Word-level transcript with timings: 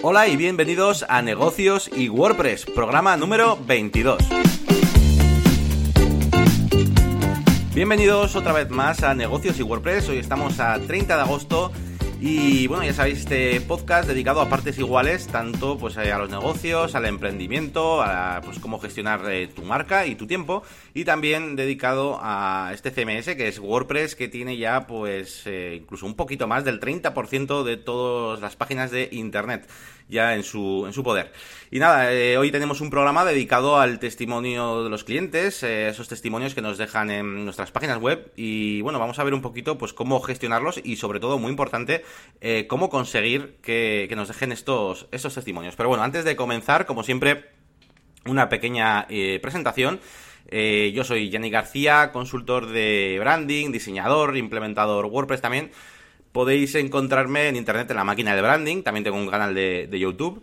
Hola 0.00 0.28
y 0.28 0.36
bienvenidos 0.36 1.04
a 1.08 1.22
Negocios 1.22 1.90
y 1.92 2.08
WordPress, 2.08 2.66
programa 2.66 3.16
número 3.16 3.58
22. 3.66 4.22
Bienvenidos 7.74 8.36
otra 8.36 8.52
vez 8.52 8.70
más 8.70 9.02
a 9.02 9.14
Negocios 9.14 9.58
y 9.58 9.64
WordPress. 9.64 10.08
Hoy 10.08 10.18
estamos 10.18 10.60
a 10.60 10.78
30 10.78 11.16
de 11.16 11.22
agosto 11.22 11.72
y 12.20 12.66
bueno, 12.66 12.82
ya 12.82 12.92
sabéis, 12.92 13.20
este 13.20 13.60
podcast 13.60 14.08
dedicado 14.08 14.40
a 14.40 14.48
partes 14.48 14.76
iguales, 14.78 15.28
tanto 15.28 15.78
pues 15.78 15.96
eh, 15.98 16.10
a 16.10 16.18
los 16.18 16.28
negocios, 16.28 16.96
al 16.96 17.06
emprendimiento, 17.06 18.02
a 18.02 18.40
pues 18.44 18.58
cómo 18.58 18.80
gestionar 18.80 19.20
eh, 19.30 19.46
tu 19.46 19.62
marca 19.62 20.04
y 20.04 20.16
tu 20.16 20.26
tiempo, 20.26 20.64
y 20.94 21.04
también 21.04 21.54
dedicado 21.54 22.18
a 22.20 22.72
este 22.74 22.90
CMS 22.90 23.36
que 23.36 23.46
es 23.46 23.60
WordPress, 23.60 24.16
que 24.16 24.26
tiene 24.26 24.56
ya 24.56 24.88
pues 24.88 25.42
eh, 25.46 25.78
incluso 25.80 26.06
un 26.06 26.16
poquito 26.16 26.48
más 26.48 26.64
del 26.64 26.80
30% 26.80 27.62
de 27.62 27.76
todas 27.76 28.40
las 28.40 28.56
páginas 28.56 28.90
de 28.90 29.08
internet 29.12 29.68
ya 30.10 30.34
en 30.34 30.42
su, 30.42 30.84
en 30.86 30.94
su 30.94 31.02
poder. 31.02 31.32
Y 31.70 31.80
nada, 31.80 32.08
hoy 32.38 32.50
tenemos 32.50 32.80
un 32.80 32.88
programa 32.88 33.26
dedicado 33.26 33.78
al 33.78 33.98
testimonio 33.98 34.82
de 34.82 34.88
los 34.88 35.04
clientes, 35.04 35.62
esos 35.62 36.08
testimonios 36.08 36.54
que 36.54 36.62
nos 36.62 36.78
dejan 36.78 37.10
en 37.10 37.44
nuestras 37.44 37.72
páginas 37.72 37.98
web 37.98 38.32
y 38.34 38.80
bueno, 38.80 38.98
vamos 38.98 39.18
a 39.18 39.24
ver 39.24 39.34
un 39.34 39.42
poquito 39.42 39.76
pues 39.76 39.92
cómo 39.92 40.18
gestionarlos 40.20 40.80
y 40.82 40.96
sobre 40.96 41.20
todo, 41.20 41.38
muy 41.38 41.50
importante, 41.50 42.04
eh, 42.40 42.66
cómo 42.68 42.90
conseguir 42.90 43.56
que, 43.62 44.12
nos 44.16 44.28
dejen 44.28 44.52
estos, 44.52 45.08
testimonios. 45.10 45.76
Pero 45.76 45.88
bueno, 45.88 46.04
antes 46.04 46.24
de 46.24 46.36
comenzar, 46.36 46.86
como 46.86 47.02
siempre, 47.02 47.46
una 48.24 48.48
pequeña 48.48 49.06
presentación. 49.40 50.00
Eh, 50.50 50.92
yo 50.94 51.04
soy 51.04 51.30
Jenny 51.30 51.50
García, 51.50 52.10
consultor 52.10 52.66
de 52.66 53.18
branding, 53.20 53.70
diseñador, 53.70 54.36
implementador 54.36 55.04
WordPress 55.06 55.42
también 55.42 55.70
podéis 56.32 56.74
encontrarme 56.74 57.48
en 57.48 57.56
internet 57.56 57.90
en 57.90 57.96
la 57.96 58.04
máquina 58.04 58.34
de 58.34 58.42
branding, 58.42 58.82
también 58.82 59.04
tengo 59.04 59.16
un 59.16 59.28
canal 59.28 59.54
de, 59.54 59.88
YouTube. 59.98 60.42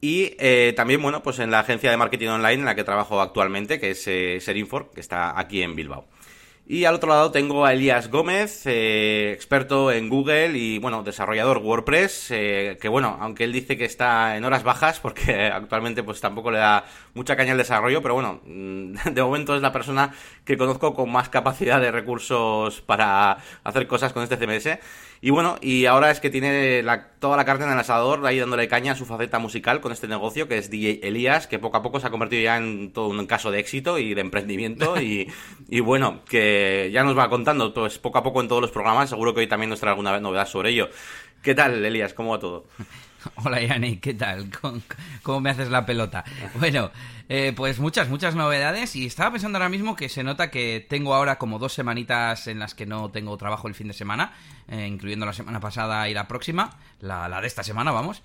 Y 0.00 0.36
eh, 0.38 0.74
también, 0.76 1.00
bueno, 1.00 1.22
pues 1.22 1.38
en 1.38 1.50
la 1.50 1.60
agencia 1.60 1.90
de 1.90 1.96
marketing 1.96 2.28
online 2.28 2.60
en 2.60 2.64
la 2.66 2.74
que 2.74 2.84
trabajo 2.84 3.20
actualmente, 3.20 3.80
que 3.80 3.92
es 3.92 4.06
eh, 4.06 4.38
Serinfor, 4.40 4.90
que 4.94 5.00
está 5.00 5.38
aquí 5.38 5.62
en 5.62 5.74
Bilbao. 5.74 6.06
Y 6.66 6.86
al 6.86 6.94
otro 6.94 7.10
lado 7.10 7.30
tengo 7.30 7.66
a 7.66 7.74
Elías 7.74 8.10
Gómez, 8.10 8.62
eh, 8.64 9.32
experto 9.34 9.92
en 9.92 10.08
Google 10.08 10.56
y, 10.56 10.78
bueno, 10.78 11.02
desarrollador 11.02 11.58
WordPress, 11.58 12.30
eh, 12.30 12.78
que, 12.80 12.88
bueno, 12.88 13.18
aunque 13.20 13.44
él 13.44 13.52
dice 13.52 13.76
que 13.76 13.84
está 13.84 14.34
en 14.38 14.46
horas 14.46 14.62
bajas, 14.62 14.98
porque 14.98 15.44
actualmente 15.52 16.02
pues 16.02 16.22
tampoco 16.22 16.50
le 16.50 16.58
da 16.58 16.86
mucha 17.12 17.36
caña 17.36 17.52
al 17.52 17.58
desarrollo, 17.58 18.00
pero 18.00 18.14
bueno, 18.14 18.40
mm, 18.46 18.94
de 19.12 19.22
momento 19.22 19.54
es 19.54 19.60
la 19.60 19.72
persona 19.72 20.14
que 20.46 20.56
conozco 20.56 20.94
con 20.94 21.12
más 21.12 21.28
capacidad 21.28 21.82
de 21.82 21.90
recursos 21.90 22.80
para 22.80 23.36
hacer 23.62 23.86
cosas 23.86 24.14
con 24.14 24.22
este 24.22 24.38
CMS. 24.38 24.78
Y 25.24 25.30
bueno, 25.30 25.56
y 25.62 25.86
ahora 25.86 26.10
es 26.10 26.20
que 26.20 26.28
tiene 26.28 26.82
la, 26.82 27.08
toda 27.18 27.38
la 27.38 27.46
carne 27.46 27.64
en 27.64 27.72
el 27.72 27.78
asador, 27.78 28.26
ahí 28.26 28.38
dándole 28.38 28.68
caña 28.68 28.92
a 28.92 28.94
su 28.94 29.06
faceta 29.06 29.38
musical 29.38 29.80
con 29.80 29.90
este 29.90 30.06
negocio, 30.06 30.48
que 30.48 30.58
es 30.58 30.68
DJ 30.68 31.00
Elías, 31.02 31.46
que 31.46 31.58
poco 31.58 31.78
a 31.78 31.82
poco 31.82 31.98
se 31.98 32.06
ha 32.06 32.10
convertido 32.10 32.42
ya 32.42 32.58
en 32.58 32.92
todo 32.92 33.08
un 33.08 33.24
caso 33.24 33.50
de 33.50 33.58
éxito 33.58 33.98
y 33.98 34.12
de 34.12 34.20
emprendimiento. 34.20 35.00
y, 35.00 35.32
y 35.70 35.80
bueno, 35.80 36.20
que 36.28 36.90
ya 36.92 37.04
nos 37.04 37.16
va 37.16 37.30
contando, 37.30 37.72
pues 37.72 37.98
poco 37.98 38.18
a 38.18 38.22
poco 38.22 38.42
en 38.42 38.48
todos 38.48 38.60
los 38.60 38.70
programas, 38.70 39.08
seguro 39.08 39.32
que 39.32 39.40
hoy 39.40 39.46
también 39.46 39.70
nos 39.70 39.80
trae 39.80 39.92
alguna 39.92 40.20
novedad 40.20 40.46
sobre 40.46 40.72
ello. 40.72 40.90
¿Qué 41.40 41.54
tal, 41.54 41.82
Elías? 41.82 42.12
¿Cómo 42.12 42.32
va 42.32 42.38
todo? 42.38 42.66
Hola 43.44 43.60
Yannick, 43.60 44.00
¿qué 44.00 44.14
tal? 44.14 44.50
¿Cómo, 45.22 45.40
me 45.40 45.50
haces 45.50 45.70
la 45.70 45.86
pelota? 45.86 46.24
Bueno, 46.58 46.90
eh, 47.28 47.52
pues 47.54 47.78
muchas, 47.78 48.08
muchas 48.08 48.34
novedades 48.34 48.96
y 48.96 49.06
estaba 49.06 49.32
pensando 49.32 49.58
ahora 49.58 49.68
mismo 49.68 49.96
que 49.96 50.08
se 50.08 50.22
nota 50.22 50.50
que 50.50 50.84
tengo 50.88 51.14
ahora 51.14 51.36
como 51.36 51.58
dos 51.58 51.72
semanitas 51.72 52.46
en 52.46 52.58
las 52.58 52.74
que 52.74 52.86
no 52.86 53.10
tengo 53.10 53.36
trabajo 53.36 53.68
el 53.68 53.74
fin 53.74 53.88
de 53.88 53.94
semana, 53.94 54.32
eh, 54.68 54.86
incluyendo 54.86 55.26
la 55.26 55.32
semana 55.32 55.60
pasada 55.60 56.08
y 56.08 56.14
la 56.14 56.28
próxima, 56.28 56.78
la, 57.00 57.28
la 57.28 57.40
de 57.40 57.46
esta 57.46 57.62
semana, 57.62 57.92
vamos. 57.92 58.22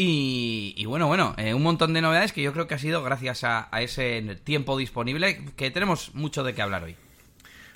Y, 0.00 0.84
bueno, 0.86 1.08
bueno, 1.08 1.34
eh, 1.38 1.54
un 1.54 1.64
montón 1.64 1.92
de 1.92 2.00
novedades 2.00 2.32
que 2.32 2.40
yo 2.40 2.52
creo 2.52 2.68
que 2.68 2.74
ha 2.74 2.78
sido 2.78 3.02
gracias 3.02 3.42
a 3.42 3.68
ese 3.80 4.22
tiempo 4.44 4.78
disponible 4.78 5.44
que 5.56 5.72
tenemos 5.72 6.14
mucho 6.14 6.44
de 6.44 6.54
qué 6.54 6.62
hablar 6.62 6.84
hoy. 6.84 6.94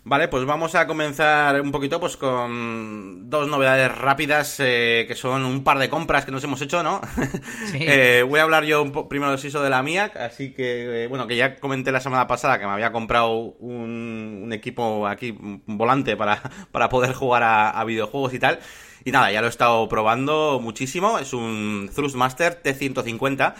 Vale, 0.04 0.26
pues 0.26 0.44
vamos 0.44 0.74
a 0.74 0.88
comenzar 0.88 1.60
un 1.60 1.70
poquito 1.70 2.00
pues 2.00 2.16
con 2.16 3.30
dos 3.30 3.46
novedades 3.46 3.96
rápidas 3.96 4.56
eh, 4.58 5.04
que 5.06 5.14
son 5.14 5.44
un 5.44 5.62
par 5.62 5.78
de 5.78 5.88
compras 5.88 6.24
que 6.24 6.32
nos 6.32 6.42
hemos 6.42 6.60
hecho, 6.60 6.82
¿no? 6.82 7.00
Sí. 7.66 7.78
eh, 7.80 8.24
voy 8.28 8.40
a 8.40 8.42
hablar 8.42 8.64
yo 8.64 8.82
un 8.82 9.08
primero 9.08 9.36
de 9.36 9.70
la 9.70 9.82
mía, 9.84 10.10
así 10.18 10.52
que 10.52 11.04
eh, 11.04 11.06
bueno, 11.06 11.28
que 11.28 11.36
ya 11.36 11.54
comenté 11.54 11.92
la 11.92 12.00
semana 12.00 12.26
pasada 12.26 12.58
que 12.58 12.66
me 12.66 12.72
había 12.72 12.90
comprado 12.90 13.30
un, 13.30 14.40
un 14.42 14.52
equipo 14.52 15.06
aquí, 15.06 15.30
un 15.30 15.62
volante 15.66 16.16
para, 16.16 16.42
para 16.72 16.88
poder 16.88 17.12
jugar 17.12 17.44
a, 17.44 17.70
a, 17.70 17.84
videojuegos 17.84 18.34
y 18.34 18.40
tal. 18.40 18.58
Y 19.04 19.12
nada, 19.12 19.30
ya 19.30 19.40
lo 19.40 19.46
he 19.46 19.50
estado 19.50 19.88
probando 19.88 20.58
muchísimo, 20.60 21.20
es 21.20 21.32
un 21.32 21.88
Thrustmaster 21.94 22.60
T150 22.60 23.54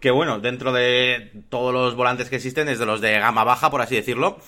que 0.00 0.10
bueno, 0.10 0.40
dentro 0.40 0.72
de 0.72 1.32
todos 1.48 1.72
los 1.72 1.94
volantes 1.94 2.28
que 2.28 2.36
existen 2.36 2.68
es 2.68 2.78
de 2.78 2.84
los 2.84 3.00
de 3.00 3.18
gama 3.18 3.44
baja, 3.44 3.70
por 3.70 3.80
así 3.80 3.94
decirlo. 3.94 4.38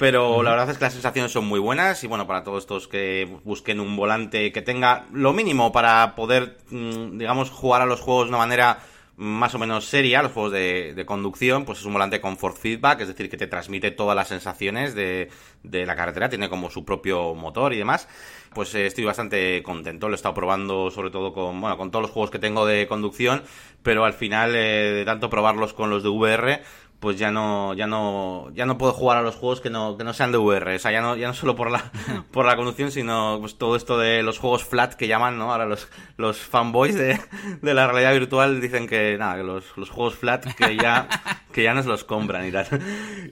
Pero 0.00 0.42
la 0.42 0.52
verdad 0.52 0.70
es 0.70 0.78
que 0.78 0.84
las 0.84 0.94
sensaciones 0.94 1.30
son 1.30 1.44
muy 1.44 1.60
buenas 1.60 2.02
y 2.04 2.06
bueno, 2.06 2.26
para 2.26 2.42
todos 2.42 2.62
estos 2.62 2.88
que 2.88 3.28
busquen 3.44 3.80
un 3.80 3.98
volante 3.98 4.50
que 4.50 4.62
tenga 4.62 5.04
lo 5.12 5.34
mínimo 5.34 5.72
para 5.72 6.14
poder, 6.14 6.56
mm, 6.70 7.18
digamos, 7.18 7.50
jugar 7.50 7.82
a 7.82 7.84
los 7.86 8.00
juegos 8.00 8.24
de 8.24 8.28
una 8.30 8.38
manera 8.38 8.78
más 9.18 9.54
o 9.54 9.58
menos 9.58 9.84
seria, 9.84 10.22
los 10.22 10.32
juegos 10.32 10.52
de, 10.52 10.94
de, 10.94 11.04
conducción, 11.04 11.66
pues 11.66 11.80
es 11.80 11.84
un 11.84 11.92
volante 11.92 12.18
con 12.18 12.38
force 12.38 12.58
feedback, 12.58 13.02
es 13.02 13.08
decir, 13.08 13.28
que 13.28 13.36
te 13.36 13.46
transmite 13.46 13.90
todas 13.90 14.16
las 14.16 14.28
sensaciones 14.28 14.94
de, 14.94 15.28
de 15.62 15.84
la 15.84 15.94
carretera, 15.94 16.30
tiene 16.30 16.48
como 16.48 16.70
su 16.70 16.86
propio 16.86 17.34
motor 17.34 17.74
y 17.74 17.76
demás. 17.76 18.08
Pues 18.54 18.74
eh, 18.74 18.86
estoy 18.86 19.04
bastante 19.04 19.62
contento, 19.62 20.08
lo 20.08 20.14
he 20.14 20.16
estado 20.16 20.34
probando 20.34 20.90
sobre 20.90 21.10
todo 21.10 21.34
con, 21.34 21.60
bueno, 21.60 21.76
con 21.76 21.90
todos 21.90 22.04
los 22.04 22.10
juegos 22.10 22.30
que 22.30 22.38
tengo 22.38 22.64
de 22.64 22.86
conducción, 22.86 23.42
pero 23.82 24.06
al 24.06 24.14
final 24.14 24.54
eh, 24.54 24.92
de 24.92 25.04
tanto 25.04 25.28
probarlos 25.28 25.74
con 25.74 25.90
los 25.90 26.02
de 26.02 26.08
VR, 26.08 26.62
pues 27.00 27.18
ya 27.18 27.30
no, 27.30 27.72
ya 27.72 27.86
no, 27.86 28.50
ya 28.52 28.66
no 28.66 28.76
puedo 28.76 28.92
jugar 28.92 29.16
a 29.16 29.22
los 29.22 29.34
juegos 29.34 29.62
que 29.62 29.70
no, 29.70 29.96
que 29.96 30.04
no 30.04 30.12
sean 30.12 30.32
de 30.32 30.38
VR. 30.38 30.76
O 30.76 30.78
sea, 30.78 30.92
ya 30.92 31.00
no, 31.00 31.16
ya 31.16 31.28
no 31.28 31.34
solo 31.34 31.56
por 31.56 31.70
la, 31.70 31.90
por 32.30 32.44
la 32.44 32.56
conducción, 32.56 32.92
sino 32.92 33.38
pues 33.40 33.56
todo 33.56 33.74
esto 33.74 33.98
de 33.98 34.22
los 34.22 34.38
juegos 34.38 34.64
flat 34.64 34.94
que 34.94 35.08
llaman, 35.08 35.38
¿no? 35.38 35.50
Ahora 35.50 35.64
los, 35.64 35.88
los 36.18 36.38
fanboys 36.38 36.94
de, 36.94 37.18
de 37.62 37.74
la 37.74 37.86
realidad 37.86 38.12
virtual 38.12 38.60
dicen 38.60 38.86
que 38.86 39.16
nada, 39.18 39.36
que 39.36 39.42
los, 39.42 39.64
los 39.78 39.88
juegos 39.88 40.14
flat 40.14 40.44
que 40.54 40.76
ya, 40.76 41.08
que 41.52 41.62
ya 41.62 41.72
nos 41.72 41.86
los 41.86 42.04
compran 42.04 42.46
y 42.46 42.52
tal. 42.52 42.66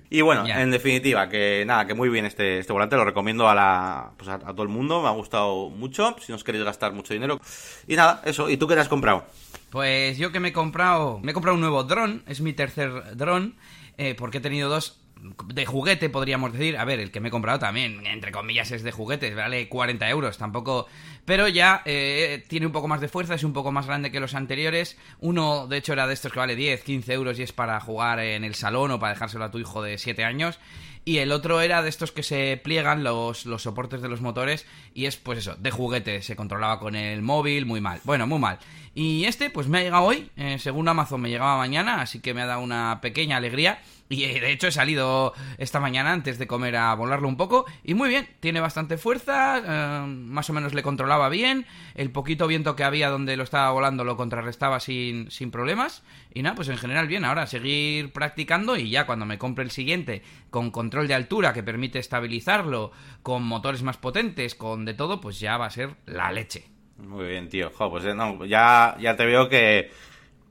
Y 0.09 0.23
bueno, 0.23 0.47
yeah. 0.47 0.63
en 0.63 0.71
definitiva, 0.71 1.29
que 1.29 1.65
nada, 1.67 1.87
que 1.87 1.93
muy 1.93 2.09
bien 2.09 2.25
este, 2.25 2.61
este 2.61 2.73
volante, 2.73 2.97
lo 2.97 3.05
recomiendo 3.05 3.51
a 3.51 3.55
la, 3.55 4.13
pues 4.17 4.31
a, 4.31 4.35
a 4.37 4.53
todo 4.53 4.63
el 4.63 4.71
mundo, 4.71 5.03
me 5.03 5.09
ha 5.09 5.13
gustado 5.13 5.69
mucho, 5.69 6.17
si 6.21 6.33
no 6.33 6.37
os 6.37 6.45
queréis 6.45 6.65
gastar 6.65 6.93
mucho 6.95 7.13
dinero. 7.13 7.39
Y 7.87 7.97
nada, 7.97 8.23
eso, 8.25 8.49
¿y 8.49 8.57
tú 8.57 8.67
qué 8.67 8.75
te 8.75 8.81
has 8.81 8.89
comprado? 8.89 9.27
Pues 9.71 10.19
yo 10.19 10.33
que 10.33 10.41
me 10.41 10.49
he 10.49 10.53
comprado, 10.53 11.21
me 11.21 11.33
he 11.33 11.35
comprado 11.35 11.55
un 11.55 11.61
nuevo 11.61 11.85
dron, 11.85 12.23
es 12.27 12.41
mi 12.41 12.53
tercer 12.53 13.17
dron, 13.17 13.57
eh, 13.99 14.15
porque 14.15 14.39
he 14.39 14.41
tenido 14.41 14.69
dos 14.69 15.01
de 15.47 15.67
juguete, 15.67 16.09
podríamos 16.09 16.53
decir. 16.53 16.77
A 16.77 16.85
ver, 16.85 17.01
el 17.01 17.11
que 17.11 17.21
me 17.21 17.29
he 17.29 17.31
comprado 17.31 17.59
también, 17.59 18.07
entre 18.07 18.33
comillas, 18.33 18.71
es 18.71 18.83
de 18.83 18.93
juguete, 18.93 19.35
vale 19.35 19.69
40 19.69 20.09
euros, 20.09 20.39
tampoco... 20.39 20.87
Pero 21.25 21.49
ya 21.49 21.83
eh, 21.85 22.45
tiene 22.49 22.67
un 22.67 22.73
poco 22.73 22.89
más 22.89 23.01
de 23.03 23.09
fuerza, 23.09 23.35
es 23.35 23.45
un 23.45 23.53
poco 23.53 23.71
más 23.71 23.87
grande 23.87 24.11
que 24.11 24.21
los 24.21 24.35
anteriores. 24.35 24.97
Uno, 25.21 25.67
de 25.67 25.77
hecho, 25.77 25.93
era 25.93 26.07
de 26.07 26.15
estos 26.15 26.33
que 26.33 26.39
vale 26.39 26.57
10, 26.57 26.83
15 26.83 27.13
euros 27.13 27.39
y 27.39 27.43
es 27.43 27.53
para 27.53 27.79
jugar 27.81 28.21
en 28.21 28.45
el 28.45 28.55
salón 28.55 28.93
o 28.93 28.99
para 28.99 29.13
dejárselo 29.13 29.45
a 29.45 29.51
tu 29.51 29.59
hijo 29.59 29.83
de 29.83 29.99
7 29.99 30.25
años. 30.25 30.59
Y 31.05 31.19
el 31.19 31.33
otro 31.33 31.61
era 31.61 31.83
de 31.83 31.89
estos 31.89 32.13
que 32.13 32.23
se 32.23 32.61
pliegan 32.63 33.05
los, 33.05 33.47
los 33.47 33.63
soportes 33.63 34.03
de 34.03 34.09
los 34.09 34.21
motores 34.21 34.67
y 34.95 35.07
es 35.07 35.17
pues 35.17 35.39
eso, 35.39 35.55
de 35.57 35.71
juguete, 35.71 36.23
se 36.23 36.37
controlaba 36.37 36.79
con 36.79 36.95
el 36.95 37.23
móvil, 37.23 37.67
muy 37.67 37.81
mal. 37.81 38.01
Bueno, 38.05 38.27
muy 38.27 38.39
mal. 38.39 38.59
Y 38.95 39.25
este 39.25 39.51
pues 39.51 39.69
me 39.69 39.79
ha 39.79 39.83
llegado 39.83 40.05
hoy, 40.05 40.31
eh, 40.37 40.59
según 40.59 40.89
Amazon 40.89 41.21
me 41.21 41.31
llegaba 41.31 41.57
mañana, 41.57 42.03
así 42.03 42.21
que 42.21 42.35
me 42.35 42.43
ha 42.43 42.47
dado 42.47 42.61
una 42.61 43.01
pequeña 43.01 43.37
alegría. 43.37 43.81
Y 44.09 44.25
eh, 44.25 44.41
de 44.41 44.53
hecho 44.53 44.69
he 44.69 44.73
salido 44.73 45.35
esta 45.59 45.81
mañana 45.81 46.13
antes 46.13 46.39
de 46.39 46.47
comer 46.47 46.77
a 46.77 46.95
volarlo 46.95 47.29
un 47.29 47.37
poco. 47.37 47.67
Y 47.85 47.95
muy 47.95 48.09
bien, 48.09 48.29
tiene 48.41 48.61
bastante 48.61 48.97
fuerza, 48.97 49.59
eh, 49.59 50.07
más 50.07 50.49
o 50.49 50.53
menos 50.53 50.75
le 50.75 50.83
controlaba 50.83 51.29
bien. 51.29 51.67
El 51.95 52.11
poquito 52.11 52.47
viento 52.47 52.77
que 52.77 52.85
había 52.85 53.11
donde 53.11 53.37
lo 53.37 53.45
estaba 53.45 53.71
volando 53.71 54.05
lo 54.05 54.17
contrarrestaba 54.17 54.81
sin, 54.81 55.31
sin 55.31 55.51
problemas. 55.51 56.03
Y 56.33 56.43
nada, 56.43 56.57
pues 56.57 56.69
en 56.69 56.79
general 56.79 57.07
bien. 57.07 57.25
Ahora 57.25 57.47
seguir 57.47 58.13
practicando 58.13 58.77
y 58.77 58.91
ya 58.91 59.07
cuando 59.07 59.27
me 59.27 59.39
compre 59.39 59.65
el 59.65 59.71
siguiente, 59.71 60.23
con 60.51 60.71
control 60.71 61.09
de 61.09 61.15
altura 61.15 61.53
que 61.53 61.63
permite 61.63 61.99
estabilizarlo, 61.99 62.93
con 63.23 63.43
motores 63.43 63.83
más 63.83 63.99
potentes, 63.99 64.55
con 64.55 64.85
de 64.85 64.95
todo, 64.95 65.21
pues 65.21 65.39
ya 65.41 65.57
va 65.57 65.67
a 65.67 65.71
ser 65.71 65.97
la 66.07 66.33
leche. 66.33 66.65
Muy 66.99 67.29
bien, 67.29 67.49
tío. 67.49 67.71
Jo, 67.71 67.91
pues 67.91 68.05
no, 68.17 68.45
ya, 68.45 68.97
ya 69.01 69.17
te 69.17 69.25
veo 69.25 69.49
que 69.49 69.91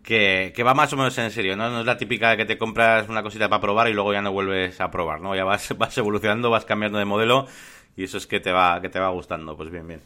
que, 0.08 0.54
que, 0.56 0.64
va 0.64 0.74
más 0.74 0.94
o 0.94 0.96
menos 0.96 1.18
en 1.18 1.30
serio, 1.32 1.58
¿no? 1.58 1.70
No 1.70 1.82
es 1.82 1.86
la 1.86 1.98
típica 1.98 2.30
de 2.30 2.38
que 2.38 2.46
te 2.46 2.58
compras 2.58 3.10
una 3.10 3.22
cosita 3.22 3.50
para 3.50 3.60
probar 3.60 3.90
y 3.90 3.94
luego 3.94 4.14
ya 4.14 4.22
no 4.22 4.32
vuelves 4.32 4.80
a 4.80 4.90
probar, 4.90 5.20
¿no? 5.20 5.36
Ya 5.36 5.44
vas, 5.44 5.74
vas 5.78 5.98
evolucionando, 5.98 6.50
vas 6.50 6.64
cambiando 6.64 6.98
de 6.98 7.04
modelo 7.04 7.46
y 7.98 8.06
eso 8.06 8.18
es 8.18 8.26
que 8.26 8.40
te 8.40 8.54
va, 8.54 8.82
que 8.82 8.88
te 8.88 9.00
va 9.00 9.10
gustando, 9.10 9.58
pues 9.58 9.70
bien, 9.70 9.86
bien. 9.86 10.02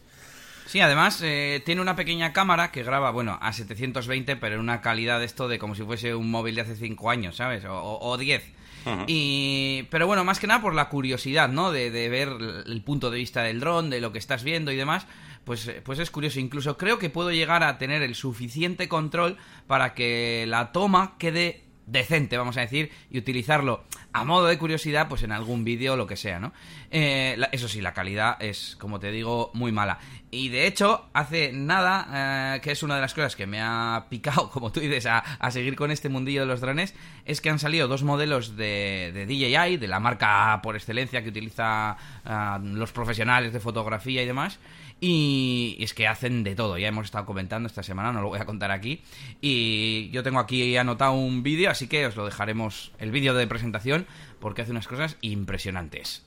Sí, 0.65 0.79
además 0.79 1.21
eh, 1.23 1.61
tiene 1.63 1.81
una 1.81 1.95
pequeña 1.95 2.33
cámara 2.33 2.71
que 2.71 2.81
graba, 2.81 3.11
bueno, 3.11 3.37
a 3.39 3.53
720, 3.53 4.37
pero 4.37 4.55
en 4.55 4.61
una 4.61 4.81
calidad 4.81 5.19
de 5.19 5.25
esto 5.25 5.47
de 5.47 5.59
como 5.59 5.75
si 5.75 5.83
fuese 5.83 6.15
un 6.15 6.31
móvil 6.31 6.55
de 6.55 6.61
hace 6.61 6.75
5 6.75 7.11
años, 7.11 7.35
¿sabes? 7.35 7.63
O, 7.65 7.75
o, 7.75 8.09
o 8.09 8.17
10. 8.17 8.43
Uh 8.83 8.89
-huh. 8.89 9.05
Y, 9.05 9.83
pero 9.91 10.07
bueno, 10.07 10.23
más 10.23 10.39
que 10.39 10.47
nada 10.47 10.63
por 10.63 10.73
la 10.73 10.89
curiosidad, 10.89 11.47
¿no? 11.49 11.71
De, 11.71 11.91
de 11.91 12.09
ver 12.09 12.29
el 12.65 12.81
punto 12.81 13.11
de 13.11 13.19
vista 13.19 13.43
del 13.43 13.59
dron, 13.59 13.91
de 13.91 14.01
lo 14.01 14.11
que 14.11 14.17
estás 14.17 14.43
viendo 14.43 14.71
y 14.71 14.77
demás 14.77 15.05
pues, 15.43 15.67
eh, 15.67 15.81
pues 15.83 15.99
es 15.99 16.11
curioso. 16.11 16.39
Incluso 16.39 16.77
creo 16.77 16.99
que 16.99 17.09
puedo 17.09 17.31
llegar 17.31 17.63
a 17.63 17.77
tener 17.77 18.01
el 18.01 18.15
suficiente 18.15 18.87
control 18.87 19.37
para 19.67 19.93
que 19.93 20.45
la 20.47 20.71
toma 20.71 21.15
quede 21.17 21.63
decente, 21.85 22.37
vamos 22.37 22.57
a 22.57 22.61
decir, 22.61 22.91
y 23.09 23.17
utilizarlo 23.17 23.83
a 24.13 24.23
modo 24.25 24.47
de 24.47 24.57
curiosidad, 24.57 25.07
pues 25.07 25.23
en 25.23 25.31
algún 25.31 25.63
vídeo 25.63 25.93
o 25.93 25.97
lo 25.97 26.07
que 26.07 26.17
sea, 26.17 26.39
¿no? 26.39 26.53
Eh, 26.89 27.37
eso 27.51 27.67
sí, 27.67 27.81
la 27.81 27.93
calidad 27.93 28.37
es, 28.41 28.75
como 28.79 28.99
te 28.99 29.11
digo, 29.11 29.51
muy 29.53 29.71
mala. 29.71 29.99
Y 30.31 30.49
de 30.49 30.67
hecho, 30.67 31.05
hace 31.13 31.51
nada, 31.53 32.55
eh, 32.55 32.61
que 32.61 32.71
es 32.71 32.83
una 32.83 32.95
de 32.95 33.01
las 33.01 33.13
cosas 33.13 33.35
que 33.35 33.47
me 33.47 33.61
ha 33.61 34.07
picado, 34.09 34.49
como 34.53 34.71
tú 34.71 34.79
dices, 34.79 35.05
a, 35.05 35.51
seguir 35.51 35.75
con 35.75 35.91
este 35.91 36.09
mundillo 36.09 36.41
de 36.41 36.47
los 36.47 36.61
drones, 36.61 36.93
es 37.25 37.41
que 37.41 37.49
han 37.49 37.59
salido 37.59 37.87
dos 37.87 38.03
modelos 38.03 38.55
de, 38.55 39.11
de 39.13 39.25
DJI, 39.25 39.77
de 39.77 39.87
la 39.87 39.99
marca 39.99 40.59
por 40.61 40.75
excelencia 40.75 41.23
que 41.23 41.29
utiliza 41.29 41.97
eh, 42.25 42.57
los 42.63 42.91
profesionales 42.91 43.53
de 43.53 43.59
fotografía 43.59 44.23
y 44.23 44.25
demás, 44.25 44.59
y, 45.03 45.77
es 45.79 45.95
que 45.95 46.07
hacen 46.07 46.43
de 46.43 46.55
todo. 46.55 46.77
Ya 46.77 46.87
hemos 46.87 47.05
estado 47.05 47.25
comentando 47.25 47.67
esta 47.67 47.81
semana, 47.81 48.13
no 48.13 48.21
lo 48.21 48.29
voy 48.29 48.39
a 48.39 48.45
contar 48.45 48.69
aquí. 48.71 49.01
Y 49.41 50.09
yo 50.11 50.21
tengo 50.21 50.39
aquí 50.39 50.77
anotado 50.77 51.13
un 51.13 51.41
vídeo, 51.41 51.71
así 51.71 51.87
que 51.87 52.05
os 52.05 52.15
lo 52.15 52.23
dejaremos, 52.23 52.91
el 52.99 53.11
vídeo 53.11 53.33
de 53.33 53.47
presentación, 53.47 54.00
porque 54.39 54.61
hace 54.61 54.71
unas 54.71 54.87
cosas 54.87 55.17
impresionantes. 55.21 56.25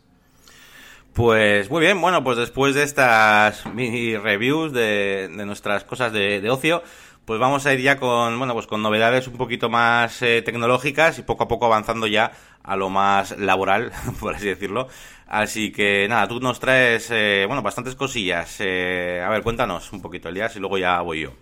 Pues 1.15 1.71
muy 1.71 1.81
bien, 1.81 2.01
bueno, 2.01 2.25
pues 2.25 2.37
después 2.37 2.75
de 2.75 2.83
estas 2.83 3.67
mini 3.73 4.17
reviews 4.17 4.73
de, 4.73 5.31
nuestras 5.31 5.85
cosas 5.85 6.13
de, 6.13 6.51
ocio, 6.51 6.83
pues 7.25 7.39
vamos 7.39 7.65
a 7.67 7.73
ir 7.73 7.81
ya 7.81 8.01
con, 8.01 8.37
bueno, 8.37 8.53
pues 8.53 8.67
con 8.67 8.83
novedades 8.83 9.29
un 9.29 9.37
poquito 9.37 9.71
más 9.71 10.21
eh, 10.23 10.43
tecnológicas 10.43 11.21
y 11.21 11.23
poco 11.23 11.45
a 11.45 11.49
poco 11.49 11.67
avanzando 11.67 12.09
ya 12.09 12.33
a 12.65 12.75
lo 12.75 12.91
más 12.91 13.39
laboral, 13.39 13.93
por 14.21 14.35
así 14.35 14.47
decirlo. 14.47 14.89
Así 15.29 15.71
que 15.71 16.09
nada, 16.09 16.27
tú 16.27 16.41
nos 16.41 16.59
traes, 16.59 17.09
eh, 17.13 17.45
bueno, 17.47 17.63
bastantes 17.63 17.95
cosillas. 17.95 18.57
Eh, 18.59 19.23
a 19.25 19.29
ver, 19.31 19.45
cuéntanos 19.45 19.93
un 19.93 20.03
poquito 20.03 20.29
el 20.29 20.35
día 20.35 20.51
y 20.53 20.59
luego 20.59 20.79
ya 20.79 21.01
voy 21.01 21.21
yo. 21.21 21.35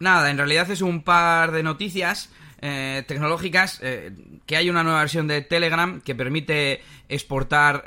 Nada, 0.00 0.30
en 0.30 0.36
realidad 0.36 0.68
es 0.70 0.82
un 0.82 1.02
par 1.02 1.52
de 1.52 1.62
noticias 1.62 2.32
eh, 2.60 3.04
tecnológicas, 3.06 3.80
que 4.46 4.56
hay 4.56 4.70
una 4.70 4.82
nueva 4.82 5.00
versión 5.00 5.26
de 5.26 5.42
Telegram 5.42 6.00
que 6.00 6.14
permite 6.14 6.80
exportar 7.08 7.84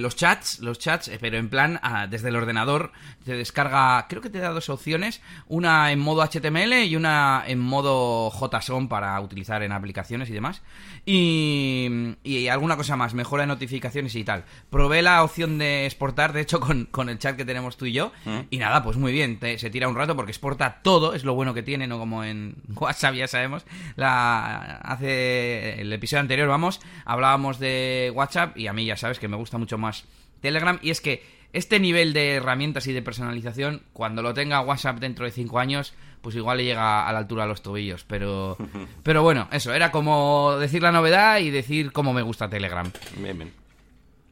los 0.00 0.16
chats, 0.16 0.60
los 0.60 0.78
chats, 0.78 1.10
pero 1.20 1.38
en 1.38 1.48
plan 1.48 1.80
ah, 1.82 2.06
desde 2.06 2.28
el 2.28 2.36
ordenador 2.36 2.92
te 3.24 3.34
descarga, 3.34 4.06
creo 4.08 4.22
que 4.22 4.30
te 4.30 4.38
da 4.38 4.50
dos 4.50 4.68
opciones, 4.68 5.20
una 5.48 5.92
en 5.92 5.98
modo 5.98 6.22
HTML 6.22 6.84
y 6.84 6.96
una 6.96 7.44
en 7.46 7.58
modo 7.58 8.30
JSON 8.30 8.88
para 8.88 9.20
utilizar 9.20 9.62
en 9.62 9.72
aplicaciones 9.72 10.28
y 10.30 10.32
demás. 10.32 10.62
Y, 11.04 12.14
y 12.22 12.48
alguna 12.48 12.76
cosa 12.76 12.96
más, 12.96 13.14
mejora 13.14 13.42
de 13.42 13.48
notificaciones 13.48 14.14
y 14.14 14.24
tal. 14.24 14.44
Probé 14.70 15.02
la 15.02 15.24
opción 15.24 15.58
de 15.58 15.86
exportar, 15.86 16.32
de 16.32 16.40
hecho, 16.40 16.60
con, 16.60 16.86
con 16.86 17.08
el 17.08 17.18
chat 17.18 17.36
que 17.36 17.44
tenemos 17.44 17.76
tú 17.76 17.86
y 17.86 17.92
yo. 17.92 18.12
Mm. 18.24 18.38
Y 18.50 18.58
nada, 18.58 18.82
pues 18.82 18.96
muy 18.96 19.12
bien, 19.12 19.38
se 19.40 19.70
tira 19.70 19.88
un 19.88 19.96
rato 19.96 20.16
porque 20.16 20.32
exporta 20.32 20.80
todo, 20.82 21.14
es 21.14 21.24
lo 21.24 21.34
bueno 21.34 21.54
que 21.54 21.62
tiene, 21.62 21.86
no 21.86 21.98
como 21.98 22.24
en 22.24 22.56
WhatsApp, 22.76 23.14
ya 23.14 23.28
sabemos. 23.28 23.64
La, 23.96 24.76
hace 24.82 25.80
el 25.80 25.92
episodio 25.92 26.20
anterior, 26.20 26.48
vamos, 26.48 26.80
hablábamos 27.04 27.58
de 27.58 28.12
WhatsApp 28.14 28.51
y 28.56 28.66
a 28.66 28.72
mí 28.72 28.84
ya 28.84 28.96
sabes 28.96 29.18
que 29.18 29.28
me 29.28 29.36
gusta 29.36 29.58
mucho 29.58 29.78
más 29.78 30.04
Telegram. 30.40 30.78
Y 30.82 30.90
es 30.90 31.00
que 31.00 31.22
este 31.52 31.80
nivel 31.80 32.12
de 32.12 32.34
herramientas 32.34 32.86
y 32.86 32.92
de 32.92 33.02
personalización, 33.02 33.82
cuando 33.92 34.22
lo 34.22 34.34
tenga 34.34 34.60
WhatsApp 34.60 34.98
dentro 34.98 35.24
de 35.24 35.30
5 35.30 35.58
años, 35.58 35.94
pues 36.20 36.36
igual 36.36 36.58
le 36.58 36.64
llega 36.64 37.06
a 37.06 37.12
la 37.12 37.18
altura 37.18 37.42
de 37.42 37.48
los 37.48 37.62
tobillos. 37.62 38.04
Pero, 38.04 38.56
pero 39.02 39.22
bueno, 39.22 39.48
eso, 39.52 39.72
era 39.74 39.90
como 39.90 40.56
decir 40.58 40.82
la 40.82 40.92
novedad 40.92 41.40
y 41.40 41.50
decir 41.50 41.92
cómo 41.92 42.12
me 42.12 42.22
gusta 42.22 42.48
Telegram. 42.48 42.90
Bien, 43.18 43.36
bien. 43.36 43.62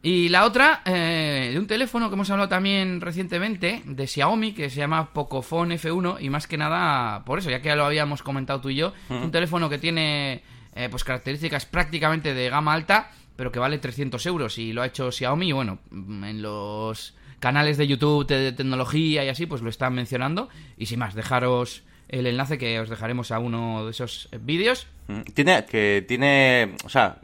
Y 0.02 0.30
la 0.30 0.46
otra, 0.46 0.80
eh, 0.86 1.50
de 1.52 1.58
un 1.58 1.66
teléfono 1.66 2.08
que 2.08 2.14
hemos 2.14 2.30
hablado 2.30 2.48
también 2.48 3.02
recientemente, 3.02 3.82
de 3.84 4.06
Xiaomi, 4.06 4.52
que 4.52 4.70
se 4.70 4.76
llama 4.76 5.12
Pocophone 5.12 5.78
F1, 5.78 6.16
y 6.20 6.30
más 6.30 6.46
que 6.46 6.56
nada, 6.56 7.22
por 7.26 7.38
eso, 7.38 7.50
ya 7.50 7.60
que 7.60 7.68
ya 7.68 7.76
lo 7.76 7.84
habíamos 7.84 8.22
comentado 8.22 8.62
tú 8.62 8.70
y 8.70 8.76
yo, 8.76 8.94
un 9.10 9.30
teléfono 9.30 9.68
que 9.68 9.76
tiene 9.76 10.42
eh, 10.74 10.88
pues 10.88 11.04
características 11.04 11.66
prácticamente 11.66 12.32
de 12.32 12.48
gama 12.48 12.72
alta, 12.72 13.10
pero 13.40 13.50
que 13.50 13.58
vale 13.58 13.78
300 13.78 14.26
euros, 14.26 14.58
y 14.58 14.74
lo 14.74 14.82
ha 14.82 14.86
hecho 14.86 15.10
Xiaomi, 15.10 15.52
bueno, 15.52 15.78
en 15.90 16.42
los 16.42 17.14
canales 17.38 17.78
de 17.78 17.86
YouTube 17.86 18.26
de 18.26 18.52
tecnología 18.52 19.24
y 19.24 19.30
así, 19.30 19.46
pues 19.46 19.62
lo 19.62 19.70
están 19.70 19.94
mencionando. 19.94 20.50
Y 20.76 20.84
sin 20.84 20.98
más, 20.98 21.14
dejaros 21.14 21.82
el 22.10 22.26
enlace 22.26 22.58
que 22.58 22.78
os 22.78 22.90
dejaremos 22.90 23.30
a 23.30 23.38
uno 23.38 23.86
de 23.86 23.92
esos 23.92 24.28
vídeos. 24.42 24.88
Mm, 25.08 25.22
tiene, 25.32 25.64
que 25.64 26.04
tiene, 26.06 26.76
o 26.84 26.90
sea, 26.90 27.16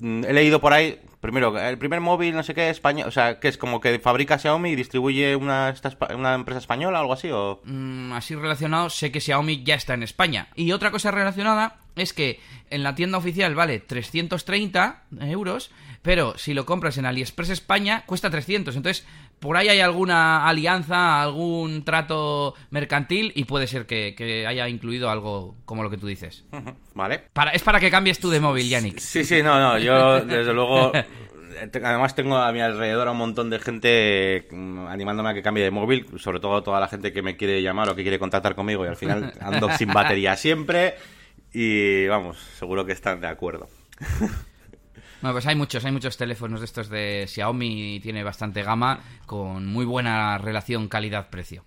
he 0.00 0.32
leído 0.32 0.60
por 0.60 0.72
ahí, 0.72 1.00
primero, 1.24 1.58
el 1.58 1.78
primer 1.78 2.02
móvil, 2.02 2.34
no 2.34 2.42
sé 2.42 2.52
qué, 2.52 2.68
español, 2.68 3.08
o 3.08 3.10
sea, 3.10 3.40
que 3.40 3.48
es 3.48 3.56
como 3.56 3.80
que 3.80 3.98
fabrica 3.98 4.38
Xiaomi 4.38 4.72
y 4.72 4.76
distribuye 4.76 5.36
una, 5.36 5.74
una 6.14 6.34
empresa 6.34 6.58
española, 6.58 7.00
algo 7.00 7.14
así, 7.14 7.30
o... 7.32 7.62
Mm, 7.64 8.12
así 8.12 8.34
relacionado, 8.34 8.90
sé 8.90 9.10
que 9.10 9.22
Xiaomi 9.22 9.64
ya 9.64 9.74
está 9.74 9.94
en 9.94 10.02
España. 10.02 10.48
Y 10.54 10.72
otra 10.72 10.90
cosa 10.90 11.10
relacionada 11.10 11.78
es 11.96 12.12
que 12.12 12.40
en 12.68 12.82
la 12.82 12.94
tienda 12.94 13.16
oficial 13.16 13.54
vale 13.54 13.80
330 13.80 15.04
euros, 15.22 15.70
pero 16.02 16.36
si 16.36 16.52
lo 16.52 16.66
compras 16.66 16.98
en 16.98 17.06
AliExpress 17.06 17.48
España 17.48 18.02
cuesta 18.04 18.28
300. 18.28 18.76
Entonces, 18.76 19.06
por 19.44 19.56
ahí 19.56 19.68
hay 19.68 19.80
alguna 19.80 20.48
alianza, 20.48 21.22
algún 21.22 21.84
trato 21.84 22.54
mercantil 22.70 23.30
y 23.34 23.44
puede 23.44 23.66
ser 23.66 23.86
que, 23.86 24.46
haya 24.48 24.68
incluido 24.68 25.10
algo 25.10 25.54
como 25.66 25.82
lo 25.82 25.90
que 25.90 25.98
tú 25.98 26.06
dices. 26.06 26.44
Vale. 26.94 27.24
Para, 27.32 27.50
es 27.52 27.62
para 27.62 27.78
que 27.78 27.90
cambies 27.90 28.18
tú 28.18 28.30
de 28.30 28.40
móvil, 28.40 28.68
Yannick. 28.68 28.98
Sí, 28.98 29.24
sí, 29.24 29.42
no, 29.42 29.60
no, 29.60 29.78
yo 29.78 30.20
desde 30.20 30.52
luego... 30.52 30.92
Además 31.56 32.16
tengo 32.16 32.36
a 32.36 32.50
mi 32.50 32.60
alrededor 32.60 33.06
a 33.06 33.12
un 33.12 33.18
montón 33.18 33.48
de 33.48 33.60
gente 33.60 34.48
mm, 34.50 34.88
animándome 34.88 35.30
a 35.30 35.34
que 35.34 35.42
cambie 35.42 35.62
de 35.62 35.70
móvil, 35.70 36.04
sobre 36.18 36.40
todo 36.40 36.64
toda 36.64 36.80
la 36.80 36.88
gente 36.88 37.12
que 37.12 37.22
me 37.22 37.36
quiere 37.36 37.62
llamar 37.62 37.88
o 37.88 37.94
que 37.94 38.02
quiere 38.02 38.18
contactar 38.18 38.56
conmigo 38.56 38.84
y 38.84 38.88
al 38.88 38.96
final 38.96 39.32
ando 39.40 39.70
sin 39.76 39.92
batería 39.92 40.36
siempre 40.36 40.96
y 41.52 42.08
vamos, 42.08 42.38
seguro 42.58 42.84
que 42.84 42.92
están 42.92 43.20
de 43.20 43.28
acuerdo. 43.28 43.68
Bueno, 45.20 45.34
pues 45.34 45.46
hay 45.46 45.54
muchos, 45.54 45.84
hay 45.84 45.92
muchos 45.92 46.16
teléfonos 46.16 46.60
de 46.60 46.66
estos 46.66 46.88
de 46.88 47.26
Xiaomi 47.28 48.00
tiene 48.00 48.22
bastante 48.22 48.62
gama 48.62 49.00
con 49.26 49.66
muy 49.66 49.84
buena 49.84 50.38
relación 50.38 50.88
calidad-precio. 50.88 51.64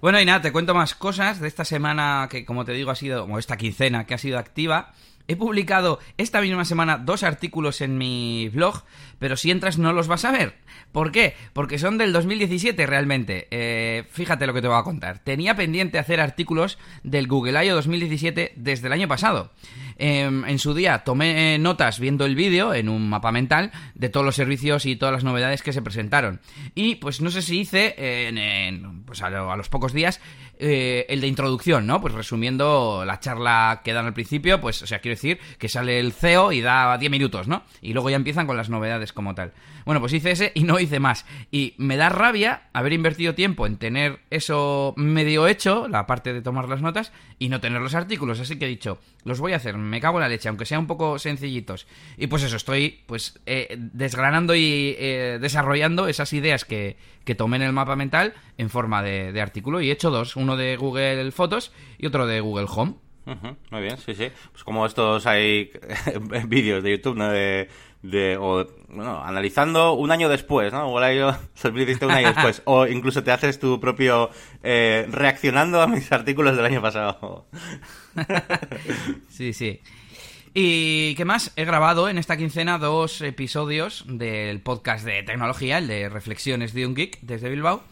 Bueno, 0.00 0.20
y 0.20 0.24
nada, 0.24 0.42
te 0.42 0.52
cuento 0.52 0.74
más 0.74 0.94
cosas 0.94 1.40
de 1.40 1.48
esta 1.48 1.64
semana 1.64 2.28
que, 2.30 2.44
como 2.44 2.64
te 2.64 2.72
digo, 2.72 2.90
ha 2.90 2.94
sido, 2.94 3.24
o 3.24 3.38
esta 3.38 3.56
quincena 3.56 4.04
que 4.04 4.14
ha 4.14 4.18
sido 4.18 4.38
activa. 4.38 4.92
He 5.28 5.34
publicado 5.34 5.98
esta 6.18 6.40
misma 6.40 6.64
semana 6.64 6.98
dos 6.98 7.24
artículos 7.24 7.80
en 7.80 7.98
mi 7.98 8.48
blog, 8.50 8.84
pero 9.18 9.36
si 9.36 9.50
entras 9.50 9.76
no 9.78 9.92
los 9.92 10.06
vas 10.06 10.24
a 10.24 10.30
ver. 10.30 10.54
¿Por 10.92 11.10
qué? 11.10 11.34
Porque 11.52 11.78
son 11.78 11.98
del 11.98 12.12
2017 12.12 12.86
realmente. 12.86 13.48
Eh, 13.50 14.04
fíjate 14.10 14.46
lo 14.46 14.54
que 14.54 14.62
te 14.62 14.68
voy 14.68 14.78
a 14.78 14.84
contar. 14.84 15.18
Tenía 15.18 15.56
pendiente 15.56 15.98
hacer 15.98 16.20
artículos 16.20 16.78
del 17.02 17.26
Google 17.26 17.66
I.O. 17.66 17.74
2017 17.74 18.52
desde 18.54 18.86
el 18.86 18.92
año 18.92 19.08
pasado. 19.08 19.50
Em, 19.98 20.44
en 20.44 20.58
su 20.58 20.74
día 20.74 21.04
tomé 21.04 21.58
notas 21.58 21.98
viendo 21.98 22.26
el 22.26 22.36
vídeo 22.36 22.74
en 22.74 22.88
un 22.88 23.08
mapa 23.08 23.32
mental 23.32 23.72
de 23.94 24.08
todos 24.08 24.26
los 24.26 24.36
servicios 24.36 24.84
y 24.86 24.96
todas 24.96 25.12
las 25.12 25.24
novedades 25.24 25.62
que 25.62 25.72
se 25.72 25.82
presentaron. 25.82 26.40
Y 26.74 26.96
pues 26.96 27.20
no 27.20 27.30
sé 27.30 27.42
si 27.42 27.60
hice 27.60 27.94
en, 27.96 29.04
pues 29.04 29.22
a, 29.22 29.30
los 29.30 29.68
pocos 29.68 29.92
días 29.92 30.20
eh, 30.58 31.06
el 31.08 31.20
de 31.20 31.26
introducción, 31.26 31.86
¿no? 31.86 32.00
Pues 32.00 32.14
resumiendo 32.14 33.04
la 33.06 33.20
charla 33.20 33.80
que 33.84 33.92
dan 33.92 34.06
al 34.06 34.14
principio, 34.14 34.60
pues 34.60 34.82
o 34.82 34.86
sea, 34.86 34.98
quiero 34.98 35.14
decir 35.14 35.38
que 35.58 35.68
sale 35.68 35.98
el 35.98 36.12
CEO 36.12 36.52
y 36.52 36.60
da 36.60 36.96
10 36.98 37.10
minutos, 37.10 37.48
¿no? 37.48 37.62
Y 37.80 37.92
luego 37.92 38.10
ya 38.10 38.16
empiezan 38.16 38.46
con 38.46 38.56
las 38.56 38.68
novedades 38.68 39.12
como 39.12 39.34
tal. 39.34 39.52
Bueno, 39.86 40.00
pues 40.00 40.12
hice 40.14 40.32
ese 40.32 40.50
y 40.52 40.64
no 40.64 40.80
hice 40.80 40.98
más. 40.98 41.24
Y 41.52 41.74
me 41.78 41.96
da 41.96 42.08
rabia 42.08 42.62
haber 42.72 42.92
invertido 42.92 43.36
tiempo 43.36 43.68
en 43.68 43.76
tener 43.76 44.18
eso 44.30 44.92
medio 44.96 45.46
hecho, 45.46 45.86
la 45.86 46.08
parte 46.08 46.32
de 46.32 46.42
tomar 46.42 46.68
las 46.68 46.82
notas, 46.82 47.12
y 47.38 47.48
no 47.48 47.60
tener 47.60 47.80
los 47.80 47.94
artículos. 47.94 48.40
Así 48.40 48.58
que 48.58 48.64
he 48.64 48.68
dicho, 48.68 48.98
los 49.22 49.38
voy 49.38 49.52
a 49.52 49.56
hacer, 49.56 49.78
me 49.78 50.00
cago 50.00 50.18
en 50.18 50.22
la 50.22 50.28
leche, 50.28 50.48
aunque 50.48 50.66
sean 50.66 50.80
un 50.80 50.86
poco 50.88 51.20
sencillitos. 51.20 51.86
Y 52.16 52.26
pues 52.26 52.42
eso, 52.42 52.56
estoy 52.56 53.04
pues 53.06 53.38
eh, 53.46 53.76
desgranando 53.78 54.56
y 54.56 54.96
eh, 54.98 55.38
desarrollando 55.40 56.08
esas 56.08 56.32
ideas 56.32 56.64
que, 56.64 56.96
que, 57.24 57.36
tomé 57.36 57.58
en 57.58 57.62
el 57.62 57.72
mapa 57.72 57.94
mental 57.94 58.34
en 58.58 58.70
forma 58.70 59.04
de, 59.04 59.40
artículo. 59.40 59.80
Y 59.80 59.90
he 59.90 59.92
hecho 59.92 60.10
dos, 60.10 60.34
uno 60.34 60.56
de 60.56 60.76
Google 60.76 61.30
Fotos 61.30 61.70
y 61.96 62.06
otro 62.06 62.26
de 62.26 62.40
Google 62.40 62.66
Home 62.68 62.96
muy 63.70 63.82
bien, 63.82 63.98
sí, 63.98 64.14
sí. 64.14 64.30
Pues 64.52 64.62
como 64.62 64.86
estos 64.86 65.26
hay 65.26 65.72
vídeos 66.46 66.82
de 66.82 66.92
YouTube, 66.92 67.16
¿no? 67.16 67.32
De 68.10 68.36
o, 68.36 68.66
bueno, 68.88 69.22
analizando 69.22 69.94
un 69.94 70.10
año 70.10 70.28
después, 70.28 70.72
¿no? 70.72 70.88
O 70.88 70.96
un 70.96 71.02
año 71.02 71.36
después. 71.62 72.62
O 72.64 72.86
incluso 72.86 73.22
te 73.22 73.32
haces 73.32 73.58
tu 73.58 73.80
propio 73.80 74.30
eh, 74.62 75.06
reaccionando 75.10 75.80
a 75.80 75.86
mis 75.86 76.10
artículos 76.12 76.56
del 76.56 76.66
año 76.66 76.82
pasado. 76.82 77.46
sí, 79.28 79.52
sí. 79.52 79.80
¿Y 80.54 81.14
qué 81.16 81.26
más? 81.26 81.52
He 81.56 81.66
grabado 81.66 82.08
en 82.08 82.16
esta 82.16 82.38
quincena 82.38 82.78
dos 82.78 83.20
episodios 83.20 84.04
del 84.08 84.60
podcast 84.60 85.04
de 85.04 85.22
tecnología, 85.22 85.78
el 85.78 85.86
de 85.86 86.08
Reflexiones 86.08 86.72
de 86.72 86.86
un 86.86 86.94
Geek, 86.94 87.20
desde 87.20 87.50
Bilbao. 87.50 87.82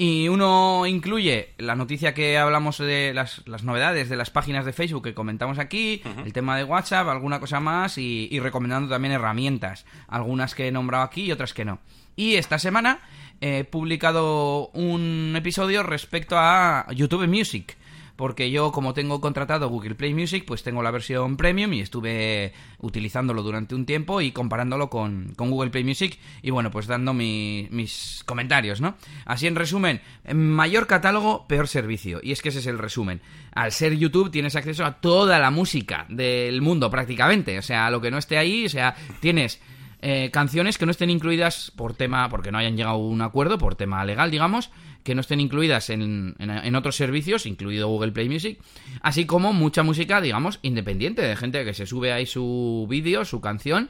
Y 0.00 0.28
uno 0.28 0.86
incluye 0.86 1.54
la 1.58 1.74
noticia 1.74 2.14
que 2.14 2.38
hablamos 2.38 2.78
de 2.78 3.12
las, 3.12 3.42
novedades 3.64 4.08
de 4.08 4.14
las 4.14 4.30
páginas 4.30 4.64
de 4.64 4.72
Facebook 4.72 5.02
que 5.02 5.12
comentamos 5.12 5.58
aquí, 5.58 6.02
el 6.24 6.32
tema 6.32 6.56
de 6.56 6.62
WhatsApp, 6.62 7.08
alguna 7.08 7.40
cosa 7.40 7.58
más 7.58 7.98
y, 7.98 8.38
recomendando 8.38 8.88
también 8.88 9.14
herramientas, 9.14 9.84
algunas 10.06 10.54
que 10.54 10.68
he 10.68 10.72
nombrado 10.72 11.02
aquí 11.02 11.24
y 11.24 11.32
otras 11.32 11.52
que 11.52 11.64
no. 11.64 11.80
Y 12.14 12.36
esta 12.36 12.60
semana 12.60 13.00
he 13.40 13.64
publicado 13.64 14.68
un 14.68 15.34
episodio 15.36 15.82
respecto 15.82 16.36
a 16.38 16.86
YouTube 16.94 17.26
Music 17.26 17.76
porque 18.18 18.50
yo 18.50 18.72
como 18.72 18.94
tengo 18.94 19.20
contratado 19.20 19.68
Google 19.68 19.94
Play 19.94 20.12
Music, 20.12 20.42
pues 20.44 20.64
tengo 20.64 20.82
la 20.82 20.90
versión 20.90 21.36
premium 21.36 21.72
y 21.72 21.80
estuve 21.80 22.52
utilizándolo 22.80 23.44
durante 23.44 23.76
un 23.76 23.86
tiempo 23.86 24.20
y 24.20 24.32
comparándolo 24.32 24.90
con, 24.90 25.34
Google 25.38 25.70
Play 25.70 25.84
Music 25.84 26.18
y 26.42 26.50
bueno, 26.50 26.72
pues 26.72 26.88
dando 26.88 27.14
mis 27.14 28.24
comentarios, 28.26 28.80
¿no? 28.80 28.96
Así 29.24 29.46
en 29.46 29.54
resumen, 29.54 30.00
mayor 30.34 30.88
catálogo, 30.88 31.46
peor 31.46 31.68
servicio. 31.68 32.18
Y 32.20 32.32
es 32.32 32.42
que 32.42 32.48
ese 32.48 32.58
es 32.58 32.66
el 32.66 32.78
resumen. 32.78 33.20
Al 33.52 33.70
ser 33.70 33.96
YouTube 33.96 34.32
tienes 34.32 34.56
acceso 34.56 34.84
a 34.84 35.00
toda 35.00 35.38
la 35.38 35.52
música 35.52 36.04
del 36.08 36.60
mundo 36.60 36.90
prácticamente, 36.90 37.56
o 37.56 37.62
sea, 37.62 37.88
lo 37.88 38.00
que 38.00 38.10
no 38.10 38.18
esté 38.18 38.36
ahí, 38.36 38.66
o 38.66 38.68
sea, 38.68 38.96
tienes... 39.20 39.60
Eh, 40.00 40.30
canciones 40.30 40.78
que 40.78 40.86
no 40.86 40.92
estén 40.92 41.10
incluidas 41.10 41.72
por 41.74 41.92
tema, 41.92 42.28
porque 42.28 42.52
no 42.52 42.58
hayan 42.58 42.76
llegado 42.76 42.94
a 42.94 42.98
un 42.98 43.20
acuerdo, 43.20 43.58
por 43.58 43.74
tema 43.74 44.04
legal, 44.04 44.30
digamos, 44.30 44.70
que 45.08 45.14
no 45.14 45.22
estén 45.22 45.40
incluidas 45.40 45.88
en, 45.88 46.34
en, 46.38 46.74
otros 46.74 46.94
servicios, 46.94 47.46
incluido 47.46 47.88
Google 47.88 48.12
Play 48.12 48.28
Music, 48.28 48.58
así 49.00 49.24
como 49.24 49.54
mucha 49.54 49.82
música, 49.82 50.20
digamos, 50.20 50.58
independiente, 50.60 51.22
de 51.22 51.34
gente 51.34 51.64
que 51.64 51.72
se 51.72 51.86
sube 51.86 52.12
ahí 52.12 52.26
su 52.26 52.86
vídeo, 52.90 53.24
su 53.24 53.40
canción, 53.40 53.88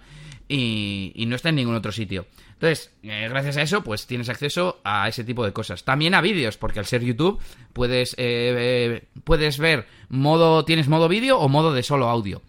y, 0.48 1.12
y, 1.14 1.26
no 1.26 1.36
está 1.36 1.50
en 1.50 1.56
ningún 1.56 1.74
otro 1.74 1.92
sitio. 1.92 2.26
Entonces, 2.54 2.92
eh, 3.04 3.28
gracias 3.28 3.56
a 3.56 3.62
eso, 3.62 3.84
pues 3.84 4.06
tienes 4.06 4.28
acceso 4.28 4.80
a 4.82 5.06
ese 5.08 5.22
tipo 5.22 5.44
de 5.44 5.52
cosas. 5.52 5.84
También 5.84 6.14
a 6.14 6.20
vídeos, 6.20 6.56
porque 6.56 6.80
al 6.80 6.86
ser 6.86 7.04
YouTube 7.04 7.38
puedes, 7.72 8.16
eh, 8.18 9.04
puedes 9.22 9.58
ver 9.58 9.86
modo, 10.08 10.64
tienes 10.64 10.88
modo 10.88 11.08
vídeo 11.08 11.38
o 11.38 11.48
modo 11.48 11.72
de 11.72 11.84
solo 11.84 12.08
audio. 12.08 12.42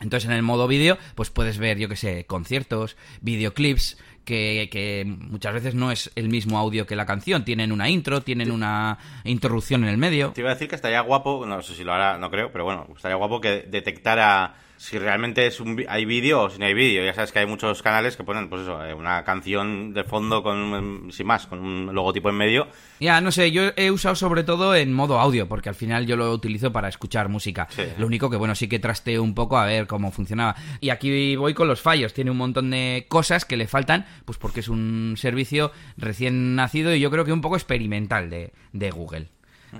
Entonces, 0.00 0.30
en 0.30 0.36
el 0.36 0.42
modo 0.42 0.68
vídeo, 0.68 0.96
pues 1.16 1.30
puedes 1.30 1.58
ver, 1.58 1.76
yo 1.78 1.88
que 1.88 1.96
sé, 1.96 2.24
conciertos, 2.26 2.96
videoclips, 3.20 3.98
que, 4.24 5.04
muchas 5.04 5.54
veces 5.54 5.74
no 5.74 5.90
es 5.90 6.12
el 6.14 6.28
mismo 6.28 6.56
audio 6.58 6.86
que 6.86 6.94
la 6.94 7.06
canción. 7.06 7.44
Tienen 7.44 7.72
una 7.72 7.88
intro, 7.88 8.20
tienen 8.20 8.52
una 8.52 8.98
interrupción 9.24 9.82
en 9.82 9.90
el 9.90 9.98
medio. 9.98 10.30
Te 10.30 10.42
iba 10.42 10.50
a 10.50 10.54
decir 10.54 10.68
que 10.68 10.76
estaría 10.76 11.00
guapo, 11.00 11.44
no 11.46 11.60
sé 11.62 11.74
si 11.74 11.82
lo 11.82 11.92
hará, 11.92 12.18
no 12.18 12.30
creo, 12.30 12.52
pero 12.52 12.64
bueno, 12.64 12.86
estaría 12.94 13.16
guapo 13.16 13.40
que 13.40 13.66
detectara 13.68 14.54
si 14.80 14.98
realmente 14.98 15.46
es 15.46 15.60
un, 15.60 15.84
hay 15.90 16.06
vídeo 16.06 16.44
o 16.44 16.48
si 16.50 16.58
no 16.58 16.64
hay 16.64 16.72
vídeo. 16.72 17.04
Ya 17.04 17.12
sabes 17.12 17.32
que 17.32 17.38
hay 17.38 17.46
muchos 17.46 17.82
canales 17.82 18.16
que 18.16 18.24
ponen, 18.24 18.48
pues 18.48 18.62
eso, 18.62 18.82
eh, 18.82 18.94
una 18.94 19.22
canción 19.24 19.92
de 19.92 20.04
fondo 20.04 20.42
con, 20.42 21.10
sin 21.12 21.26
más, 21.26 21.46
con 21.46 21.58
un 21.58 21.94
logotipo 21.94 22.30
en 22.30 22.36
medio. 22.36 22.66
Ya, 22.98 23.20
no 23.20 23.30
sé, 23.30 23.52
yo 23.52 23.72
he 23.76 23.90
usado 23.90 24.14
sobre 24.14 24.42
todo 24.42 24.74
en 24.74 24.94
modo 24.94 25.20
audio, 25.20 25.46
porque 25.46 25.68
al 25.68 25.74
final 25.74 26.06
yo 26.06 26.16
lo 26.16 26.32
utilizo 26.32 26.72
para 26.72 26.88
escuchar 26.88 27.28
música. 27.28 27.68
Lo 27.98 28.06
único 28.06 28.30
que, 28.30 28.38
bueno, 28.38 28.54
sí 28.54 28.68
que 28.68 28.78
trasteo 28.78 29.22
un 29.22 29.34
poco 29.34 29.58
a 29.58 29.66
ver 29.66 29.86
cómo 29.86 30.12
funcionaba. 30.12 30.56
Y 30.80 30.88
aquí 30.88 31.36
voy 31.36 31.52
con 31.52 31.68
los 31.68 31.82
fallos. 31.82 32.14
Tiene 32.14 32.30
un 32.30 32.38
montón 32.38 32.70
de 32.70 33.04
cosas 33.06 33.44
que 33.44 33.58
le 33.58 33.68
faltan, 33.68 34.06
pues 34.24 34.38
porque 34.38 34.60
es 34.60 34.68
un 34.68 35.14
servicio 35.18 35.72
recién 35.98 36.56
nacido 36.56 36.94
y 36.94 37.00
yo 37.00 37.10
creo 37.10 37.26
que 37.26 37.34
un 37.34 37.42
poco 37.42 37.56
experimental 37.56 38.30
de, 38.30 38.54
de 38.72 38.90
Google. 38.90 39.28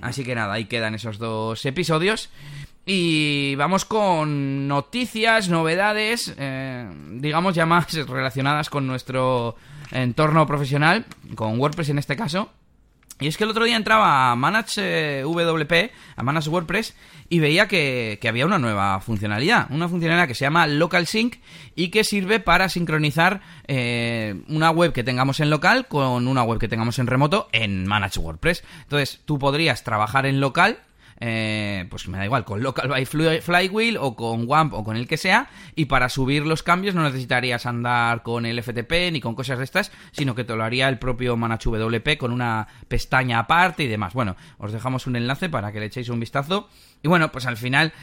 Así 0.01 0.23
que 0.23 0.35
nada, 0.35 0.53
ahí 0.53 0.65
quedan 0.65 0.95
esos 0.95 1.17
dos 1.17 1.65
episodios. 1.65 2.29
Y 2.85 3.55
vamos 3.55 3.85
con 3.85 4.67
noticias, 4.67 5.49
novedades, 5.49 6.33
eh, 6.37 6.89
digamos 7.11 7.53
ya 7.53 7.65
más 7.65 7.93
relacionadas 8.07 8.69
con 8.69 8.87
nuestro 8.87 9.55
entorno 9.91 10.47
profesional, 10.47 11.05
con 11.35 11.59
WordPress 11.59 11.89
en 11.89 11.99
este 11.99 12.15
caso. 12.15 12.49
Y 13.21 13.27
es 13.27 13.37
que 13.37 13.43
el 13.43 13.51
otro 13.51 13.65
día 13.65 13.75
entraba 13.77 14.31
a 14.31 14.35
Manage 14.35 15.21
WP, 15.21 15.91
a 16.15 16.23
Manage 16.23 16.49
WordPress, 16.49 16.95
y 17.29 17.39
veía 17.39 17.67
que, 17.67 18.19
había 18.27 18.47
una 18.47 18.57
nueva 18.57 18.99
funcionalidad. 18.99 19.67
Una 19.69 19.87
funcionalidad 19.87 20.27
que 20.27 20.33
se 20.33 20.45
llama 20.45 20.65
Local 20.65 21.05
Sync 21.05 21.35
y 21.75 21.89
que 21.89 22.03
sirve 22.03 22.39
para 22.39 22.67
sincronizar 22.67 23.41
eh, 23.67 24.41
una 24.47 24.71
web 24.71 24.91
que 24.91 25.03
tengamos 25.03 25.39
en 25.39 25.51
local 25.51 25.87
con 25.87 26.27
una 26.27 26.41
web 26.41 26.59
que 26.59 26.67
tengamos 26.67 26.97
en 26.97 27.05
remoto 27.05 27.47
en 27.51 27.85
Manage 27.85 28.19
WordPress. 28.19 28.63
Entonces, 28.81 29.21
tú 29.25 29.37
podrías 29.37 29.83
trabajar 29.83 30.25
en 30.25 30.39
local 30.41 30.79
eh, 31.23 31.85
pues 31.89 32.07
me 32.07 32.17
da 32.17 32.25
igual, 32.25 32.43
con 32.45 32.63
Local 32.63 32.89
by 32.89 33.05
Flywheel 33.05 33.97
o 33.97 34.15
con 34.15 34.47
WAMP 34.47 34.73
o 34.73 34.83
con 34.83 34.97
el 34.97 35.07
que 35.07 35.17
sea, 35.17 35.49
y 35.75 35.85
para 35.85 36.09
subir 36.09 36.47
los 36.47 36.63
cambios 36.63 36.95
no 36.95 37.03
necesitarías 37.03 37.67
andar 37.67 38.23
con 38.23 38.47
el 38.47 38.61
FTP 38.61 39.11
ni 39.11 39.21
con 39.21 39.35
cosas 39.35 39.59
de 39.59 39.63
estas, 39.63 39.91
sino 40.11 40.33
que 40.33 40.43
te 40.43 40.55
lo 40.55 40.63
haría 40.63 40.89
el 40.89 40.97
propio 40.97 41.37
Manage 41.37 41.69
WP 41.69 42.17
con 42.17 42.31
una 42.31 42.67
pestaña 42.87 43.37
aparte 43.37 43.83
y 43.83 43.87
demás. 43.87 44.13
Bueno, 44.13 44.35
os 44.57 44.71
dejamos 44.71 45.05
un 45.05 45.15
enlace 45.15 45.47
para 45.47 45.71
que 45.71 45.79
le 45.79 45.85
echéis 45.85 46.09
un 46.09 46.19
vistazo. 46.19 46.67
Y 47.03 47.07
bueno, 47.07 47.31
pues 47.31 47.45
al 47.45 47.57
final 47.57 47.93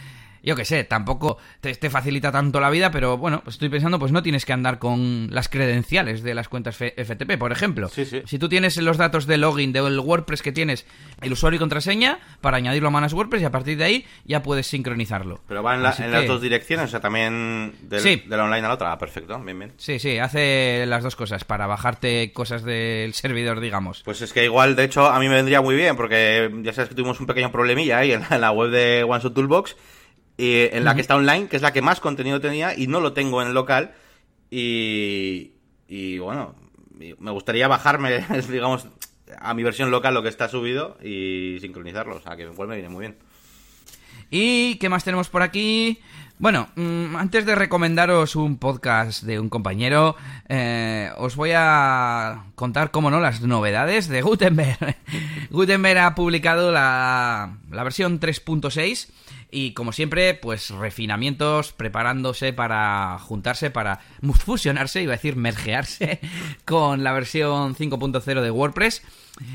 yo 0.42 0.56
qué 0.56 0.64
sé, 0.64 0.84
tampoco 0.84 1.38
te, 1.60 1.74
facilita 1.90 2.32
tanto 2.32 2.60
la 2.60 2.70
vida, 2.70 2.90
pero 2.90 3.16
bueno, 3.16 3.40
pues 3.42 3.56
estoy 3.56 3.68
pensando, 3.68 3.98
pues 3.98 4.12
no 4.12 4.22
tienes 4.22 4.44
que 4.44 4.52
andar 4.52 4.78
con 4.78 5.28
las 5.30 5.48
credenciales 5.48 6.22
de 6.22 6.34
las 6.34 6.48
cuentas 6.48 6.76
FTP, 6.76 7.38
por 7.38 7.52
ejemplo. 7.52 7.88
Si 7.88 8.38
tú 8.38 8.48
tienes 8.48 8.76
los 8.78 8.96
datos 8.96 9.26
de 9.26 9.38
login 9.38 9.72
del 9.72 9.98
WordPress 9.98 10.42
que 10.42 10.52
tienes, 10.52 10.86
el 11.20 11.32
usuario 11.32 11.56
y 11.56 11.60
contraseña, 11.60 12.18
para 12.40 12.56
añadirlo 12.56 12.88
a 12.88 12.90
Manas 12.90 13.12
WordPress 13.12 13.42
y 13.42 13.44
a 13.44 13.50
partir 13.50 13.78
de 13.78 13.84
ahí 13.84 14.06
ya 14.24 14.42
puedes 14.42 14.66
sincronizarlo. 14.66 15.40
Pero 15.48 15.62
va 15.62 15.74
en, 15.74 15.82
las 15.82 16.26
dos 16.26 16.40
direcciones, 16.40 16.86
o 16.86 16.88
sea, 16.88 17.00
también 17.00 17.74
del, 17.82 18.02
de 18.02 18.36
la 18.36 18.44
online 18.44 18.64
a 18.64 18.68
la 18.68 18.74
otra. 18.74 18.92
Ah, 18.92 18.98
perfecto, 18.98 19.38
bien, 19.40 19.58
bien. 19.58 19.72
Sí, 19.76 19.98
sí, 19.98 20.18
hace 20.18 20.84
las 20.86 21.02
dos 21.02 21.16
cosas, 21.16 21.44
para 21.44 21.66
bajarte 21.66 22.32
cosas 22.32 22.64
del 22.64 23.14
servidor, 23.14 23.60
digamos. 23.60 24.02
Pues 24.04 24.22
es 24.22 24.32
que 24.32 24.44
igual, 24.44 24.76
de 24.76 24.84
hecho, 24.84 25.06
a 25.06 25.18
mí 25.18 25.28
me 25.28 25.36
vendría 25.36 25.60
muy 25.60 25.76
bien, 25.76 25.96
porque 25.96 26.50
ya 26.62 26.72
sabes 26.72 26.90
que 26.90 26.94
tuvimos 26.94 27.20
un 27.20 27.26
pequeño 27.26 27.52
problemilla 27.52 27.98
ahí 27.98 28.12
en 28.12 28.22
la, 28.40 28.50
web 28.50 28.70
de 28.70 29.04
OneShot 29.04 29.34
Toolbox 29.34 29.76
eh, 30.38 30.70
en 30.72 30.84
la 30.84 30.94
que 30.94 31.00
está 31.00 31.16
online, 31.16 31.48
que 31.48 31.56
es 31.56 31.62
la 31.62 31.72
que 31.72 31.82
más 31.82 32.00
contenido 32.00 32.40
tenía, 32.40 32.76
y 32.76 32.86
no 32.86 33.00
lo 33.00 33.12
tengo 33.12 33.42
en 33.42 33.48
el 33.48 33.54
local. 33.54 33.94
Y, 34.50 35.52
y 35.88 36.18
bueno, 36.18 36.54
me 37.18 37.30
gustaría 37.30 37.68
bajarme, 37.68 38.24
digamos, 38.48 38.88
a 39.38 39.54
mi 39.54 39.62
versión 39.62 39.90
local 39.90 40.14
lo 40.14 40.22
que 40.22 40.28
está 40.28 40.48
subido 40.48 40.96
y 41.02 41.58
sincronizarlo. 41.60 42.16
O 42.16 42.20
sea, 42.20 42.36
que 42.36 42.44
igual 42.44 42.68
me 42.68 42.76
viene 42.76 42.88
muy 42.88 43.00
bien. 43.00 43.16
¿Y 44.30 44.76
qué 44.76 44.88
más 44.88 45.04
tenemos 45.04 45.28
por 45.28 45.42
aquí? 45.42 46.00
Bueno, 46.40 46.68
mm, 46.76 47.16
antes 47.16 47.44
de 47.46 47.56
recomendaros 47.56 48.36
un 48.36 48.58
podcast 48.58 49.24
de 49.24 49.40
un 49.40 49.48
compañero, 49.48 50.14
eh, 50.48 51.10
os 51.16 51.34
voy 51.34 51.50
a 51.52 52.44
contar, 52.54 52.92
cómo 52.92 53.10
no, 53.10 53.18
las 53.18 53.40
novedades 53.40 54.06
de 54.06 54.22
Gutenberg. 54.22 54.96
Gutenberg 55.50 55.98
ha 55.98 56.14
publicado 56.14 56.70
la, 56.70 57.58
la 57.72 57.82
versión 57.82 58.20
3.6 58.20 59.08
y 59.50 59.72
como 59.72 59.92
siempre, 59.92 60.34
pues 60.34 60.70
refinamientos 60.70 61.72
preparándose 61.72 62.52
para 62.52 63.18
juntarse, 63.18 63.70
para 63.70 63.98
fusionarse, 64.44 65.02
iba 65.02 65.14
a 65.14 65.16
decir 65.16 65.34
mergearse 65.34 66.20
con 66.64 67.02
la 67.02 67.12
versión 67.12 67.74
5.0 67.74 68.42
de 68.42 68.50
WordPress. 68.52 69.02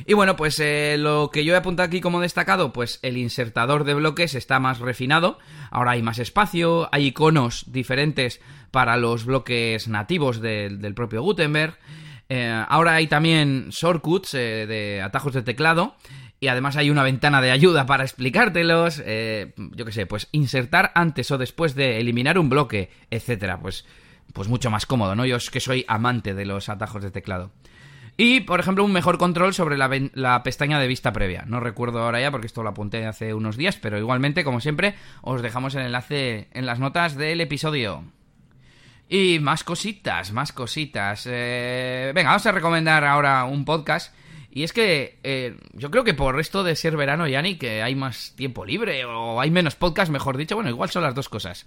Y 0.06 0.14
bueno, 0.14 0.36
pues 0.36 0.60
eh, 0.60 0.98
lo 0.98 1.30
que 1.32 1.46
yo 1.46 1.54
he 1.54 1.58
apuntado 1.58 1.88
aquí 1.88 2.02
como 2.02 2.22
destacado, 2.22 2.74
pues 2.74 3.00
el 3.02 3.18
insertador 3.18 3.84
de 3.84 3.94
bloques 3.94 4.36
está 4.36 4.60
más 4.60 4.80
refinado, 4.80 5.40
ahora 5.72 5.92
hay 5.92 6.02
más 6.02 6.20
espacio, 6.20 6.90
hay 6.92 7.08
iconos 7.08 7.72
diferentes 7.72 8.42
para 8.72 8.98
los 8.98 9.26
bloques 9.26 9.88
nativos 9.88 10.42
del 10.42 10.94
propio 10.94 11.22
Gutenberg. 11.22 11.78
Eh, 12.30 12.64
ahora 12.68 12.96
hay 12.96 13.08
también 13.08 13.70
shortcuts 13.70 14.34
eh, 14.34 14.66
de 14.66 15.02
atajos 15.02 15.34
de 15.34 15.44
teclado 15.44 15.96
y 16.40 16.48
además 16.48 16.78
hay 16.78 16.90
una 16.90 17.04
ventana 17.04 17.42
de 17.42 17.52
ayuda 17.52 17.86
para 17.88 18.04
explicártelos, 18.04 18.98
yo 18.98 19.86
qué 19.86 19.92
sé, 19.92 20.06
pues 20.06 20.28
insertar 20.32 20.92
antes 20.96 21.30
o 21.32 21.38
después 21.38 21.76
de 21.76 22.00
eliminar 22.00 22.40
un 22.40 22.50
bloque, 22.50 22.90
etcétera, 23.12 23.60
pues, 23.60 23.86
pues 24.34 24.48
mucho 24.48 24.70
más 24.70 24.86
cómodo, 24.86 25.16
¿no? 25.16 25.26
Yo 25.26 25.36
es 25.36 25.50
que 25.50 25.60
soy 25.60 25.86
amante 25.88 26.34
de 26.34 26.46
los 26.46 26.70
atajos 26.70 27.04
de 27.04 27.12
teclado. 27.12 27.52
Y, 28.16 28.42
por 28.42 28.60
ejemplo, 28.60 28.84
un 28.84 28.92
mejor 28.92 29.18
control 29.18 29.54
sobre 29.54 29.78
la, 29.78 30.44
pestaña 30.44 30.80
de 30.80 30.88
vista 30.88 31.12
previa. 31.14 31.46
No 31.48 31.60
recuerdo 31.60 32.00
ahora 32.00 32.22
ya 32.22 32.30
porque 32.30 32.48
esto 32.48 32.62
lo 32.62 32.70
apunté 32.70 33.06
hace 33.06 33.34
unos 33.34 33.58
días, 33.58 33.78
pero 33.78 33.98
igualmente, 33.98 34.44
como 34.44 34.62
siempre, 34.62 34.96
os 35.22 35.42
dejamos 35.42 35.74
el 35.76 35.82
enlace 35.82 36.48
en 36.52 36.66
las 36.66 36.80
notas 36.80 37.16
del 37.16 37.42
episodio. 37.42 38.04
Y 39.10 39.40
más 39.40 39.64
cositas, 39.64 40.32
más 40.32 40.52
cositas. 40.54 41.28
Eh, 41.30 42.12
venga, 42.14 42.30
vamos 42.30 42.46
a 42.46 42.52
recomendar 42.52 43.04
ahora 43.04 43.46
un 43.46 43.66
podcast 43.66 44.14
y 44.56 44.62
es 44.62 44.72
que 44.72 45.18
eh, 45.24 45.58
yo 45.74 45.90
creo 45.90 46.04
que 46.04 46.14
por 46.14 46.40
esto 46.40 46.64
de 46.64 46.76
ser 46.76 46.96
verano, 46.96 47.28
Yanni, 47.28 47.56
que 47.56 47.82
hay 47.82 47.96
más 47.96 48.34
tiempo 48.36 48.64
libre 48.64 49.04
o 49.04 49.42
hay 49.42 49.50
menos 49.50 49.74
podcast, 49.74 50.12
mejor 50.12 50.38
dicho, 50.38 50.54
bueno, 50.54 50.70
igual 50.70 50.92
son 50.92 51.02
las 51.02 51.16
dos 51.16 51.28
cosas. 51.28 51.66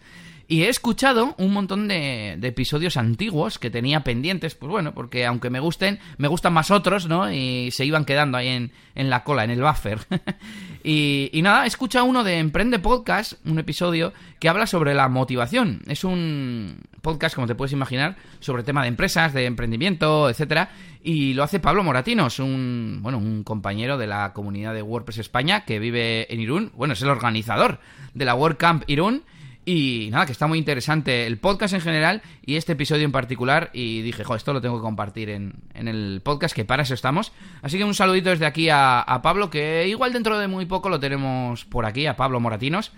Y 0.49 0.62
he 0.62 0.69
escuchado 0.69 1.35
un 1.38 1.53
montón 1.53 1.88
de, 1.88 2.38
episodios 2.41 2.97
antiguos 2.97 3.59
que 3.59 3.69
tenía 3.69 4.05
pendientes, 4.05 4.55
pues 4.55 4.71
bueno, 4.71 4.95
porque 4.95 5.26
aunque 5.26 5.50
me 5.50 5.59
gusten, 5.59 5.99
me 6.19 6.29
gustan 6.29 6.53
más 6.53 6.71
otros, 6.71 7.09
¿no? 7.09 7.33
Y 7.33 7.71
se 7.73 7.85
iban 7.85 8.05
quedando 8.05 8.38
ahí 8.38 8.49
en, 8.49 8.73
en 8.95 9.11
la 9.11 9.25
cola, 9.25 9.43
en 9.43 9.50
el 9.50 9.61
buffer. 9.61 9.99
y, 10.85 11.31
y, 11.33 11.43
nada, 11.43 11.65
he 11.65 11.67
escuchado 11.67 12.05
uno 12.05 12.23
de 12.23 12.38
Emprende 12.38 12.79
Podcast, 12.79 13.35
un 13.45 13.59
episodio 13.59 14.12
que 14.38 14.49
habla 14.49 14.69
sobre 14.69 14.95
la 14.95 15.09
motivación. 15.09 15.83
Es 15.88 16.05
un 16.05 16.79
podcast, 17.03 17.35
como 17.35 17.49
te 17.49 17.57
puedes 17.57 17.73
imaginar, 17.73 18.17
sobre 18.38 18.62
tema 18.62 18.83
de 18.83 18.88
empresas, 18.88 19.33
de 19.33 19.47
emprendimiento, 19.47 20.31
etcétera. 20.31 20.71
Y 21.03 21.35
lo 21.35 21.43
hace 21.43 21.59
Pablo 21.59 21.83
Moratinos, 21.83 22.38
un, 22.38 23.00
bueno, 23.03 23.19
un 23.19 23.43
compañero 23.43 23.99
de 23.99 24.07
la 24.07 24.33
comunidad 24.33 24.75
de 24.75 24.83
WordPress 24.83 25.19
España 25.19 25.65
que 25.65 25.81
vive 25.81 26.33
en 26.33 26.41
Irún. 26.41 26.71
Bueno, 26.76 26.95
es 26.95 27.03
el 27.03 27.09
organizador 27.09 27.81
de 28.15 28.25
la 28.25 28.37
WordCamp 28.37 28.85
Irún 28.87 29.25
Y 29.68 30.11
nada, 30.12 30.26
que 30.26 30.32
está 30.32 30.46
muy 30.46 30.58
interesante 30.58 31.26
el 31.26 31.38
podcast 31.38 31.75
en 31.75 31.80
general 31.80 32.23
y 32.40 32.54
este 32.54 32.75
episodio 32.75 33.04
en 33.04 33.11
particular. 33.11 33.70
Y 33.73 34.00
dije, 34.02 34.23
jo, 34.23 34.37
esto 34.37 34.52
lo 34.52 34.61
tengo 34.61 34.76
que 34.76 34.82
compartir 34.82 35.28
en, 35.28 35.54
en 35.75 35.88
el 35.88 36.20
podcast, 36.23 36.54
que 36.54 36.64
para 36.64 36.85
eso 36.85 36.94
estamos. 36.94 37.32
Así 37.62 37.76
que 37.76 37.82
un 37.82 37.92
saludito 37.92 38.30
desde 38.30 38.46
aquí 38.46 38.68
a, 38.70 39.00
a 39.00 39.23
Pablo, 39.23 39.50
que 39.50 39.88
igual 39.88 40.12
dentro 40.12 40.38
de 40.38 40.46
muy 40.46 40.66
poco 40.66 40.88
lo 40.88 41.00
tenemos 41.00 41.64
por 41.64 41.85
aquí, 41.85 42.06
a 42.06 42.14
Pablo 42.14 42.38
Moratinos. 42.38 42.92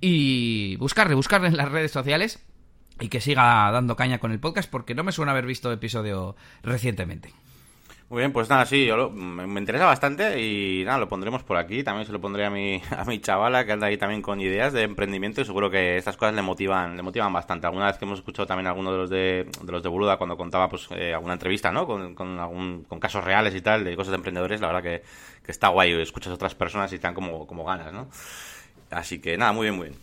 Y 0.00 0.76
buscarle, 0.76 1.14
buscarle 1.14 1.48
en 1.48 1.58
las 1.58 1.70
redes 1.70 1.92
sociales 1.92 2.42
y 3.00 3.08
que 3.08 3.20
siga 3.20 3.70
dando 3.70 3.94
caña 3.94 4.18
con 4.18 4.32
el 4.32 4.40
podcast 4.40 4.70
porque 4.70 4.94
no 4.94 5.04
me 5.04 5.12
suena 5.12 5.32
haber 5.32 5.44
visto 5.44 5.70
episodio 5.70 6.36
recientemente. 6.62 7.34
Muy 8.14 8.20
bien, 8.20 8.32
pues 8.32 8.48
nada, 8.48 8.64
sí, 8.64 8.86
yo 8.86 8.96
lo- 8.96 9.10
me, 9.10 9.58
interesa 9.58 9.86
bastante 9.86 10.40
y 10.40 10.84
nada, 10.84 10.98
lo 10.98 11.08
pondremos 11.08 11.42
por 11.42 11.56
aquí. 11.56 11.82
También 11.82 12.06
se 12.06 12.12
lo 12.12 12.20
pondré 12.20 12.44
a 12.44 12.50
mi, 12.50 12.80
a 12.96 13.04
mi 13.06 13.18
chavala 13.18 13.66
que 13.66 13.72
anda 13.72 13.88
ahí 13.88 13.96
también 13.96 14.22
con 14.22 14.40
ideas 14.40 14.72
de 14.72 14.82
emprendimiento 14.82 15.40
y 15.40 15.44
seguro 15.44 15.68
que 15.68 15.96
estas 15.96 16.16
cosas 16.16 16.32
le 16.36 16.42
motivan, 16.42 16.96
le 16.96 17.02
motivan 17.02 17.32
bastante. 17.32 17.66
Alguna 17.66 17.86
vez 17.86 17.98
que 17.98 18.04
hemos 18.04 18.20
escuchado 18.20 18.46
también 18.46 18.68
a 18.68 18.70
alguno 18.70 18.92
de 18.92 18.98
los 18.98 19.10
de, 19.10 19.48
de 19.60 19.72
los 19.72 19.82
de 19.82 19.88
Boluda 19.88 20.16
cuando 20.16 20.36
contaba 20.36 20.68
pues 20.68 20.86
eh, 20.92 21.12
alguna 21.12 21.32
entrevista, 21.32 21.72
¿no? 21.72 21.88
Con, 21.88 22.14
con, 22.14 22.38
algún, 22.38 22.84
con 22.84 23.00
casos 23.00 23.24
reales 23.24 23.52
y 23.52 23.62
tal, 23.62 23.82
de 23.82 23.96
cosas 23.96 24.12
de 24.12 24.16
emprendedores, 24.18 24.60
la 24.60 24.68
verdad 24.68 24.82
que, 24.84 25.02
que 25.44 25.50
está 25.50 25.66
guay. 25.70 26.00
Escuchas 26.00 26.30
a 26.30 26.34
otras 26.36 26.54
personas 26.54 26.92
y 26.92 26.94
están 26.94 27.14
como, 27.14 27.48
como 27.48 27.64
ganas, 27.64 27.92
¿no? 27.92 28.06
Así 28.92 29.20
que 29.20 29.36
nada, 29.36 29.52
muy 29.52 29.64
bien, 29.64 29.76
muy 29.76 29.88
bien. 29.88 30.00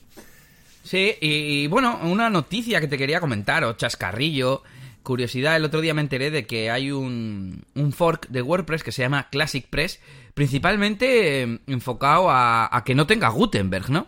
Sí, 0.84 1.16
y, 1.22 1.64
y, 1.64 1.68
bueno, 1.68 1.98
una 2.04 2.30
noticia 2.30 2.82
que 2.82 2.90
te 2.90 2.98
quería 2.98 3.22
comentar, 3.22 3.64
o 3.64 3.72
chascarrillo, 3.72 4.64
curiosidad, 5.04 5.56
el 5.56 5.66
otro 5.66 5.82
día 5.82 5.94
me 5.94 6.02
enteré 6.02 6.32
de 6.32 6.46
que 6.46 6.72
hay 6.72 6.92
un, 6.92 7.64
un 7.76 7.92
fork 7.92 8.28
de 8.30 8.42
WordPress 8.42 8.84
que 8.84 8.92
se 8.92 9.02
llama 9.02 9.30
Classic 9.30 9.68
Press, 9.68 10.00
principalmente 10.34 11.44
eh, 11.44 11.60
enfocado 11.68 12.30
a, 12.30 12.76
a 12.76 12.84
que 12.84 12.96
no 12.96 13.08
tenga 13.08 13.30
Gutenberg, 13.30 13.90
¿no? 13.90 14.08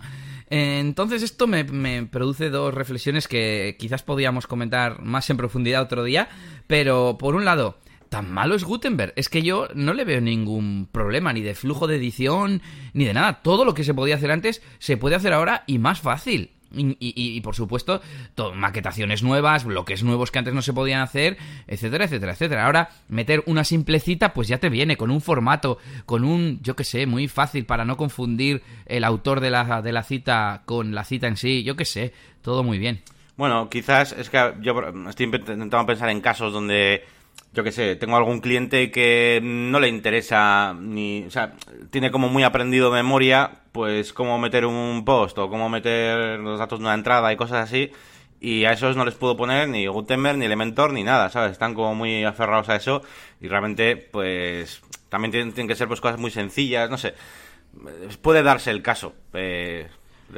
Entonces 0.50 1.24
esto 1.24 1.48
me, 1.48 1.64
me 1.64 2.06
produce 2.06 2.52
dos 2.52 2.74
reflexiones 2.74 3.28
que 3.28 3.76
quizás 3.80 4.04
podíamos 4.04 4.46
comentar 4.46 5.02
más 5.02 5.28
en 5.32 5.38
profundidad 5.38 5.82
otro 5.82 6.04
día, 6.04 6.30
pero 6.68 7.18
por 7.18 7.34
un 7.34 7.44
lado, 7.44 7.80
tan 8.10 8.32
malo 8.32 8.54
es 8.54 8.64
Gutenberg. 8.64 9.14
Es 9.16 9.28
que 9.28 9.42
yo 9.42 9.68
no 9.74 9.96
le 9.96 10.06
veo 10.06 10.22
ningún 10.22 10.88
problema, 10.92 11.34
ni 11.34 11.42
de 11.42 11.56
flujo 11.56 11.88
de 11.88 11.96
edición, 11.96 12.62
ni 12.94 13.06
de 13.06 13.16
nada. 13.16 13.42
Todo 13.42 13.66
lo 13.66 13.74
que 13.74 13.84
se 13.84 13.96
podía 13.96 14.14
hacer 14.14 14.30
antes 14.30 14.62
se 14.78 14.98
puede 14.98 15.16
hacer 15.16 15.34
ahora 15.34 15.64
y 15.66 15.80
más 15.80 16.02
fácil. 16.02 16.52
Y, 16.76 17.40
por 17.42 17.56
supuesto, 17.56 18.02
to- 18.36 18.54
maquetaciones 18.54 19.22
nuevas, 19.24 19.64
bloques 19.64 20.04
nuevos 20.04 20.32
que 20.32 20.40
antes 20.40 20.54
no 20.54 20.62
se 20.62 20.74
podían 20.74 21.02
hacer, 21.02 21.38
etcétera, 21.68 22.06
etcétera, 22.06 22.32
etcétera. 22.34 22.66
Ahora, 22.66 22.90
meter 23.10 23.44
una 23.46 23.64
simple 23.64 24.00
cita, 24.00 24.34
pues 24.34 24.48
ya 24.48 24.58
te 24.58 24.70
viene, 24.70 24.98
con 24.98 25.12
un 25.12 25.22
formato, 25.22 25.78
con 26.06 26.24
un, 26.24 26.60
yo 26.64 26.76
qué 26.76 26.84
sé, 26.84 27.06
muy 27.06 27.28
fácil 27.28 27.66
para 27.66 27.86
no 27.86 27.96
confundir 27.98 28.64
el 28.86 29.04
autor 29.04 29.40
de 29.40 29.52
la, 29.52 29.82
de 29.82 29.92
la 29.92 30.04
cita 30.04 30.64
con 30.66 30.96
la 30.96 31.04
cita 31.04 31.28
en 31.28 31.38
sí, 31.38 31.64
yo 31.64 31.76
qué 31.76 31.86
sé, 31.86 32.14
todo 32.42 32.64
muy 32.64 32.78
bien. 32.80 33.02
Bueno, 33.36 33.70
quizás 33.70 34.12
es 34.12 34.30
que 34.30 34.54
yo 34.62 34.74
estoy 35.10 35.26
intentando 35.26 35.86
pensar 35.86 36.10
en 36.10 36.22
casos 36.22 36.54
donde, 36.54 37.04
yo 37.54 37.64
qué 37.64 37.72
sé, 37.72 37.96
tengo 37.96 38.18
algún 38.18 38.40
cliente 38.40 38.90
que 38.92 39.40
no 39.44 39.80
le 39.80 39.88
interesa 39.88 40.76
ni, 40.80 41.24
o 41.26 41.32
sea, 41.32 41.54
tiene 41.92 42.12
como 42.12 42.28
muy 42.30 42.44
aprendido 42.44 42.92
memoria, 42.92 43.52
pues 43.72 44.12
cómo 44.12 44.40
meter 44.40 44.66
un 44.66 45.04
post 45.06 45.38
o 45.38 45.50
cómo 45.50 45.70
meter 45.70 46.40
los 46.40 46.58
datos 46.60 46.80
de 46.80 46.86
una 46.86 46.96
entrada 46.96 47.32
y 47.32 47.38
cosas 47.38 47.70
así. 47.70 47.92
Y 48.40 48.66
a 48.66 48.74
esos 48.74 48.98
no 48.98 49.06
les 49.06 49.14
puedo 49.14 49.38
poner 49.38 49.70
ni 49.70 49.88
Gutenberg, 49.88 50.38
ni 50.38 50.46
Elementor, 50.46 50.92
ni 50.92 51.04
nada, 51.04 51.30
¿sabes? 51.30 51.54
Están 51.54 51.74
como 51.76 51.96
muy 51.96 52.26
aferrados 52.26 52.68
a 52.70 52.76
eso 52.76 53.02
y 53.40 53.48
realmente, 53.48 53.96
pues, 53.96 54.82
también 55.10 55.32
tienen, 55.32 55.54
tienen 55.54 55.68
que 55.70 55.76
ser 55.76 55.88
pues 55.88 56.02
cosas 56.02 56.20
muy 56.20 56.32
sencillas, 56.32 56.90
no 56.90 56.98
sé. 56.98 57.14
Puede 58.22 58.44
darse 58.44 58.72
el 58.72 58.82
caso. 58.82 59.14
eh, 59.34 59.88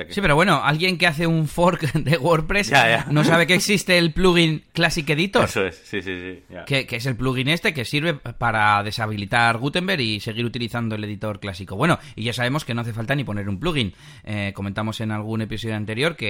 que- 0.04 0.14
Sí, 0.14 0.22
pero 0.22 0.36
bueno, 0.36 0.62
alguien 0.64 0.98
que 0.98 1.08
hace 1.08 1.28
un 1.28 1.48
fork 1.48 1.82
de 1.94 2.18
WordPress 2.18 2.70
Ya, 2.70 2.88
ya. 2.90 3.08
no 3.12 3.24
sabe 3.24 3.48
que 3.48 3.54
existe 3.54 3.98
el 3.98 4.12
plugin 4.14 4.64
Classic 4.74 5.08
Editor. 5.10 5.46
Eso 5.46 5.66
es, 5.66 5.75
sí, 5.86 6.02
sí, 6.02 6.12
sí. 6.20 6.44
ya. 6.50 6.66
Que, 6.66 6.86
que 6.88 6.98
es 6.98 7.06
el 7.06 7.16
plugin 7.16 7.48
este 7.48 7.74
que 7.74 7.86
sirve 7.86 8.14
para 8.16 8.82
deshabilitar 8.84 9.58
Gutenberg 9.58 10.02
y 10.02 10.20
seguir 10.20 10.44
utilizando 10.46 10.96
el 10.96 11.04
editor 11.04 11.40
clásico. 11.40 11.75
Bueno, 11.75 12.00
y 12.16 12.24
ya 12.24 12.34
sabemos 12.34 12.66
que 12.66 12.74
no 12.74 12.82
hace 12.82 12.94
falta 12.94 13.16
ni 13.16 13.24
poner 13.24 13.48
un 13.48 13.60
plugin. 13.60 13.94
Eh, 14.24 14.52
comentamos 14.56 15.00
en 15.02 15.12
algún 15.12 15.42
episodio 15.42 15.75
anterior 15.75 16.16
que 16.16 16.25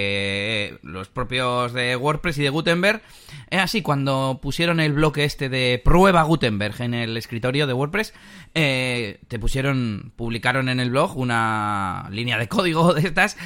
eh, 0.73 0.77
los 0.83 1.07
propios 1.09 1.73
de 1.73 1.95
WordPress 1.95 2.37
y 2.39 2.43
de 2.43 2.49
Gutenberg, 2.49 3.01
es 3.49 3.59
así, 3.61 3.81
cuando 3.81 4.39
pusieron 4.41 4.79
el 4.79 4.93
bloque 4.93 5.23
este 5.23 5.49
de 5.49 5.81
prueba 5.83 6.23
Gutenberg 6.23 6.81
en 6.81 6.93
el 6.93 7.15
escritorio 7.17 7.67
de 7.67 7.73
WordPress, 7.73 8.13
eh, 8.53 9.19
te 9.27 9.39
pusieron, 9.39 10.11
publicaron 10.15 10.69
en 10.69 10.79
el 10.79 10.89
blog 10.89 11.17
una 11.17 12.07
línea 12.11 12.37
de 12.37 12.47
código 12.47 12.93
de 12.93 13.01
estas 13.07 13.37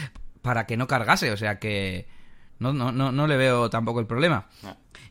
para 0.41 0.65
que 0.65 0.77
no 0.77 0.87
cargase, 0.87 1.31
o 1.31 1.37
sea 1.37 1.59
que 1.59 2.07
no, 2.59 2.73
no, 2.73 2.91
no, 2.91 3.11
no 3.11 3.27
le 3.27 3.37
veo 3.37 3.69
tampoco 3.69 3.99
el 3.99 4.05
problema. 4.07 4.47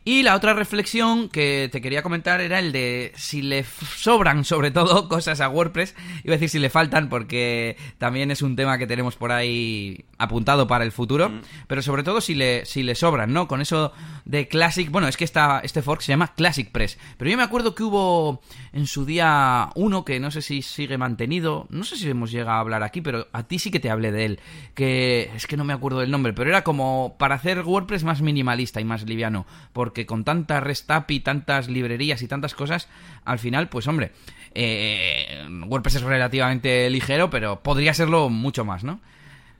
Y 0.05 0.23
la 0.23 0.35
otra 0.35 0.53
reflexión 0.53 1.29
que 1.29 1.69
te 1.71 1.81
quería 1.81 2.01
comentar 2.01 2.41
era 2.41 2.59
el 2.59 2.71
de 2.71 3.11
si 3.15 3.41
le 3.41 3.63
sobran, 3.63 4.45
sobre 4.45 4.71
todo, 4.71 5.07
cosas 5.09 5.41
a 5.41 5.49
WordPress. 5.49 5.93
Iba 6.23 6.33
a 6.33 6.37
decir 6.37 6.49
si 6.49 6.59
le 6.59 6.69
faltan, 6.69 7.09
porque 7.09 7.77
también 7.97 8.31
es 8.31 8.41
un 8.41 8.55
tema 8.55 8.77
que 8.77 8.87
tenemos 8.87 9.15
por 9.17 9.31
ahí 9.31 10.05
apuntado 10.17 10.67
para 10.67 10.83
el 10.83 10.91
futuro. 10.91 11.31
Pero 11.67 11.81
sobre 11.81 12.03
todo 12.03 12.21
si 12.21 12.33
le, 12.33 12.65
si 12.65 12.81
le 12.81 12.95
sobran, 12.95 13.33
¿no? 13.33 13.47
Con 13.47 13.61
eso 13.61 13.91
de 14.25 14.47
Classic. 14.47 14.89
Bueno, 14.89 15.07
es 15.07 15.17
que 15.17 15.25
esta, 15.25 15.59
este 15.63 15.81
fork 15.81 16.01
se 16.01 16.13
llama 16.13 16.33
Classic 16.33 16.71
Press. 16.71 16.97
Pero 17.17 17.29
yo 17.29 17.37
me 17.37 17.43
acuerdo 17.43 17.75
que 17.75 17.83
hubo 17.83 18.41
en 18.71 18.87
su 18.87 19.05
día 19.05 19.69
uno 19.75 20.05
que 20.05 20.19
no 20.19 20.31
sé 20.31 20.41
si 20.41 20.61
sigue 20.61 20.97
mantenido. 20.97 21.67
No 21.69 21.83
sé 21.83 21.97
si 21.97 22.09
hemos 22.09 22.31
llegado 22.31 22.57
a 22.57 22.61
hablar 22.61 22.83
aquí, 22.83 23.01
pero 23.01 23.27
a 23.33 23.43
ti 23.43 23.59
sí 23.59 23.69
que 23.69 23.79
te 23.79 23.89
hablé 23.89 24.11
de 24.11 24.25
él. 24.25 24.39
Que 24.73 25.29
es 25.35 25.45
que 25.45 25.57
no 25.57 25.65
me 25.65 25.73
acuerdo 25.73 25.99
del 25.99 26.11
nombre, 26.11 26.33
pero 26.33 26.49
era 26.49 26.63
como 26.63 27.15
para 27.19 27.35
hacer 27.35 27.61
WordPress 27.61 28.03
más 28.03 28.21
minimalista 28.21 28.81
y 28.81 28.85
más 28.85 29.03
liviano. 29.03 29.45
Porque 29.73 29.98
con 30.05 30.23
tanta 30.23 30.59
REST 30.59 30.89
y 31.09 31.19
tantas 31.21 31.69
librerías 31.69 32.21
y 32.21 32.27
tantas 32.27 32.55
cosas, 32.55 32.87
al 33.25 33.39
final, 33.39 33.69
pues 33.69 33.87
hombre, 33.87 34.11
eh, 34.55 35.45
WordPress 35.67 35.95
es 35.95 36.01
relativamente 36.01 36.89
ligero, 36.89 37.29
pero 37.29 37.61
podría 37.61 37.93
serlo 37.93 38.29
mucho 38.29 38.65
más, 38.65 38.83
¿no? 38.83 38.99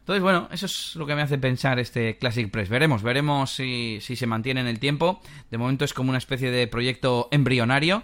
Entonces, 0.10 0.23
bueno, 0.23 0.49
eso 0.52 0.65
es 0.65 0.95
lo 0.95 1.06
que 1.06 1.13
me 1.13 1.21
hace 1.21 1.38
pensar 1.38 1.78
este 1.78 2.17
Classic 2.17 2.49
Press. 2.49 2.67
Veremos, 2.67 3.04
veremos 3.04 3.52
si, 3.54 3.99
si 4.02 4.15
se 4.15 4.25
mantiene 4.25 4.62
en 4.62 4.65
el 4.65 4.80
tiempo. 4.80 5.21
De 5.52 5.60
momento 5.60 5.86
es 5.86 5.93
como 5.93 6.10
una 6.10 6.17
especie 6.17 6.49
de 6.49 6.65
proyecto 6.65 7.28
embrionario. 7.30 8.02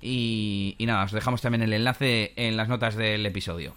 Y, 0.00 0.76
y 0.78 0.86
nada, 0.86 1.02
os 1.02 1.10
dejamos 1.10 1.42
también 1.42 1.62
el 1.62 1.72
enlace 1.72 2.32
en 2.36 2.56
las 2.56 2.68
notas 2.68 2.94
del 2.94 3.26
episodio. 3.26 3.74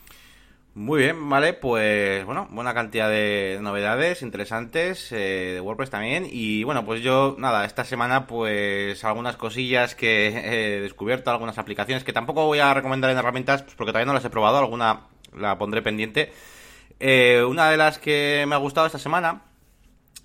Muy 0.74 1.02
bien, 1.02 1.28
vale, 1.30 1.52
pues 1.52 2.24
bueno, 2.24 2.48
buena 2.50 2.74
cantidad 2.74 3.10
de 3.10 3.60
novedades 3.62 4.22
interesantes 4.22 5.12
eh, 5.12 5.52
de 5.56 5.60
WordPress 5.60 5.90
también. 5.90 6.26
Y 6.32 6.64
bueno, 6.64 6.86
pues 6.86 7.02
yo, 7.02 7.36
nada, 7.38 7.66
esta 7.66 7.84
semana 7.84 8.26
pues 8.26 9.04
algunas 9.04 9.36
cosillas 9.36 9.96
que 9.96 10.28
he 10.78 10.80
descubierto, 10.80 11.30
algunas 11.30 11.58
aplicaciones 11.58 12.06
que 12.06 12.14
tampoco 12.14 12.46
voy 12.46 12.60
a 12.60 12.74
recomendar 12.74 13.12
en 13.12 13.18
herramientas 13.18 13.64
pues, 13.64 13.76
porque 13.76 13.92
todavía 13.92 14.06
no 14.06 14.14
las 14.14 14.24
he 14.24 14.30
probado, 14.30 14.60
alguna 14.60 15.08
la 15.36 15.58
pondré 15.58 15.82
pendiente. 15.82 16.32
Eh, 17.02 17.44
una 17.44 17.70
de 17.70 17.76
las 17.78 18.00
que 18.00 18.46
me 18.48 18.56
ha 18.56 18.60
gustado 18.60 18.88
esta 18.88 19.00
semana 19.00 19.42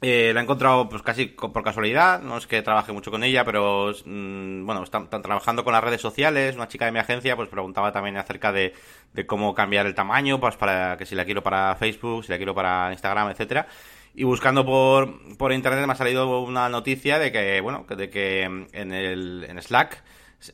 eh, 0.02 0.32
la 0.34 0.40
he 0.40 0.42
encontrado 0.42 0.88
pues 0.88 1.02
casi 1.02 1.26
por 1.26 1.62
casualidad, 1.62 2.20
no 2.20 2.36
es 2.36 2.46
que 2.46 2.60
trabaje 2.62 2.92
mucho 2.92 3.10
con 3.10 3.24
ella, 3.24 3.44
pero 3.44 3.92
mm, 4.04 4.66
bueno, 4.66 4.82
están, 4.82 5.08
trabajando 5.08 5.64
con 5.64 5.72
las 5.72 5.82
redes 5.82 6.00
sociales, 6.00 6.54
una 6.54 6.68
chica 6.68 6.84
de 6.84 6.92
mi 6.92 6.98
agencia 6.98 7.34
pues 7.36 7.48
preguntaba 7.48 7.92
también 7.92 8.16
acerca 8.16 8.52
de, 8.52 8.74
de 9.14 9.26
cómo 9.26 9.54
cambiar 9.54 9.86
el 9.86 9.94
tamaño, 9.94 10.38
pues 10.38 10.56
para 10.56 10.96
que 10.96 11.06
si 11.06 11.14
la 11.14 11.24
quiero 11.24 11.42
para 11.42 11.74
Facebook, 11.76 12.24
si 12.24 12.32
la 12.32 12.36
quiero 12.36 12.54
para 12.54 12.92
Instagram, 12.92 13.30
etcétera. 13.30 13.66
Y 14.14 14.24
buscando 14.24 14.64
por, 14.64 15.36
por 15.36 15.52
internet 15.52 15.86
me 15.86 15.92
ha 15.92 15.96
salido 15.96 16.40
una 16.40 16.68
noticia 16.68 17.18
de 17.18 17.32
que, 17.32 17.60
bueno, 17.60 17.86
de 17.88 18.10
que 18.10 18.42
en 18.44 18.92
el 18.92 19.44
en 19.48 19.60
Slack 19.60 20.02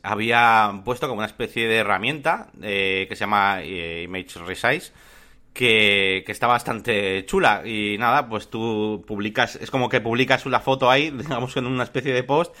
había 0.01 0.81
puesto 0.83 1.07
como 1.07 1.19
una 1.19 1.27
especie 1.27 1.67
de 1.67 1.77
herramienta 1.77 2.47
eh, 2.61 3.05
que 3.09 3.15
se 3.15 3.21
llama 3.21 3.61
eh, 3.61 4.03
Image 4.03 4.39
Resize 4.39 4.91
que, 5.53 6.23
que 6.25 6.31
está 6.31 6.47
bastante 6.47 7.25
chula. 7.25 7.61
Y 7.65 7.97
nada, 7.97 8.27
pues 8.27 8.49
tú 8.49 9.03
publicas, 9.07 9.55
es 9.57 9.71
como 9.71 9.89
que 9.89 10.01
publicas 10.01 10.45
una 10.45 10.59
foto 10.59 10.89
ahí, 10.89 11.09
digamos 11.17 11.55
en 11.57 11.65
una 11.67 11.83
especie 11.83 12.13
de 12.13 12.23
post, 12.23 12.53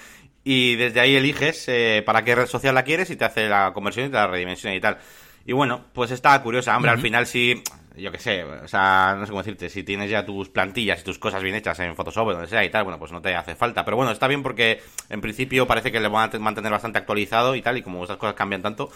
y 0.43 0.75
desde 0.75 0.99
ahí 0.99 1.15
eliges 1.15 1.65
eh, 1.69 2.03
para 2.05 2.23
qué 2.23 2.35
red 2.35 2.47
social 2.47 2.75
la 2.75 2.83
quieres 2.83 3.09
y 3.09 3.15
te 3.15 3.25
hace 3.25 3.47
la 3.47 3.71
conversión 3.73 4.07
y 4.07 4.09
te 4.09 4.15
la 4.15 4.27
redimensiona 4.27 4.75
y 4.75 4.81
tal. 4.81 4.97
Y 5.45 5.51
bueno, 5.53 5.85
pues 5.93 6.11
está 6.11 6.41
curiosa, 6.41 6.75
hombre, 6.75 6.91
al 6.91 6.99
final 6.99 7.25
sí, 7.27 7.61
yo 7.97 8.11
qué 8.13 8.17
sé, 8.17 8.45
o 8.45 8.67
sea, 8.67 9.13
no 9.19 9.25
sé 9.25 9.29
cómo 9.31 9.41
decirte, 9.43 9.69
si 9.69 9.83
tienes 9.83 10.09
ya 10.09 10.25
tus 10.25 10.47
plantillas 10.47 11.01
y 11.01 11.03
tus 11.03 11.19
cosas 11.19 11.43
bien 11.43 11.53
hechas 11.55 11.77
en 11.79 11.95
Photoshop 11.97 12.27
o 12.27 12.31
donde 12.33 12.47
sea 12.47 12.63
y 12.63 12.69
tal, 12.69 12.85
bueno, 12.85 12.97
pues 12.97 13.11
no 13.11 13.21
te 13.21 13.35
hace 13.35 13.53
falta. 13.55 13.83
Pero 13.83 13.97
bueno, 13.97 14.11
está 14.13 14.27
bien 14.29 14.41
porque 14.41 14.81
en 15.09 15.19
principio 15.19 15.67
parece 15.67 15.91
que 15.91 15.99
le 15.99 16.07
van 16.07 16.29
a 16.29 16.31
te- 16.31 16.39
mantener 16.39 16.71
bastante 16.71 16.97
actualizado 16.99 17.55
y 17.55 17.61
tal, 17.61 17.77
y 17.77 17.81
como 17.81 18.01
estas 18.03 18.15
cosas 18.17 18.35
cambian 18.35 18.61
tanto, 18.61 18.89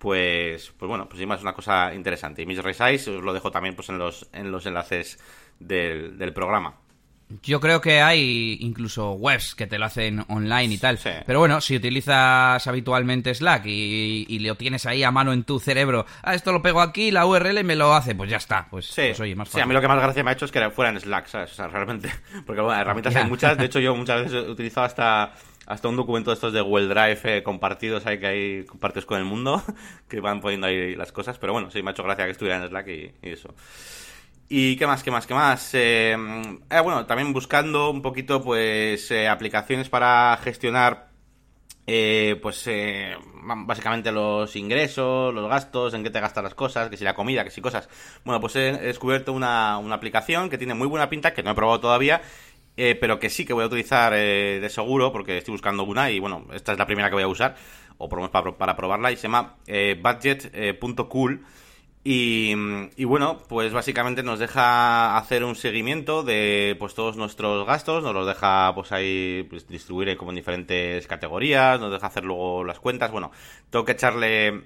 pues, 0.00 0.72
pues 0.78 0.88
bueno, 0.88 1.06
pues 1.08 1.20
es 1.20 1.42
una 1.42 1.52
cosa 1.52 1.94
interesante. 1.94 2.42
Y 2.42 2.46
mis 2.46 2.58
resize 2.62 3.10
os 3.10 3.22
lo 3.22 3.34
dejo 3.34 3.50
también 3.50 3.76
pues 3.76 3.90
en 3.90 3.98
los, 3.98 4.28
en 4.32 4.50
los 4.50 4.64
enlaces 4.64 5.18
del, 5.60 6.16
del 6.18 6.32
programa. 6.32 6.74
Yo 7.42 7.60
creo 7.60 7.80
que 7.80 8.00
hay 8.00 8.56
incluso 8.60 9.12
webs 9.12 9.54
que 9.54 9.68
te 9.68 9.78
lo 9.78 9.84
hacen 9.84 10.24
online 10.28 10.74
y 10.74 10.78
tal. 10.78 10.98
Sí. 10.98 11.10
Pero 11.24 11.38
bueno, 11.38 11.60
si 11.60 11.76
utilizas 11.76 12.66
habitualmente 12.66 13.32
Slack 13.32 13.66
y, 13.66 14.24
y 14.28 14.38
lo 14.40 14.56
tienes 14.56 14.84
ahí 14.86 15.04
a 15.04 15.12
mano 15.12 15.32
en 15.32 15.44
tu 15.44 15.60
cerebro, 15.60 16.06
ah, 16.22 16.34
esto 16.34 16.50
lo 16.50 16.60
pego 16.60 16.80
aquí, 16.80 17.12
la 17.12 17.26
URL 17.26 17.62
me 17.62 17.76
lo 17.76 17.94
hace, 17.94 18.16
pues 18.16 18.30
ya 18.30 18.38
está. 18.38 18.66
Pues, 18.68 18.86
Sí, 18.86 19.02
pues, 19.08 19.20
oye, 19.20 19.36
más 19.36 19.46
sí, 19.48 19.52
fácil. 19.52 19.62
a 19.62 19.66
mí 19.66 19.74
lo 19.74 19.80
que 19.80 19.86
más 19.88 20.00
gracia 20.00 20.24
me 20.24 20.30
ha 20.30 20.32
hecho 20.32 20.46
es 20.46 20.50
que 20.50 20.70
fuera 20.70 20.90
en 20.90 20.98
Slack, 20.98 21.26
¿sabes? 21.28 21.52
O 21.52 21.54
sea, 21.54 21.68
realmente. 21.68 22.10
Porque 22.46 22.62
bueno, 22.62 22.80
herramientas 22.80 23.14
hay 23.14 23.28
muchas. 23.28 23.56
De 23.56 23.66
hecho, 23.66 23.78
yo 23.78 23.94
muchas 23.94 24.22
veces 24.24 24.44
he 24.44 24.50
utilizado 24.50 24.86
hasta, 24.86 25.32
hasta 25.70 25.86
un 25.86 25.94
documento 25.94 26.30
de 26.30 26.34
estos 26.34 26.52
de 26.52 26.60
Google 26.60 26.88
Drive 26.88 27.20
eh, 27.24 27.42
compartidos 27.44 28.04
ahí 28.04 28.18
que 28.18 28.26
hay 28.26 28.64
compartes 28.64 29.06
con 29.06 29.18
el 29.18 29.24
mundo, 29.24 29.62
que 30.08 30.18
van 30.18 30.40
poniendo 30.40 30.66
ahí 30.66 30.96
las 30.96 31.12
cosas. 31.12 31.38
Pero 31.38 31.52
bueno, 31.52 31.70
sí, 31.70 31.80
me 31.80 31.90
ha 31.90 31.92
hecho 31.92 32.02
gracia 32.02 32.24
que 32.24 32.32
estuviera 32.32 32.56
en 32.56 32.68
Slack 32.68 32.88
y, 32.88 33.12
eso. 33.22 33.54
¿Y 34.48 34.74
qué 34.76 34.86
más, 34.88 35.04
qué 35.04 35.12
más, 35.12 35.28
qué 35.28 35.34
más? 35.34 35.72
Eh, 35.74 36.10
eh, 36.12 36.80
bueno, 36.82 37.06
también 37.06 37.32
buscando 37.32 37.88
un 37.90 38.02
poquito, 38.02 38.42
pues, 38.42 39.12
eh, 39.12 39.28
aplicaciones 39.28 39.88
para 39.88 40.36
gestionar 40.42 41.08
pues 42.40 42.68
básicamente 43.42 44.12
los 44.12 44.54
ingresos, 44.54 45.34
los 45.34 45.48
gastos, 45.48 45.92
en 45.92 46.04
qué 46.04 46.10
te 46.10 46.20
gastas 46.20 46.44
las 46.44 46.54
cosas, 46.54 46.88
que 46.88 46.96
si 46.96 47.02
la 47.02 47.14
comida, 47.14 47.42
que 47.42 47.50
si 47.50 47.60
cosas. 47.60 47.88
Bueno, 48.24 48.40
pues 48.40 48.54
he 48.54 48.72
descubierto 48.74 49.32
una, 49.32 49.76
una 49.78 49.96
aplicación 49.96 50.50
que 50.50 50.58
tiene 50.58 50.74
muy 50.74 50.86
buena 50.86 51.10
pinta, 51.10 51.34
que 51.34 51.42
no 51.42 51.50
he 51.50 51.54
probado 51.54 51.80
todavía, 51.80 52.22
eh, 52.82 52.94
pero 52.94 53.18
que 53.18 53.28
sí 53.28 53.44
que 53.44 53.52
voy 53.52 53.64
a 53.64 53.66
utilizar 53.66 54.14
eh, 54.14 54.58
de 54.58 54.70
seguro, 54.70 55.12
porque 55.12 55.36
estoy 55.36 55.52
buscando 55.52 55.84
una 55.84 56.10
y 56.10 56.18
bueno, 56.18 56.46
esta 56.54 56.72
es 56.72 56.78
la 56.78 56.86
primera 56.86 57.10
que 57.10 57.14
voy 57.14 57.24
a 57.24 57.28
usar, 57.28 57.54
o 57.98 58.08
por 58.08 58.18
lo 58.18 58.22
menos 58.22 58.54
para, 58.56 58.74
probarla, 58.74 59.12
y 59.12 59.16
se 59.16 59.24
llama 59.24 59.56
eh, 59.66 60.00
budget.cool. 60.02 61.44
Y, 62.02 62.54
y 62.96 63.04
bueno, 63.04 63.36
pues 63.50 63.74
básicamente 63.74 64.22
nos 64.22 64.38
deja 64.38 65.18
hacer 65.18 65.44
un 65.44 65.56
seguimiento 65.56 66.22
de 66.22 66.74
pues 66.78 66.94
todos 66.94 67.18
nuestros 67.18 67.66
gastos, 67.66 68.02
nos 68.02 68.14
los 68.14 68.26
deja 68.26 68.74
pues 68.74 68.92
ahí 68.92 69.46
pues, 69.50 69.68
distribuir 69.68 70.16
como 70.16 70.30
en 70.30 70.36
diferentes 70.36 71.06
categorías, 71.06 71.78
nos 71.78 71.92
deja 71.92 72.06
hacer 72.06 72.24
luego 72.24 72.64
las 72.64 72.80
cuentas. 72.80 73.12
Bueno, 73.12 73.30
tengo 73.68 73.84
que 73.84 73.92
echarle 73.92 74.62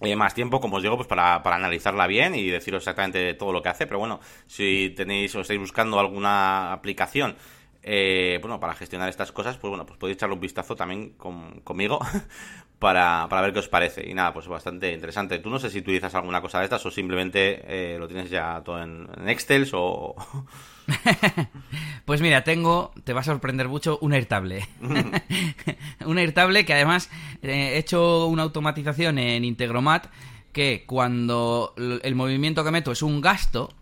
eh, 0.00 0.16
más 0.16 0.34
tiempo, 0.34 0.60
como 0.60 0.76
os 0.76 0.82
digo, 0.82 0.96
pues 0.96 1.08
para, 1.08 1.42
para 1.42 1.56
analizarla 1.56 2.06
bien 2.06 2.34
y 2.34 2.48
deciros 2.48 2.82
exactamente 2.82 3.34
todo 3.34 3.52
lo 3.52 3.62
que 3.62 3.68
hace. 3.68 3.86
Pero 3.86 3.98
bueno, 3.98 4.20
si 4.46 4.92
tenéis 4.96 5.34
o 5.34 5.40
estáis 5.40 5.60
buscando 5.60 6.00
alguna 6.00 6.72
aplicación 6.72 7.36
eh, 7.82 8.38
bueno, 8.40 8.60
para 8.60 8.74
gestionar 8.74 9.08
estas 9.08 9.32
cosas, 9.32 9.56
pues 9.58 9.68
bueno, 9.70 9.86
pues 9.86 9.98
podéis 9.98 10.16
echarle 10.16 10.34
un 10.34 10.40
vistazo 10.40 10.76
también 10.76 11.10
con- 11.16 11.60
conmigo 11.60 11.98
para, 12.78 13.26
para 13.28 13.42
ver 13.42 13.52
qué 13.52 13.58
os 13.60 13.68
parece. 13.68 14.08
Y 14.08 14.14
nada, 14.14 14.32
pues 14.32 14.46
bastante 14.48 14.92
interesante. 14.92 15.38
Tú 15.38 15.50
no 15.50 15.58
sé 15.58 15.70
si 15.70 15.78
utilizas 15.80 16.14
alguna 16.14 16.40
cosa 16.40 16.58
de 16.58 16.64
estas 16.64 16.84
o 16.86 16.90
simplemente 16.90 17.62
eh, 17.66 17.98
lo 17.98 18.06
tienes 18.08 18.30
ya 18.30 18.60
todo 18.64 18.82
en, 18.82 19.08
en 19.16 19.28
Excel 19.28 19.68
o... 19.72 20.14
Pues 22.04 22.20
mira, 22.20 22.42
tengo, 22.42 22.92
te 23.04 23.12
va 23.12 23.20
a 23.20 23.24
sorprender 23.24 23.68
mucho, 23.68 23.98
un 24.00 24.12
Airtable. 24.12 24.66
un 26.04 26.18
Airtable 26.18 26.64
que 26.64 26.74
además 26.74 27.08
eh, 27.42 27.74
he 27.74 27.78
hecho 27.78 28.26
una 28.26 28.42
automatización 28.42 29.18
en 29.18 29.44
Integromat 29.44 30.06
que 30.52 30.84
cuando 30.86 31.74
el 31.76 32.14
movimiento 32.14 32.64
que 32.64 32.70
meto 32.72 32.92
es 32.92 33.02
un 33.02 33.20
gasto 33.20 33.72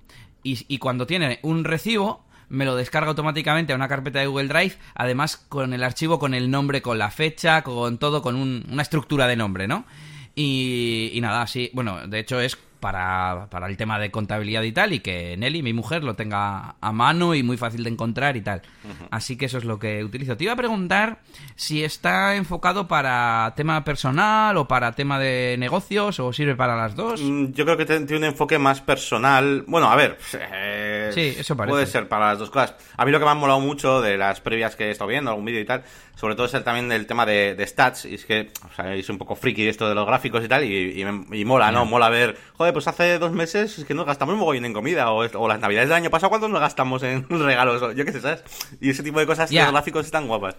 y, 0.42 0.64
y 0.68 0.78
cuando 0.78 1.06
tiene 1.06 1.40
un 1.42 1.64
recibo 1.64 2.24
me 2.50 2.64
lo 2.66 2.76
descarga 2.76 3.08
automáticamente 3.08 3.72
a 3.72 3.76
una 3.76 3.88
carpeta 3.88 4.18
de 4.18 4.26
Google 4.26 4.48
Drive, 4.48 4.74
además 4.94 5.36
con 5.48 5.72
el 5.72 5.82
archivo, 5.82 6.18
con 6.18 6.34
el 6.34 6.50
nombre, 6.50 6.82
con 6.82 6.98
la 6.98 7.10
fecha, 7.10 7.62
con 7.62 7.96
todo, 7.98 8.20
con 8.20 8.36
un- 8.36 8.66
una 8.70 8.82
estructura 8.82 9.26
de 9.26 9.36
nombre, 9.36 9.66
¿no? 9.66 9.86
Y, 10.34 11.10
y 11.14 11.20
nada, 11.20 11.46
sí, 11.46 11.70
bueno, 11.72 12.06
de 12.06 12.18
hecho 12.18 12.40
es 12.40 12.56
para, 12.80 13.46
para 13.50 13.66
el 13.68 13.76
tema 13.76 13.98
de 13.98 14.10
contabilidad 14.10 14.62
y 14.62 14.72
tal, 14.72 14.92
y 14.92 15.00
que 15.00 15.36
Nelly, 15.36 15.62
mi 15.62 15.72
mujer, 15.72 16.02
lo 16.02 16.14
tenga 16.14 16.74
a 16.80 16.92
mano 16.92 17.34
y 17.34 17.42
muy 17.42 17.56
fácil 17.56 17.84
de 17.84 17.90
encontrar 17.90 18.36
y 18.36 18.40
tal. 18.42 18.62
Así 19.10 19.36
que 19.36 19.46
eso 19.46 19.58
es 19.58 19.64
lo 19.64 19.78
que 19.78 20.02
utilizo. 20.02 20.36
Te 20.36 20.44
iba 20.44 20.54
a 20.54 20.56
preguntar 20.56 21.18
si 21.54 21.84
está 21.84 22.34
enfocado 22.36 22.88
para 22.88 23.52
tema 23.56 23.84
personal 23.84 24.56
o 24.56 24.66
para 24.66 24.92
tema 24.92 25.18
de 25.18 25.56
negocios 25.58 26.18
o 26.20 26.32
sirve 26.32 26.56
para 26.56 26.76
las 26.76 26.96
dos. 26.96 27.20
Mm, 27.22 27.52
Yo 27.52 27.64
creo 27.64 27.76
que 27.76 27.84
tiene 27.86 28.16
un 28.16 28.24
enfoque 28.24 28.58
más 28.58 28.80
personal. 28.80 29.64
Bueno, 29.66 29.90
a 29.90 29.96
ver. 29.96 30.18
eh, 30.52 31.10
Sí, 31.14 31.34
eso 31.38 31.56
parece. 31.56 31.70
Puede 31.72 31.86
ser 31.86 32.08
para 32.08 32.28
las 32.28 32.38
dos 32.38 32.50
cosas. 32.50 32.74
A 32.96 33.04
mí 33.04 33.10
lo 33.12 33.18
que 33.18 33.24
me 33.24 33.30
ha 33.30 33.34
molado 33.34 33.60
mucho 33.60 34.00
de 34.00 34.16
las 34.16 34.40
previas 34.40 34.76
que 34.76 34.86
he 34.86 34.90
estado 34.90 35.08
viendo, 35.08 35.30
algún 35.30 35.44
vídeo 35.44 35.60
y 35.60 35.64
tal, 35.64 35.82
sobre 36.14 36.34
todo 36.34 36.46
es 36.46 36.54
el, 36.54 36.64
también 36.64 36.88
del 36.88 37.06
tema 37.06 37.26
de, 37.26 37.54
de 37.54 37.66
stats. 37.66 38.04
Y 38.06 38.14
es 38.14 38.24
que, 38.24 38.50
o 38.70 38.74
sea, 38.74 38.94
es 38.94 39.08
un 39.08 39.18
poco 39.18 39.34
friki 39.36 39.66
esto 39.68 39.88
de 39.88 39.94
los 39.94 40.06
gráficos 40.06 40.44
y 40.44 40.48
tal, 40.48 40.64
y, 40.64 41.02
y 41.02 41.04
y 41.40 41.44
mola, 41.44 41.70
¿no? 41.72 41.84
Mola 41.84 42.08
ver, 42.08 42.36
joder, 42.56 42.69
pues 42.72 42.86
hace 42.88 43.18
dos 43.18 43.32
meses 43.32 43.78
es 43.78 43.84
que 43.84 43.94
nos 43.94 44.06
gastamos 44.06 44.32
un 44.34 44.40
mogollón 44.40 44.64
en 44.64 44.72
comida, 44.72 45.10
o, 45.10 45.48
las 45.48 45.60
navidades 45.60 45.88
del 45.88 45.96
año 45.96 46.10
pasado, 46.10 46.30
¿cuánto 46.30 46.48
nos 46.48 46.60
gastamos 46.60 47.02
en 47.02 47.26
regalos? 47.28 47.80
Yo 47.96 48.04
qué 48.04 48.12
sé, 48.12 48.20
¿sabes? 48.20 48.42
Y 48.80 48.90
ese 48.90 49.02
tipo 49.02 49.18
de 49.20 49.26
cosas, 49.26 49.50
Ya. 49.50 49.64
los 49.64 49.72
gráficos 49.72 50.06
están 50.06 50.26
guapas. 50.26 50.56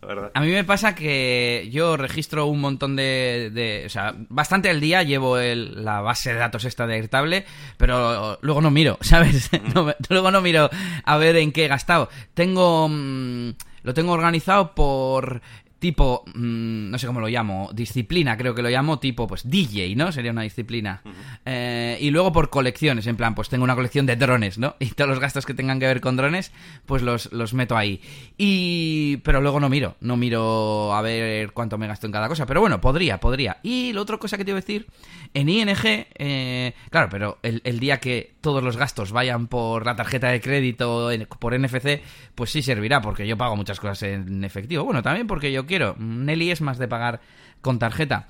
La 0.00 0.08
verdad. 0.08 0.30
A 0.34 0.40
mí 0.42 0.50
me 0.50 0.64
pasa 0.64 0.94
que 0.94 1.68
yo 1.72 1.96
registro 1.96 2.44
un 2.44 2.60
montón 2.60 2.94
de, 2.94 3.50
de- 3.54 3.84
o 3.86 3.88
sea, 3.88 4.14
bastante 4.28 4.68
al 4.68 4.78
día 4.78 5.02
llevo 5.02 5.38
el- 5.38 5.82
la 5.82 6.02
base 6.02 6.34
de 6.34 6.38
datos 6.38 6.64
esta 6.66 6.86
de 6.86 6.96
Airtable, 6.96 7.46
pero 7.78 8.36
luego 8.42 8.60
no 8.60 8.70
miro, 8.70 8.98
¿sabes? 9.00 9.48
No 9.74 9.84
me- 9.84 9.96
luego 10.10 10.30
no 10.30 10.42
miro 10.42 10.68
a 11.04 11.16
ver 11.16 11.36
en 11.36 11.52
qué 11.52 11.64
he 11.64 11.68
gastado. 11.68 12.10
Tengo, 12.34 12.86
mm, 12.90 13.50
lo 13.82 13.94
tengo 13.94 14.12
organizado 14.12 14.74
por 14.74 15.40
tipo, 15.78 16.24
mm, 16.34 16.90
no 16.90 16.98
sé 16.98 17.06
cómo 17.06 17.20
lo 17.20 17.28
llamo, 17.28 17.70
disciplina 17.74 18.36
creo 18.36 18.54
que 18.54 18.62
lo 18.62 18.70
llamo, 18.70 18.98
tipo 18.98 19.26
pues 19.26 19.48
DJ, 19.48 19.94
¿no? 19.96 20.12
Sería 20.12 20.30
una 20.30 20.42
disciplina. 20.42 21.02
Eh, 21.44 21.98
y 22.00 22.10
luego 22.10 22.32
por 22.32 22.50
colecciones, 22.50 23.06
en 23.06 23.16
plan, 23.16 23.34
pues 23.34 23.48
tengo 23.48 23.64
una 23.64 23.74
colección 23.74 24.06
de 24.06 24.16
drones, 24.16 24.58
¿no? 24.58 24.76
Y 24.78 24.90
todos 24.90 25.10
los 25.10 25.20
gastos 25.20 25.46
que 25.46 25.54
tengan 25.54 25.80
que 25.80 25.86
ver 25.86 26.00
con 26.00 26.16
drones, 26.16 26.52
pues 26.86 27.02
los, 27.02 27.32
los 27.32 27.54
meto 27.54 27.76
ahí. 27.76 28.00
Y... 28.38 29.18
Pero 29.18 29.40
luego 29.40 29.60
no 29.60 29.68
miro, 29.68 29.96
no 30.00 30.16
miro 30.16 30.94
a 30.94 31.02
ver 31.02 31.52
cuánto 31.52 31.78
me 31.78 31.86
gasto 31.86 32.06
en 32.06 32.12
cada 32.12 32.28
cosa. 32.28 32.46
Pero 32.46 32.60
bueno, 32.60 32.80
podría, 32.80 33.20
podría. 33.20 33.58
Y 33.62 33.92
la 33.92 34.00
otra 34.00 34.18
cosa 34.18 34.36
que 34.36 34.44
te 34.44 34.50
iba 34.50 34.58
a 34.58 34.60
decir, 34.60 34.86
en 35.32 35.48
ING, 35.48 35.76
eh, 35.84 36.74
claro, 36.90 37.08
pero 37.10 37.38
el, 37.42 37.60
el 37.64 37.80
día 37.80 38.00
que 38.00 38.34
todos 38.40 38.62
los 38.62 38.76
gastos 38.76 39.12
vayan 39.12 39.46
por 39.46 39.86
la 39.86 39.96
tarjeta 39.96 40.28
de 40.28 40.40
crédito, 40.40 41.10
por 41.38 41.58
NFC, 41.58 42.02
pues 42.34 42.50
sí 42.50 42.62
servirá, 42.62 43.00
porque 43.00 43.26
yo 43.26 43.36
pago 43.36 43.56
muchas 43.56 43.80
cosas 43.80 44.02
en 44.02 44.44
efectivo. 44.44 44.84
Bueno, 44.84 45.02
también 45.02 45.26
porque 45.26 45.50
yo 45.50 45.66
quiero. 45.66 45.73
Nelly 45.98 46.50
es 46.50 46.60
más 46.60 46.78
de 46.78 46.88
pagar 46.88 47.20
con 47.60 47.78
tarjeta. 47.78 48.26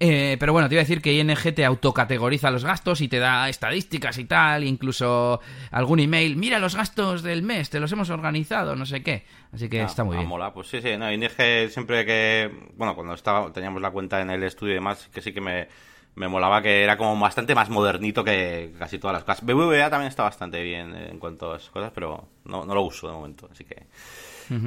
Eh, 0.00 0.36
pero 0.40 0.52
bueno, 0.52 0.68
te 0.68 0.74
iba 0.74 0.80
a 0.80 0.84
decir 0.84 1.00
que 1.00 1.12
ING 1.12 1.36
te 1.54 1.64
autocategoriza 1.64 2.50
los 2.50 2.64
gastos 2.64 3.00
y 3.00 3.06
te 3.06 3.20
da 3.20 3.48
estadísticas 3.48 4.18
y 4.18 4.24
tal, 4.24 4.64
incluso 4.64 5.40
algún 5.70 6.00
email, 6.00 6.36
mira 6.36 6.58
los 6.58 6.74
gastos 6.74 7.22
del 7.22 7.42
mes, 7.44 7.70
te 7.70 7.78
los 7.78 7.92
hemos 7.92 8.10
organizado, 8.10 8.74
no 8.74 8.84
sé 8.84 9.04
qué. 9.04 9.24
Así 9.52 9.68
que 9.68 9.82
Ah, 9.82 9.84
está 9.84 10.02
muy 10.02 10.16
ah, 10.16 10.18
bien. 10.18 10.28
mola, 10.28 10.52
pues 10.52 10.66
sí, 10.66 10.80
sí, 10.82 10.96
no, 10.98 11.12
ING 11.12 11.30
siempre 11.70 12.04
que, 12.04 12.50
bueno, 12.76 12.96
cuando 12.96 13.14
estaba, 13.14 13.52
teníamos 13.52 13.80
la 13.80 13.92
cuenta 13.92 14.20
en 14.20 14.30
el 14.30 14.42
estudio 14.42 14.72
y 14.72 14.76
demás, 14.76 15.08
que 15.14 15.20
sí 15.20 15.32
que 15.32 15.40
me, 15.40 15.68
me 16.16 16.26
molaba 16.26 16.60
que 16.60 16.82
era 16.82 16.96
como 16.96 17.16
bastante 17.20 17.54
más 17.54 17.70
modernito 17.70 18.24
que 18.24 18.72
casi 18.76 18.98
todas 18.98 19.14
las 19.14 19.22
cosas. 19.22 19.44
BBVA 19.46 19.88
también 19.88 20.08
está 20.08 20.24
bastante 20.24 20.60
bien 20.64 20.96
en 20.96 21.20
cuanto 21.20 21.52
a 21.52 21.58
esas 21.58 21.70
cosas, 21.70 21.92
pero 21.94 22.26
no, 22.44 22.64
no 22.64 22.74
lo 22.74 22.82
uso 22.82 23.06
de 23.06 23.12
momento, 23.12 23.48
así 23.52 23.62
que... 23.64 23.86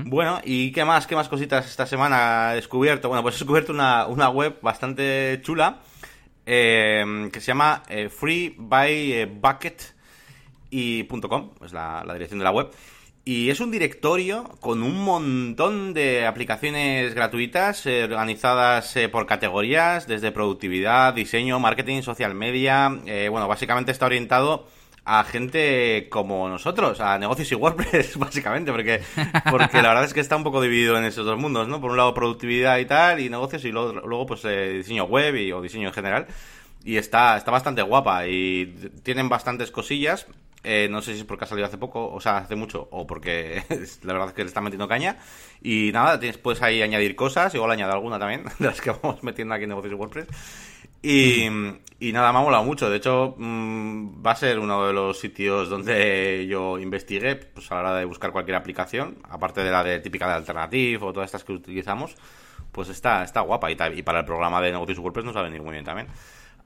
Bueno, 0.06 0.39
¿y 0.43 0.71
qué 0.71 0.86
más? 0.86 1.08
¿Qué 1.08 1.15
más 1.15 1.30
cositas 1.30 1.65
esta 1.67 1.86
semana 1.86 2.54
he 2.54 2.56
descubierto? 2.56 3.08
Bueno, 3.08 3.21
pues 3.21 3.36
he 3.36 3.39
descubierto 3.39 3.71
una, 3.71 4.08
una 4.08 4.30
web 4.30 4.60
bastante 4.62 5.39
chula 5.43 5.80
eh, 6.45 7.30
que 7.32 7.39
se 7.39 7.48
llama 7.48 7.84
eh, 7.88 8.10
freebybucket 8.10 9.93
y 10.69 11.04
.com, 11.04 11.52
es 11.63 11.74
la, 11.74 12.04
la 12.06 12.13
dirección 12.13 12.39
de 12.39 12.45
la 12.45 12.52
web. 12.52 12.71
Y 13.28 13.50
es 13.50 13.60
un 13.60 13.71
directorio 13.71 14.43
con 14.60 14.84
un 14.84 15.04
montón 15.04 15.95
de 15.95 16.28
aplicaciones 16.28 17.15
gratuitas 17.15 17.84
eh, 17.88 18.04
organizadas 18.04 18.95
eh, 18.98 19.10
por 19.10 19.26
categorías, 19.26 20.06
desde 20.06 20.32
productividad, 20.32 21.15
diseño, 21.15 21.60
marketing, 21.60 22.04
social 22.04 22.36
media. 22.36 22.91
eh, 23.08 23.28
bueno, 23.30 23.48
básicamente 23.48 23.91
está 23.91 24.06
orientado 24.06 24.67
a 25.05 25.23
gente 25.23 26.07
como 26.09 26.49
nosotros, 26.49 26.99
a 26.99 27.19
negocios 27.19 27.51
y 27.51 27.55
WordPress, 27.55 28.17
básicamente, 28.17 28.71
porque, 28.71 29.01
porque 29.51 29.81
la 29.81 29.89
verdad 29.89 30.03
es 30.03 30.13
que 30.13 30.19
está 30.19 30.35
un 30.35 30.43
poco 30.43 30.61
dividido 30.61 30.97
en 30.97 31.05
esos 31.05 31.25
dos 31.25 31.37
mundos, 31.37 31.67
¿no? 31.67 31.79
Por 31.79 31.91
un 31.91 31.97
lado 31.97 32.13
productividad 32.15 32.79
y 32.79 32.85
tal, 32.85 33.19
y 33.19 33.29
negocios, 33.29 33.63
y 33.65 33.71
luego, 33.71 33.93
luego 33.93 34.25
pues 34.25 34.43
eh, 34.45 34.73
diseño 34.77 35.05
web 35.05 35.35
y, 35.35 35.51
o 35.51 35.61
diseño 35.61 35.89
en 35.89 35.93
general. 35.93 36.25
Y 36.83 36.97
está, 36.97 37.37
está 37.37 37.51
bastante 37.51 37.83
guapa 37.83 38.27
y 38.27 38.91
tienen 39.03 39.29
bastantes 39.29 39.71
cosillas. 39.71 40.27
Eh, 40.63 40.87
no 40.89 41.03
sé 41.03 41.13
si 41.13 41.19
es 41.19 41.25
porque 41.25 41.45
ha 41.45 41.47
salido 41.47 41.67
hace 41.67 41.77
poco, 41.77 42.11
o 42.11 42.19
sea, 42.19 42.37
hace 42.37 42.55
mucho, 42.55 42.87
o 42.89 43.05
porque 43.05 43.63
la 44.03 44.13
verdad 44.13 44.29
es 44.29 44.33
que 44.33 44.43
le 44.43 44.47
están 44.47 44.63
metiendo 44.63 44.87
caña. 44.87 45.17
Y 45.61 45.91
nada, 45.93 46.19
tienes, 46.19 46.39
puedes 46.39 46.63
ahí 46.63 46.81
añadir 46.81 47.15
cosas, 47.15 47.53
igual 47.53 47.69
añado 47.71 47.93
alguna 47.93 48.17
también, 48.17 48.45
de 48.59 48.65
las 48.65 48.81
que 48.81 48.89
vamos 48.89 49.23
metiendo 49.23 49.53
aquí 49.53 49.63
en 49.63 49.69
negocios 49.69 49.93
y 49.93 49.95
WordPress. 49.95 50.27
Y, 51.05 51.47
y 51.99 52.11
nada, 52.11 52.33
me 52.33 52.39
ha 52.39 52.41
molado 52.41 52.63
mucho. 52.63 52.89
De 52.89 52.97
hecho, 52.97 53.35
mm, 53.37 54.25
va 54.25 54.31
a 54.31 54.35
ser 54.35 54.57
uno 54.57 54.87
de 54.87 54.93
los 54.93 55.19
sitios 55.19 55.69
donde 55.69 56.47
yo 56.49 56.79
investigué 56.79 57.35
pues, 57.35 57.71
a 57.71 57.75
la 57.75 57.81
hora 57.81 57.95
de 57.95 58.05
buscar 58.05 58.31
cualquier 58.31 58.57
aplicación, 58.57 59.19
aparte 59.29 59.63
de 59.63 59.69
la 59.69 59.83
de 59.83 59.99
típica 59.99 60.27
de 60.27 60.33
Alternative 60.33 60.97
o 61.05 61.13
todas 61.13 61.27
estas 61.27 61.43
que 61.43 61.53
utilizamos, 61.53 62.15
pues 62.71 62.89
está, 62.89 63.23
está 63.23 63.41
guapa. 63.41 63.69
Y, 63.69 63.75
para 63.75 64.19
el 64.19 64.25
programa 64.25 64.59
de 64.61 64.71
negocios 64.71 64.97
WordPress 64.97 65.25
nos 65.25 65.35
va 65.35 65.41
a 65.41 65.43
venir 65.43 65.61
muy 65.61 65.73
bien 65.73 65.85
también. 65.85 66.07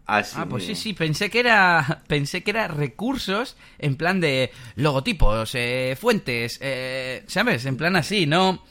Así 0.06 0.38
Ah, 0.40 0.48
pues 0.50 0.66
sí, 0.66 0.74
sí, 0.74 0.94
pensé 0.94 1.30
que 1.30 1.42
era 1.42 2.04
pensé 2.08 2.42
que 2.42 2.52
era 2.52 2.70
recursos 2.70 3.58
en 3.78 3.98
plan 3.98 4.22
de 4.22 4.52
logotipos, 4.76 5.54
eh, 5.54 5.98
fuentes, 6.00 6.60
eh, 6.62 7.24
¿sabes? 7.28 7.66
En 7.66 7.76
plan 7.76 7.98
así, 7.98 8.26
no 8.26 8.64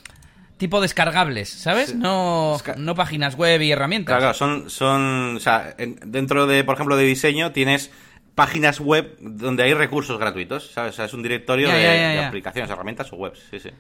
tipo 0.59 0.81
descargables, 0.81 1.49
¿sabes? 1.49 1.91
Sí. 1.91 1.95
No, 1.97 2.55
Desca- 2.59 2.77
no 2.77 2.95
páginas 2.95 3.37
web 3.37 3.63
y 3.63 3.71
herramientas. 3.73 4.09
Claro, 4.19 4.21
claro, 4.21 4.35
son, 4.35 4.69
son, 4.71 5.37
o 5.37 5.41
sea, 5.41 5.75
en- 5.79 5.99
dentro 6.05 6.47
de, 6.47 6.65
por 6.65 6.75
ejemplo, 6.75 6.97
de 6.97 7.05
diseño 7.05 7.53
tienes 7.53 7.91
páginas 8.35 8.79
web 8.81 9.17
donde 9.21 9.63
hay 9.65 9.75
recursos 9.75 10.19
gratuitos, 10.19 10.71
¿sabes? 10.73 10.93
O 10.93 10.97
sea, 10.97 11.05
es 11.07 11.15
un 11.15 11.23
directorio 11.23 11.69
Ya, 11.69 11.75
de, 11.75 11.83
ya, 11.83 11.97
ya, 11.97 12.09
de 12.11 12.15
ya. 12.17 12.29
aplicaciones, 12.29 12.71
herramientas 12.71 13.13
o 13.13 13.17
webs, 13.17 13.41
sí, 13.51 13.59
sí. 13.59 13.71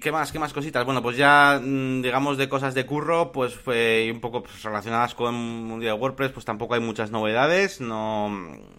¿Qué 0.00 0.12
más, 0.12 0.30
qué 0.30 0.38
más 0.38 0.52
cositas? 0.52 0.84
Bueno, 0.84 1.02
pues 1.02 1.16
ya, 1.16 1.60
mm, 1.60 2.02
digamos, 2.02 2.38
de 2.38 2.48
cosas 2.48 2.72
de 2.72 2.86
curro, 2.86 3.32
pues 3.32 3.52
fue 3.54 4.04
y 4.06 4.10
un 4.12 4.20
poco 4.20 4.44
pues, 4.44 4.62
relacionadas 4.62 5.12
con 5.16 5.34
un 5.34 5.80
día 5.80 5.92
de 5.92 5.98
WordPress, 5.98 6.30
pues 6.30 6.46
tampoco 6.46 6.74
hay 6.74 6.80
muchas 6.80 7.10
novedades. 7.10 7.80
No, 7.80 8.30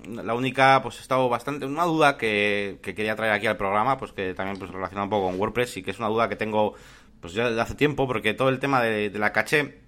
la 0.08 0.34
única, 0.34 0.80
pues 0.82 0.98
he 0.98 1.02
estado 1.02 1.28
bastante, 1.28 1.66
una 1.66 1.84
duda 1.84 2.16
que, 2.18 2.80
que 2.82 2.96
quería 2.96 3.18
traer 3.18 3.34
aquí 3.34 3.48
al 3.48 3.58
programa, 3.58 3.98
pues 3.98 4.14
que 4.14 4.34
también 4.34 4.58
pues 4.58 4.72
relaciona 4.72 5.04
un 5.04 5.10
poco 5.10 5.28
con 5.28 5.38
WordPress 5.38 5.76
y 5.76 5.84
que 5.84 5.92
es 5.92 6.00
una 6.00 6.08
duda 6.08 6.30
que 6.30 6.38
tengo, 6.38 6.76
pues 7.22 7.34
ya 7.34 7.48
hace 7.62 7.76
tiempo, 7.76 8.08
porque 8.08 8.34
todo 8.34 8.50
el 8.50 8.60
tema 8.60 8.82
de, 8.82 9.12
la 9.18 9.32
caché, 9.32 9.82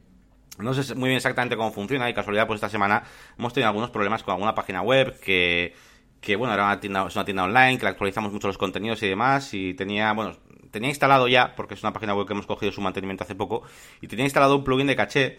no 0.57 0.73
sé 0.73 0.95
muy 0.95 1.09
bien 1.09 1.17
exactamente 1.17 1.55
cómo 1.55 1.71
funciona 1.71 2.09
y 2.09 2.13
casualidad 2.13 2.47
pues 2.47 2.57
esta 2.57 2.69
semana 2.69 3.03
hemos 3.37 3.53
tenido 3.53 3.69
algunos 3.69 3.89
problemas 3.89 4.23
con 4.23 4.33
alguna 4.33 4.53
página 4.53 4.81
web 4.81 5.19
que, 5.19 5.73
que 6.19 6.35
bueno, 6.35 6.53
era 6.53 6.65
una 6.65 6.79
tienda, 6.79 7.05
es 7.07 7.15
una 7.15 7.25
tienda 7.25 7.43
online, 7.43 7.77
que 7.77 7.85
le 7.85 7.91
actualizamos 7.91 8.31
mucho 8.31 8.47
los 8.47 8.57
contenidos 8.57 9.01
y 9.03 9.07
demás 9.07 9.53
y 9.53 9.73
tenía, 9.73 10.11
bueno, 10.13 10.37
tenía 10.71 10.89
instalado 10.89 11.27
ya, 11.27 11.55
porque 11.55 11.73
es 11.73 11.83
una 11.83 11.93
página 11.93 12.13
web 12.15 12.27
que 12.27 12.33
hemos 12.33 12.47
cogido 12.47 12.71
su 12.71 12.81
mantenimiento 12.81 13.23
hace 13.23 13.35
poco, 13.35 13.63
y 14.01 14.07
tenía 14.07 14.25
instalado 14.25 14.55
un 14.55 14.63
plugin 14.63 14.87
de 14.87 14.95
caché 14.95 15.37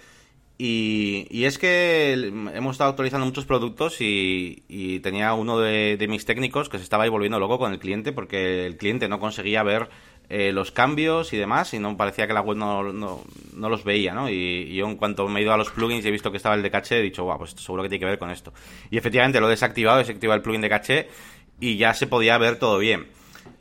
y, 0.58 1.26
y 1.30 1.46
es 1.46 1.58
que 1.58 2.12
hemos 2.12 2.72
estado 2.72 2.90
actualizando 2.90 3.26
muchos 3.26 3.46
productos 3.46 4.00
y, 4.00 4.64
y 4.68 5.00
tenía 5.00 5.34
uno 5.34 5.58
de, 5.58 5.96
de 5.96 6.08
mis 6.08 6.24
técnicos 6.24 6.68
que 6.68 6.78
se 6.78 6.84
estaba 6.84 7.04
ahí 7.04 7.10
volviendo 7.10 7.40
loco 7.40 7.58
con 7.58 7.72
el 7.72 7.78
cliente 7.78 8.12
porque 8.12 8.66
el 8.66 8.76
cliente 8.76 9.08
no 9.08 9.18
conseguía 9.18 9.62
ver 9.62 9.88
eh, 10.34 10.50
los 10.50 10.72
cambios 10.72 11.34
y 11.34 11.36
demás 11.36 11.74
y 11.74 11.78
no 11.78 11.94
parecía 11.94 12.26
que 12.26 12.32
la 12.32 12.40
web 12.40 12.56
no, 12.56 12.90
no, 12.90 13.20
no 13.54 13.68
los 13.68 13.84
veía, 13.84 14.14
¿no? 14.14 14.30
Y, 14.30 14.32
y 14.32 14.76
yo 14.76 14.86
en 14.88 14.96
cuanto 14.96 15.28
me 15.28 15.40
he 15.40 15.42
ido 15.42 15.52
a 15.52 15.58
los 15.58 15.68
plugins 15.68 16.02
y 16.06 16.08
he 16.08 16.10
visto 16.10 16.30
que 16.30 16.38
estaba 16.38 16.54
el 16.54 16.62
de 16.62 16.70
caché, 16.70 17.00
he 17.00 17.02
dicho, 17.02 17.24
guau, 17.24 17.36
pues 17.36 17.50
seguro 17.50 17.82
que 17.82 17.90
tiene 17.90 18.00
que 18.00 18.06
ver 18.06 18.18
con 18.18 18.30
esto. 18.30 18.50
Y 18.90 18.96
efectivamente 18.96 19.40
lo 19.40 19.48
he 19.48 19.50
desactivado, 19.50 19.98
he 19.98 20.04
desactivado 20.04 20.36
el 20.36 20.42
plugin 20.42 20.62
de 20.62 20.70
caché 20.70 21.08
y 21.60 21.76
ya 21.76 21.92
se 21.92 22.06
podía 22.06 22.38
ver 22.38 22.58
todo 22.58 22.78
bien. 22.78 23.08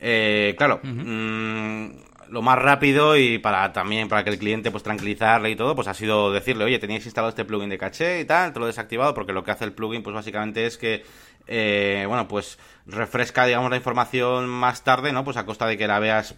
Eh, 0.00 0.54
claro, 0.56 0.80
mm, 0.82 1.90
lo 2.30 2.40
más 2.40 2.58
rápido 2.58 3.18
y 3.18 3.36
para 3.36 3.70
también 3.74 4.08
para 4.08 4.24
que 4.24 4.30
el 4.30 4.38
cliente 4.38 4.70
pues 4.70 4.82
tranquilizarle 4.82 5.50
y 5.50 5.56
todo, 5.56 5.74
pues 5.74 5.88
ha 5.88 5.92
sido 5.92 6.32
decirle, 6.32 6.64
oye, 6.64 6.78
teníais 6.78 7.04
instalado 7.04 7.28
este 7.28 7.44
plugin 7.44 7.68
de 7.68 7.76
caché 7.76 8.20
y 8.20 8.24
tal, 8.24 8.54
te 8.54 8.58
lo 8.58 8.64
he 8.64 8.68
desactivado 8.68 9.12
porque 9.12 9.34
lo 9.34 9.44
que 9.44 9.50
hace 9.50 9.66
el 9.66 9.74
plugin 9.74 10.02
pues 10.02 10.14
básicamente 10.14 10.64
es 10.64 10.78
que 10.78 11.04
eh, 11.46 12.04
bueno, 12.08 12.28
pues 12.28 12.58
refresca, 12.86 13.46
digamos, 13.46 13.70
la 13.70 13.76
información 13.76 14.48
más 14.48 14.82
tarde, 14.82 15.12
¿no? 15.12 15.24
Pues 15.24 15.36
a 15.36 15.46
costa 15.46 15.66
de 15.66 15.78
que 15.78 15.86
la 15.86 15.98
veas, 16.00 16.34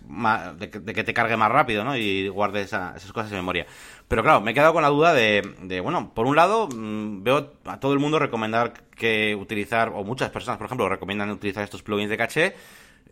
que, 0.61 0.79
de 0.81 0.93
que 0.95 1.05
te 1.05 1.15
cargue 1.15 1.37
más 1.37 1.51
rápido, 1.51 1.85
¿no? 1.85 1.97
Y 1.97 2.29
guardes 2.29 2.67
esa- 2.67 2.95
esas 2.97 3.13
cosas 3.13 3.31
en 3.33 3.39
memoria. 3.39 3.67
Pero 4.09 4.23
claro, 4.23 4.41
me 4.43 4.51
he 4.51 4.55
quedado 4.55 4.73
con 4.75 4.83
la 4.83 4.89
duda 4.91 5.15
de, 5.15 5.55
de, 5.63 5.81
bueno, 5.81 6.13
por 6.15 6.27
un 6.27 6.37
lado, 6.37 6.69
mm, 6.69 7.23
veo 7.23 7.53
a 7.65 7.81
todo 7.81 7.93
el 7.95 7.99
mundo 7.99 8.19
recomendar 8.19 8.75
que 8.95 9.35
utilizar, 9.35 9.91
o 9.95 10.05
muchas 10.05 10.31
personas, 10.31 10.59
por 10.59 10.67
ejemplo, 10.67 10.89
recomiendan 10.89 11.31
utilizar 11.31 11.65
estos 11.65 11.83
plugins 11.83 12.11
de 12.11 12.17
caché, 12.19 12.55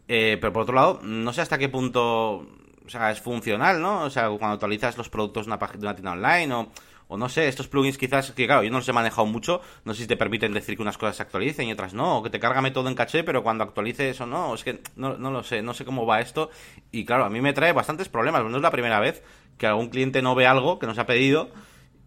eh, 0.09 0.38
pero 0.40 0.52
por 0.52 0.62
otro 0.62 0.74
lado, 0.74 1.00
no 1.02 1.33
sé 1.33 1.40
hasta 1.40 1.59
qué 1.59 1.68
punto, 1.68 2.46
o 2.85 2.88
sea, 2.88 3.11
es 3.11 3.20
funcional, 3.20 3.81
¿no? 3.81 4.02
O 4.05 4.11
sea, 4.11 4.28
cuando 4.28 4.55
actualizas 4.55 4.96
los 4.98 5.09
productos 5.09 5.46
de 5.46 5.50
una, 5.50 5.59
página, 5.59 5.81
de 5.81 5.87
una 5.87 5.94
tienda 5.94 6.12
online 6.12 6.55
o, 6.55 6.68
o 7.12 7.16
no 7.18 7.29
sé, 7.29 7.46
estos 7.46 7.68
plugins 7.68 7.98
quizás, 7.98 8.31
que 8.33 8.46
claro, 8.46 8.62
yo 8.62 8.70
no 8.70 8.79
los 8.79 8.88
he 8.88 8.92
manejado 8.92 9.27
mucho, 9.27 9.61
no 9.85 9.92
sé 9.92 10.03
si 10.03 10.09
te 10.09 10.16
permiten 10.16 10.55
decir 10.55 10.77
que 10.77 10.83
unas 10.83 10.96
cosas 10.96 11.16
se 11.16 11.22
actualicen 11.22 11.68
y 11.68 11.72
otras 11.72 11.92
no, 11.92 12.18
o 12.18 12.22
que 12.22 12.31
te 12.31 12.40
cárgame 12.40 12.70
todo 12.70 12.88
en 12.88 12.94
caché, 12.94 13.22
pero 13.22 13.42
cuando 13.42 13.64
actualice 13.64 14.09
eso 14.11 14.27
no, 14.27 14.55
es 14.55 14.64
que 14.64 14.81
no, 14.96 15.18
no 15.18 15.31
lo 15.31 15.42
sé, 15.42 15.62
no 15.62 15.75
sé 15.75 15.85
cómo 15.85 16.07
va 16.07 16.20
esto 16.20 16.51
y 16.90 17.05
claro, 17.05 17.25
a 17.25 17.31
mí 17.31 17.40
me 17.40 17.53
trae 17.53 17.72
bastantes 17.72 18.09
problemas, 18.09 18.42
no 18.44 18.57
es 18.57 18.62
la 18.62 18.70
primera 18.70 18.98
vez 18.98 19.22
que 19.59 19.66
algún 19.66 19.90
cliente 19.90 20.22
no 20.22 20.35
ve 20.35 20.46
algo 20.46 20.79
que 20.79 20.87
nos 20.87 20.98
ha 20.98 21.07
pedido 21.07 21.51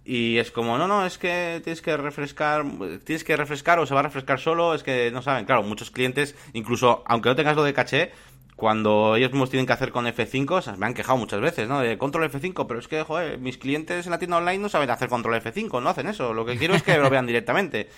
y 0.07 0.37
es 0.37 0.51
como, 0.51 0.77
no, 0.77 0.87
no, 0.87 1.03
es 1.03 1.17
que 1.17 1.61
tienes 1.63 1.81
que 1.81 1.97
refrescar, 1.97 2.63
tienes 3.03 3.23
que 3.23 3.35
refrescar 3.35 3.79
o 3.79 3.87
se 3.87 3.93
va 3.95 4.01
a 4.01 4.03
refrescar 4.03 4.39
solo, 4.39 4.75
es 4.75 4.83
que 4.83 5.09
no 5.09 5.23
saben. 5.23 5.45
Claro, 5.45 5.63
muchos 5.63 5.89
clientes, 5.89 6.35
incluso 6.53 7.03
aunque 7.07 7.29
no 7.29 7.35
tengas 7.35 7.55
lo 7.55 7.63
de 7.63 7.73
caché, 7.73 8.11
cuando 8.55 9.15
ellos 9.17 9.31
mismos 9.31 9.49
tienen 9.49 9.65
que 9.65 9.73
hacer 9.73 9.91
con 9.91 10.05
F5, 10.05 10.51
o 10.51 10.61
sea, 10.61 10.75
me 10.77 10.85
han 10.85 10.93
quejado 10.93 11.17
muchas 11.17 11.41
veces, 11.41 11.67
¿no? 11.67 11.81
De 11.81 11.97
control 11.97 12.31
F5, 12.31 12.65
pero 12.67 12.79
es 12.79 12.87
que, 12.87 13.03
joder, 13.03 13.37
mis 13.37 13.57
clientes 13.57 14.05
en 14.05 14.11
la 14.11 14.19
tienda 14.19 14.37
online 14.37 14.59
no 14.59 14.69
saben 14.69 14.89
hacer 14.89 15.09
control 15.09 15.35
F5, 15.35 15.81
no 15.81 15.89
hacen 15.89 16.07
eso. 16.07 16.33
Lo 16.33 16.45
que 16.45 16.57
quiero 16.57 16.73
es 16.75 16.83
que 16.83 16.97
lo 16.97 17.09
vean 17.09 17.27
directamente. 17.27 17.89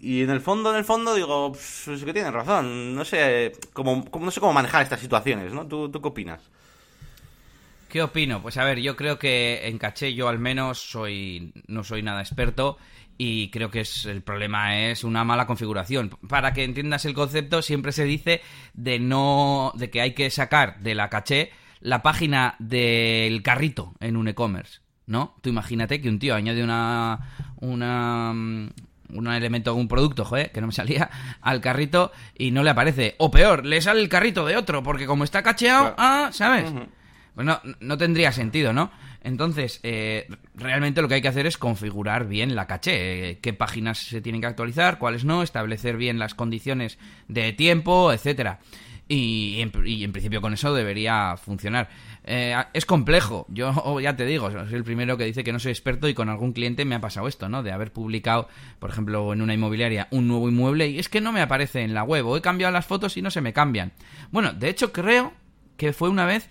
Y 0.00 0.22
en 0.22 0.30
el 0.30 0.40
fondo, 0.40 0.70
en 0.70 0.76
el 0.76 0.84
fondo, 0.84 1.14
digo, 1.14 1.50
pues, 1.52 1.88
es 1.88 2.04
que 2.04 2.12
tienen 2.12 2.32
razón. 2.32 2.94
No 2.94 3.04
sé 3.04 3.52
cómo, 3.72 4.04
no 4.20 4.30
sé 4.30 4.40
cómo 4.40 4.52
manejar 4.52 4.82
estas 4.82 5.00
situaciones, 5.00 5.52
¿no? 5.52 5.66
¿Tú, 5.66 5.90
tú 5.90 6.00
qué 6.00 6.08
opinas? 6.08 6.42
¿Qué 7.88 8.02
opino? 8.02 8.42
Pues 8.42 8.56
a 8.58 8.64
ver, 8.64 8.80
yo 8.80 8.96
creo 8.96 9.18
que 9.18 9.66
en 9.68 9.78
caché 9.78 10.14
yo 10.14 10.28
al 10.28 10.38
menos 10.38 10.78
soy 10.78 11.52
no 11.66 11.84
soy 11.84 12.02
nada 12.02 12.20
experto 12.20 12.76
y 13.16 13.50
creo 13.50 13.70
que 13.70 13.80
es 13.80 14.04
el 14.04 14.22
problema 14.22 14.78
es 14.78 15.04
una 15.04 15.24
mala 15.24 15.46
configuración. 15.46 16.10
Para 16.28 16.52
que 16.52 16.64
entiendas 16.64 17.04
el 17.06 17.14
concepto, 17.14 17.62
siempre 17.62 17.92
se 17.92 18.04
dice 18.04 18.42
de 18.74 18.98
no 18.98 19.72
de 19.74 19.90
que 19.90 20.00
hay 20.02 20.12
que 20.14 20.30
sacar 20.30 20.78
de 20.80 20.94
la 20.94 21.08
caché 21.08 21.50
la 21.80 22.02
página 22.02 22.56
del 22.58 23.42
carrito 23.42 23.94
en 24.00 24.16
un 24.16 24.28
e-commerce, 24.28 24.80
¿no? 25.06 25.36
Tú 25.40 25.48
imagínate 25.48 26.00
que 26.00 26.08
un 26.08 26.18
tío 26.18 26.34
añade 26.34 26.62
una 26.62 27.54
una 27.60 28.32
mm, 28.34 28.68
un 29.14 29.26
elemento, 29.28 29.74
un 29.74 29.88
producto, 29.88 30.26
joder, 30.26 30.52
que 30.52 30.60
no 30.60 30.66
me 30.66 30.72
salía, 30.74 31.08
al 31.40 31.62
carrito 31.62 32.12
y 32.36 32.50
no 32.50 32.62
le 32.62 32.68
aparece. 32.70 33.14
O 33.16 33.30
peor, 33.30 33.64
le 33.64 33.80
sale 33.80 34.02
el 34.02 34.08
carrito 34.10 34.44
de 34.44 34.56
otro, 34.58 34.82
porque 34.82 35.06
como 35.06 35.24
está 35.24 35.42
cacheado, 35.42 35.94
Claro. 35.94 35.96
ah, 35.96 36.28
¿sabes? 36.30 36.70
Ujú. 36.70 36.86
Pues 37.38 37.46
no, 37.46 37.60
no 37.78 37.96
tendría 37.96 38.32
sentido, 38.32 38.72
¿no? 38.72 38.90
Entonces, 39.22 39.78
eh, 39.84 40.26
realmente 40.56 41.00
lo 41.00 41.06
que 41.06 41.14
hay 41.14 41.22
que 41.22 41.28
hacer 41.28 41.46
es 41.46 41.56
configurar 41.56 42.26
bien 42.26 42.56
la 42.56 42.66
caché. 42.66 43.30
eh, 43.30 43.38
qué 43.38 43.52
páginas 43.52 43.98
se 43.98 44.20
tienen 44.20 44.40
que 44.40 44.48
actualizar, 44.48 44.98
cuáles 44.98 45.24
no, 45.24 45.44
establecer 45.44 45.96
bien 45.96 46.18
las 46.18 46.34
condiciones 46.34 46.98
de 47.28 47.52
tiempo, 47.52 48.12
etcétera. 48.12 48.58
Y 49.06 49.60
en, 49.60 49.70
y 49.86 50.02
en 50.02 50.10
principio 50.10 50.40
con 50.40 50.52
eso 50.52 50.74
debería 50.74 51.36
funcionar. 51.36 51.88
Eh, 52.24 52.56
es 52.72 52.84
complejo. 52.84 53.46
Yo 53.50 54.00
ya 54.00 54.16
te 54.16 54.26
digo, 54.26 54.50
soy 54.50 54.74
el 54.74 54.82
primero 54.82 55.16
que 55.16 55.24
dice 55.24 55.44
que 55.44 55.52
no 55.52 55.60
soy 55.60 55.70
experto 55.70 56.08
y 56.08 56.14
con 56.14 56.28
algún 56.28 56.52
cliente 56.52 56.84
me 56.84 56.96
ha 56.96 57.00
pasado 57.00 57.28
esto, 57.28 57.48
¿no? 57.48 57.62
De 57.62 57.70
haber 57.70 57.92
publicado, 57.92 58.48
por 58.80 58.90
ejemplo, 58.90 59.32
en 59.32 59.42
una 59.42 59.54
inmobiliaria 59.54 60.08
un 60.10 60.26
nuevo 60.26 60.48
inmueble 60.48 60.88
y 60.88 60.98
es 60.98 61.08
que 61.08 61.20
no 61.20 61.30
me 61.30 61.40
aparece 61.40 61.82
en 61.82 61.94
la 61.94 62.02
web. 62.02 62.26
O 62.26 62.36
he 62.36 62.42
cambiado 62.42 62.72
las 62.72 62.86
fotos 62.86 63.16
y 63.16 63.22
no 63.22 63.30
se 63.30 63.42
me 63.42 63.52
cambian. 63.52 63.92
Bueno, 64.32 64.52
de 64.54 64.70
hecho 64.70 64.92
creo 64.92 65.34
que 65.76 65.92
fue 65.92 66.08
una 66.08 66.26
vez 66.26 66.50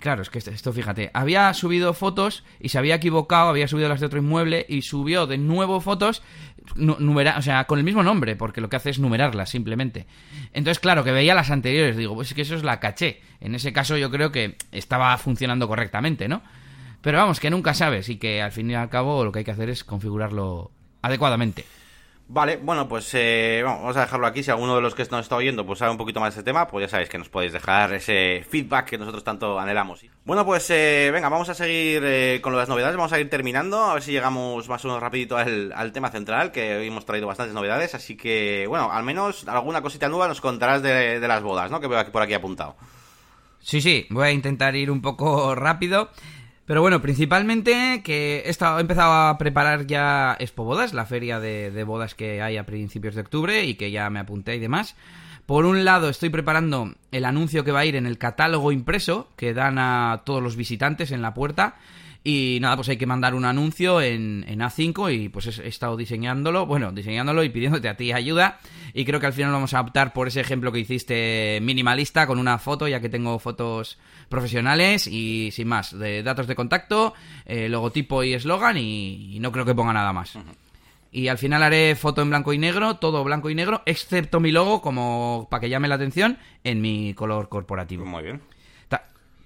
Claro, 0.00 0.22
es 0.22 0.30
que 0.30 0.38
esto- 0.38 0.72
fíjate, 0.72 1.10
había 1.14 1.52
subido 1.54 1.94
fotos 1.94 2.44
y 2.60 2.68
se 2.68 2.78
había 2.78 2.96
equivocado, 2.96 3.48
había 3.48 3.68
subido 3.68 3.88
las 3.88 4.00
de 4.00 4.06
otro 4.06 4.18
inmueble 4.18 4.66
y 4.68 4.82
subió 4.82 5.26
de 5.26 5.38
nuevo 5.38 5.80
fotos, 5.80 6.22
o 6.78 7.42
sea, 7.42 7.64
con 7.64 7.78
el 7.78 7.84
mismo 7.84 8.02
nombre, 8.02 8.36
porque 8.36 8.60
lo 8.60 8.68
que 8.68 8.76
hace 8.76 8.90
es 8.90 8.98
numerarlas 8.98 9.50
simplemente. 9.50 10.06
Entonces, 10.52 10.80
claro, 10.80 11.04
que 11.04 11.12
veía 11.12 11.34
las 11.34 11.50
anteriores, 11.50 11.96
digo, 11.96 12.14
pues 12.14 12.28
es 12.28 12.34
que 12.34 12.42
eso 12.42 12.54
es 12.54 12.62
la 12.64 12.80
caché. 12.80 13.20
En 13.40 13.54
ese 13.54 13.72
caso 13.72 13.96
yo 13.96 14.10
creo 14.10 14.32
que 14.32 14.56
estaba 14.72 15.16
funcionando 15.18 15.68
correctamente, 15.68 16.28
¿no? 16.28 16.42
Pero 17.00 17.18
vamos, 17.18 17.38
que 17.40 17.50
nunca 17.50 17.72
sabes 17.72 18.08
y 18.08 18.16
que 18.16 18.42
al 18.42 18.52
fin 18.52 18.70
y 18.70 18.74
al 18.74 18.88
cabo 18.90 19.24
lo 19.24 19.30
que 19.32 19.40
hay 19.40 19.44
que 19.44 19.50
hacer 19.52 19.70
es 19.70 19.84
configurarlo 19.84 20.72
adecuadamente. 21.02 21.64
Vale, 22.28 22.56
bueno, 22.56 22.88
pues 22.88 23.08
eh, 23.14 23.62
vamos 23.64 23.96
a 23.96 24.00
dejarlo 24.00 24.26
aquí. 24.26 24.42
Si 24.42 24.50
alguno 24.50 24.74
de 24.74 24.80
los 24.80 24.96
que 24.96 25.04
nos 25.04 25.20
está 25.20 25.36
oyendo 25.36 25.64
pues 25.64 25.78
sabe 25.78 25.92
un 25.92 25.96
poquito 25.96 26.18
más 26.18 26.34
de 26.34 26.40
ese 26.40 26.44
tema, 26.44 26.66
pues 26.66 26.86
ya 26.86 26.88
sabéis 26.88 27.08
que 27.08 27.18
nos 27.18 27.28
podéis 27.28 27.52
dejar 27.52 27.92
ese 27.92 28.44
feedback 28.50 28.86
que 28.86 28.98
nosotros 28.98 29.22
tanto 29.22 29.60
anhelamos. 29.60 30.04
Bueno, 30.24 30.44
pues 30.44 30.68
eh, 30.70 31.10
venga, 31.12 31.28
vamos 31.28 31.48
a 31.50 31.54
seguir 31.54 32.02
eh, 32.04 32.40
con 32.42 32.56
las 32.56 32.68
novedades, 32.68 32.96
vamos 32.96 33.12
a 33.12 33.20
ir 33.20 33.30
terminando, 33.30 33.84
a 33.84 33.94
ver 33.94 34.02
si 34.02 34.10
llegamos 34.10 34.68
más 34.68 34.84
o 34.84 34.88
menos 34.88 35.00
rapidito 35.00 35.36
al, 35.36 35.72
al 35.72 35.92
tema 35.92 36.10
central, 36.10 36.50
que 36.50 36.78
hoy 36.78 36.88
hemos 36.88 37.06
traído 37.06 37.28
bastantes 37.28 37.54
novedades, 37.54 37.94
así 37.94 38.16
que, 38.16 38.66
bueno, 38.68 38.90
al 38.90 39.04
menos 39.04 39.46
alguna 39.46 39.80
cosita 39.80 40.08
nueva 40.08 40.26
nos 40.26 40.40
contarás 40.40 40.82
de, 40.82 41.20
de 41.20 41.28
las 41.28 41.44
bodas, 41.44 41.70
¿no? 41.70 41.78
Que 41.78 41.86
veo 41.86 41.98
aquí 42.00 42.10
por 42.10 42.22
aquí 42.22 42.34
apuntado. 42.34 42.74
Sí, 43.60 43.80
sí, 43.80 44.06
voy 44.10 44.28
a 44.28 44.30
intentar 44.32 44.74
ir 44.76 44.90
un 44.90 45.00
poco 45.00 45.54
rápido. 45.54 46.10
Pero 46.66 46.80
bueno, 46.80 47.00
principalmente 47.00 48.02
que 48.04 48.42
he, 48.44 48.50
estado, 48.50 48.80
empezado 48.80 49.12
a 49.12 49.38
preparar 49.38 49.86
ya 49.86 50.36
Expo 50.40 50.64
Bodas, 50.64 50.94
la 50.94 51.06
feria 51.06 51.38
de, 51.38 51.70
de 51.70 51.84
bodas 51.84 52.14
que 52.16 52.42
hay 52.42 52.56
a 52.56 52.66
principios 52.66 53.14
de 53.14 53.20
octubre 53.20 53.64
y 53.64 53.76
que 53.76 53.92
ya 53.92 54.10
me 54.10 54.18
apunté 54.18 54.56
y 54.56 54.58
demás. 54.58 54.96
Por 55.46 55.64
un 55.64 55.84
lado, 55.84 56.08
estoy 56.08 56.28
preparando 56.30 56.92
el 57.12 57.24
anuncio 57.24 57.62
que 57.62 57.70
va 57.70 57.80
a 57.80 57.86
ir 57.86 57.94
en 57.94 58.04
el 58.04 58.18
catálogo 58.18 58.72
impreso 58.72 59.28
que 59.36 59.54
dan 59.54 59.78
a 59.78 60.22
todos 60.26 60.42
los 60.42 60.56
visitantes 60.56 61.12
en 61.12 61.22
la 61.22 61.34
puerta. 61.34 61.76
Y 62.28 62.58
nada, 62.60 62.74
pues 62.74 62.88
hay 62.88 62.96
que 62.96 63.06
mandar 63.06 63.36
un 63.36 63.44
anuncio 63.44 64.00
en, 64.00 64.44
en 64.48 64.58
A5 64.58 65.14
y 65.14 65.28
pues 65.28 65.46
he 65.46 65.62
he 65.64 65.68
estado 65.68 65.96
diseñándolo, 65.96 66.66
bueno, 66.66 66.90
diseñándolo 66.90 67.44
y 67.44 67.50
pidiéndote 67.50 67.88
a 67.88 67.96
ti 67.96 68.10
ayuda. 68.10 68.58
Y 68.92 69.04
creo 69.04 69.20
que 69.20 69.26
al 69.26 69.32
final 69.32 69.52
vamos 69.52 69.74
a 69.74 69.80
optar 69.80 70.12
por 70.12 70.26
ese 70.26 70.40
ejemplo 70.40 70.72
que 70.72 70.80
hiciste 70.80 71.60
minimalista 71.62 72.26
con 72.26 72.40
una 72.40 72.58
foto, 72.58 72.88
ya 72.88 72.98
que 72.98 73.08
tengo 73.08 73.38
fotos 73.38 73.96
profesionales 74.28 75.06
y 75.06 75.52
sin 75.52 75.68
más, 75.68 75.96
de 75.96 76.24
datos 76.24 76.48
de 76.48 76.56
contacto, 76.56 77.14
eh, 77.44 77.68
logotipo 77.68 78.24
y 78.24 78.34
eslogan 78.34 78.76
y, 78.76 79.36
y 79.36 79.38
no 79.38 79.52
creo 79.52 79.64
que 79.64 79.76
ponga 79.76 79.92
nada 79.92 80.12
más. 80.12 80.36
Y 81.12 81.28
al 81.28 81.38
final 81.38 81.62
haré 81.62 81.94
foto 81.94 82.22
en 82.22 82.30
blanco 82.30 82.52
y 82.52 82.58
negro, 82.58 82.96
todo 82.96 83.22
blanco 83.22 83.50
y 83.50 83.54
negro, 83.54 83.82
excepto 83.86 84.40
mi 84.40 84.50
logo, 84.50 84.82
como 84.82 85.46
para 85.48 85.60
que 85.60 85.68
llame 85.68 85.86
la 85.86 85.94
atención, 85.94 86.38
en 86.64 86.80
mi 86.80 87.14
color 87.14 87.48
corporativo. 87.48 88.04
Muy 88.04 88.24
bien. 88.24 88.42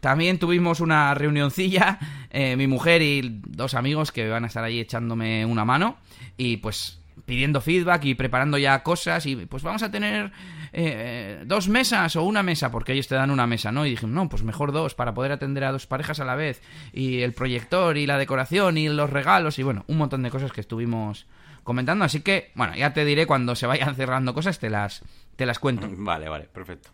También 0.01 0.39
tuvimos 0.39 0.81
una 0.81 1.15
reunioncilla, 1.15 1.99
eh, 2.31 2.57
mi 2.57 2.67
mujer 2.67 3.03
y 3.03 3.41
dos 3.47 3.75
amigos 3.75 4.13
que 4.13 4.29
van 4.29 4.45
a 4.45 4.47
estar 4.47 4.65
ahí 4.65 4.81
echándome 4.81 5.45
una 5.45 5.65
mano. 5.65 5.97
Y 6.37 6.57
pues 6.59 7.01
pidiendo 7.27 7.61
feedback 7.61 8.05
y 8.07 8.15
preparando 8.15 8.59
ya 8.59 8.83
cosas 8.83 9.25
y 9.27 9.37
pues 9.37 9.63
vamos 9.63 9.83
a 9.83 9.91
tener 9.91 10.33
eh, 10.73 11.43
dos 11.47 11.69
mesas 11.69 12.17
o 12.17 12.25
una 12.25 12.43
mesa, 12.43 12.71
porque 12.71 12.93
ellos 12.93 13.09
te 13.09 13.15
dan 13.15 13.31
una 13.31 13.47
mesa, 13.47 13.71
¿no? 13.71 13.87
Y 13.87 13.91
dije, 13.91 14.07
no, 14.07 14.29
pues 14.29 14.43
mejor 14.43 14.73
dos 14.73 14.95
para 14.95 15.15
poder 15.15 15.33
atender 15.33 15.65
a 15.65 15.73
dos 15.73 15.87
parejas 15.87 16.19
a 16.21 16.25
la 16.25 16.35
vez 16.35 16.61
y 16.93 17.21
el 17.21 17.33
proyector 17.33 17.97
y 17.97 18.07
la 18.07 18.19
decoración 18.19 18.79
y 18.79 18.89
los 18.89 19.11
regalos 19.11 19.59
y 19.59 19.63
bueno, 19.63 19.85
un 19.87 19.99
montón 19.99 20.23
de 20.23 20.31
cosas 20.31 20.51
que 20.51 20.61
estuvimos 20.61 21.27
comentando, 21.63 22.05
así 22.05 22.21
que 22.21 22.51
bueno, 22.55 22.75
ya 22.75 22.93
te 22.93 23.05
diré 23.05 23.27
cuando 23.27 23.55
se 23.55 23.67
vayan 23.67 23.95
cerrando 23.95 24.35
cosas, 24.35 24.59
te 24.59 24.71
las, 24.71 25.03
te 25.37 25.47
las 25.47 25.59
cuento. 25.59 25.89
Vale, 25.91 26.29
vale, 26.29 26.47
perfecto. 26.47 26.91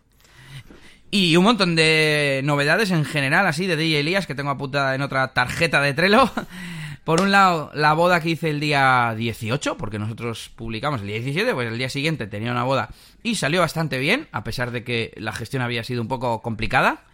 Y 1.09 1.37
un 1.37 1.45
montón 1.45 1.75
de 1.75 2.41
novedades 2.43 2.91
en 2.91 3.05
general, 3.05 3.47
así, 3.47 3.65
de 3.65 3.77
DJ 3.77 4.01
Elías, 4.01 4.27
que 4.27 4.35
tengo 4.35 4.49
apuntada 4.49 4.93
en 4.93 5.01
otra 5.01 5.33
tarjeta 5.33 5.81
de 5.81 5.93
Trello. 5.93 6.29
Por 7.05 7.21
un 7.21 7.31
lado, 7.31 7.71
la 7.73 7.93
boda 7.93 8.19
que 8.19 8.31
hice 8.31 8.49
el 8.49 8.59
día 8.59 9.13
18, 9.15 9.77
porque 9.77 9.97
nosotros 9.97 10.51
publicamos 10.53 10.99
el 10.99 11.07
día 11.07 11.15
17, 11.15 11.53
pues 11.53 11.71
el 11.71 11.77
día 11.77 11.87
siguiente 11.87 12.27
tenía 12.27 12.51
una 12.51 12.65
boda 12.65 12.89
y 13.23 13.35
salió 13.35 13.61
bastante 13.61 13.97
bien, 13.97 14.27
a 14.33 14.43
pesar 14.43 14.71
de 14.71 14.83
que 14.83 15.13
la 15.15 15.31
gestión 15.31 15.63
había 15.63 15.85
sido 15.85 16.01
un 16.01 16.09
poco 16.09 16.41
complicada. 16.41 17.05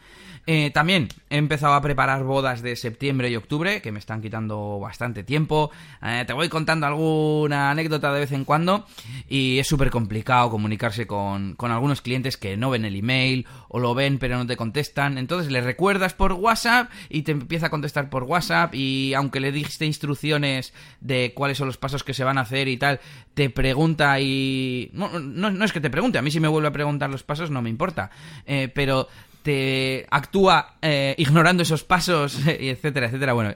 Eh, 0.45 0.71
también 0.71 1.07
he 1.29 1.37
empezado 1.37 1.73
a 1.73 1.81
preparar 1.81 2.23
bodas 2.23 2.61
de 2.61 2.75
septiembre 2.75 3.29
y 3.29 3.35
octubre, 3.35 3.81
que 3.81 3.91
me 3.91 3.99
están 3.99 4.21
quitando 4.21 4.79
bastante 4.79 5.23
tiempo. 5.23 5.71
Eh, 6.01 6.23
te 6.27 6.33
voy 6.33 6.49
contando 6.49 6.85
alguna 6.85 7.71
anécdota 7.71 8.11
de 8.11 8.19
vez 8.19 8.31
en 8.33 8.43
cuando 8.43 8.85
y 9.29 9.59
es 9.59 9.67
súper 9.67 9.89
complicado 9.89 10.49
comunicarse 10.49 11.07
con, 11.07 11.55
con, 11.55 11.71
algunos 11.71 12.01
clientes 12.01 12.35
que 12.35 12.57
no 12.57 12.69
ven 12.69 12.83
el 12.85 12.95
email 12.95 13.47
o 13.69 13.79
lo 13.79 13.95
ven 13.95 14.19
pero 14.19 14.37
no 14.37 14.45
te 14.45 14.57
contestan. 14.57 15.17
Entonces 15.17 15.51
le 15.51 15.61
recuerdas 15.61 16.13
por 16.13 16.33
WhatsApp 16.33 16.91
y 17.09 17.21
te 17.21 17.31
empieza 17.31 17.67
a 17.67 17.69
contestar 17.69 18.09
por 18.09 18.23
WhatsApp 18.23 18.75
y 18.75 19.13
aunque 19.13 19.39
le 19.39 19.51
diste 19.51 19.85
instrucciones 19.85 20.73
de 20.99 21.33
cuáles 21.33 21.57
son 21.57 21.67
los 21.67 21.77
pasos 21.77 22.03
que 22.03 22.13
se 22.13 22.25
van 22.25 22.37
a 22.37 22.41
hacer 22.41 22.67
y 22.67 22.77
tal, 22.77 22.99
te 23.33 23.49
pregunta 23.49 24.19
y... 24.19 24.89
No, 24.93 25.19
no, 25.19 25.65
es 25.65 25.71
que 25.71 25.81
te 25.81 25.89
pregunte, 25.89 26.17
a 26.17 26.21
mí 26.21 26.31
si 26.31 26.39
me 26.39 26.47
vuelve 26.47 26.67
a 26.67 26.73
preguntar 26.73 27.09
los 27.09 27.23
pasos 27.23 27.49
no 27.49 27.61
me 27.61 27.69
importa, 27.69 28.11
eh, 28.45 28.69
pero 28.73 29.07
te 29.43 30.07
actúa 30.09 30.75
eh, 30.81 31.13
ignorando 31.17 31.63
esos 31.63 31.83
pasos, 31.83 32.39
etcétera, 32.47 33.07
etcétera. 33.07 33.33
Bueno, 33.33 33.53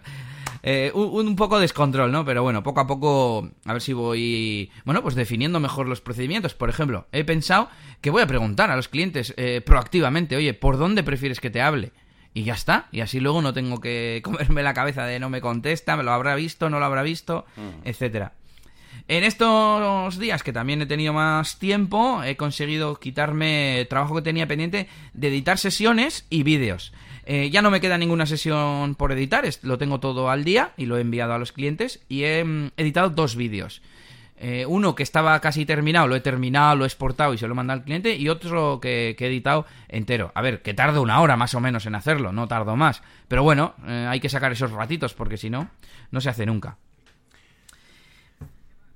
eh, 0.63 0.91
un, 0.93 1.35
poco 1.35 1.59
descontrol, 1.59 2.11
¿no? 2.11 2.25
Pero 2.25 2.43
bueno, 2.43 2.61
poco 2.61 2.81
a 2.81 2.87
poco, 2.87 3.49
a 3.65 3.73
ver 3.73 3.81
si 3.81 3.93
voy, 3.93 4.69
bueno, 4.85 5.01
pues 5.01 5.15
definiendo 5.15 5.59
mejor 5.59 5.87
los 5.87 6.01
procedimientos. 6.01 6.53
Por 6.53 6.69
ejemplo, 6.69 7.07
he 7.11 7.23
pensado 7.23 7.69
que 8.01 8.09
voy 8.09 8.21
a 8.21 8.27
preguntar 8.27 8.69
a 8.69 8.75
los 8.75 8.89
clientes 8.89 9.33
eh, 9.37 9.61
proactivamente, 9.65 10.35
oye, 10.35 10.53
¿por 10.53 10.77
dónde 10.77 11.03
prefieres 11.03 11.39
que 11.39 11.49
te 11.49 11.61
hable? 11.61 11.93
Y 12.33 12.43
ya 12.43 12.53
está, 12.53 12.87
y 12.91 12.99
así 12.99 13.19
luego 13.19 13.41
no 13.41 13.53
tengo 13.53 13.79
que 13.79 14.21
comerme 14.25 14.61
la 14.61 14.73
cabeza 14.73 15.05
de 15.05 15.19
no 15.19 15.29
me 15.29 15.41
contesta, 15.41 15.95
me 15.95 16.03
lo 16.03 16.11
habrá 16.11 16.35
visto, 16.35 16.69
no 16.69 16.79
lo 16.79 16.85
habrá 16.85 17.01
visto, 17.01 17.45
mm. 17.55 17.87
etcétera. 17.87 18.33
En 19.09 19.23
estos 19.23 20.19
días 20.19 20.43
que 20.43 20.51
también 20.51 20.81
he 20.81 20.85
tenido 20.85 21.13
más 21.13 21.59
tiempo, 21.59 22.23
he 22.23 22.35
conseguido 22.35 22.99
quitarme 22.99 23.87
trabajo 23.89 24.15
que 24.15 24.21
tenía 24.21 24.47
pendiente 24.47 24.89
de 25.13 25.27
editar 25.29 25.57
sesiones 25.57 26.25
y 26.29 26.43
vídeos. 26.43 26.91
Eh, 27.25 27.49
ya 27.49 27.61
no 27.61 27.71
me 27.71 27.79
queda 27.79 27.97
ninguna 27.97 28.25
sesión 28.25 28.95
por 28.95 29.13
editar, 29.13 29.45
lo 29.61 29.77
tengo 29.77 30.01
todo 30.01 30.29
al 30.29 30.43
día 30.43 30.73
y 30.75 30.87
lo 30.87 30.97
he 30.97 31.01
enviado 31.01 31.33
a 31.33 31.37
los 31.37 31.53
clientes 31.53 32.01
y 32.09 32.23
he 32.23 32.43
mm, 32.43 32.71
editado 32.75 33.09
dos 33.09 33.37
vídeos. 33.37 33.81
Eh, 34.39 34.65
uno 34.67 34.93
que 34.93 35.03
estaba 35.03 35.39
casi 35.39 35.65
terminado, 35.65 36.07
lo 36.07 36.15
he 36.15 36.19
terminado, 36.19 36.75
lo 36.75 36.83
he 36.83 36.87
exportado 36.87 37.33
y 37.33 37.37
se 37.37 37.47
lo 37.47 37.53
he 37.53 37.55
mandado 37.55 37.79
al 37.79 37.85
cliente. 37.85 38.15
Y 38.15 38.27
otro 38.27 38.79
que, 38.81 39.15
he 39.17 39.25
editado 39.25 39.65
entero. 39.87 40.31
A 40.35 40.41
ver, 40.41 40.61
que 40.61 40.73
tardo 40.73 41.01
una 41.01 41.21
hora 41.21 41.37
más 41.37 41.55
o 41.55 41.59
menos 41.59 41.85
en 41.85 41.95
hacerlo, 41.95 42.31
no 42.33 42.47
tardo 42.47 42.75
más. 42.75 43.01
Pero 43.27 43.41
bueno, 43.41 43.73
eh, 43.87 44.05
hay 44.09 44.19
que 44.19 44.29
sacar 44.29 44.51
esos 44.51 44.71
ratitos 44.71 45.13
porque 45.13 45.37
si 45.37 45.49
no, 45.49 45.69
no 46.11 46.21
se 46.21 46.29
hace 46.29 46.45
nunca. 46.45 46.77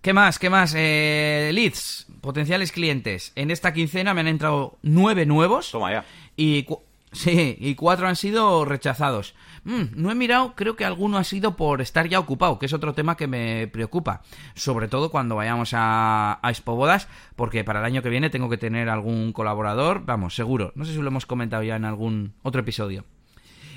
¿Qué 0.01 0.13
más? 0.13 0.39
¿Qué 0.39 0.49
más? 0.49 0.73
Eh, 0.75 1.51
leads, 1.53 2.07
potenciales 2.21 2.71
clientes. 2.71 3.33
En 3.35 3.51
esta 3.51 3.71
quincena 3.71 4.15
me 4.15 4.21
han 4.21 4.27
entrado 4.27 4.79
nueve 4.81 5.27
nuevos. 5.27 5.69
Toma 5.69 5.91
ya. 5.91 6.05
Y 6.35 6.65
sí, 7.11 7.55
y 7.59 7.75
cuatro 7.75 8.07
han 8.07 8.15
sido 8.15 8.65
rechazados. 8.65 9.35
Mm, 9.63 9.83
no 9.93 10.09
he 10.09 10.15
mirado, 10.15 10.55
creo 10.55 10.75
que 10.75 10.85
alguno 10.85 11.19
ha 11.19 11.23
sido 11.23 11.55
por 11.55 11.81
estar 11.81 12.09
ya 12.09 12.17
ocupado, 12.17 12.57
que 12.57 12.65
es 12.65 12.73
otro 12.73 12.95
tema 12.95 13.15
que 13.15 13.27
me 13.27 13.67
preocupa. 13.67 14.23
Sobre 14.55 14.87
todo 14.87 15.11
cuando 15.11 15.35
vayamos 15.35 15.75
a, 15.75 16.39
a 16.41 16.49
Expo 16.49 16.75
Bodas, 16.75 17.07
porque 17.35 17.63
para 17.63 17.77
el 17.77 17.85
año 17.85 18.01
que 18.01 18.09
viene 18.09 18.31
tengo 18.31 18.49
que 18.49 18.57
tener 18.57 18.89
algún 18.89 19.33
colaborador, 19.33 20.03
vamos, 20.03 20.33
seguro. 20.33 20.71
No 20.73 20.83
sé 20.83 20.93
si 20.93 20.99
lo 20.99 21.09
hemos 21.09 21.27
comentado 21.27 21.61
ya 21.61 21.75
en 21.75 21.85
algún 21.85 22.33
otro 22.41 22.61
episodio 22.61 23.05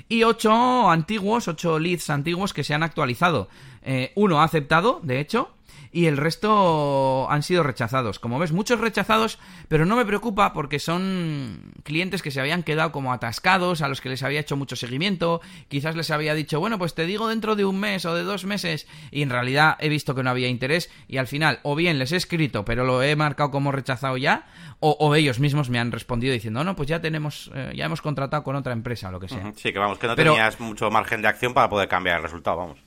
y 0.07 0.23
ocho 0.23 0.89
antiguos, 0.89 1.47
ocho 1.47 1.79
leads 1.79 2.09
antiguos 2.09 2.53
que 2.53 2.63
se 2.63 2.73
han 2.73 2.83
actualizado. 2.83 3.49
Eh, 3.85 4.11
uno 4.15 4.41
ha 4.41 4.43
aceptado, 4.43 4.99
de 5.03 5.19
hecho, 5.19 5.55
y 5.95 6.07
el 6.07 6.17
resto 6.17 7.25
han 7.31 7.41
sido 7.41 7.63
rechazados. 7.63 8.19
Como 8.19 8.37
ves, 8.37 8.51
muchos 8.51 8.81
rechazados, 8.81 9.39
pero 9.69 9.85
no 9.85 9.95
me 9.95 10.05
preocupa 10.05 10.51
porque 10.51 10.77
son 10.77 11.71
clientes 11.83 12.21
que 12.21 12.31
se 12.31 12.41
habían 12.41 12.63
quedado 12.63 12.91
como 12.91 13.13
atascados, 13.13 13.81
a 13.81 13.87
los 13.87 14.01
que 14.01 14.09
les 14.09 14.21
había 14.21 14.41
hecho 14.41 14.57
mucho 14.57 14.75
seguimiento, 14.75 15.39
quizás 15.69 15.95
les 15.95 16.11
había 16.11 16.33
dicho, 16.33 16.59
bueno, 16.59 16.77
pues 16.77 16.95
te 16.95 17.05
digo 17.05 17.29
dentro 17.29 17.55
de 17.55 17.63
un 17.63 17.79
mes 17.79 18.03
o 18.03 18.13
de 18.13 18.23
dos 18.23 18.43
meses, 18.43 18.87
y 19.09 19.21
en 19.21 19.29
realidad 19.29 19.77
he 19.79 19.87
visto 19.87 20.15
que 20.15 20.23
no 20.23 20.31
había 20.31 20.49
interés, 20.49 20.91
y 21.07 21.15
al 21.15 21.27
final, 21.27 21.59
o 21.63 21.75
bien 21.75 21.97
les 21.97 22.11
he 22.11 22.17
escrito, 22.17 22.65
pero 22.65 22.83
lo 22.83 23.01
he 23.01 23.15
marcado 23.15 23.51
como 23.51 23.71
rechazado 23.71 24.17
ya, 24.17 24.47
o, 24.81 25.15
ellos 25.15 25.39
mismos 25.39 25.69
me 25.69 25.79
han 25.79 25.93
respondido 25.93 26.33
diciendo, 26.33 26.61
no, 26.65 26.75
pues 26.75 26.89
ya 26.89 26.99
tenemos, 26.99 27.49
eh, 27.55 27.71
ya 27.73 27.85
hemos 27.85 28.01
contratado 28.01 28.43
con 28.43 28.57
otra 28.57 28.73
empresa 28.73 29.07
o 29.07 29.11
lo 29.13 29.19
que 29.21 29.29
sea. 29.29 29.53
Sí, 29.55 29.71
que 29.71 29.79
vamos, 29.79 29.97
que 29.97 30.07
no 30.07 30.15
tenías 30.15 30.59
mucho 30.59 30.91
margen 30.91 31.21
de 31.21 31.29
acción 31.29 31.53
para 31.53 31.69
poder 31.69 31.87
cambiar 31.87 32.17
el 32.17 32.23
resultado, 32.23 32.57
vamos. 32.57 32.79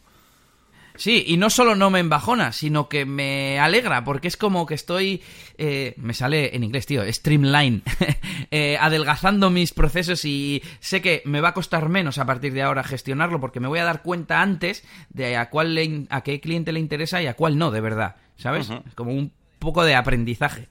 Sí, 0.99 1.25
y 1.29 1.37
no 1.37 1.49
solo 1.49 1.77
no 1.77 1.91
me 1.91 2.01
embajona, 2.01 2.51
sino 2.51 2.89
que 2.89 3.05
me 3.05 3.61
alegra, 3.61 4.03
porque 4.03 4.27
es 4.27 4.37
como 4.37 4.67
que 4.67 4.75
estoy, 4.75 5.23
eh, 5.57 5.95
me 5.97 6.13
sale 6.13 6.57
en 6.57 6.65
inglés, 6.65 6.87
tío, 6.87 7.03
streamline, 7.13 7.83
eh, 8.51 8.77
adelgazando 8.81 9.49
mis 9.49 9.73
procesos 9.73 10.25
y 10.25 10.61
sé 10.81 11.01
que 11.01 11.23
me 11.25 11.41
va 11.41 11.51
a 11.51 11.55
costar 11.55 11.89
menos 11.89 12.19
a 12.19 12.27
partir 12.27 12.53
de 12.53 12.63
ahora 12.63 12.83
gestionarlo, 12.83 13.41
porque 13.41 13.61
me 13.61 13.69
voy 13.69 13.79
a 13.79 13.85
dar 13.85 14.03
cuenta 14.03 14.43
antes 14.43 14.85
de 15.11 15.37
a 15.37 15.51
cuál 15.51 16.09
a 16.11 16.23
qué 16.23 16.41
cliente 16.41 16.73
le 16.73 16.81
interesa 16.81 17.23
y 17.23 17.29
a 17.29 17.35
cuál 17.35 17.59
no, 17.59 17.71
de 17.71 17.81
verdad, 17.81 18.17
¿sabes? 18.37 18.69
Como 18.97 19.13
un 19.13 19.33
poco 19.61 19.85
de 19.85 19.95
aprendizaje. 19.95 20.69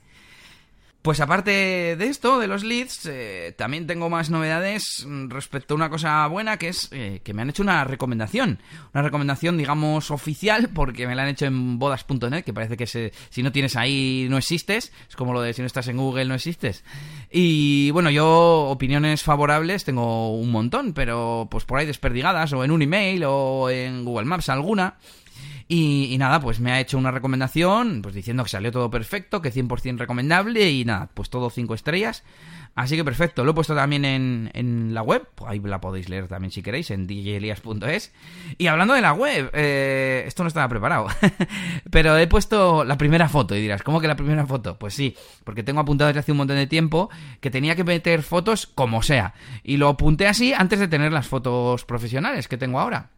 Pues 1.07 1.21
aparte 1.21 1.95
de 1.95 2.07
esto, 2.07 2.37
de 2.37 2.47
los 2.47 2.65
leads, 2.65 3.05
eh, 3.05 3.55
también 3.57 3.87
tengo 3.87 4.09
más 4.09 4.29
novedades 4.29 5.07
respecto 5.29 5.73
a 5.73 5.77
una 5.77 5.89
cosa 5.89 6.27
buena 6.27 6.57
que 6.57 6.67
es 6.67 6.89
eh, 6.91 7.21
que 7.23 7.33
me 7.33 7.43
han 7.43 7.49
hecho 7.49 7.63
una 7.63 7.85
recomendación. 7.85 8.59
Una 8.93 9.03
recomendación, 9.03 9.57
digamos, 9.57 10.11
oficial, 10.11 10.67
porque 10.73 11.07
me 11.07 11.15
la 11.15 11.23
han 11.23 11.29
hecho 11.29 11.45
en 11.45 11.79
bodas.net, 11.79 12.43
que 12.43 12.51
parece 12.51 12.75
que 12.75 12.87
si 13.29 13.41
no 13.41 13.53
tienes 13.53 13.77
ahí 13.77 14.27
no 14.29 14.37
existes. 14.37 14.91
Es 15.07 15.15
como 15.15 15.31
lo 15.31 15.39
de 15.39 15.53
si 15.53 15.61
no 15.61 15.67
estás 15.67 15.87
en 15.87 15.95
Google 15.95 16.25
no 16.25 16.35
existes. 16.35 16.83
Y 17.31 17.89
bueno, 17.91 18.09
yo 18.09 18.65
opiniones 18.65 19.23
favorables 19.23 19.85
tengo 19.85 20.37
un 20.37 20.51
montón, 20.51 20.91
pero 20.91 21.47
pues 21.49 21.63
por 21.63 21.79
ahí 21.79 21.85
desperdigadas, 21.85 22.51
o 22.51 22.65
en 22.65 22.71
un 22.71 22.81
email, 22.81 23.23
o 23.25 23.69
en 23.69 24.03
Google 24.03 24.25
Maps 24.25 24.49
alguna. 24.49 24.97
Y, 25.69 26.15
nada, 26.17 26.39
pues 26.39 26.61
me 26.61 26.71
ha 26.71 26.79
hecho 26.79 26.97
una 26.97 27.11
recomendación, 27.11 28.01
pues 28.01 28.15
diciendo 28.15 28.43
que 28.43 28.49
salió 28.49 28.71
todo 28.71 28.89
perfecto, 28.89 29.41
que 29.41 29.51
100% 29.51 29.97
recomendable 29.97 30.71
y 30.71 30.85
nada, 30.85 31.09
pues 31.13 31.29
todo 31.29 31.49
5 31.49 31.73
estrellas. 31.73 32.23
Así 32.73 32.95
que 32.95 33.03
perfecto, 33.03 33.43
lo 33.43 33.51
he 33.51 33.53
puesto 33.55 33.75
también 33.75 34.05
en, 34.05 34.51
en 34.53 34.93
la 34.93 35.01
web, 35.01 35.27
pues 35.33 35.49
ahí 35.49 35.59
la 35.59 35.81
podéis 35.81 36.09
leer 36.09 36.27
también 36.27 36.51
si 36.51 36.61
queréis, 36.61 36.91
en 36.91 37.07
djelias.es. 37.07 38.13
Y 38.59 38.67
hablando 38.67 38.93
de 38.93 39.01
la 39.01 39.13
web, 39.13 39.49
eh, 39.53 40.23
esto 40.27 40.43
no 40.43 40.47
estaba 40.47 40.69
preparado, 40.69 41.07
pero 41.91 42.15
he 42.17 42.27
puesto 42.27 42.83
la 42.83 42.97
primera 42.97 43.27
foto 43.29 43.55
y 43.55 43.61
dirás, 43.61 43.81
¿cómo 43.81 43.99
que 43.99 44.07
la 44.07 44.15
primera 44.15 44.45
foto? 44.45 44.77
Pues 44.77 44.93
sí, 44.93 45.15
porque 45.43 45.63
tengo 45.63 45.79
apuntado 45.79 46.09
desde 46.09 46.19
hace 46.19 46.31
un 46.33 46.37
montón 46.37 46.57
de 46.57 46.67
tiempo 46.67 47.09
que 47.41 47.49
tenía 47.49 47.75
que 47.75 47.83
meter 47.83 48.21
fotos 48.21 48.67
como 48.67 49.01
sea. 49.01 49.33
Y 49.63 49.77
lo 49.77 49.89
apunté 49.89 50.27
así 50.27 50.53
antes 50.53 50.79
de 50.79 50.87
tener 50.87 51.11
las 51.11 51.27
fotos 51.27 51.83
profesionales 51.83 52.47
que 52.47 52.57
tengo 52.57 52.79
ahora. 52.79 53.09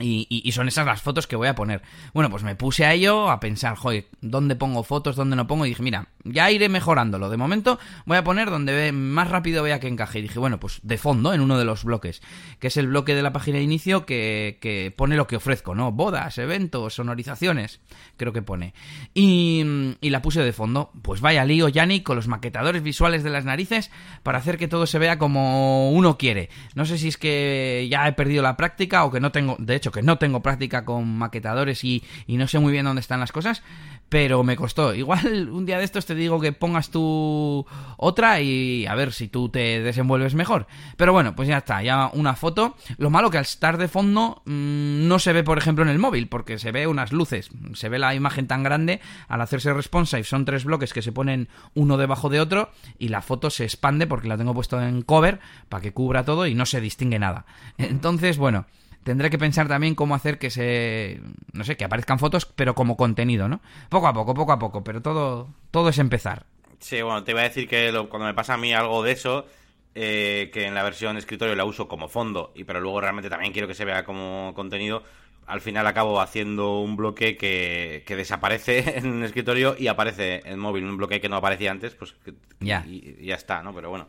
Y, 0.00 0.52
son 0.52 0.68
esas 0.68 0.86
las 0.86 1.02
fotos 1.02 1.26
que 1.26 1.36
voy 1.36 1.48
a 1.48 1.54
poner. 1.54 1.82
Bueno, 2.14 2.30
pues 2.30 2.42
me 2.42 2.54
puse 2.54 2.84
a 2.84 2.94
ello, 2.94 3.30
a 3.30 3.40
pensar, 3.40 3.76
joder, 3.76 4.06
¿dónde 4.20 4.56
pongo 4.56 4.82
fotos, 4.82 5.16
dónde 5.16 5.36
no 5.36 5.46
pongo? 5.46 5.66
Y 5.66 5.70
dije, 5.70 5.82
mira, 5.82 6.08
ya 6.24 6.50
iré 6.50 6.68
mejorándolo. 6.68 7.28
De 7.30 7.36
momento 7.36 7.78
voy 8.06 8.16
a 8.16 8.24
poner 8.24 8.50
donde 8.50 8.92
más 8.92 9.28
rápido 9.28 9.62
vea 9.62 9.80
que 9.80 9.88
encaje. 9.88 10.20
Y 10.20 10.22
dije, 10.22 10.38
bueno, 10.38 10.60
pues 10.60 10.80
de 10.82 10.98
fondo, 10.98 11.32
en 11.32 11.40
uno 11.40 11.58
de 11.58 11.64
los 11.64 11.84
bloques, 11.84 12.22
que 12.58 12.68
es 12.68 12.76
el 12.76 12.88
bloque 12.88 13.14
de 13.14 13.22
la 13.22 13.32
página 13.32 13.58
de 13.58 13.64
inicio 13.64 14.06
que, 14.06 14.58
que 14.60 14.92
pone 14.96 15.16
lo 15.16 15.26
que 15.26 15.36
ofrezco, 15.36 15.74
¿no? 15.74 15.92
Bodas, 15.92 16.38
eventos, 16.38 16.94
sonorizaciones, 16.94 17.80
creo 18.16 18.32
que 18.32 18.42
pone. 18.42 18.74
Y, 19.14 19.96
y 20.00 20.10
la 20.10 20.22
puse 20.22 20.42
de 20.42 20.52
fondo. 20.52 20.90
Pues 21.02 21.20
vaya 21.20 21.44
lío, 21.44 21.68
Yannick, 21.68 22.04
con 22.04 22.16
los 22.16 22.28
maquetadores 22.28 22.82
visuales 22.82 23.24
de 23.24 23.30
las 23.30 23.44
narices 23.44 23.90
para 24.22 24.38
hacer 24.38 24.58
que 24.58 24.68
todo 24.68 24.86
se 24.86 24.98
vea 24.98 25.18
como 25.18 25.90
uno 25.90 26.18
quiere. 26.18 26.50
No 26.74 26.84
sé 26.84 26.98
si 26.98 27.08
es 27.08 27.16
que 27.16 27.88
ya 27.90 28.06
he 28.06 28.12
perdido 28.12 28.42
la 28.42 28.56
práctica 28.56 29.04
o 29.04 29.10
que 29.10 29.20
no 29.20 29.32
tengo, 29.32 29.56
de 29.58 29.74
hecho, 29.74 29.87
que 29.92 30.02
no 30.02 30.18
tengo 30.18 30.40
práctica 30.40 30.84
con 30.84 31.18
maquetadores 31.18 31.84
y, 31.84 32.02
y 32.26 32.36
no 32.36 32.46
sé 32.46 32.58
muy 32.58 32.72
bien 32.72 32.84
dónde 32.84 33.00
están 33.00 33.20
las 33.20 33.32
cosas, 33.32 33.62
pero 34.08 34.42
me 34.42 34.56
costó. 34.56 34.94
Igual 34.94 35.48
un 35.50 35.66
día 35.66 35.78
de 35.78 35.84
estos 35.84 36.06
te 36.06 36.14
digo 36.14 36.40
que 36.40 36.52
pongas 36.52 36.90
tú 36.90 37.66
otra 37.96 38.40
y 38.40 38.86
a 38.86 38.94
ver 38.94 39.12
si 39.12 39.28
tú 39.28 39.48
te 39.48 39.82
desenvuelves 39.82 40.34
mejor. 40.34 40.66
Pero 40.96 41.12
bueno, 41.12 41.34
pues 41.34 41.48
ya 41.48 41.58
está, 41.58 41.82
ya 41.82 42.10
una 42.12 42.34
foto. 42.34 42.76
Lo 42.96 43.10
malo 43.10 43.30
que 43.30 43.38
al 43.38 43.44
estar 43.44 43.78
de 43.78 43.88
fondo 43.88 44.42
mmm, 44.44 45.08
no 45.08 45.18
se 45.18 45.32
ve, 45.32 45.42
por 45.42 45.58
ejemplo, 45.58 45.84
en 45.84 45.90
el 45.90 45.98
móvil, 45.98 46.28
porque 46.28 46.58
se 46.58 46.72
ve 46.72 46.86
unas 46.86 47.12
luces, 47.12 47.50
se 47.74 47.88
ve 47.88 47.98
la 47.98 48.14
imagen 48.14 48.46
tan 48.46 48.62
grande, 48.62 49.00
al 49.28 49.40
hacerse 49.40 49.72
responsive 49.72 50.24
son 50.24 50.44
tres 50.44 50.64
bloques 50.64 50.92
que 50.92 51.02
se 51.02 51.12
ponen 51.12 51.48
uno 51.74 51.96
debajo 51.96 52.28
de 52.28 52.40
otro 52.40 52.70
y 52.98 53.08
la 53.08 53.22
foto 53.22 53.50
se 53.50 53.64
expande 53.64 54.06
porque 54.06 54.28
la 54.28 54.36
tengo 54.36 54.54
puesto 54.54 54.80
en 54.80 55.02
cover 55.02 55.40
para 55.68 55.82
que 55.82 55.92
cubra 55.92 56.24
todo 56.24 56.46
y 56.46 56.54
no 56.54 56.66
se 56.66 56.80
distingue 56.80 57.18
nada. 57.18 57.46
Entonces, 57.78 58.38
bueno, 58.38 58.66
tendré 59.08 59.30
que 59.30 59.38
pensar 59.38 59.68
también 59.68 59.94
cómo 59.94 60.14
hacer 60.14 60.38
que 60.38 60.50
se 60.50 61.18
no 61.54 61.64
sé 61.64 61.78
que 61.78 61.86
aparezcan 61.86 62.18
fotos 62.18 62.44
pero 62.44 62.74
como 62.74 62.94
contenido 62.94 63.48
no 63.48 63.62
poco 63.88 64.06
a 64.06 64.12
poco 64.12 64.34
poco 64.34 64.52
a 64.52 64.58
poco 64.58 64.84
pero 64.84 65.00
todo 65.00 65.48
todo 65.70 65.88
es 65.88 65.98
empezar. 65.98 66.44
Sí 66.78 67.00
bueno 67.00 67.24
te 67.24 67.30
iba 67.30 67.40
a 67.40 67.44
decir 67.44 67.66
que 67.66 67.90
lo, 67.90 68.10
cuando 68.10 68.26
me 68.26 68.34
pasa 68.34 68.52
a 68.52 68.58
mí 68.58 68.74
algo 68.74 69.02
de 69.02 69.12
eso 69.12 69.46
eh, 69.94 70.50
que 70.52 70.66
en 70.66 70.74
la 70.74 70.82
versión 70.82 71.16
escritorio 71.16 71.54
la 71.54 71.64
uso 71.64 71.88
como 71.88 72.10
fondo 72.10 72.52
y 72.54 72.64
pero 72.64 72.80
luego 72.80 73.00
realmente 73.00 73.30
también 73.30 73.54
quiero 73.54 73.66
que 73.66 73.74
se 73.74 73.86
vea 73.86 74.04
como 74.04 74.52
contenido 74.54 75.02
al 75.46 75.62
final 75.62 75.86
acabo 75.86 76.20
haciendo 76.20 76.80
un 76.80 76.94
bloque 76.94 77.38
que, 77.38 78.04
que 78.06 78.14
desaparece 78.14 78.98
en 78.98 79.20
el 79.20 79.24
escritorio 79.24 79.74
y 79.78 79.86
aparece 79.86 80.42
en 80.44 80.58
móvil 80.58 80.84
un 80.84 80.98
bloque 80.98 81.18
que 81.18 81.30
no 81.30 81.36
aparecía 81.36 81.70
antes 81.70 81.94
pues 81.94 82.12
que, 82.22 82.34
ya. 82.60 82.84
y, 82.86 83.16
y 83.20 83.24
ya 83.24 83.36
está 83.36 83.62
no 83.62 83.74
pero 83.74 83.88
bueno 83.88 84.08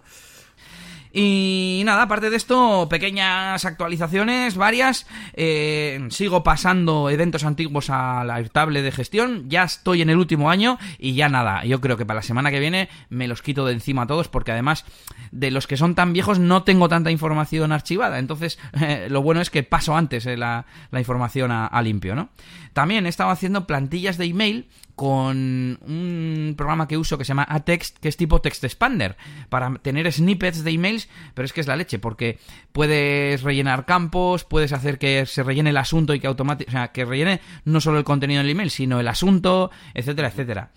y 1.12 1.82
nada, 1.86 2.04
aparte 2.04 2.30
de 2.30 2.38
esto, 2.38 2.88
pequeñas 2.88 3.66
actualizaciones, 3.66 4.56
varias. 4.56 5.08
Eh, 5.34 6.08
sigo 6.12 6.44
pasando 6.44 7.10
eventos 7.10 7.44
antiguos 7.44 7.90
a 7.90 8.24
la 8.24 8.36
Airtable 8.36 8.84
de 8.84 8.92
gestión. 8.92 9.50
Ya 9.50 9.64
estoy 9.64 10.04
en 10.04 10.12
el 10.12 10.18
último 10.18 10.52
año 10.52 10.78
y 11.00 11.16
ya 11.16 11.28
nada. 11.28 11.66
Yo 11.66 11.82
creo 11.82 11.98
que 11.98 12.06
para 12.06 12.20
la 12.20 12.24
semana 12.24 12.52
que 12.52 12.60
viene 12.60 12.90
me 13.10 13.28
los 13.28 13.42
quito 13.42 13.66
de 13.66 13.74
encima 13.74 14.04
a 14.04 14.08
todos 14.08 14.28
porque 14.28 14.52
además 14.52 14.86
de 15.32 15.50
los 15.50 15.66
que 15.66 15.78
son 15.78 15.96
tan 15.96 16.14
viejos 16.14 16.38
no 16.38 16.64
tengo 16.64 16.88
tanta 16.90 17.10
información 17.10 17.72
archivada. 17.72 18.20
Entonces, 18.20 18.60
eh, 18.80 19.08
lo 19.10 19.24
bueno 19.24 19.42
es 19.42 19.50
que 19.50 19.64
paso 19.64 19.96
antes 19.96 20.28
eh, 20.28 20.38
la, 20.38 20.68
la, 20.92 21.00
información 21.00 21.52
a, 21.52 21.66
a 21.66 21.82
limpio, 21.82 22.14
¿no? 22.14 22.30
También 22.74 23.08
he 23.08 23.10
estado 23.10 23.32
haciendo 23.32 23.66
plantillas 23.66 24.20
de 24.20 24.26
email 24.26 24.70
con 25.00 25.80
un 25.88 26.56
programa 26.58 26.90
que 26.90 26.98
uso 26.98 27.18
que 27.18 27.24
se 27.24 27.30
llama 27.30 27.48
Atext, 27.48 28.00
que 28.00 28.10
es 28.10 28.18
tipo 28.18 28.42
Text 28.42 28.66
Expander, 28.66 29.16
para 29.48 29.74
tener 29.76 30.12
snippets 30.12 30.66
de 30.66 30.72
emails, 30.72 31.08
pero 31.34 31.46
es 31.46 31.54
que 31.54 31.62
es 31.62 31.68
la 31.68 31.78
leche, 31.78 32.00
porque 32.00 32.38
puedes 32.74 33.42
rellenar 33.42 33.86
campos, 33.86 34.44
puedes 34.44 34.74
hacer 34.74 35.00
que 35.00 35.26
se 35.26 35.42
rellene 35.42 35.70
el 35.70 35.78
asunto 35.78 36.14
y 36.14 36.20
que 36.20 36.28
automáticamente, 36.28 36.70
o 36.70 36.74
sea, 36.74 36.92
que 36.92 37.06
rellene 37.06 37.40
no 37.64 37.80
solo 37.80 37.98
el 37.98 38.04
contenido 38.04 38.42
del 38.42 38.52
email, 38.52 38.72
sino 38.72 39.00
el 39.00 39.08
asunto, 39.08 39.72
etcétera, 39.94 40.28
etcétera. 40.28 40.72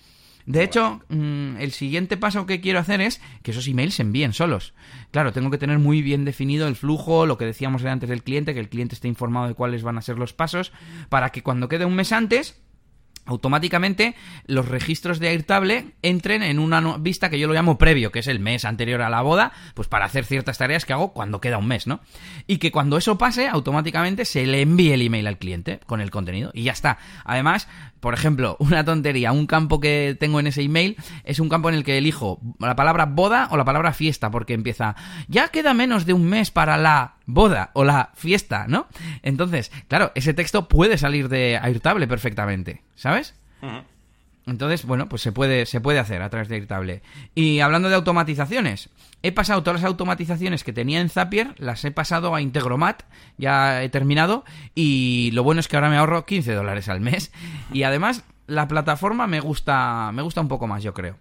De 0.47 0.63
hecho, 0.63 1.03
mmm, 1.09 1.57
el 1.57 1.73
siguiente 1.73 2.17
paso 2.17 2.47
que 2.47 2.61
quiero 2.61 2.79
hacer 2.79 3.01
es 3.01 3.21
que 3.43 3.51
esos 3.51 3.67
emails 3.67 3.95
se 3.95 4.03
envíen 4.03 4.35
solos. 4.35 4.73
Claro, 5.11 5.33
tengo 5.33 5.51
que 5.51 5.59
tener 5.59 5.81
muy 5.81 6.01
bien 6.01 6.25
definido 6.25 6.69
el 6.69 6.77
flujo, 6.77 7.27
lo 7.27 7.39
que 7.39 7.45
decíamos 7.45 7.85
antes 7.85 8.09
del 8.09 8.23
cliente, 8.23 8.55
que 8.55 8.61
el 8.61 8.69
cliente 8.69 8.95
esté 8.95 9.09
informado 9.09 9.49
de 9.49 9.55
cuáles 9.55 9.83
van 9.83 9.99
a 9.99 10.03
ser 10.03 10.17
los 10.17 10.33
pasos, 10.33 10.71
para 11.09 11.31
que 11.31 11.43
cuando 11.43 11.69
quede 11.69 11.87
un 11.87 11.97
mes 11.97 12.13
antes 12.13 12.63
automáticamente 13.25 14.15
los 14.47 14.69
registros 14.69 15.19
de 15.19 15.29
Airtable 15.29 15.95
entren 16.03 16.43
en 16.43 16.59
una 16.59 16.81
vista 16.99 17.31
que 17.31 17.39
yo 17.39 17.47
lo 17.47 17.55
llamo 17.55 17.79
previo, 17.79 18.11
que 18.13 18.19
es 18.19 18.27
el 18.27 18.41
mes 18.41 18.65
anterior 18.65 19.03
a 19.03 19.11
la 19.11 19.23
boda, 19.23 19.53
pues 19.75 19.89
para 19.89 20.05
hacer 20.05 20.25
ciertas 20.25 20.59
tareas 20.59 20.85
que 20.85 20.93
hago 20.93 21.13
cuando 21.13 21.41
queda 21.41 21.59
un 21.59 21.69
mes, 21.69 21.87
¿no? 21.87 22.01
Y 22.47 22.59
que 22.59 22.73
cuando 22.73 22.97
eso 22.97 23.19
pase, 23.19 23.49
automáticamente 23.49 24.25
se 24.25 24.47
le 24.47 24.63
envíe 24.63 24.93
el 24.93 25.03
email 25.03 25.27
al 25.27 25.39
cliente 25.39 25.81
con 25.87 26.01
el 26.01 26.11
contenido 26.11 26.51
y 26.55 26.65
ya 26.65 26.73
está. 26.73 26.99
Además, 27.25 27.69
por 28.03 28.15
ejemplo, 28.15 28.57
una 28.61 28.85
tontería, 28.85 29.33
un 29.33 29.47
campo 29.47 29.81
que 29.81 30.17
tengo 30.19 30.41
en 30.41 30.49
ese 30.49 30.61
email 30.61 30.97
es 31.25 31.39
un 31.39 31.49
campo 31.49 31.69
en 31.69 31.77
el 31.77 31.85
que 31.85 31.97
elijo 31.97 32.41
la 32.59 32.77
palabra 32.77 33.07
boda 33.07 33.49
o 33.53 33.57
la 33.57 33.65
palabra 33.65 33.93
fiesta, 33.95 34.31
porque 34.31 34.55
empieza, 34.55 34.97
ya 35.29 35.49
queda 35.49 35.73
menos 35.73 36.05
de 36.05 36.13
un 36.13 36.25
mes 36.25 36.51
para 36.51 36.77
la 36.77 37.15
boda 37.27 37.71
o 37.75 37.85
la 37.85 38.11
fiesta, 38.15 38.67
¿no? 38.67 38.89
Entonces, 39.23 39.71
claro, 39.87 40.11
ese 40.17 40.35
texto 40.35 40.69
puede 40.69 40.99
salir 40.99 41.29
de 41.29 41.57
Airtable 41.57 42.09
perfectamente, 42.09 42.83
¿sabes? 42.97 43.37
Entonces, 44.47 44.85
bueno, 44.85 45.09
pues 45.09 45.23
se 45.23 45.31
puede, 45.31 45.67
se 45.67 45.81
puede 45.81 45.99
hacer 45.99 46.21
a 46.23 46.31
través 46.31 46.49
de 46.49 46.57
Airtable. 46.57 47.03
Y 47.35 47.61
hablando 47.61 47.89
de 47.89 47.95
automatizaciones, 47.95 48.91
he 49.23 49.31
pasado 49.31 49.63
todas 49.63 49.83
las 49.83 49.89
automatizaciones 49.89 50.65
que 50.65 50.73
tenía 50.73 51.01
en 51.01 51.11
Zapier, 51.11 51.55
las 51.59 51.85
he 51.85 51.93
pasado 51.93 52.35
a 52.35 52.41
Integromat, 52.41 53.05
ya 53.39 53.83
he 53.83 53.89
terminado, 53.89 54.45
y 54.75 55.31
lo 55.33 55.45
bueno 55.45 55.61
es 55.61 55.69
que 55.69 55.77
ahora 55.77 55.91
me 55.91 55.97
ahorro 55.97 56.27
15 56.27 56.55
dólares 56.55 56.89
al 56.89 57.01
mes. 57.01 57.33
Y 57.73 57.85
además, 57.85 58.25
la 58.47 58.67
plataforma 58.67 59.27
me 59.27 59.41
gusta, 59.41 60.11
me 60.13 60.23
gusta 60.23 60.41
un 60.41 60.49
poco 60.49 60.67
más, 60.67 60.83
yo 60.83 60.93
creo. 60.93 61.17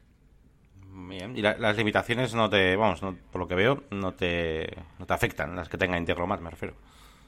Bien. 0.92 1.38
Y 1.38 1.42
la, 1.42 1.58
las 1.58 1.78
limitaciones 1.78 2.34
no 2.34 2.50
te, 2.50 2.76
vamos, 2.76 3.04
no, 3.04 3.16
por 3.32 3.42
lo 3.42 3.48
que 3.48 3.56
veo, 3.56 3.84
no 3.92 4.14
te, 4.14 4.78
no 4.98 5.06
te 5.06 5.14
afectan, 5.14 5.56
las 5.56 5.70
que 5.70 5.78
tenga 5.78 5.98
Integromat, 5.98 6.42
me 6.42 6.50
refiero. 6.50 6.74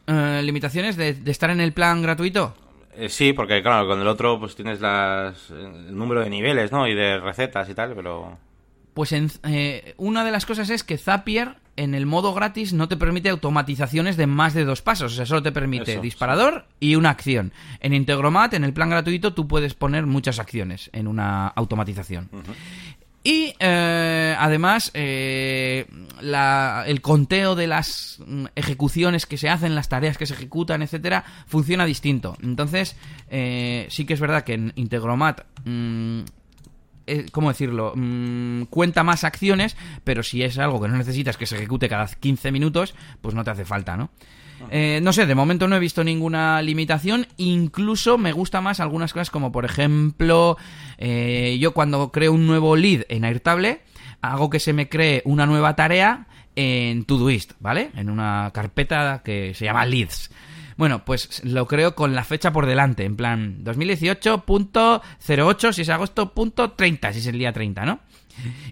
Uh, 0.07 0.41
¿Limitaciones 0.41 0.97
de, 0.97 1.13
de 1.13 1.31
estar 1.31 1.49
en 1.49 1.61
el 1.61 1.71
plan 1.71 2.01
gratuito? 2.01 2.55
Eh, 2.97 3.09
sí, 3.09 3.33
porque 3.33 3.61
claro, 3.61 3.87
con 3.87 3.99
el 3.99 4.07
otro 4.07 4.39
pues 4.39 4.55
tienes 4.55 4.79
las, 4.81 5.49
el 5.51 5.95
número 5.95 6.21
de 6.21 6.29
niveles, 6.29 6.71
¿no? 6.71 6.87
Y 6.87 6.93
de 6.93 7.19
recetas 7.19 7.69
y 7.69 7.73
tal, 7.73 7.93
pero... 7.95 8.37
Pues 8.93 9.11
en, 9.11 9.31
eh, 9.43 9.95
una 9.97 10.23
de 10.23 10.31
las 10.31 10.45
cosas 10.45 10.69
es 10.69 10.83
que 10.83 10.97
Zapier 10.99 11.55
en 11.75 11.95
el 11.95 12.05
modo 12.05 12.33
gratis 12.33 12.73
no 12.73 12.87
te 12.87 12.97
permite 12.97 13.29
automatizaciones 13.29 14.17
de 14.17 14.27
más 14.27 14.53
de 14.53 14.65
dos 14.65 14.81
pasos, 14.81 15.13
o 15.13 15.15
sea, 15.15 15.25
solo 15.25 15.41
te 15.41 15.51
permite 15.51 15.93
Eso, 15.93 16.01
disparador 16.01 16.65
sí. 16.79 16.89
y 16.89 16.95
una 16.95 17.09
acción. 17.09 17.51
En 17.79 17.93
Integromat, 17.93 18.53
en 18.53 18.63
el 18.63 18.73
plan 18.73 18.89
gratuito, 18.89 19.33
tú 19.33 19.47
puedes 19.47 19.73
poner 19.73 20.05
muchas 20.05 20.39
acciones 20.39 20.89
en 20.93 21.07
una 21.07 21.47
automatización. 21.47 22.29
Uh 22.31 22.37
-huh. 22.37 22.55
Y 23.23 23.55
eh, 23.57 24.35
además, 24.37 24.91
eh, 24.93 25.85
la, 26.19 26.83
el 26.85 27.01
conteo 27.01 27.55
de 27.55 27.67
las 27.67 28.21
ejecuciones 28.55 29.25
que 29.25 29.37
se 29.37 29.49
hacen, 29.49 29.75
las 29.75 29.87
tareas 29.87 30.17
que 30.17 30.25
se 30.25 30.33
ejecutan, 30.33 30.81
etcétera, 30.81 31.23
funciona 31.47 31.85
distinto. 31.85 32.35
Entonces, 32.43 32.97
eh, 33.29 33.87
sí 33.89 34.05
que 34.05 34.13
es 34.13 34.19
verdad 34.19 34.43
que 34.43 34.53
en 34.55 34.73
Integromat. 34.75 35.41
Mmm, 35.63 36.21
¿Cómo 37.31 37.49
decirlo? 37.49 37.93
Mm, 37.95 38.63
cuenta 38.63 39.03
más 39.03 39.25
acciones, 39.25 39.75
pero 40.05 40.23
si 40.23 40.41
es 40.41 40.57
algo 40.57 40.81
que 40.81 40.87
no 40.87 40.97
necesitas 40.97 41.35
que 41.35 41.45
se 41.45 41.57
ejecute 41.57 41.89
cada 41.89 42.07
15 42.07 42.51
minutos, 42.51 42.95
pues 43.21 43.35
no 43.35 43.43
te 43.43 43.51
hace 43.51 43.65
falta, 43.65 43.97
¿no? 43.97 44.09
Eh, 44.71 44.99
no 45.01 45.13
sé, 45.13 45.25
de 45.25 45.35
momento 45.35 45.67
no 45.67 45.75
he 45.75 45.79
visto 45.79 46.03
ninguna 46.03 46.61
limitación. 46.61 47.27
Incluso 47.37 48.17
me 48.17 48.31
gusta 48.31 48.61
más 48.61 48.79
algunas 48.79 49.13
cosas 49.13 49.29
como, 49.29 49.51
por 49.51 49.65
ejemplo, 49.65 50.57
eh, 50.97 51.57
yo 51.59 51.73
cuando 51.73 52.11
creo 52.11 52.33
un 52.33 52.47
nuevo 52.47 52.75
lead 52.75 53.05
en 53.09 53.25
Airtable, 53.25 53.81
hago 54.21 54.49
que 54.49 54.59
se 54.59 54.73
me 54.73 54.89
cree 54.89 55.21
una 55.25 55.45
nueva 55.45 55.75
tarea 55.75 56.27
en 56.55 57.05
Todoist, 57.05 57.53
¿vale? 57.59 57.91
En 57.95 58.09
una 58.09 58.51
carpeta 58.53 59.21
que 59.23 59.53
se 59.53 59.65
llama 59.65 59.85
leads. 59.85 60.29
Bueno, 60.77 61.05
pues 61.05 61.43
lo 61.43 61.67
creo 61.67 61.95
con 61.95 62.15
la 62.15 62.23
fecha 62.23 62.51
por 62.51 62.65
delante, 62.65 63.05
en 63.05 63.15
plan 63.15 63.63
2018.08, 63.63 65.73
si 65.73 65.81
es 65.81 65.89
agosto, 65.89 66.33
punto 66.33 66.71
30, 66.71 67.13
si 67.13 67.19
es 67.19 67.27
el 67.27 67.37
día 67.37 67.53
30, 67.53 67.85
¿no? 67.85 67.99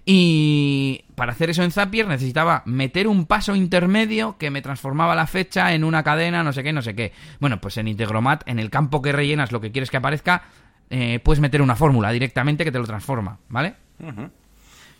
Y 0.04 1.04
para 1.14 1.32
hacer 1.32 1.50
eso 1.50 1.62
en 1.62 1.70
Zapier 1.70 2.08
necesitaba 2.08 2.62
meter 2.66 3.06
un 3.06 3.26
paso 3.26 3.54
intermedio 3.54 4.36
que 4.38 4.50
me 4.50 4.62
transformaba 4.62 5.14
la 5.14 5.26
fecha 5.26 5.74
en 5.74 5.84
una 5.84 6.02
cadena, 6.02 6.42
no 6.42 6.52
sé 6.52 6.62
qué, 6.62 6.72
no 6.72 6.82
sé 6.82 6.94
qué. 6.94 7.12
Bueno, 7.38 7.60
pues 7.60 7.76
en 7.76 7.88
Integromat, 7.88 8.42
en 8.46 8.58
el 8.58 8.70
campo 8.70 9.02
que 9.02 9.12
rellenas 9.12 9.52
lo 9.52 9.60
que 9.60 9.70
quieres 9.70 9.90
que 9.90 9.98
aparezca, 9.98 10.44
eh, 10.90 11.20
puedes 11.20 11.40
meter 11.40 11.62
una 11.62 11.76
fórmula 11.76 12.10
directamente 12.10 12.64
que 12.64 12.72
te 12.72 12.78
lo 12.78 12.86
transforma, 12.86 13.38
¿vale? 13.48 13.74
Uh 14.00 14.08
-huh. 14.08 14.30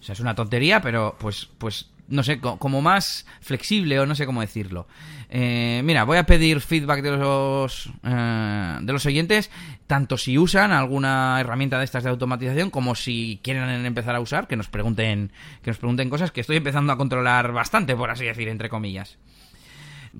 O 0.00 0.04
sea, 0.04 0.14
es 0.14 0.20
una 0.20 0.34
tontería, 0.34 0.80
pero 0.80 1.16
pues, 1.18 1.48
pues 1.58 1.90
no 2.12 2.22
sé, 2.22 2.40
como 2.40 2.82
más 2.82 3.26
flexible 3.40 3.98
o 3.98 4.06
no 4.06 4.14
sé 4.14 4.26
cómo 4.26 4.42
decirlo. 4.42 4.86
Eh, 5.30 5.80
mira, 5.82 6.04
voy 6.04 6.18
a 6.18 6.26
pedir 6.26 6.60
feedback 6.60 7.02
de 7.02 7.16
los 7.16 7.90
eh, 8.04 8.78
de 8.82 8.92
los 8.92 9.06
oyentes, 9.06 9.50
tanto 9.86 10.18
si 10.18 10.36
usan 10.36 10.72
alguna 10.72 11.40
herramienta 11.40 11.78
de 11.78 11.84
estas 11.84 12.04
de 12.04 12.10
automatización 12.10 12.68
como 12.68 12.94
si 12.94 13.40
quieren 13.42 13.86
empezar 13.86 14.14
a 14.14 14.20
usar, 14.20 14.46
que 14.46 14.56
nos 14.56 14.68
pregunten, 14.68 15.32
que 15.62 15.70
nos 15.70 15.78
pregunten 15.78 16.10
cosas 16.10 16.32
que 16.32 16.42
estoy 16.42 16.58
empezando 16.58 16.92
a 16.92 16.98
controlar 16.98 17.52
bastante, 17.52 17.96
por 17.96 18.10
así 18.10 18.26
decir, 18.26 18.48
entre 18.48 18.68
comillas. 18.68 19.16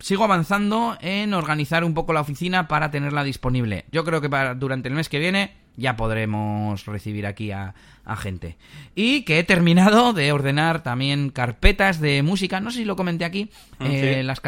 Sigo 0.01 0.24
avanzando 0.24 0.97
en 1.03 1.34
organizar 1.34 1.84
un 1.84 1.93
poco 1.93 2.14
la 2.14 2.22
oficina 2.22 2.66
para 2.66 2.90
tenerla 2.90 3.22
disponible. 3.22 3.84
Yo 3.93 4.05
creo 4.05 4.22
que 4.22 4.30
para, 4.30 4.55
durante 4.55 4.88
el 4.88 4.95
mes 4.95 5.11
que 5.11 5.18
viene 5.18 5.61
ya 5.76 5.96
podremos 5.96 6.84
recibir 6.86 7.26
aquí 7.26 7.50
a, 7.50 7.74
a, 8.04 8.16
gente. 8.16 8.56
Y 8.94 9.22
que 9.22 9.38
he 9.38 9.44
terminado 9.44 10.12
de 10.12 10.32
ordenar 10.32 10.82
también 10.82 11.30
carpetas 11.30 12.00
de 12.00 12.22
música. 12.22 12.60
No 12.60 12.70
sé 12.70 12.78
si 12.78 12.84
lo 12.84 12.96
comenté 12.96 13.24
aquí. 13.24 13.50
Mm, 13.78 13.84
eh. 13.86 14.22
Las 14.22 14.42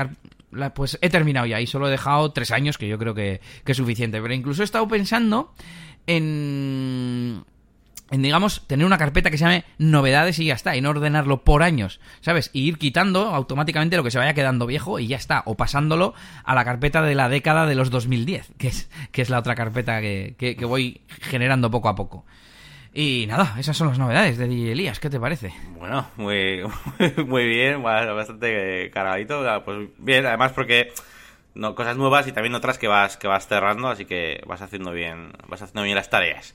la, 0.51 0.73
pues 0.73 0.99
he 1.01 1.11
terminado 1.11 1.47
ya 1.47 1.61
y 1.61 1.67
solo 1.67 1.89
he 1.89 1.91
dejado 1.91 2.33
tres 2.33 2.51
años, 2.51 2.79
que 2.79 2.89
yo 2.89 2.99
creo 2.99 3.15
que, 3.15 3.41
que, 3.65 3.73
es 3.73 3.79
suficiente. 3.79 4.21
Pero 4.21 4.35
incluso 4.35 4.63
he 4.63 4.65
estado 4.65 4.87
pensando 4.87 5.53
en 6.07 7.45
en, 8.11 8.23
digamos, 8.23 8.67
tener 8.67 8.87
una 8.87 8.99
carpeta 8.99 9.31
que 9.31 9.39
se 9.39 9.45
llame 9.45 9.65
novedades 9.79 10.39
y 10.39 10.47
ya 10.47 10.55
está, 10.55 10.77
y 10.77 10.81
no 10.81 10.91
ordenarlo 10.91 11.43
por 11.43 11.63
años, 11.63 12.01
¿sabes? 12.21 12.51
Y 12.53 12.63
ir 12.69 12.79
quitando 12.79 13.29
automáticamente 13.29 13.97
lo 13.97 14.05
que 14.05 14.11
se 14.11 14.19
vaya 14.19 14.35
quedando 14.35 14.67
viejo 14.67 14.99
y 14.99 15.07
ya 15.07 15.17
está, 15.17 15.43
o 15.47 15.57
pasándolo 15.57 16.15
a 16.45 16.55
la 16.55 16.65
carpeta 16.65 17.03
de 17.03 17.15
la 17.15 17.29
década 17.29 17.67
de 17.67 17.75
los 17.75 17.91
2010, 17.91 18.53
que 18.59 18.69
es, 18.69 18.91
que 19.11 19.23
es 19.23 19.31
la 19.31 19.39
otra 19.39 19.55
carpeta 19.55 20.01
que, 20.01 20.35
que, 20.39 20.65
voy 20.65 21.01
generando 21.21 21.71
poco 21.71 21.89
a 21.89 21.95
poco. 21.95 22.25
Y 22.93 23.25
nada, 23.27 23.57
esas 23.59 23.77
son 23.77 23.89
las 23.89 23.99
novedades 23.99 24.39
de 24.39 24.47
DJ 24.47 24.73
Elías, 24.73 25.01
¿qué 25.01 25.11
te 25.11 25.19
parece? 25.19 25.53
Bueno, 25.79 26.07
muy, 26.17 26.63
muy 27.27 27.47
bien, 27.47 27.83
bastante 27.83 28.91
cargadito, 28.93 29.43
pues 29.65 29.89
bien, 29.99 30.27
además 30.27 30.53
porque 30.53 30.93
no, 31.55 31.75
cosas 31.75 31.97
nuevas 31.97 32.27
y 32.29 32.33
también 32.33 32.55
otras 32.55 32.79
que 32.79 32.87
vas 32.87 33.17
que 33.17 33.27
vas 33.27 33.49
cerrando, 33.49 33.89
así 33.89 34.05
que 34.05 34.43
vas 34.47 34.63
haciendo 34.63 34.93
bien, 34.93 35.33
vas 35.49 35.63
haciendo 35.63 35.83
bien 35.83 35.97
las 35.97 36.11
tareas. 36.11 36.55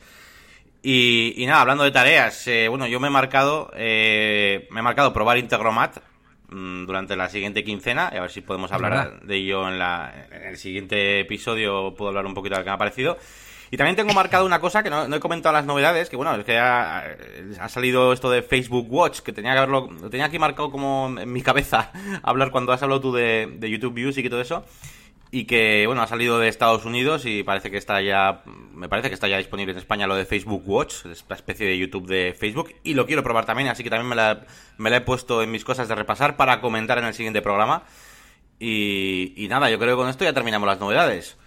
Y, 0.82 1.44
nada, 1.46 1.62
hablando 1.62 1.84
de 1.84 1.92
tareas, 1.92 2.48
eh, 2.48 2.68
bueno, 2.70 2.88
yo 2.88 3.00
me 3.00 3.08
he 3.08 3.12
marcado, 3.12 3.72
eh, 3.76 4.68
me 4.72 4.80
he 4.80 4.84
marcado 4.84 5.12
probar 5.12 5.38
Integromat 5.38 5.98
mm, 6.50 6.86
durante 6.86 7.18
la 7.18 7.28
siguiente 7.28 7.66
quincena, 7.66 8.10
y 8.14 8.18
a 8.18 8.22
ver 8.22 8.32
si 8.32 8.42
podemos 8.42 8.72
hablar 8.72 9.22
de 9.22 9.36
ello 9.36 9.68
en, 9.68 9.78
la, 9.78 10.28
en 10.32 10.44
el 10.44 10.58
siguiente 10.58 11.20
episodio, 11.20 11.94
puedo 11.96 12.10
hablar 12.10 12.26
un 12.26 12.34
poquito 12.34 12.56
de 12.56 12.62
lo 12.62 12.64
que 12.64 12.70
me 12.70 12.76
ha 12.76 12.78
parecido. 12.78 13.18
Y 13.72 13.78
también 13.78 13.96
tengo 13.96 14.14
marcado 14.14 14.46
una 14.46 14.60
cosa 14.60 14.82
que 14.82 14.90
no, 14.90 15.14
he 15.14 15.20
comentado 15.20 15.54
las 15.54 15.66
novedades, 15.66 16.10
que 16.10 16.16
bueno, 16.16 16.34
es 16.34 16.44
que 16.44 16.58
ha, 16.58 17.06
ha, 17.60 17.70
salido 17.70 18.14
esto 18.14 18.32
de 18.32 18.42
Facebook 18.42 18.88
Watch, 18.90 19.20
que 19.20 19.34
tenía 19.34 19.52
que 19.52 19.58
haberlo, 19.60 19.92
lo 19.92 20.10
tenía 20.10 20.26
aquí 20.26 20.40
marcado 20.40 20.72
como 20.72 21.14
en 21.20 21.32
mi 21.32 21.42
cabeza 21.42 21.92
hablar 22.24 22.52
cuando 22.52 22.72
has 22.72 22.82
hablado 22.82 23.02
tú 23.02 23.12
de, 23.12 23.48
de 23.58 23.70
YouTube 23.70 24.00
Music 24.00 24.26
y 24.26 24.30
todo 24.30 24.42
eso 24.42 24.66
y 25.32 25.46
que 25.46 25.86
bueno 25.86 26.02
ha 26.02 26.08
salido 26.08 26.40
de 26.40 26.48
Estados 26.48 26.86
Unidos 26.86 27.26
y 27.26 27.44
parece 27.44 27.70
que 27.70 27.78
está 27.78 28.02
ya 28.02 28.42
me 28.74 28.90
parece 28.90 29.10
que 29.10 29.14
está 29.14 29.28
ya 29.28 29.38
disponible 29.38 29.74
en 29.74 29.78
España 29.78 30.08
lo 30.08 30.16
de 30.16 30.26
Facebook 30.26 30.64
Watch 30.66 31.06
esta 31.06 31.36
especie 31.36 31.68
de 31.68 31.78
YouTube 31.78 32.08
de 32.08 32.36
Facebook 32.38 32.74
y 32.84 32.96
lo 32.96 33.06
quiero 33.06 33.24
probar 33.24 33.46
también 33.46 33.68
así 33.68 33.84
que 33.84 33.90
también 33.90 34.10
me 34.10 34.16
la, 34.16 34.46
me 34.78 34.90
la 34.90 34.98
he 34.98 35.02
puesto 35.02 35.44
en 35.44 35.52
mis 35.52 35.64
cosas 35.64 35.88
de 35.88 35.96
repasar 35.96 36.36
para 36.36 36.62
comentar 36.62 36.98
en 36.98 37.06
el 37.06 37.14
siguiente 37.14 37.42
programa. 37.42 37.84
Y, 38.62 39.34
y 39.38 39.48
nada 39.48 39.70
yo 39.70 39.80
creo 39.80 39.96
que 39.96 40.02
con 40.02 40.10
esto 40.10 40.26
ya 40.26 40.34
terminamos 40.34 40.68
las 40.68 40.80
novedades. 40.80 41.38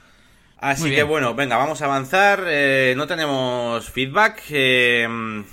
Así 0.58 0.90
que 0.90 1.02
bueno 1.02 1.34
venga 1.34 1.56
vamos 1.56 1.82
a 1.82 1.86
avanzar. 1.86 2.44
Eh, 2.46 2.94
no 2.96 3.06
tenemos 3.06 3.90
feedback 3.90 4.42
eh, 4.50 5.44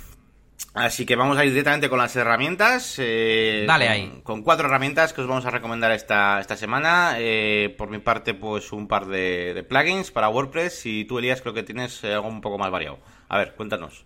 Así 0.72 1.04
que 1.04 1.16
vamos 1.16 1.36
a 1.36 1.44
ir 1.44 1.50
directamente 1.50 1.88
con 1.88 1.98
las 1.98 2.14
herramientas. 2.14 2.94
Eh, 2.98 3.64
Dale 3.66 3.86
con, 3.86 3.92
ahí. 3.92 4.20
Con 4.22 4.42
cuatro 4.42 4.68
herramientas 4.68 5.12
que 5.12 5.20
os 5.20 5.26
vamos 5.26 5.44
a 5.44 5.50
recomendar 5.50 5.90
esta, 5.90 6.40
esta 6.40 6.56
semana. 6.56 7.14
Eh, 7.18 7.74
por 7.76 7.90
mi 7.90 7.98
parte, 7.98 8.34
pues 8.34 8.72
un 8.72 8.86
par 8.86 9.06
de, 9.06 9.64
plugins 9.68 10.12
para 10.12 10.28
WordPress. 10.28 10.86
Y 10.86 11.04
tú, 11.06 11.18
Elías, 11.18 11.42
creo 11.42 11.54
que 11.54 11.64
tienes 11.64 12.04
algo 12.04 12.28
un 12.28 12.40
poco 12.40 12.56
más 12.56 12.70
variado. 12.70 12.98
A 13.28 13.38
ver, 13.38 13.54
cuéntanos. 13.54 14.04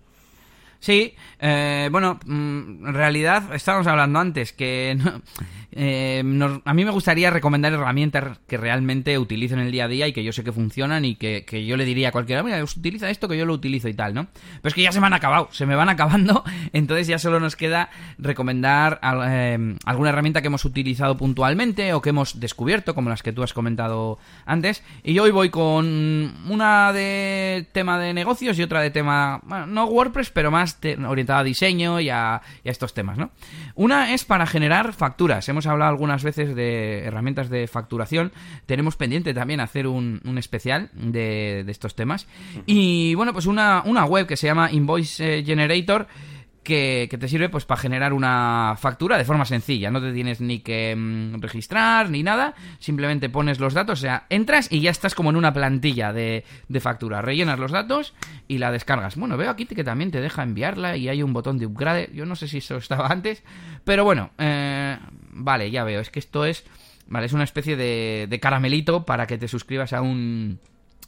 Sí, 0.85 1.15
eh, 1.41 1.89
bueno, 1.91 2.21
mm, 2.27 2.87
en 2.89 2.93
realidad 2.93 3.55
estábamos 3.55 3.87
hablando 3.87 4.19
antes 4.19 4.53
que 4.53 4.99
eh, 5.73 6.23
a 6.65 6.75
mí 6.75 6.85
me 6.85 6.91
gustaría 6.91 7.31
recomendar 7.31 7.73
herramientas 7.73 8.39
que 8.47 8.59
realmente 8.59 9.19
utilizo 9.19 9.55
en 9.55 9.61
el 9.61 9.73
día 9.73 9.87
a 9.87 9.89
día 9.89 10.07
y 10.07 10.13
que 10.13 10.23
yo 10.23 10.31
sé 10.31 10.45
que 10.45 10.53
funcionan 10.53 11.07
y 11.07 11.17
que, 11.17 11.65
yo 11.67 11.79
le 11.79 11.87
diría 11.87 12.11
a 12.11 12.13
cualquiera, 12.13 12.43
mira, 12.43 12.63
utiliza 12.63 13.09
esto 13.09 13.29
que 13.29 13.39
yo 13.39 13.47
lo 13.47 13.55
utilizo 13.55 13.89
y 13.89 13.95
tal, 13.95 14.13
¿no? 14.13 14.27
Pero 14.61 14.69
es 14.69 14.75
que 14.75 14.83
ya 14.83 14.93
se 14.93 15.01
me 15.01 15.07
han 15.07 15.15
acabado, 15.15 15.49
se 15.53 15.65
me 15.65 15.75
van 15.75 15.89
acabando, 15.95 16.45
entonces 16.75 17.07
ya 17.07 17.19
solo 17.19 17.41
nos 17.41 17.57
queda 17.57 17.89
recomendar 18.19 19.01
eh, 19.27 19.77
alguna 19.87 20.11
herramienta 20.11 20.43
que 20.43 20.49
hemos 20.49 20.67
utilizado 20.67 21.17
puntualmente 21.17 21.95
o 21.95 22.03
que 22.03 22.11
hemos 22.11 22.41
descubierto, 22.41 22.95
como 22.95 23.09
las 23.09 23.23
que 23.23 23.33
tú 23.33 23.43
has 23.43 23.55
comentado 23.55 24.19
antes. 24.45 24.83
Y 25.03 25.19
hoy 25.19 25.31
voy 25.31 25.49
con 25.49 26.35
una 26.47 26.93
de 26.93 27.67
tema 27.73 27.99
de 27.99 28.13
negocios 28.13 28.59
y 28.59 28.63
otra 28.63 28.83
de 28.83 28.91
tema, 28.91 29.41
bueno, 29.45 29.67
no 29.67 29.87
WordPress, 29.87 30.29
pero 30.29 30.51
más 30.51 30.74
orientada 31.07 31.41
a 31.41 31.45
diseño 31.45 32.01
y 32.01 32.11
a, 32.11 32.41
estos 32.65 32.95
temas, 32.95 33.19
¿no? 33.19 33.31
Una 33.75 34.15
es 34.15 34.25
para 34.25 34.47
generar 34.47 34.93
facturas. 34.93 35.49
Hemos 35.49 35.67
hablado 35.67 35.91
algunas 35.91 36.23
veces 36.25 36.55
de 36.55 37.05
herramientas 37.05 37.51
de 37.51 37.67
facturación. 37.67 38.33
Tenemos 38.67 38.97
pendiente 38.97 39.35
también 39.35 39.61
hacer 39.61 39.87
un, 39.87 40.21
especial 40.39 40.91
de, 40.95 41.65
estos 41.69 41.95
temas. 41.95 42.27
Y 42.67 43.15
bueno, 43.15 43.33
pues 43.33 43.47
una, 43.47 43.83
una 43.85 44.05
web 44.05 44.27
que 44.27 44.37
se 44.37 44.47
llama 44.47 44.71
Invoice 44.71 45.39
eh, 45.39 45.45
Generator 45.45 46.07
que, 46.65 47.09
te 47.09 47.29
sirve 47.29 47.49
pues 47.49 47.65
para 47.65 47.81
generar 47.81 48.13
una 48.13 48.75
factura 48.79 49.17
de 49.17 49.25
forma 49.25 49.45
sencilla. 49.45 49.91
No 49.91 50.01
te 50.01 50.13
tienes 50.13 50.41
ni 50.41 50.61
que 50.61 50.95
mm, 50.97 51.41
registrar 51.41 52.11
ni 52.11 52.23
nada. 52.23 52.55
Simplemente 52.81 53.29
pones 53.29 53.61
los 53.61 53.75
datos, 53.75 54.01
o 54.01 54.03
sea, 54.03 54.27
entras 54.31 54.73
y 54.73 54.81
ya 54.81 54.91
estás 54.91 55.15
como 55.15 55.31
en 55.31 55.37
una 55.37 55.53
plantilla 55.53 56.13
de, 56.13 56.45
de 56.69 56.81
factura. 56.81 57.23
Rellenas 57.23 57.59
los 57.59 57.71
datos 57.71 58.15
y 58.49 58.59
la 58.59 58.73
descargas. 58.73 59.17
Bueno, 59.17 59.37
veo 59.37 59.51
aquí 59.51 59.67
que 59.67 59.85
también 59.85 60.11
te 60.11 60.21
deja 60.21 60.43
enviarla 60.43 60.97
y 60.97 61.09
hay 61.09 61.23
un 61.23 61.33
botón 61.33 61.59
de 61.59 61.67
upgrade. 61.67 62.11
Yo 62.13 62.27
no 62.27 62.35
sé 62.35 62.49
si 62.49 62.59
eso 62.59 62.77
estaba 62.77 63.07
antes. 63.09 63.45
Pero 63.85 64.05
bueno, 64.05 64.31
eh, 64.39 64.99
vale, 65.31 65.71
ya 65.71 65.85
veo. 65.85 66.01
Es 66.01 66.11
que 66.11 66.19
esto 66.19 66.45
es... 66.45 66.65
Vale, 67.07 67.27
es 67.27 67.35
una 67.35 67.45
especie 67.45 67.77
de, 67.77 68.27
de 68.31 68.41
caramelito 68.41 69.05
para 69.05 69.27
que 69.27 69.37
te 69.37 69.47
suscribas 69.47 69.93
a 69.93 70.01
un 70.01 70.59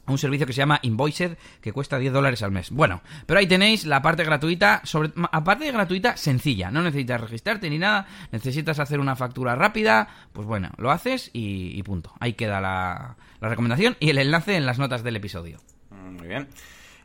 un 0.07 0.17
servicio 0.17 0.47
que 0.47 0.53
se 0.53 0.59
llama 0.59 0.79
Invoiced, 0.81 1.37
que 1.61 1.73
cuesta 1.73 1.99
10 1.99 2.13
dólares 2.13 2.41
al 2.43 2.51
mes. 2.51 2.71
Bueno, 2.71 3.01
pero 3.25 3.39
ahí 3.39 3.47
tenéis 3.47 3.85
la 3.85 4.01
parte 4.01 4.23
gratuita, 4.23 4.81
sobre, 4.83 5.11
aparte 5.31 5.65
de 5.65 5.71
gratuita, 5.71 6.17
sencilla. 6.17 6.71
No 6.71 6.81
necesitas 6.81 7.21
registrarte 7.21 7.69
ni 7.69 7.77
nada, 7.77 8.07
necesitas 8.31 8.79
hacer 8.79 8.99
una 8.99 9.15
factura 9.15 9.55
rápida, 9.55 10.07
pues 10.33 10.47
bueno, 10.47 10.71
lo 10.77 10.91
haces 10.91 11.29
y, 11.33 11.81
punto. 11.83 12.13
Ahí 12.19 12.33
queda 12.33 12.61
la, 12.61 13.15
recomendación 13.41 13.95
y 13.99 14.09
el 14.09 14.17
enlace 14.17 14.55
en 14.55 14.65
las 14.65 14.79
notas 14.79 15.03
del 15.03 15.15
episodio. 15.15 15.59
Muy 15.91 16.27
bien. 16.27 16.47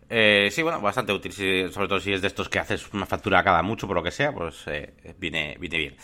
Eh, 0.09 0.49
sí, 0.51 0.63
bueno, 0.63 0.81
bastante 0.81 1.13
útil, 1.13 1.33
sobre 1.33 1.89
todo 1.89 1.99
si 1.99 2.13
es 2.13 2.21
de 2.21 2.29
estos 2.29 2.49
que 2.49 2.59
haces 2.59 2.93
una 2.93 3.07
factura 3.07 3.43
cada 3.43 3.63
mucho, 3.63 3.87
por 3.87 3.97
lo 3.97 4.03
que 4.03 4.11
sea, 4.11 4.33
pues 4.33 4.63
eh, 4.67 5.15
viene, 5.19 5.57
viene 5.59 5.79
bien. 5.79 5.97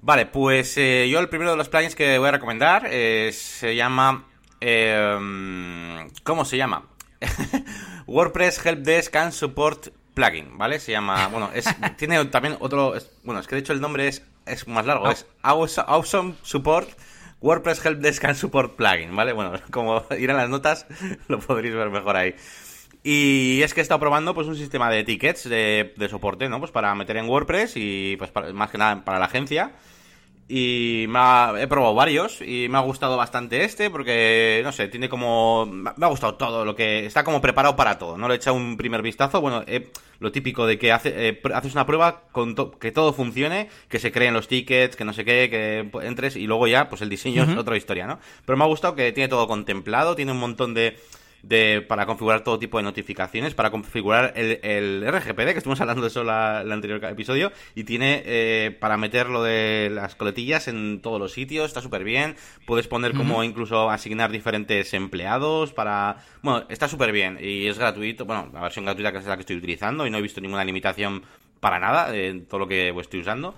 Vale, 0.00 0.26
pues 0.26 0.76
eh, 0.78 1.08
yo 1.08 1.20
el 1.20 1.28
primero 1.28 1.52
de 1.52 1.56
los 1.56 1.68
plugins 1.68 1.94
que 1.94 2.18
voy 2.18 2.28
a 2.28 2.32
recomendar 2.32 2.90
se 2.90 3.76
llama 3.76 4.24
eh, 4.62 6.08
¿Cómo 6.22 6.44
se 6.44 6.56
llama? 6.56 6.88
WordPress 8.06 8.64
Helpdesk 8.64 9.14
and 9.16 9.32
Support 9.32 9.88
Plugin, 10.14 10.56
¿vale? 10.56 10.78
Se 10.78 10.92
llama, 10.92 11.28
bueno, 11.28 11.50
es, 11.54 11.66
tiene 11.96 12.24
también 12.26 12.56
otro, 12.60 12.94
bueno, 13.24 13.40
es 13.40 13.46
que 13.46 13.56
de 13.56 13.60
hecho 13.60 13.72
el 13.72 13.80
nombre 13.80 14.08
es, 14.08 14.22
es 14.46 14.68
más 14.68 14.86
largo, 14.86 15.10
es 15.10 15.26
Awesome 15.42 16.34
Support 16.42 16.90
WordPress 17.42 17.84
Helpdesk 17.84 18.24
and 18.24 18.36
Support 18.36 18.76
Plugin, 18.76 19.14
¿vale? 19.14 19.32
Bueno, 19.32 19.52
como 19.70 20.04
irán 20.18 20.36
las 20.36 20.48
notas, 20.48 20.86
lo 21.28 21.40
podréis 21.40 21.74
ver 21.74 21.90
mejor 21.90 22.16
ahí. 22.16 22.34
Y 23.02 23.60
es 23.62 23.74
que 23.74 23.80
he 23.80 23.82
estado 23.82 23.98
probando 23.98 24.32
pues 24.32 24.46
un 24.46 24.56
sistema 24.56 24.88
de 24.88 25.02
tickets 25.02 25.48
de, 25.48 25.92
de 25.96 26.08
soporte, 26.08 26.48
¿no? 26.48 26.60
Pues 26.60 26.70
para 26.70 26.94
meter 26.94 27.16
en 27.16 27.28
WordPress 27.28 27.72
y 27.74 28.16
pues 28.16 28.30
más 28.54 28.70
que 28.70 28.78
nada 28.78 29.04
para 29.04 29.18
la 29.18 29.24
agencia. 29.24 29.72
Y 30.54 31.06
me 31.08 31.62
he 31.62 31.66
probado 31.66 31.94
varios 31.94 32.42
y 32.42 32.68
me 32.68 32.76
ha 32.76 32.82
gustado 32.82 33.16
bastante 33.16 33.64
este 33.64 33.88
porque, 33.88 34.60
no 34.62 34.70
sé, 34.70 34.86
tiene 34.88 35.08
como... 35.08 35.64
Me 35.64 36.04
ha 36.04 36.08
gustado 36.10 36.34
todo, 36.34 36.66
lo 36.66 36.76
que 36.76 37.06
está 37.06 37.24
como 37.24 37.40
preparado 37.40 37.74
para 37.74 37.96
todo. 37.96 38.18
No 38.18 38.28
le 38.28 38.34
he 38.34 38.36
echado 38.36 38.54
un 38.54 38.76
primer 38.76 39.00
vistazo. 39.00 39.40
Bueno, 39.40 39.64
lo 40.18 40.30
típico 40.30 40.66
de 40.66 40.78
que 40.78 40.92
hace, 40.92 41.28
eh, 41.28 41.40
haces 41.54 41.72
una 41.72 41.86
prueba 41.86 42.24
con 42.32 42.54
que 42.78 42.92
todo 42.92 43.14
funcione, 43.14 43.70
que 43.88 43.98
se 43.98 44.12
creen 44.12 44.34
los 44.34 44.46
tickets, 44.46 44.94
que 44.94 45.06
no 45.06 45.14
sé 45.14 45.24
qué, 45.24 45.48
que 45.48 45.88
entres 46.06 46.36
y 46.36 46.46
luego 46.46 46.66
ya, 46.66 46.90
pues 46.90 47.00
el 47.00 47.08
diseño 47.08 47.44
es 47.44 47.56
otra 47.56 47.78
historia, 47.78 48.06
¿no? 48.06 48.18
Pero 48.44 48.58
me 48.58 48.64
ha 48.64 48.68
gustado 48.68 48.94
que 48.94 49.10
tiene 49.12 49.28
todo 49.28 49.48
contemplado, 49.48 50.14
tiene 50.16 50.32
un 50.32 50.38
montón 50.38 50.74
de 50.74 50.98
de, 51.42 51.84
para 51.86 52.06
configurar 52.06 52.44
todo 52.44 52.58
tipo 52.58 52.78
de 52.78 52.84
notificaciones, 52.84 53.54
para 53.54 53.70
configurar 53.70 54.32
el, 54.36 54.60
el 54.62 55.04
RGPD, 55.06 55.52
que 55.52 55.58
estuvimos 55.58 55.80
hablando 55.80 56.02
de 56.02 56.08
eso 56.08 56.22
en 56.22 56.28
el 56.28 56.72
anterior 56.72 57.04
episodio, 57.04 57.52
y 57.74 57.84
tiene 57.84 58.22
eh, 58.24 58.76
para 58.80 58.96
meter 58.96 59.28
lo 59.28 59.42
de 59.42 59.90
las 59.92 60.14
coletillas 60.14 60.68
en 60.68 61.00
todos 61.00 61.18
los 61.18 61.32
sitios, 61.32 61.66
está 61.66 61.80
súper 61.80 62.04
bien, 62.04 62.36
puedes 62.66 62.86
poner 62.86 63.14
como 63.14 63.42
incluso 63.44 63.90
asignar 63.90 64.30
diferentes 64.30 64.94
empleados 64.94 65.72
para... 65.72 66.18
Bueno, 66.42 66.64
está 66.68 66.88
súper 66.88 67.12
bien 67.12 67.38
y 67.40 67.66
es 67.66 67.78
gratuito, 67.78 68.24
bueno, 68.24 68.48
la 68.52 68.60
versión 68.60 68.84
gratuita 68.84 69.12
que 69.12 69.18
es 69.18 69.26
la 69.26 69.36
que 69.36 69.40
estoy 69.40 69.56
utilizando 69.56 70.06
y 70.06 70.10
no 70.10 70.18
he 70.18 70.22
visto 70.22 70.40
ninguna 70.40 70.64
limitación 70.64 71.22
para 71.60 71.78
nada 71.78 72.14
en 72.16 72.46
todo 72.46 72.60
lo 72.60 72.68
que 72.68 72.88
estoy 72.88 73.20
usando. 73.20 73.54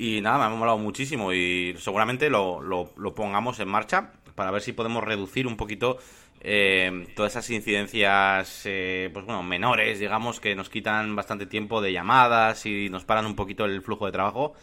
Y 0.00 0.20
nada, 0.20 0.38
me 0.38 0.44
ha 0.44 0.48
molado 0.50 0.78
muchísimo 0.78 1.32
y 1.32 1.74
seguramente 1.78 2.30
lo, 2.30 2.60
lo, 2.60 2.92
lo 2.96 3.14
pongamos 3.16 3.58
en 3.58 3.68
marcha 3.68 4.12
para 4.36 4.52
ver 4.52 4.62
si 4.62 4.72
podemos 4.72 5.02
reducir 5.02 5.48
un 5.48 5.56
poquito 5.56 5.98
eh, 6.40 7.06
todas 7.16 7.32
esas 7.32 7.50
incidencias, 7.50 8.62
eh, 8.64 9.10
pues 9.12 9.24
bueno, 9.24 9.42
menores, 9.42 9.98
digamos, 9.98 10.40
que 10.40 10.54
nos 10.54 10.68
quitan 10.68 11.16
bastante 11.16 11.46
tiempo 11.46 11.80
de 11.80 11.92
llamadas 11.92 12.64
y 12.66 12.88
nos 12.90 13.04
paran 13.04 13.26
un 13.26 13.34
poquito 13.34 13.64
el 13.64 13.82
flujo 13.82 14.06
de 14.06 14.12
trabajo. 14.12 14.54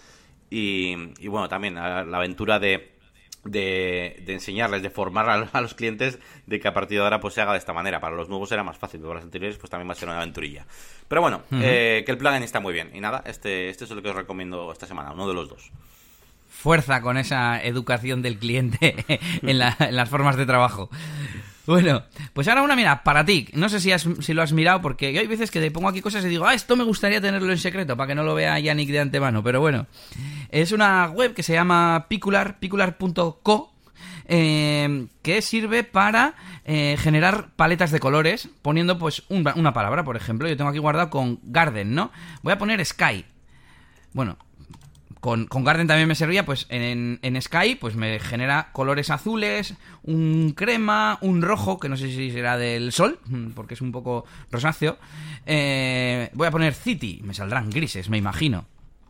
Y, 0.50 0.96
bueno, 1.28 1.50
también 1.50 1.76
la, 1.76 2.00
aventura 2.00 2.60
de, 2.60 2.94
de, 3.44 4.24
enseñarles, 4.28 4.82
de 4.84 4.90
formar 4.90 5.50
a, 5.52 5.62
los 5.62 5.74
clientes 5.74 6.20
de 6.46 6.60
que 6.60 6.68
a 6.68 6.74
partir 6.74 7.00
de 7.00 7.04
ahora 7.04 7.20
pues 7.20 7.34
se 7.34 7.42
haga 7.42 7.52
de 7.52 7.58
esta 7.58 7.74
manera. 7.74 8.00
Para 8.00 8.16
los 8.16 8.30
nuevos 8.30 8.52
era 8.52 8.64
más 8.64 8.78
fácil, 8.78 9.00
pero 9.00 9.10
para 9.10 9.20
los 9.20 9.26
anteriores 9.26 9.58
pues 9.58 9.70
también 9.70 9.90
va 9.90 9.94
a 9.94 9.96
ser 9.96 10.08
una 10.08 10.18
aventurilla. 10.18 10.66
Pero 11.08 11.22
bueno, 11.22 11.42
eh, 11.52 12.04
que 12.06 12.12
el 12.12 12.18
plugin 12.18 12.44
está 12.44 12.60
muy 12.60 12.74
bien. 12.74 12.92
Y 12.94 13.02
nada, 13.02 13.24
este, 13.26 13.70
este 13.70 13.84
es 13.84 13.90
lo 13.90 14.02
que 14.02 14.10
os 14.10 14.16
recomiendo 14.16 14.72
esta 14.72 14.88
semana, 14.88 15.12
uno 15.12 15.28
de 15.28 15.34
los 15.34 15.50
dos 15.50 15.72
fuerza 16.66 17.02
con 17.02 17.18
esa 17.18 17.62
educación 17.62 18.24
del 18.24 18.40
cliente 18.40 18.96
en, 19.44 19.60
las 19.60 20.10
formas 20.10 20.36
de 20.36 20.48
trabajo. 20.48 20.90
Bueno, 21.66 22.04
pues 22.34 22.48
ahora 22.48 22.62
una 22.62 22.76
mira, 22.76 23.04
para 23.04 23.26
ti. 23.26 23.48
No 23.54 23.70
sé 23.70 23.80
si, 23.80 23.92
has- 23.92 24.08
si 24.20 24.34
lo 24.34 24.42
has 24.44 24.54
mirado, 24.54 24.82
porque 24.82 25.12
yo 25.14 25.20
hay 25.22 25.28
veces 25.28 25.50
que 25.50 25.60
te 25.60 25.72
pongo 25.72 25.90
aquí 25.90 26.02
cosas 26.02 26.24
y 26.26 26.30
digo, 26.30 26.46
ah, 26.46 26.54
esto 26.54 26.76
me 26.76 26.84
gustaría 26.84 27.20
tenerlo 27.22 27.52
en 27.52 27.58
secreto, 27.58 27.98
para 27.98 28.08
que 28.08 28.16
no 28.16 28.24
lo 28.24 28.36
vea 28.36 28.60
Yannick 28.60 28.90
de 28.92 29.00
antemano. 29.00 29.42
Pero 29.44 29.62
bueno, 29.62 29.88
es 30.50 30.72
una 30.72 31.08
web 31.08 31.34
que 31.34 31.42
se 31.44 31.54
llama 31.54 32.06
Picular, 32.08 32.60
picular.co, 32.60 33.74
eh, 34.28 35.08
que 35.22 35.42
sirve 35.42 35.84
para 35.84 36.36
eh, 36.66 36.98
generar 37.00 37.50
paletas 37.56 37.92
de 37.92 38.00
colores, 38.00 38.50
poniendo 38.62 38.98
pues 39.00 39.24
un- 39.30 39.48
una 39.56 39.74
palabra, 39.74 40.04
por 40.04 40.16
ejemplo. 40.18 40.48
Yo 40.48 40.58
tengo 40.58 40.70
aquí 40.70 40.80
guardado 40.80 41.10
con 41.10 41.40
Garden, 41.44 41.94
¿no? 41.96 42.12
Voy 42.44 42.54
a 42.54 42.58
poner 42.58 42.84
Sky. 42.86 43.26
Bueno, 44.14 44.38
con, 45.26 45.48
con 45.48 45.64
Garden 45.64 45.88
también 45.88 46.08
me 46.08 46.14
servía, 46.14 46.46
pues 46.46 46.68
en, 46.70 47.18
en 47.24 47.42
Sky, 47.42 47.74
pues 47.82 47.96
me 47.96 48.20
genera 48.20 48.70
colores 48.74 49.10
azules, 49.10 49.74
un 50.04 50.54
crema, 50.56 51.18
un 51.20 51.42
rojo, 51.42 51.80
que 51.80 51.90
no 51.90 51.98
sé 51.98 52.10
si 52.10 52.30
será 52.30 52.60
del 52.60 52.92
sol, 52.92 53.18
porque 53.56 53.74
es 53.74 53.82
un 53.82 53.92
poco 53.92 54.26
rosáceo. 54.52 55.00
Eh, 55.48 56.30
voy 56.34 56.46
a 56.46 56.52
poner 56.52 56.76
City, 56.76 57.22
me 57.24 57.34
saldrán 57.34 57.72
grises, 57.72 58.08
me 58.08 58.20
imagino. 58.20 58.66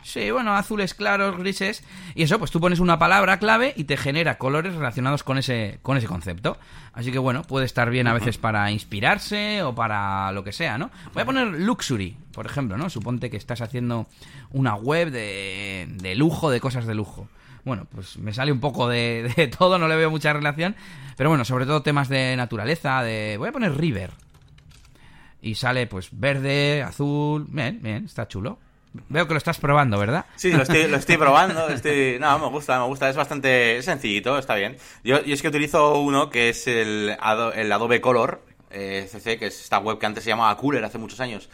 Sí, 0.06 0.30
bueno, 0.30 0.54
azules 0.54 0.94
claros, 0.94 1.36
grises. 1.36 1.84
Y 2.14 2.22
eso, 2.22 2.38
pues 2.38 2.52
tú 2.52 2.60
pones 2.60 2.80
una 2.80 3.00
palabra 3.00 3.40
clave 3.40 3.74
y 3.76 3.86
te 3.86 3.98
genera 3.98 4.38
colores 4.38 4.76
relacionados 4.76 5.24
con 5.24 5.40
ese, 5.40 5.80
con 5.82 5.98
ese 5.98 6.06
concepto. 6.06 6.60
Así 6.94 7.12
que 7.12 7.18
bueno, 7.18 7.42
puede 7.42 7.66
estar 7.66 7.90
bien 7.90 8.06
a 8.06 8.14
veces 8.14 8.38
para 8.38 8.70
inspirarse 8.70 9.64
o 9.64 9.74
para 9.74 10.32
lo 10.32 10.44
que 10.44 10.52
sea, 10.52 10.78
¿no? 10.78 10.92
Voy 11.16 11.24
a 11.24 11.26
poner 11.26 11.48
luxury, 11.48 12.16
por 12.34 12.46
ejemplo, 12.46 12.78
¿no? 12.78 12.88
Suponte 12.92 13.32
que 13.32 13.38
estás 13.38 13.62
haciendo 13.62 14.06
una 14.52 14.76
web 14.76 15.10
de, 15.10 15.88
de 15.90 16.14
lujo, 16.14 16.52
de 16.52 16.60
cosas 16.60 16.86
de 16.86 16.94
lujo. 16.94 17.28
Bueno, 17.64 17.88
pues 17.90 18.20
me 18.20 18.32
sale 18.32 18.52
un 18.52 18.60
poco 18.60 18.88
de, 18.88 19.34
de 19.36 19.48
todo, 19.48 19.80
no 19.80 19.88
le 19.88 19.96
veo 19.96 20.12
mucha 20.12 20.34
relación. 20.34 20.76
Pero 21.18 21.30
bueno, 21.32 21.46
sobre 21.46 21.66
todo 21.66 21.82
temas 21.82 22.10
de 22.10 22.36
naturaleza, 22.38 23.02
de... 23.02 23.38
Voy 23.40 23.50
a 23.50 23.52
poner 23.52 23.76
river. 23.76 24.12
Y 25.42 25.56
sale 25.56 25.88
pues 25.88 26.10
verde, 26.12 26.84
azul... 26.84 27.48
Bien, 27.50 27.80
bien, 27.82 28.06
está 28.06 28.28
chulo. 28.28 28.60
Veo 29.10 29.28
que 29.28 29.34
lo 29.34 29.38
estás 29.38 29.58
probando, 29.60 29.98
¿verdad? 30.00 30.26
Sí, 30.36 30.52
lo 30.52 30.64
estoy, 30.64 30.88
lo 30.88 30.98
estoy 30.98 31.18
probando. 31.18 31.68
Estoy... 31.70 32.18
No, 32.20 32.40
me 32.40 32.48
gusta, 32.48 32.80
me 32.80 32.86
gusta. 32.86 33.10
Es 33.10 33.16
bastante 33.16 33.82
sencillito, 33.82 34.38
está 34.38 34.56
bien. 34.56 34.78
Yo, 35.04 35.24
yo 35.24 35.34
es 35.34 35.42
que 35.42 35.48
utilizo 35.50 36.00
uno 36.00 36.30
que 36.30 36.50
es 36.50 36.68
el, 36.68 37.16
Ado- 37.20 37.54
el 37.54 37.72
Adobe 37.72 38.02
Color 38.02 38.42
eh, 38.72 39.08
CC, 39.12 39.38
que 39.38 39.48
es 39.48 39.62
esta 39.62 39.80
web 39.80 39.98
que 40.00 40.06
antes 40.06 40.24
se 40.24 40.30
llamaba 40.30 40.56
Cooler 40.58 40.84
hace 40.86 40.98
muchos 40.98 41.20
años. 41.20 41.50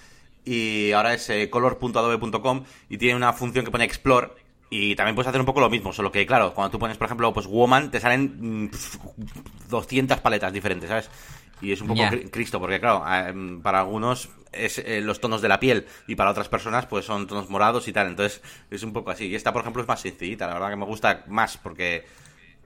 Y 0.45 0.91
ahora 0.91 1.13
es 1.13 1.29
eh, 1.29 1.49
color.adobe.com 1.49 2.63
y 2.89 2.97
tiene 2.97 3.15
una 3.15 3.33
función 3.33 3.63
que 3.65 3.71
pone 3.71 3.83
Explore. 3.85 4.29
Y 4.73 4.95
también 4.95 5.15
puedes 5.15 5.27
hacer 5.27 5.41
un 5.41 5.45
poco 5.45 5.59
lo 5.59 5.69
mismo, 5.69 5.91
solo 5.91 6.13
que, 6.13 6.25
claro, 6.25 6.53
cuando 6.53 6.71
tú 6.71 6.79
pones, 6.79 6.95
por 6.95 7.05
ejemplo, 7.05 7.33
pues 7.33 7.45
Woman, 7.45 7.91
te 7.91 7.99
salen 7.99 8.63
mm, 8.63 8.67
pf, 8.69 8.97
200 9.69 10.21
paletas 10.21 10.53
diferentes, 10.53 10.87
¿sabes? 10.87 11.09
Y 11.61 11.71
es 11.71 11.81
un 11.81 11.87
poco 11.87 12.01
Cristo, 12.31 12.59
porque 12.59 12.79
claro, 12.79 13.03
eh, 13.07 13.59
para 13.61 13.79
algunos 13.79 14.29
es 14.51 14.79
eh, 14.79 15.01
los 15.01 15.21
tonos 15.21 15.41
de 15.41 15.47
la 15.47 15.59
piel 15.59 15.85
y 16.07 16.15
para 16.15 16.31
otras 16.31 16.49
personas 16.49 16.85
pues 16.85 17.05
son 17.05 17.27
tonos 17.27 17.49
morados 17.49 17.87
y 17.87 17.93
tal. 17.93 18.07
Entonces 18.07 18.41
es 18.69 18.83
un 18.83 18.93
poco 18.93 19.11
así. 19.11 19.27
Y 19.27 19.35
esta, 19.35 19.53
por 19.53 19.61
ejemplo, 19.61 19.81
es 19.81 19.87
más 19.87 20.01
sencillita. 20.01 20.47
La 20.47 20.53
verdad 20.53 20.69
que 20.69 20.75
me 20.75 20.85
gusta 20.85 21.23
más 21.27 21.57
porque, 21.57 22.05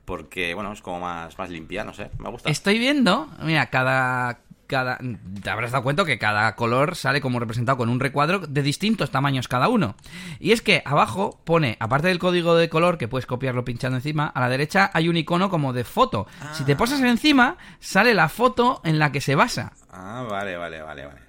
porque 0.06 0.54
bueno, 0.54 0.72
es 0.72 0.82
como 0.82 1.00
más, 1.00 1.38
más 1.38 1.50
limpia, 1.50 1.84
no 1.84 1.94
sé. 1.94 2.10
Me 2.20 2.30
gusta. 2.30 2.50
Estoy 2.50 2.80
viendo, 2.80 3.30
mira, 3.42 3.68
cada, 3.68 4.40
cada, 4.68 5.00
te 5.44 5.50
habrás 5.50 5.72
dado 5.72 5.84
cuenta 5.84 6.06
que 6.06 6.20
cada 6.20 6.56
color 6.56 6.96
sale 6.96 7.22
como 7.22 7.40
representado 7.40 7.78
con 7.78 7.90
un 7.90 8.00
recuadro 8.00 8.40
de 8.40 8.62
distintos 8.62 9.12
tamaños 9.12 9.48
cada 9.48 9.68
uno. 9.68 9.96
Y 10.40 10.52
es 10.52 10.62
que 10.62 10.82
abajo 10.86 11.40
pone, 11.44 11.78
aparte 11.80 12.08
del 12.08 12.20
código 12.20 12.56
de 12.56 12.70
color 12.70 12.98
que 12.98 13.08
puedes 13.08 13.26
copiarlo 13.26 13.66
pinchando 13.66 13.98
encima, 13.98 14.28
a 14.28 14.40
la 14.40 14.50
derecha 14.50 14.92
hay 14.94 15.10
un 15.10 15.18
icono 15.18 15.50
como 15.50 15.74
de 15.74 15.84
foto. 15.84 16.28
Si 16.54 16.64
te 16.64 16.76
posas 16.76 17.02
encima, 17.02 17.58
sale 17.80 18.14
la 18.14 18.30
foto 18.30 18.82
en 18.84 19.00
la 19.00 19.12
que 19.12 19.22
se 19.22 19.36
basa. 19.36 19.74
Ah, 19.92 20.26
vale, 20.30 20.58
vale, 20.58 20.82
vale, 20.82 21.06
vale. 21.06 21.26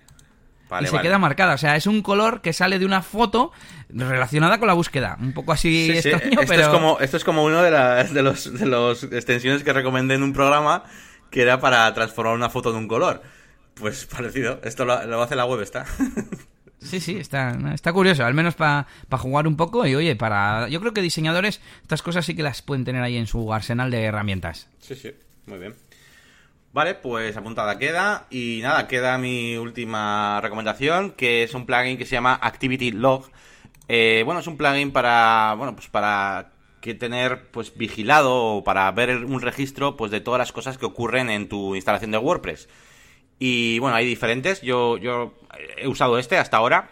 Vale, 0.68 0.84
y 0.84 0.86
se 0.88 0.96
vale. 0.96 1.06
queda 1.08 1.18
marcada, 1.18 1.54
o 1.54 1.58
sea, 1.58 1.76
es 1.76 1.86
un 1.86 2.02
color 2.02 2.40
que 2.40 2.52
sale 2.52 2.80
de 2.80 2.86
una 2.86 3.00
foto 3.00 3.52
relacionada 3.88 4.58
con 4.58 4.66
la 4.66 4.74
búsqueda. 4.74 5.16
Un 5.20 5.32
poco 5.32 5.52
así 5.52 5.86
Sí, 5.86 6.02
sí, 6.02 6.08
extraño, 6.08 6.40
Esto, 6.40 6.52
pero... 6.52 6.62
es 6.62 6.68
como, 6.68 6.98
esto 6.98 7.16
es 7.16 7.24
como 7.24 7.44
uno 7.44 7.62
de, 7.62 7.70
las 7.70 8.12
de, 8.12 8.22
los, 8.22 8.52
de 8.52 8.66
los 8.66 9.04
extensiones 9.04 9.62
que 9.62 9.72
recomendé 9.72 10.14
en 10.14 10.24
un 10.24 10.32
programa 10.32 10.82
que 11.30 11.42
era 11.42 11.60
para 11.60 11.92
transformar 11.94 12.34
una 12.34 12.50
foto 12.50 12.70
en 12.70 12.76
un 12.76 12.88
color. 12.88 13.22
Pues 13.74 14.06
parecido. 14.10 14.60
Esto 14.64 14.84
lo, 14.84 15.04
lo 15.06 15.22
hace 15.22 15.36
la 15.36 15.44
web, 15.44 15.60
está. 15.60 15.86
Sí, 16.78 17.00
sí, 17.00 17.16
está, 17.16 17.56
está 17.74 17.92
curioso, 17.92 18.24
al 18.24 18.34
menos 18.34 18.54
para 18.54 18.86
jugar 19.10 19.48
un 19.48 19.56
poco 19.56 19.86
y 19.86 19.94
oye, 19.94 20.14
para... 20.14 20.68
Yo 20.68 20.78
creo 20.78 20.92
que 20.92 21.00
diseñadores 21.00 21.60
estas 21.82 22.02
cosas 22.02 22.24
sí 22.26 22.36
que 22.36 22.42
las 22.42 22.62
pueden 22.62 22.84
tener 22.84 23.02
ahí 23.02 23.16
en 23.16 23.26
su 23.26 23.52
arsenal 23.52 23.90
de 23.90 24.04
herramientas. 24.04 24.68
Sí, 24.78 24.94
sí, 24.94 25.10
muy 25.46 25.58
bien. 25.58 25.74
Vale, 26.72 26.94
pues 26.94 27.34
apuntada 27.36 27.78
queda. 27.78 28.26
Y 28.28 28.60
nada, 28.62 28.86
queda 28.86 29.16
mi 29.16 29.56
última 29.56 30.40
recomendación, 30.42 31.12
que 31.12 31.42
es 31.42 31.54
un 31.54 31.64
plugin 31.64 31.96
que 31.96 32.04
se 32.04 32.12
llama 32.12 32.38
Activity 32.40 32.92
Log. 32.92 33.30
Eh, 33.88 34.22
bueno, 34.26 34.40
es 34.40 34.46
un 34.46 34.58
plugin 34.58 34.92
para, 34.92 35.54
bueno, 35.56 35.74
pues 35.74 35.88
para 35.88 36.50
que 36.86 36.94
tener 36.94 37.50
pues 37.50 37.76
vigilado 37.76 38.62
para 38.64 38.90
ver 38.92 39.24
un 39.24 39.40
registro 39.40 39.96
pues 39.96 40.10
de 40.10 40.20
todas 40.20 40.38
las 40.38 40.52
cosas 40.52 40.78
que 40.78 40.86
ocurren 40.86 41.28
en 41.28 41.48
tu 41.48 41.74
instalación 41.74 42.10
de 42.12 42.18
WordPress. 42.18 42.68
Y 43.38 43.78
bueno, 43.80 43.96
hay 43.96 44.06
diferentes. 44.06 44.62
Yo, 44.62 44.96
yo 44.96 45.34
he 45.76 45.88
usado 45.88 46.18
este 46.18 46.38
hasta 46.38 46.56
ahora. 46.56 46.90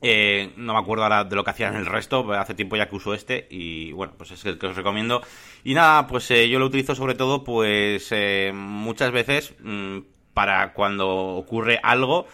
Eh, 0.00 0.52
no 0.56 0.74
me 0.74 0.78
acuerdo 0.78 1.02
ahora 1.02 1.24
de 1.24 1.34
lo 1.34 1.42
que 1.42 1.50
hacían 1.50 1.74
el 1.74 1.86
resto, 1.86 2.32
hace 2.32 2.54
tiempo 2.54 2.76
ya 2.76 2.88
que 2.88 2.94
uso 2.94 3.14
este 3.14 3.48
y 3.50 3.90
bueno, 3.90 4.12
pues 4.16 4.30
es 4.30 4.44
el 4.44 4.58
que 4.58 4.68
os 4.68 4.76
recomiendo. 4.76 5.22
Y 5.64 5.74
nada, 5.74 6.06
pues 6.06 6.30
eh, 6.30 6.48
yo 6.48 6.60
lo 6.60 6.66
utilizo 6.66 6.94
sobre 6.94 7.16
todo 7.16 7.42
pues 7.42 8.06
eh, 8.12 8.52
muchas 8.54 9.10
veces 9.10 9.54
mm, 9.60 9.98
para 10.34 10.72
cuando 10.72 11.08
ocurre 11.08 11.80
algo, 11.82 12.28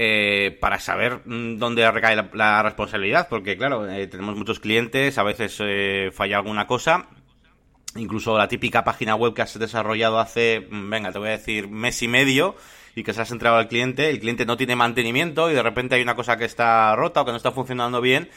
eh, 0.00 0.56
para 0.60 0.78
saber 0.78 1.22
mm, 1.24 1.58
dónde 1.58 1.90
recae 1.90 2.14
la, 2.32 2.62
responsabilidad, 2.62 3.26
porque 3.28 3.56
claro, 3.56 3.90
eh, 3.90 4.06
tenemos 4.06 4.36
muchos 4.36 4.60
clientes, 4.60 5.18
a 5.18 5.24
veces 5.24 5.56
eh, 5.60 6.10
falla 6.12 6.36
alguna 6.36 6.68
cosa. 6.68 7.08
Incluso 7.96 8.38
la 8.38 8.46
típica 8.46 8.84
página 8.84 9.16
web 9.16 9.34
que 9.34 9.42
has 9.42 9.58
desarrollado 9.58 10.20
hace, 10.20 10.68
mm, 10.70 10.88
venga, 10.88 11.10
te 11.10 11.18
voy 11.18 11.30
a 11.30 11.32
decir, 11.32 11.66
mes 11.66 12.00
y 12.00 12.06
medio, 12.06 12.54
y 12.94 13.02
que 13.02 13.12
se 13.12 13.22
has 13.22 13.32
entregado 13.32 13.58
al 13.58 13.66
cliente, 13.66 14.08
el 14.08 14.20
cliente 14.20 14.46
no 14.46 14.56
tiene 14.56 14.76
mantenimiento 14.76 15.50
y 15.50 15.54
de 15.54 15.64
repente 15.64 15.96
hay 15.96 16.02
una 16.02 16.14
cosa 16.14 16.36
que 16.36 16.44
está 16.44 16.94
rota 16.94 17.22
o 17.22 17.24
que 17.24 17.32
no 17.32 17.36
está 17.36 17.50
funcionando 17.50 18.00
bien 18.00 18.30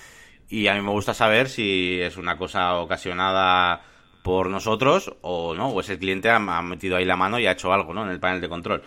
y 0.49 0.66
a 0.66 0.74
mí 0.74 0.82
me 0.82 0.89
gusta 0.89 1.14
saber 1.14 1.47
si 1.47 2.01
es 2.01 2.18
una 2.18 2.39
cosa 2.39 2.76
ocasionada 2.78 3.84
por 4.24 4.49
nosotros 4.49 5.16
o 5.22 5.53
no, 5.53 5.70
o 5.70 5.80
ese 5.80 5.99
cliente 5.99 6.32
ha, 6.32 6.38
ha 6.38 6.62
metido 6.64 6.97
ahí 6.97 7.05
la 7.05 7.18
mano 7.18 7.38
y 7.38 7.45
ha 7.45 7.51
hecho 7.51 7.72
algo, 7.72 7.93
¿no? 7.93 8.03
En 8.03 8.09
el 8.09 8.20
panel 8.20 8.41
de 8.41 8.49
control. 8.49 8.84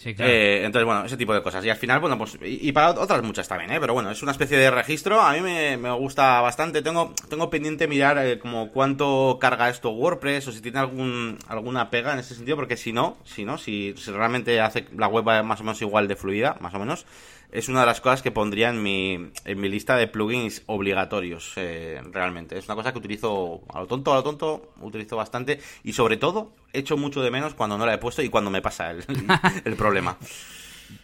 Sí, 0.00 0.14
claro. 0.14 0.32
Eh, 0.32 0.64
entonces, 0.64 0.86
bueno, 0.86 1.04
ese 1.04 1.18
tipo 1.18 1.34
de 1.34 1.42
cosas. 1.42 1.62
Y 1.62 1.68
al 1.68 1.76
final, 1.76 2.00
bueno, 2.00 2.16
pues, 2.16 2.38
y, 2.40 2.72
para 2.72 2.88
otras 2.92 3.22
muchas 3.22 3.46
también, 3.46 3.70
¿eh? 3.70 3.78
Pero 3.78 3.92
bueno, 3.92 4.10
es 4.10 4.22
una 4.22 4.32
especie 4.32 4.56
de 4.56 4.70
registro. 4.70 5.20
A 5.20 5.34
mí 5.34 5.42
me, 5.42 5.76
me 5.76 5.92
gusta 5.92 6.40
bastante. 6.40 6.80
Tengo, 6.80 7.12
tengo 7.28 7.50
pendiente 7.50 7.86
mirar 7.86 8.16
eh, 8.16 8.38
como 8.38 8.70
cuánto 8.70 9.36
carga 9.38 9.68
esto 9.68 9.90
WordPress 9.90 10.48
o 10.48 10.52
si 10.52 10.62
tiene 10.62 10.78
algún, 10.78 11.36
alguna 11.48 11.90
pega 11.90 12.14
en 12.14 12.20
ese 12.20 12.34
sentido, 12.34 12.56
porque 12.56 12.78
si 12.78 12.94
no, 12.94 13.18
si 13.24 13.44
no, 13.44 13.58
si, 13.58 13.92
si 13.98 14.10
realmente 14.10 14.58
hace 14.62 14.86
la 14.96 15.06
web 15.06 15.44
más 15.44 15.60
o 15.60 15.64
menos 15.64 15.82
igual 15.82 16.08
de 16.08 16.16
fluida, 16.16 16.56
más 16.60 16.72
o 16.72 16.78
menos, 16.78 17.04
es 17.52 17.68
una 17.68 17.80
de 17.80 17.86
las 17.86 18.00
cosas 18.00 18.22
que 18.22 18.30
pondría 18.30 18.70
en 18.70 18.82
mi, 18.82 19.14
en 19.44 19.60
mi 19.60 19.68
lista 19.68 19.96
de 19.96 20.06
plugins 20.06 20.62
obligatorios, 20.66 21.52
eh, 21.56 22.00
realmente. 22.12 22.58
Es 22.58 22.66
una 22.66 22.74
cosa 22.76 22.92
que 22.92 22.98
utilizo 22.98 23.62
a 23.72 23.80
lo 23.80 23.86
tonto, 23.86 24.12
a 24.12 24.16
lo 24.16 24.22
tonto, 24.22 24.72
utilizo 24.80 25.16
bastante 25.16 25.60
y 25.84 25.92
sobre 25.92 26.16
todo 26.16 26.54
echo 26.72 26.96
mucho 26.96 27.22
de 27.22 27.30
menos 27.30 27.54
cuando 27.54 27.76
no 27.78 27.86
la 27.86 27.94
he 27.94 27.98
puesto 27.98 28.22
y 28.22 28.28
cuando 28.28 28.50
me 28.50 28.62
pasa 28.62 28.90
el, 28.92 29.04
el 29.64 29.74
problema. 29.74 30.16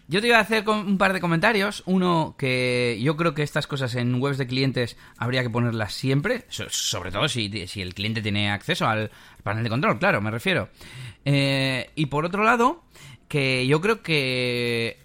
Yo 0.09 0.21
te 0.21 0.29
iba 0.29 0.39
a 0.39 0.41
hacer 0.41 0.69
un 0.69 0.99
par 0.99 1.13
de 1.13 1.21
comentarios. 1.21 1.83
Uno, 1.87 2.35
que 2.39 2.99
yo 3.03 3.17
creo 3.17 3.35
que 3.35 3.43
estas 3.43 3.67
cosas 3.67 3.95
en 3.97 4.21
webs 4.21 4.39
de 4.39 4.47
clientes 4.47 4.97
habría 5.17 5.43
que 5.43 5.51
ponerlas 5.51 5.95
siempre, 5.95 6.45
so- 6.49 6.69
sobre 6.71 7.11
todo 7.11 7.29
si, 7.29 7.67
si 7.67 7.83
el 7.83 7.95
cliente 7.95 8.23
tiene 8.23 8.51
acceso 8.51 8.87
al 8.87 9.11
panel 9.43 9.65
de 9.65 9.71
control, 9.71 9.99
claro, 9.99 10.21
me 10.21 10.31
refiero. 10.31 10.69
Eh, 11.25 11.91
y 11.97 12.07
por 12.07 12.25
otro 12.25 12.45
lado, 12.45 12.85
que 13.29 13.67
yo 13.67 13.81
creo 13.81 14.03
que 14.03 14.99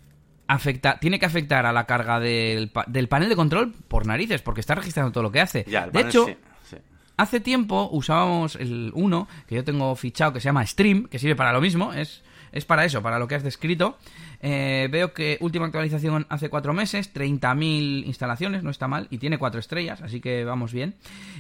afecta, 0.54 1.00
tiene 1.00 1.20
que 1.20 1.26
afectar 1.26 1.66
a 1.66 1.72
la 1.72 1.86
carga 1.86 2.20
del, 2.20 2.70
pa- 2.70 2.86
del 2.88 3.08
panel 3.08 3.30
de 3.30 3.36
control 3.36 3.74
por 3.88 4.06
narices, 4.06 4.42
porque 4.42 4.62
está 4.62 4.76
registrando 4.76 5.12
todo 5.12 5.24
lo 5.24 5.32
que 5.32 5.40
hace. 5.42 5.66
Ya, 5.68 5.86
de 5.86 5.92
panel 5.92 6.08
hecho, 6.10 6.26
sí, 6.26 6.36
sí. 6.70 6.78
Hace 7.18 7.40
tiempo 7.40 7.90
usábamos 7.92 8.56
el 8.56 8.92
1, 8.94 9.28
que 9.48 9.56
yo 9.56 9.64
tengo 9.64 9.96
fichado, 9.96 10.34
que 10.34 10.40
se 10.40 10.46
llama 10.46 10.66
Stream, 10.66 11.06
que 11.08 11.20
sirve 11.20 11.36
para 11.36 11.54
lo 11.54 11.62
mismo, 11.62 11.94
es, 11.94 12.22
es 12.52 12.66
para 12.66 12.84
eso, 12.86 13.02
para 13.02 13.18
lo 13.20 13.28
que 13.28 13.36
has 13.36 13.44
descrito. 13.44 13.98
Eh, 14.42 14.88
veo 14.92 15.14
que 15.14 15.38
última 15.40 15.66
actualización 15.66 16.26
hace 16.30 16.50
cuatro 16.50 16.74
meses, 16.74 17.14
30.000 17.14 18.06
instalaciones, 18.06 18.64
no 18.64 18.72
está 18.72 18.88
mal, 18.88 19.08
y 19.10 19.20
tiene 19.20 19.38
cuatro 19.38 19.60
estrellas, 19.60 20.02
así 20.02 20.20
que 20.20 20.44
vamos 20.44 20.74
bien. 20.74 20.96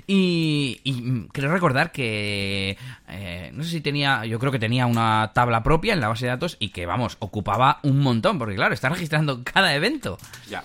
Y, 0.05 0.79
y, 0.83 0.93
mm, 0.93 1.27
creo 1.31 1.51
recordar 1.51 1.91
que, 1.91 2.77
eh, 3.09 3.51
no 3.53 3.63
sé 3.63 3.69
si 3.69 3.81
tenía, 3.81 4.25
yo 4.25 4.39
creo 4.39 4.51
que 4.51 4.59
tenía 4.59 4.85
una 4.85 5.31
tabla 5.33 5.63
propia 5.63 5.93
en 5.93 6.01
la 6.01 6.09
base 6.09 6.25
de 6.25 6.31
datos 6.31 6.57
y 6.59 6.69
que, 6.69 6.85
vamos, 6.85 7.17
ocupaba 7.19 7.79
un 7.83 7.99
montón, 7.99 8.37
porque 8.37 8.55
claro, 8.55 8.73
está 8.73 8.89
registrando 8.89 9.41
cada 9.43 9.73
evento. 9.73 10.17
Ya. 10.49 10.63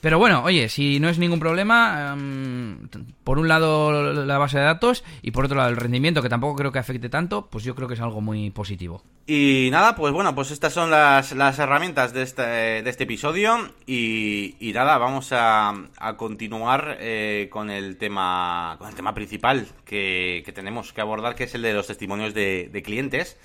Pero 0.00 0.18
bueno, 0.18 0.42
oye, 0.44 0.68
si 0.68 0.98
no 0.98 1.08
es 1.08 1.18
ningún 1.18 1.40
problema, 1.40 2.14
em, 2.14 2.88
por 3.22 3.38
un 3.38 3.48
lado 3.48 4.12
la 4.14 4.38
base 4.38 4.58
de 4.58 4.64
datos 4.64 5.04
y 5.22 5.30
por 5.30 5.44
otro 5.44 5.56
lado 5.58 5.68
el 5.68 5.76
rendimiento, 5.76 6.22
que 6.22 6.28
tampoco 6.28 6.56
creo 6.56 6.72
que 6.72 6.78
afecte 6.78 7.08
tanto, 7.08 7.48
pues 7.50 7.64
yo 7.64 7.74
creo 7.74 7.86
que 7.86 7.94
es 7.94 8.00
algo 8.00 8.20
muy 8.20 8.50
positivo. 8.50 9.02
Y 9.26 9.68
nada, 9.70 9.94
pues 9.94 10.12
bueno, 10.12 10.34
pues 10.34 10.50
estas 10.50 10.72
son 10.72 10.90
las, 10.90 11.32
las 11.32 11.58
herramientas 11.58 12.12
de 12.12 12.22
este, 12.22 12.42
de 12.42 12.90
este 12.90 13.04
episodio 13.04 13.72
y, 13.86 14.56
y 14.58 14.72
nada, 14.72 14.98
vamos 14.98 15.32
a, 15.32 15.74
a 15.98 16.16
continuar 16.16 16.96
eh, 16.98 17.48
con 17.50 17.70
el 17.70 17.96
tema 17.96 18.76
con 18.78 18.88
el 18.88 18.94
tema 18.94 19.14
principal 19.14 19.68
que, 19.84 20.42
que 20.44 20.52
tenemos 20.52 20.92
que 20.92 21.00
abordar, 21.00 21.34
que 21.34 21.44
es 21.44 21.54
el 21.54 21.62
de 21.62 21.74
los 21.74 21.86
testimonios 21.86 22.34
de, 22.34 22.70
de 22.72 22.82
clientes. 22.82 23.36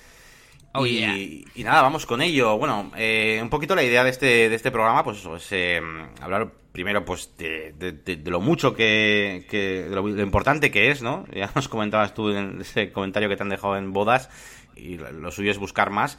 Oh, 0.78 0.86
y, 0.86 0.98
yeah. 0.98 1.16
y 1.16 1.64
nada, 1.64 1.82
vamos 1.82 2.06
con 2.06 2.20
ello. 2.22 2.56
Bueno, 2.58 2.90
eh, 2.96 3.38
un 3.42 3.48
poquito 3.50 3.74
la 3.74 3.82
idea 3.82 4.04
de 4.04 4.10
este, 4.10 4.48
de 4.48 4.54
este 4.54 4.70
programa, 4.70 5.02
pues 5.04 5.18
eso, 5.18 5.36
es 5.36 5.46
eh, 5.52 5.80
hablar 6.20 6.50
primero 6.72 7.04
pues 7.04 7.30
de, 7.38 7.72
de- 7.78 7.92
de- 7.92 8.16
de 8.16 8.30
lo 8.30 8.40
mucho 8.40 8.74
que, 8.74 9.46
que- 9.50 9.84
de 9.88 9.94
lo, 9.94 10.06
lo 10.06 10.22
importante 10.22 10.70
que 10.70 10.90
es, 10.90 11.02
¿no? 11.02 11.24
Ya 11.34 11.50
nos 11.54 11.68
comentabas 11.68 12.14
tú 12.14 12.30
en 12.30 12.60
ese 12.60 12.92
comentario 12.92 13.28
que 13.28 13.36
te 13.36 13.42
han 13.42 13.48
dejado 13.48 13.76
en 13.76 13.92
bodas 13.92 14.28
y 14.76 14.96
lo 14.98 15.10
lo 15.10 15.30
suyo 15.30 15.50
es 15.50 15.58
buscar 15.58 15.90
más 15.90 16.18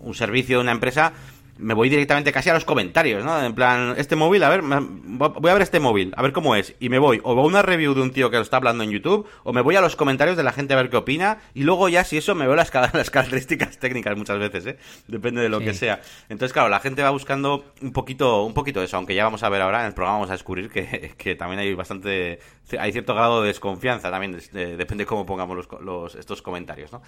un 0.00 0.14
servicio 0.14 0.56
de 0.56 0.62
una 0.62 0.72
empresa. 0.72 1.12
Me 1.56 1.72
voy 1.72 1.88
directamente 1.88 2.32
casi 2.32 2.50
a 2.50 2.54
los 2.54 2.64
comentarios, 2.64 3.24
¿no? 3.24 3.40
En 3.44 3.54
plan, 3.54 3.94
este 3.96 4.16
móvil, 4.16 4.42
a 4.42 4.48
ver, 4.48 4.62
me- 4.62 4.80
voy 4.80 5.50
a 5.50 5.54
ver 5.54 5.62
este 5.62 5.78
móvil, 5.78 6.12
a 6.16 6.22
ver 6.22 6.32
cómo 6.32 6.56
es. 6.56 6.74
Y 6.80 6.88
me 6.88 6.98
voy, 6.98 7.20
o 7.22 7.36
veo 7.36 7.44
una 7.44 7.62
review 7.62 7.94
de 7.94 8.02
un 8.02 8.10
tío 8.10 8.28
que 8.28 8.36
lo 8.38 8.42
está 8.42 8.56
hablando 8.56 8.82
en 8.82 8.90
YouTube, 8.90 9.28
o 9.44 9.52
me 9.52 9.60
voy 9.60 9.76
a 9.76 9.80
los 9.80 9.94
comentarios 9.94 10.36
de 10.36 10.42
la 10.42 10.50
gente 10.52 10.74
a 10.74 10.76
ver 10.76 10.90
qué 10.90 10.96
opina, 10.96 11.38
y 11.54 11.62
luego 11.62 11.88
ya, 11.88 12.02
si 12.02 12.16
eso, 12.16 12.34
me 12.34 12.44
veo 12.46 12.56
las, 12.56 12.72
ca- 12.72 12.90
las 12.92 13.08
características 13.10 13.78
técnicas 13.78 14.16
muchas 14.16 14.38
veces, 14.40 14.66
¿eh? 14.66 14.78
Depende 15.06 15.42
de 15.42 15.48
lo 15.48 15.60
Sí. 15.60 15.66
que 15.66 15.74
sea. 15.74 16.00
Entonces, 16.28 16.52
claro, 16.52 16.68
la 16.68 16.80
gente 16.80 17.04
va 17.04 17.10
buscando 17.10 17.72
un 17.80 17.92
poquito, 17.92 18.42
un 18.42 18.52
poquito 18.52 18.82
eso, 18.82 18.96
aunque 18.96 19.14
ya 19.14 19.22
vamos 19.22 19.44
a 19.44 19.48
ver 19.48 19.62
ahora 19.62 19.82
en 19.82 19.86
el 19.86 19.94
programa, 19.94 20.16
vamos 20.18 20.30
a 20.30 20.32
descubrir 20.32 20.70
que, 20.70 21.14
que 21.16 21.36
también 21.36 21.60
hay 21.60 21.72
bastante, 21.74 22.40
hay 22.76 22.90
cierto 22.90 23.14
grado 23.14 23.42
de 23.42 23.48
desconfianza 23.48 24.10
también, 24.10 24.40
de- 24.52 24.76
depende 24.76 25.02
de 25.04 25.06
cómo 25.06 25.24
pongamos 25.24 25.56
los- 25.80 26.14
estos 26.16 26.42
comentarios, 26.42 26.90
¿no? 26.90 27.00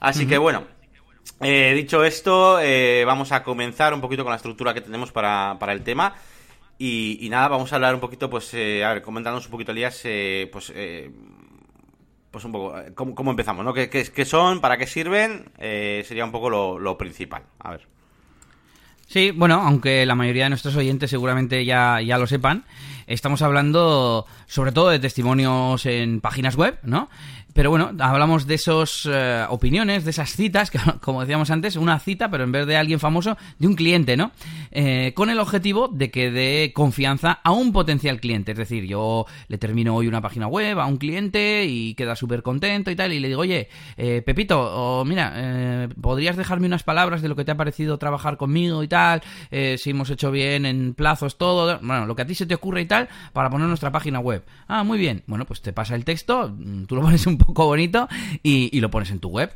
Así 0.00 0.26
que 0.26 0.38
bueno, 0.38 0.64
eh, 1.40 1.72
dicho 1.74 2.04
esto, 2.04 2.58
eh, 2.60 3.04
vamos 3.06 3.32
a 3.32 3.42
comenzar 3.42 3.94
un 3.94 4.00
poquito 4.00 4.22
con 4.24 4.30
la 4.30 4.36
estructura 4.36 4.74
que 4.74 4.80
tenemos 4.80 5.12
para, 5.12 5.56
para 5.58 5.72
el 5.72 5.82
tema. 5.82 6.14
Y, 6.78 7.28
nada, 7.30 7.46
vamos 7.48 7.72
a 7.72 7.76
hablar 7.76 7.94
un 7.94 8.00
poquito, 8.00 8.28
pues, 8.28 8.52
eh, 8.54 8.84
a 8.84 8.92
ver, 8.94 9.02
comentándonos 9.02 9.44
un 9.46 9.52
poquito, 9.52 9.70
Elías, 9.70 10.00
eh, 10.04 10.48
pues, 10.52 10.72
pues 12.30 12.44
un 12.44 12.50
poco, 12.52 12.74
¿cómo, 12.94 13.30
empezamos? 13.30 13.64
¿no? 13.64 13.72
¿Qué, 13.72 13.88
qué- 13.88 14.10
qué 14.12 14.24
son? 14.24 14.60
¿Para 14.60 14.78
qué 14.78 14.86
sirven? 14.88 15.44
Sería 15.58 16.24
un 16.24 16.32
poco 16.32 16.50
lo, 16.50 16.78
lo 16.80 16.98
principal. 16.98 17.42
A 17.60 17.72
ver. 17.72 17.86
Sí, 19.12 19.30
bueno, 19.30 19.60
aunque 19.60 20.06
la 20.06 20.14
mayoría 20.14 20.44
de 20.44 20.48
nuestros 20.48 20.74
oyentes 20.74 21.10
seguramente 21.10 21.66
ya, 21.66 22.00
ya 22.00 22.16
lo 22.16 22.26
sepan, 22.26 22.64
estamos 23.06 23.42
hablando 23.42 24.24
sobre 24.46 24.72
todo 24.72 24.88
de 24.88 24.98
testimonios 25.00 25.84
en 25.84 26.22
páginas 26.22 26.56
web, 26.56 26.78
¿no? 26.82 27.10
Pero 27.52 27.70
bueno, 27.70 27.92
hablamos 27.98 28.46
de 28.46 28.54
esas 28.54 29.08
opiniones, 29.48 30.04
de 30.04 30.10
esas 30.10 30.34
citas, 30.34 30.70
que 30.70 30.78
como 31.00 31.20
decíamos 31.20 31.50
antes, 31.50 31.76
una 31.76 31.98
cita, 31.98 32.30
pero 32.30 32.44
en 32.44 32.52
vez 32.52 32.66
de 32.66 32.76
alguien 32.76 33.00
famoso, 33.00 33.36
de 33.58 33.66
un 33.66 33.74
cliente, 33.74 34.16
¿no? 34.16 34.32
Eh, 34.70 35.12
con 35.14 35.30
el 35.30 35.38
objetivo 35.38 35.88
de 35.88 36.10
que 36.10 36.30
dé 36.30 36.72
confianza 36.74 37.40
a 37.42 37.52
un 37.52 37.72
potencial 37.72 38.20
cliente. 38.20 38.52
Es 38.52 38.58
decir, 38.58 38.84
yo 38.84 39.26
le 39.48 39.58
termino 39.58 39.94
hoy 39.94 40.06
una 40.06 40.20
página 40.20 40.46
web 40.46 40.78
a 40.78 40.86
un 40.86 40.96
cliente 40.96 41.66
y 41.66 41.94
queda 41.94 42.16
súper 42.16 42.42
contento 42.42 42.90
y 42.90 42.96
tal, 42.96 43.12
y 43.12 43.20
le 43.20 43.28
digo, 43.28 43.40
oye, 43.40 43.68
eh, 43.96 44.22
Pepito, 44.24 44.60
o 44.60 45.04
mira, 45.04 45.32
eh, 45.36 45.88
¿podrías 46.00 46.36
dejarme 46.36 46.66
unas 46.66 46.82
palabras 46.82 47.22
de 47.22 47.28
lo 47.28 47.36
que 47.36 47.44
te 47.44 47.52
ha 47.52 47.56
parecido 47.56 47.98
trabajar 47.98 48.36
conmigo 48.36 48.82
y 48.82 48.88
tal? 48.88 49.22
Eh, 49.50 49.76
si 49.78 49.90
hemos 49.90 50.10
hecho 50.10 50.30
bien 50.30 50.66
en 50.66 50.94
plazos, 50.94 51.38
todo, 51.38 51.78
bueno, 51.82 52.06
lo 52.06 52.16
que 52.16 52.22
a 52.22 52.26
ti 52.26 52.34
se 52.34 52.46
te 52.46 52.54
ocurre 52.54 52.82
y 52.82 52.86
tal, 52.86 53.08
para 53.32 53.50
poner 53.50 53.68
nuestra 53.68 53.92
página 53.92 54.20
web. 54.20 54.44
Ah, 54.68 54.84
muy 54.84 54.98
bien. 54.98 55.22
Bueno, 55.26 55.44
pues 55.44 55.60
te 55.62 55.72
pasa 55.72 55.94
el 55.94 56.04
texto, 56.04 56.48
mm, 56.48 56.84
tú 56.84 56.96
lo 56.96 57.02
pones 57.02 57.26
un 57.26 57.38
poco 57.44 57.66
bonito 57.66 58.08
y, 58.42 58.80
lo 58.80 58.90
pones 58.90 59.10
en 59.10 59.20
tu 59.20 59.28
web. 59.28 59.52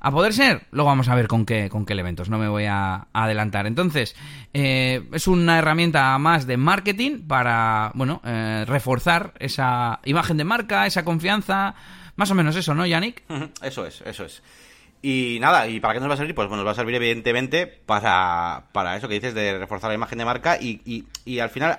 A 0.00 0.10
poder 0.10 0.32
ser, 0.32 0.62
luego 0.70 0.88
vamos 0.88 1.08
a 1.08 1.14
ver 1.14 1.28
con 1.28 1.44
qué, 1.44 1.68
con 1.68 1.84
qué 1.84 1.92
elementos, 1.92 2.30
no 2.30 2.38
me 2.38 2.48
voy 2.48 2.64
a, 2.64 3.08
adelantar. 3.12 3.66
Entonces, 3.66 4.16
eh, 4.54 5.06
es 5.12 5.26
una 5.26 5.58
herramienta 5.58 6.16
más 6.18 6.46
de 6.46 6.56
marketing 6.56 7.26
para, 7.26 7.92
bueno, 7.94 8.22
eh, 8.24 8.64
reforzar 8.66 9.34
esa 9.38 10.00
imagen 10.04 10.36
de 10.36 10.44
marca, 10.44 10.86
esa 10.86 11.04
confianza, 11.04 11.74
más 12.16 12.30
o 12.30 12.34
menos 12.34 12.56
eso, 12.56 12.74
¿no, 12.74 12.86
Yannick? 12.86 13.22
Eso 13.62 13.86
es, 13.86 14.00
eso 14.02 14.24
es. 14.24 14.42
Y 15.02 15.38
nada, 15.40 15.68
¿y 15.68 15.78
para 15.78 15.94
qué 15.94 16.00
nos 16.00 16.08
va 16.08 16.14
a 16.14 16.16
servir? 16.16 16.34
Pues 16.34 16.48
bueno, 16.48 16.64
nos 16.64 16.68
va 16.68 16.72
a 16.72 16.74
servir 16.74 16.94
evidentemente 16.96 17.66
para, 17.66 18.64
para 18.72 18.96
eso 18.96 19.06
que 19.08 19.14
dices 19.14 19.34
de 19.34 19.58
reforzar 19.58 19.90
la 19.90 19.94
imagen 19.94 20.18
de 20.18 20.24
marca 20.24 20.58
y, 20.60 20.80
y, 20.84 21.04
y 21.24 21.38
al 21.38 21.50
final 21.50 21.78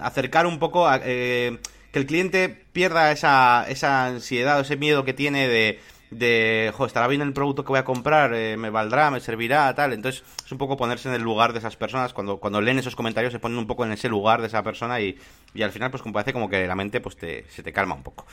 acercar 0.00 0.46
un 0.46 0.58
poco 0.58 0.88
a 0.88 0.98
eh, 1.04 1.58
que 1.94 2.00
el 2.00 2.06
cliente 2.06 2.48
pierda 2.72 3.12
esa, 3.12 3.66
esa 3.68 4.06
ansiedad 4.06 4.58
o 4.58 4.62
ese 4.62 4.76
miedo 4.76 5.04
que 5.04 5.12
tiene 5.12 5.46
de, 5.46 5.78
de, 6.18 6.72
jo, 6.74 6.86
estará 6.86 7.06
bien 7.08 7.20
el 7.22 7.32
producto 7.32 7.64
que 7.64 7.68
voy 7.68 7.78
a 7.78 7.84
comprar, 7.84 8.32
Eh, 8.34 8.56
me 8.56 8.70
valdrá, 8.70 9.10
me 9.10 9.20
servirá, 9.20 9.74
tal. 9.74 9.92
Entonces 9.92 10.22
es 10.44 10.52
un 10.52 10.58
poco 10.58 10.76
ponerse 10.76 11.08
en 11.08 11.14
el 11.14 11.22
lugar 11.22 11.52
de 11.52 11.58
esas 11.58 11.76
personas. 11.76 12.12
Cuando, 12.12 12.38
cuando 12.38 12.60
leen 12.60 12.78
esos 12.78 12.96
comentarios 12.96 13.32
se 13.32 13.38
ponen 13.38 13.58
un 13.58 13.66
poco 13.66 13.84
en 13.84 13.92
ese 13.92 14.08
lugar 14.08 14.40
de 14.40 14.46
esa 14.46 14.62
persona 14.62 15.00
y, 15.00 15.16
y 15.54 15.62
al 15.62 15.70
final 15.72 15.90
pues 15.90 16.02
como 16.02 16.12
parece 16.12 16.32
como 16.32 16.48
que 16.48 16.66
la 16.66 16.74
mente 16.74 17.00
pues 17.00 17.16
te, 17.16 17.44
se 17.50 17.62
te 17.62 17.72
calma 17.72 17.94
un 17.94 18.02
poco. 18.02 18.26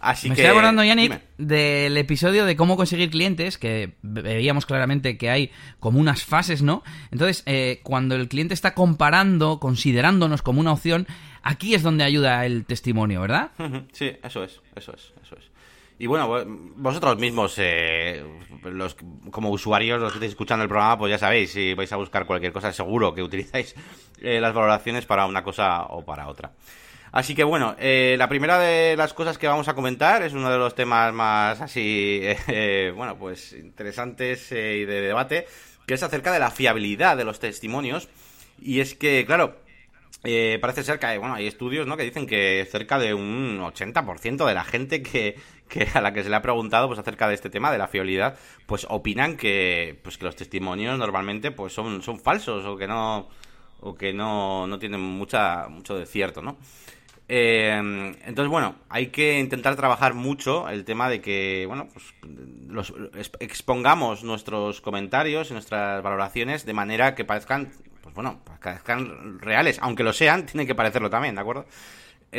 Así 0.00 0.28
Me 0.28 0.34
que... 0.34 0.42
estoy 0.42 0.52
acordando, 0.52 0.82
Yannick, 0.84 1.12
dime. 1.12 1.22
del 1.38 1.96
episodio 1.96 2.44
de 2.44 2.56
cómo 2.56 2.76
conseguir 2.76 3.10
clientes, 3.10 3.58
que 3.58 3.94
veíamos 4.02 4.66
claramente 4.66 5.16
que 5.18 5.30
hay 5.30 5.50
como 5.80 5.98
unas 6.00 6.24
fases, 6.24 6.62
¿no? 6.62 6.82
Entonces, 7.10 7.42
eh, 7.46 7.80
cuando 7.82 8.14
el 8.14 8.28
cliente 8.28 8.54
está 8.54 8.74
comparando, 8.74 9.58
considerándonos 9.60 10.42
como 10.42 10.60
una 10.60 10.72
opción, 10.72 11.06
aquí 11.42 11.74
es 11.74 11.82
donde 11.82 12.04
ayuda 12.04 12.44
el 12.46 12.64
testimonio, 12.64 13.20
¿verdad? 13.20 13.50
Sí, 13.92 14.12
eso 14.22 14.44
es, 14.44 14.60
eso 14.74 14.92
es, 14.94 15.12
eso 15.22 15.36
es. 15.36 15.45
Y 15.98 16.06
bueno, 16.06 16.28
vo- 16.28 16.44
vosotros 16.76 17.16
mismos, 17.18 17.54
eh, 17.58 18.22
los 18.64 18.96
como 19.30 19.50
usuarios, 19.50 20.00
los 20.00 20.12
que 20.12 20.18
estáis 20.18 20.32
escuchando 20.32 20.62
el 20.62 20.68
programa, 20.68 20.98
pues 20.98 21.10
ya 21.10 21.18
sabéis, 21.18 21.52
si 21.52 21.72
vais 21.74 21.90
a 21.92 21.96
buscar 21.96 22.26
cualquier 22.26 22.52
cosa, 22.52 22.72
seguro 22.72 23.14
que 23.14 23.22
utilizáis 23.22 23.74
eh, 24.20 24.40
las 24.40 24.52
valoraciones 24.52 25.06
para 25.06 25.24
una 25.26 25.42
cosa 25.42 25.84
o 25.84 26.04
para 26.04 26.28
otra. 26.28 26.52
Así 27.12 27.34
que 27.34 27.44
bueno, 27.44 27.74
eh, 27.78 28.16
la 28.18 28.28
primera 28.28 28.58
de 28.58 28.94
las 28.94 29.14
cosas 29.14 29.38
que 29.38 29.46
vamos 29.48 29.68
a 29.68 29.74
comentar 29.74 30.22
es 30.22 30.34
uno 30.34 30.50
de 30.50 30.58
los 30.58 30.74
temas 30.74 31.14
más 31.14 31.60
así, 31.62 32.20
eh, 32.48 32.92
bueno, 32.94 33.16
pues 33.16 33.52
interesantes 33.52 34.52
eh, 34.52 34.78
y 34.82 34.84
de 34.84 35.00
debate, 35.00 35.46
que 35.86 35.94
es 35.94 36.02
acerca 36.02 36.30
de 36.32 36.40
la 36.40 36.50
fiabilidad 36.50 37.16
de 37.16 37.24
los 37.24 37.40
testimonios. 37.40 38.08
Y 38.60 38.80
es 38.80 38.94
que, 38.94 39.24
claro, 39.24 39.56
eh, 40.26 40.58
parece 40.60 40.82
ser 40.82 40.98
que 40.98 41.06
hay, 41.06 41.18
bueno, 41.18 41.34
hay 41.34 41.46
estudios 41.46 41.86
¿no? 41.86 41.96
que 41.96 42.02
dicen 42.02 42.26
que 42.26 42.66
cerca 42.70 42.98
de 42.98 43.14
un 43.14 43.60
80% 43.60 44.44
de 44.44 44.54
la 44.54 44.64
gente 44.64 45.02
que, 45.02 45.36
que 45.68 45.86
a 45.94 46.00
la 46.00 46.12
que 46.12 46.22
se 46.22 46.28
le 46.28 46.36
ha 46.36 46.42
preguntado 46.42 46.88
pues 46.88 46.98
acerca 46.98 47.28
de 47.28 47.34
este 47.34 47.48
tema 47.48 47.70
de 47.72 47.78
la 47.78 47.88
fiabilidad, 47.88 48.36
pues 48.66 48.86
opinan 48.90 49.36
que 49.36 49.98
pues 50.02 50.18
que 50.18 50.24
los 50.24 50.36
testimonios 50.36 50.98
normalmente 50.98 51.50
pues 51.52 51.72
son, 51.72 52.02
son 52.02 52.18
falsos 52.20 52.64
o 52.64 52.76
que 52.76 52.86
no 52.86 53.28
o 53.80 53.94
que 53.94 54.12
no, 54.12 54.66
no 54.66 54.78
tienen 54.78 55.00
mucha 55.00 55.68
mucho 55.68 55.96
de 55.96 56.06
cierto, 56.06 56.42
¿no? 56.42 56.56
Eh, 57.28 57.74
entonces, 58.24 58.48
bueno, 58.48 58.76
hay 58.88 59.08
que 59.08 59.38
intentar 59.40 59.74
trabajar 59.74 60.14
mucho 60.14 60.68
el 60.68 60.84
tema 60.84 61.08
de 61.08 61.20
que, 61.20 61.64
bueno, 61.66 61.88
pues 61.92 62.14
los, 62.68 62.94
exp- 62.94 63.36
expongamos 63.40 64.22
nuestros 64.22 64.80
comentarios 64.80 65.50
y 65.50 65.54
nuestras 65.54 66.02
valoraciones 66.04 66.64
de 66.64 66.72
manera 66.72 67.16
que 67.16 67.24
parezcan, 67.24 67.72
pues 68.06 68.14
bueno, 68.14 68.38
parezcan 68.62 69.40
reales, 69.40 69.80
aunque 69.82 70.04
lo 70.04 70.12
sean, 70.12 70.46
tienen 70.46 70.64
que 70.64 70.76
parecerlo 70.76 71.10
también, 71.10 71.34
¿de 71.34 71.40
acuerdo? 71.40 71.66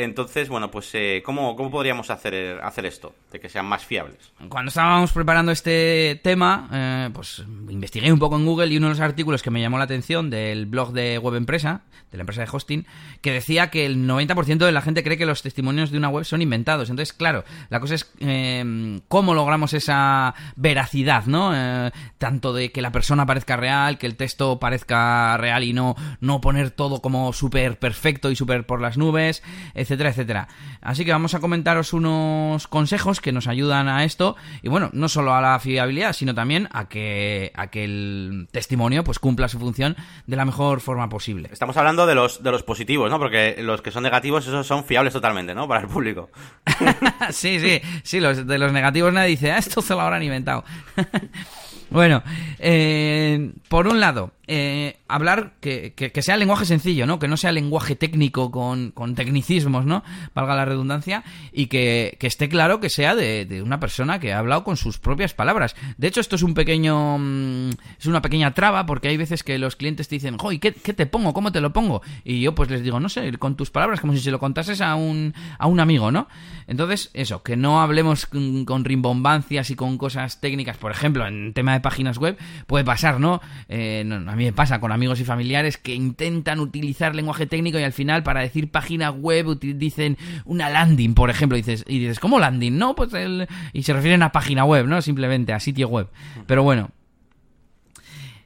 Entonces, 0.00 0.48
bueno, 0.48 0.70
pues 0.70 0.90
eh, 0.94 1.22
¿cómo, 1.24 1.56
¿cómo 1.56 1.72
podríamos 1.72 2.08
hacer, 2.10 2.60
hacer 2.62 2.86
esto? 2.86 3.14
De 3.32 3.40
que 3.40 3.48
sean 3.48 3.66
más 3.66 3.84
fiables. 3.84 4.32
Cuando 4.48 4.68
estábamos 4.68 5.10
preparando 5.10 5.50
este 5.50 6.20
tema, 6.22 6.68
eh, 6.72 7.10
pues 7.12 7.40
investigué 7.68 8.12
un 8.12 8.20
poco 8.20 8.36
en 8.36 8.46
Google 8.46 8.68
y 8.68 8.76
uno 8.76 8.86
de 8.86 8.92
los 8.92 9.00
artículos 9.00 9.42
que 9.42 9.50
me 9.50 9.60
llamó 9.60 9.76
la 9.76 9.84
atención 9.84 10.30
del 10.30 10.66
blog 10.66 10.92
de 10.92 11.18
Web 11.18 11.34
Empresa, 11.34 11.82
de 12.12 12.16
la 12.16 12.22
empresa 12.22 12.42
de 12.42 12.48
hosting, 12.50 12.86
que 13.20 13.32
decía 13.32 13.70
que 13.70 13.86
el 13.86 14.08
90% 14.08 14.58
de 14.58 14.72
la 14.72 14.82
gente 14.82 15.02
cree 15.02 15.18
que 15.18 15.26
los 15.26 15.42
testimonios 15.42 15.90
de 15.90 15.98
una 15.98 16.08
web 16.08 16.24
son 16.24 16.42
inventados. 16.42 16.90
Entonces, 16.90 17.12
claro, 17.12 17.44
la 17.68 17.80
cosa 17.80 17.96
es 17.96 18.10
eh, 18.20 19.00
cómo 19.08 19.34
logramos 19.34 19.74
esa 19.74 20.34
veracidad, 20.54 21.26
¿no? 21.26 21.52
Eh, 21.54 21.90
tanto 22.18 22.52
de 22.52 22.70
que 22.70 22.82
la 22.82 22.92
persona 22.92 23.26
parezca 23.26 23.56
real, 23.56 23.98
que 23.98 24.06
el 24.06 24.16
texto 24.16 24.60
parezca 24.60 25.36
real 25.38 25.64
y 25.64 25.72
no, 25.72 25.96
no 26.20 26.40
poner 26.40 26.70
todo 26.70 27.02
como 27.02 27.32
súper 27.32 27.78
perfecto 27.78 28.30
y 28.30 28.36
súper 28.36 28.64
por 28.64 28.80
las 28.80 28.96
nubes, 28.96 29.42
etcétera, 29.88 30.10
etcétera. 30.10 30.48
Así 30.82 31.04
que 31.04 31.12
vamos 31.12 31.34
a 31.34 31.40
comentaros 31.40 31.94
unos 31.94 32.68
consejos 32.68 33.20
que 33.20 33.32
nos 33.32 33.46
ayudan 33.46 33.88
a 33.88 34.04
esto 34.04 34.36
y 34.62 34.68
bueno, 34.68 34.90
no 34.92 35.08
solo 35.08 35.34
a 35.34 35.40
la 35.40 35.58
fiabilidad, 35.58 36.12
sino 36.12 36.34
también 36.34 36.68
a 36.72 36.88
que, 36.88 37.52
a 37.54 37.68
que 37.68 37.84
el 37.84 38.48
testimonio 38.52 39.02
pues 39.02 39.18
cumpla 39.18 39.48
su 39.48 39.58
función 39.58 39.96
de 40.26 40.36
la 40.36 40.44
mejor 40.44 40.80
forma 40.80 41.08
posible. 41.08 41.48
Estamos 41.50 41.76
hablando 41.78 42.06
de 42.06 42.14
los, 42.14 42.42
de 42.42 42.50
los 42.50 42.62
positivos, 42.62 43.10
¿no? 43.10 43.18
Porque 43.18 43.56
los 43.60 43.80
que 43.80 43.90
son 43.90 44.02
negativos, 44.02 44.46
esos 44.46 44.66
son 44.66 44.84
fiables 44.84 45.14
totalmente, 45.14 45.54
¿no? 45.54 45.66
Para 45.66 45.80
el 45.80 45.88
público. 45.88 46.28
sí, 47.30 47.58
sí, 47.60 47.80
sí, 48.02 48.20
los, 48.20 48.46
de 48.46 48.58
los 48.58 48.72
negativos 48.72 49.12
nadie 49.12 49.30
dice, 49.30 49.52
ah, 49.52 49.58
esto 49.58 49.80
se 49.80 49.94
lo 49.94 50.02
habrán 50.02 50.22
inventado. 50.22 50.64
bueno, 51.90 52.22
eh, 52.58 53.52
por 53.68 53.86
un 53.86 54.00
lado, 54.00 54.32
eh, 54.50 54.98
hablar 55.08 55.52
que, 55.60 55.92
que, 55.92 56.22
sea 56.22 56.38
lenguaje 56.38 56.64
sencillo, 56.64 57.06
¿no? 57.06 57.18
Que 57.18 57.28
no 57.28 57.36
sea 57.36 57.52
lenguaje 57.52 57.96
técnico 57.96 58.50
con, 58.50 58.92
con 58.92 59.14
tecnicismos, 59.14 59.84
¿no? 59.84 60.02
Valga 60.34 60.56
la 60.56 60.64
redundancia, 60.64 61.22
y 61.52 61.66
que, 61.66 62.16
que 62.18 62.26
esté 62.26 62.48
claro 62.48 62.80
que 62.80 62.88
sea 62.88 63.14
de, 63.14 63.44
de, 63.44 63.62
una 63.62 63.78
persona 63.78 64.18
que 64.18 64.32
ha 64.32 64.38
hablado 64.38 64.64
con 64.64 64.78
sus 64.78 64.98
propias 64.98 65.34
palabras. 65.34 65.76
De 65.98 66.08
hecho, 66.08 66.20
esto 66.20 66.36
es 66.36 66.42
un 66.42 66.54
pequeño. 66.54 67.18
Mm, 67.18 67.70
es 67.98 68.06
una 68.06 68.22
pequeña 68.22 68.54
traba, 68.54 68.86
porque 68.86 69.08
hay 69.08 69.18
veces 69.18 69.42
que 69.42 69.58
los 69.58 69.76
clientes 69.76 70.08
te 70.08 70.16
dicen, 70.16 70.38
¡Joy, 70.38 70.58
¿qué, 70.58 70.72
¿qué, 70.72 70.94
te 70.94 71.04
pongo? 71.04 71.34
¿Cómo 71.34 71.52
te 71.52 71.60
lo 71.60 71.74
pongo? 71.74 72.00
Y 72.24 72.40
yo, 72.40 72.54
pues 72.54 72.70
les 72.70 72.82
digo, 72.82 73.00
no 73.00 73.10
sé, 73.10 73.30
con 73.36 73.54
tus 73.54 73.70
palabras, 73.70 74.00
como 74.00 74.14
si 74.14 74.20
se 74.20 74.30
lo 74.30 74.38
contases 74.38 74.80
a 74.80 74.94
un, 74.94 75.34
a 75.58 75.66
un 75.66 75.78
amigo, 75.78 76.10
¿no? 76.10 76.26
Entonces, 76.66 77.10
eso, 77.12 77.42
que 77.42 77.56
no 77.56 77.82
hablemos 77.82 78.24
con, 78.24 78.84
rimbombancias 78.86 79.70
y 79.70 79.76
con 79.76 79.98
cosas 79.98 80.40
técnicas, 80.40 80.78
por 80.78 80.90
ejemplo, 80.90 81.26
en 81.26 81.52
tema 81.52 81.74
de 81.74 81.80
páginas 81.80 82.16
web, 82.16 82.38
puede 82.66 82.84
pasar, 82.84 83.20
¿no? 83.20 83.42
Eh, 83.68 84.04
no 84.06 84.37
mí 84.38 84.44
me 84.44 84.52
pasa 84.52 84.80
con 84.80 84.92
amigos 84.92 85.20
y 85.20 85.24
familiares 85.24 85.76
que 85.76 85.94
intentan 85.94 86.60
utilizar 86.60 87.14
lenguaje 87.14 87.46
técnico 87.46 87.78
y 87.78 87.82
al 87.82 87.92
final 87.92 88.22
para 88.22 88.40
decir 88.40 88.70
página 88.70 89.10
web 89.10 89.58
dicen 89.58 90.16
una 90.44 90.70
landing, 90.70 91.14
por 91.14 91.30
ejemplo, 91.30 91.58
y 91.58 91.62
dices, 91.62 91.84
y 91.86 91.98
dices 91.98 92.20
¿cómo 92.20 92.38
landing? 92.38 92.78
No, 92.78 92.94
pues 92.94 93.12
el... 93.14 93.46
y 93.72 93.82
se 93.82 93.92
refieren 93.92 94.22
a 94.22 94.32
página 94.32 94.64
web, 94.64 94.86
¿no? 94.86 95.02
Simplemente 95.02 95.52
a 95.52 95.60
sitio 95.60 95.88
web. 95.88 96.08
Pero 96.46 96.62
bueno, 96.62 96.90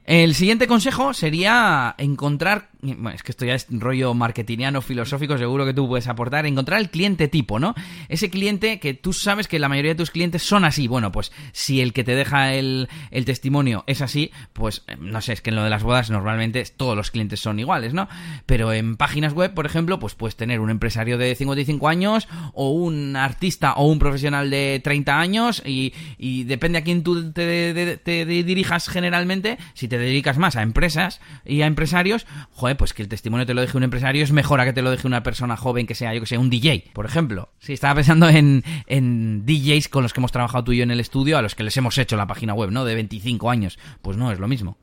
el 0.05 0.35
siguiente 0.35 0.67
consejo 0.67 1.15
sería 1.15 1.95
encontrar, 1.97 2.71
es 2.83 3.23
que 3.23 3.31
esto 3.31 3.45
ya 3.45 3.55
es 3.55 3.67
rollo 3.71 4.13
marketingiano, 4.13 4.83
filosófico, 4.83 5.39
seguro 5.39 5.65
que 5.65 5.73
tú 5.73 5.87
puedes 5.87 6.09
aportar, 6.09 6.47
encontrar 6.47 6.81
el 6.81 6.91
cliente 6.91 7.29
tipo, 7.29 7.61
¿no? 7.61 7.75
Ese 8.09 8.29
cliente 8.29 8.81
que 8.81 8.95
tú 8.95 9.13
sabes 9.13 9.47
que 9.47 9.61
la 9.61 9.69
mayoría 9.69 9.93
de 9.93 9.97
tus 9.97 10.11
clientes 10.11 10.43
son 10.43 10.65
así. 10.65 10.89
Bueno, 10.89 11.13
pues 11.13 11.31
si 11.53 11.81
el 11.81 11.93
que 11.93 12.03
te 12.03 12.17
deja 12.17 12.55
el, 12.55 12.89
el 13.13 13.25
testimonio 13.25 13.85
es 13.87 14.03
así, 14.03 14.33
pues 14.53 14.83
eh, 14.89 14.97
no 14.99 15.21
sé, 15.21 15.35
es 15.35 15.43
que 15.43 15.51
en 15.51 15.57
lo 15.57 15.65
de 15.65 15.71
las 15.71 15.85
bodas 15.85 16.11
normalmente 16.11 16.65
todos 16.77 16.97
los 16.97 17.13
clientes 17.13 17.39
son 17.39 17.61
iguales, 17.61 17.95
¿no? 17.95 18.09
Pero 18.47 18.73
en 18.73 18.97
páginas 18.97 19.33
web, 19.33 19.55
por 19.55 19.67
ejemplo, 19.67 20.01
pues 20.01 20.17
puedes 20.17 20.35
tener 20.35 20.59
un 20.59 20.71
empresario 20.71 21.19
de 21.19 21.37
55 21.37 21.89
años 21.89 22.27
o 22.53 22.71
un 22.71 23.15
artista 23.15 23.75
o 23.75 23.87
un 23.87 24.01
profesional 24.01 24.51
de 24.51 24.81
30 24.83 25.21
años 25.21 25.63
y, 25.65 25.95
y 26.19 26.45
depende 26.45 26.79
a 26.79 26.85
quién 26.85 27.05
tú 27.05 27.33
te, 27.33 27.97
te 27.99 28.25
dirijas 28.27 28.89
generalmente, 28.89 29.59
si 29.75 29.87
te 29.87 29.99
dedicas 29.99 30.37
más 30.37 30.57
a 30.57 30.63
empresas 30.63 31.21
y 31.45 31.63
a 31.63 31.67
empresarios, 31.67 32.27
joder, 32.51 32.72
pues 32.75 32.95
que 32.95 33.03
el 33.03 33.09
testimonio 33.09 33.47
te 33.47 33.55
lo 33.55 33.61
deje 33.61 33.77
un 33.77 33.83
empresario 33.83 34.23
es 34.23 34.33
mejor 34.33 34.61
a 34.61 34.65
que 34.65 34.73
te 34.73 34.83
lo 34.83 34.91
deje 34.91 35.07
una 35.07 35.23
persona 35.23 35.57
joven 35.57 35.87
que 35.87 35.95
sea, 35.95 36.15
yo 36.15 36.21
que 36.21 36.27
sé, 36.27 36.39
un 36.39 36.51
DJ, 36.51 36.91
por 36.93 37.07
ejemplo. 37.07 37.51
Sí, 37.59 37.73
estaba 37.73 37.95
pensando 37.95 38.29
en, 38.29 38.65
en 38.87 39.45
DJs 39.47 39.89
con 39.89 40.03
los 40.03 40.13
que 40.13 40.21
hemos 40.21 40.33
trabajado 40.33 40.65
tú 40.65 40.73
y 40.73 40.79
yo 40.79 40.83
en 40.83 40.91
el 40.91 41.01
estudio, 41.01 41.39
a 41.39 41.43
los 41.43 41.55
que 41.55 41.65
les 41.65 41.77
hemos 41.77 41.97
hecho 41.99 42.17
la 42.17 42.27
página 42.27 42.55
web, 42.55 42.71
¿no? 42.71 42.85
De 42.85 42.95
25 42.95 43.51
años. 43.51 43.79
Pues 44.03 44.17
no, 44.17 44.33
es 44.33 44.39
lo 44.39 44.49
mismo. 44.49 44.77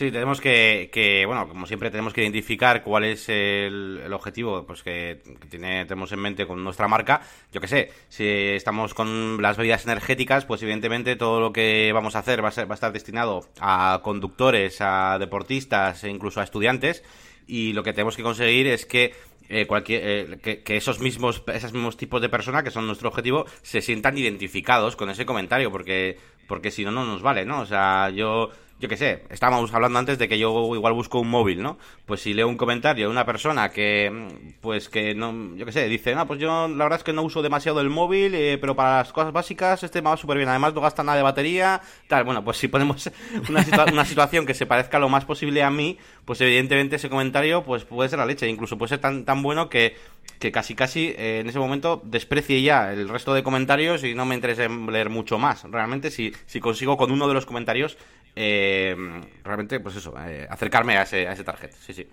Sí, 0.00 0.10
tenemos 0.10 0.40
que, 0.40 0.88
que, 0.90 1.26
bueno, 1.26 1.46
como 1.46 1.66
siempre 1.66 1.90
tenemos 1.90 2.14
que 2.14 2.22
identificar 2.22 2.82
cuál 2.82 3.04
es 3.04 3.28
el, 3.28 4.10
objetivo 4.14 4.64
pues 4.64 4.82
que, 4.82 5.20
tiene, 5.50 5.84
tenemos 5.84 6.10
en 6.12 6.20
mente 6.20 6.46
con 6.46 6.64
nuestra 6.64 6.88
marca. 6.88 7.20
Yo 7.52 7.60
que 7.60 7.68
sé, 7.68 7.90
si 8.08 8.24
estamos 8.26 8.94
con 8.94 9.42
las 9.42 9.58
bebidas 9.58 9.84
energéticas, 9.84 10.46
pues 10.46 10.62
evidentemente 10.62 11.16
todo 11.16 11.38
lo 11.38 11.52
que 11.52 11.92
vamos 11.92 12.16
a 12.16 12.20
hacer 12.20 12.42
va 12.42 12.48
a, 12.48 12.50
ser, 12.50 12.66
va 12.66 12.72
a 12.72 12.80
estar 12.80 12.94
destinado 12.94 13.42
a 13.60 14.00
conductores, 14.02 14.78
a 14.80 15.18
deportistas 15.18 16.02
e 16.02 16.08
incluso 16.08 16.40
a 16.40 16.44
estudiantes. 16.44 17.04
Y 17.46 17.74
lo 17.74 17.82
que 17.82 17.92
tenemos 17.92 18.16
que 18.16 18.22
conseguir 18.22 18.68
es 18.68 18.86
que 18.86 19.12
eh, 19.50 19.66
cualquier, 19.66 20.00
eh, 20.02 20.62
que, 20.64 20.76
esos 20.78 21.00
mismos 21.00 21.42
esos 21.52 21.74
mismos 21.74 21.98
tipos 21.98 22.22
de 22.22 22.30
personas 22.30 22.62
que 22.62 22.70
son 22.70 22.86
nuestro 22.86 23.10
objetivo 23.10 23.44
se 23.60 23.82
sientan 23.82 24.16
identificados 24.16 24.96
con 24.96 25.10
ese 25.10 25.26
comentario 25.26 25.70
porque 25.70 26.16
porque 26.46 26.70
si 26.70 26.84
no 26.84 26.92
no 26.92 27.04
nos 27.04 27.20
vale 27.20 27.44
no 27.44 27.62
o 27.62 27.66
sea 27.66 28.10
yo 28.10 28.50
yo 28.80 28.88
qué 28.88 28.96
sé, 28.96 29.24
estábamos 29.28 29.72
hablando 29.74 29.98
antes 29.98 30.18
de 30.18 30.26
que 30.26 30.38
yo 30.38 30.74
igual 30.74 30.94
busco 30.94 31.20
un 31.20 31.28
móvil, 31.28 31.62
¿no? 31.62 31.78
Pues 32.06 32.22
si 32.22 32.32
leo 32.32 32.48
un 32.48 32.56
comentario 32.56 33.06
de 33.06 33.12
una 33.12 33.26
persona 33.26 33.70
que, 33.70 34.28
pues 34.62 34.88
que 34.88 35.14
no, 35.14 35.54
yo 35.54 35.66
qué 35.66 35.72
sé, 35.72 35.86
dice, 35.86 36.14
no, 36.14 36.26
pues 36.26 36.40
yo 36.40 36.66
la 36.66 36.84
verdad 36.84 36.98
es 36.98 37.04
que 37.04 37.12
no 37.12 37.22
uso 37.22 37.42
demasiado 37.42 37.82
el 37.82 37.90
móvil, 37.90 38.34
eh, 38.34 38.56
pero 38.58 38.74
para 38.74 38.96
las 38.98 39.12
cosas 39.12 39.32
básicas 39.32 39.82
este 39.82 40.00
me 40.00 40.08
va 40.08 40.16
súper 40.16 40.38
bien, 40.38 40.48
además 40.48 40.72
no 40.72 40.80
gasta 40.80 41.02
nada 41.02 41.18
de 41.18 41.22
batería, 41.22 41.82
tal, 42.08 42.24
bueno, 42.24 42.42
pues 42.42 42.56
si 42.56 42.68
ponemos 42.68 43.10
una, 43.50 43.64
una 43.92 44.04
situación 44.06 44.46
que 44.46 44.54
se 44.54 44.64
parezca 44.64 44.98
lo 44.98 45.10
más 45.10 45.26
posible 45.26 45.62
a 45.62 45.70
mí, 45.70 45.98
pues 46.24 46.40
evidentemente 46.40 46.96
ese 46.96 47.10
comentario 47.10 47.62
pues 47.62 47.84
puede 47.84 48.08
ser 48.08 48.18
la 48.18 48.24
leche, 48.24 48.48
incluso 48.48 48.78
puede 48.78 48.88
ser 48.88 48.98
tan, 48.98 49.26
tan 49.26 49.42
bueno 49.42 49.68
que, 49.68 49.94
que 50.38 50.50
casi 50.50 50.74
casi 50.74 51.14
eh, 51.18 51.40
en 51.40 51.48
ese 51.50 51.58
momento 51.58 52.00
desprecie 52.02 52.62
ya 52.62 52.94
el 52.94 53.10
resto 53.10 53.34
de 53.34 53.42
comentarios 53.42 54.04
y 54.04 54.14
no 54.14 54.24
me 54.24 54.34
interese 54.34 54.70
leer 54.70 55.10
mucho 55.10 55.38
más. 55.38 55.64
Realmente 55.64 56.10
si, 56.10 56.32
si 56.46 56.60
consigo 56.60 56.96
con 56.96 57.10
uno 57.10 57.28
de 57.28 57.34
los 57.34 57.44
comentarios 57.44 57.98
eh, 58.36 58.96
realmente, 59.44 59.80
pues 59.80 59.96
eso, 59.96 60.14
eh, 60.26 60.46
acercarme 60.48 60.96
a 60.96 61.02
ese, 61.02 61.28
a 61.28 61.32
ese 61.32 61.44
target. 61.44 61.72
Sí, 61.80 61.92
sí. 61.92 62.06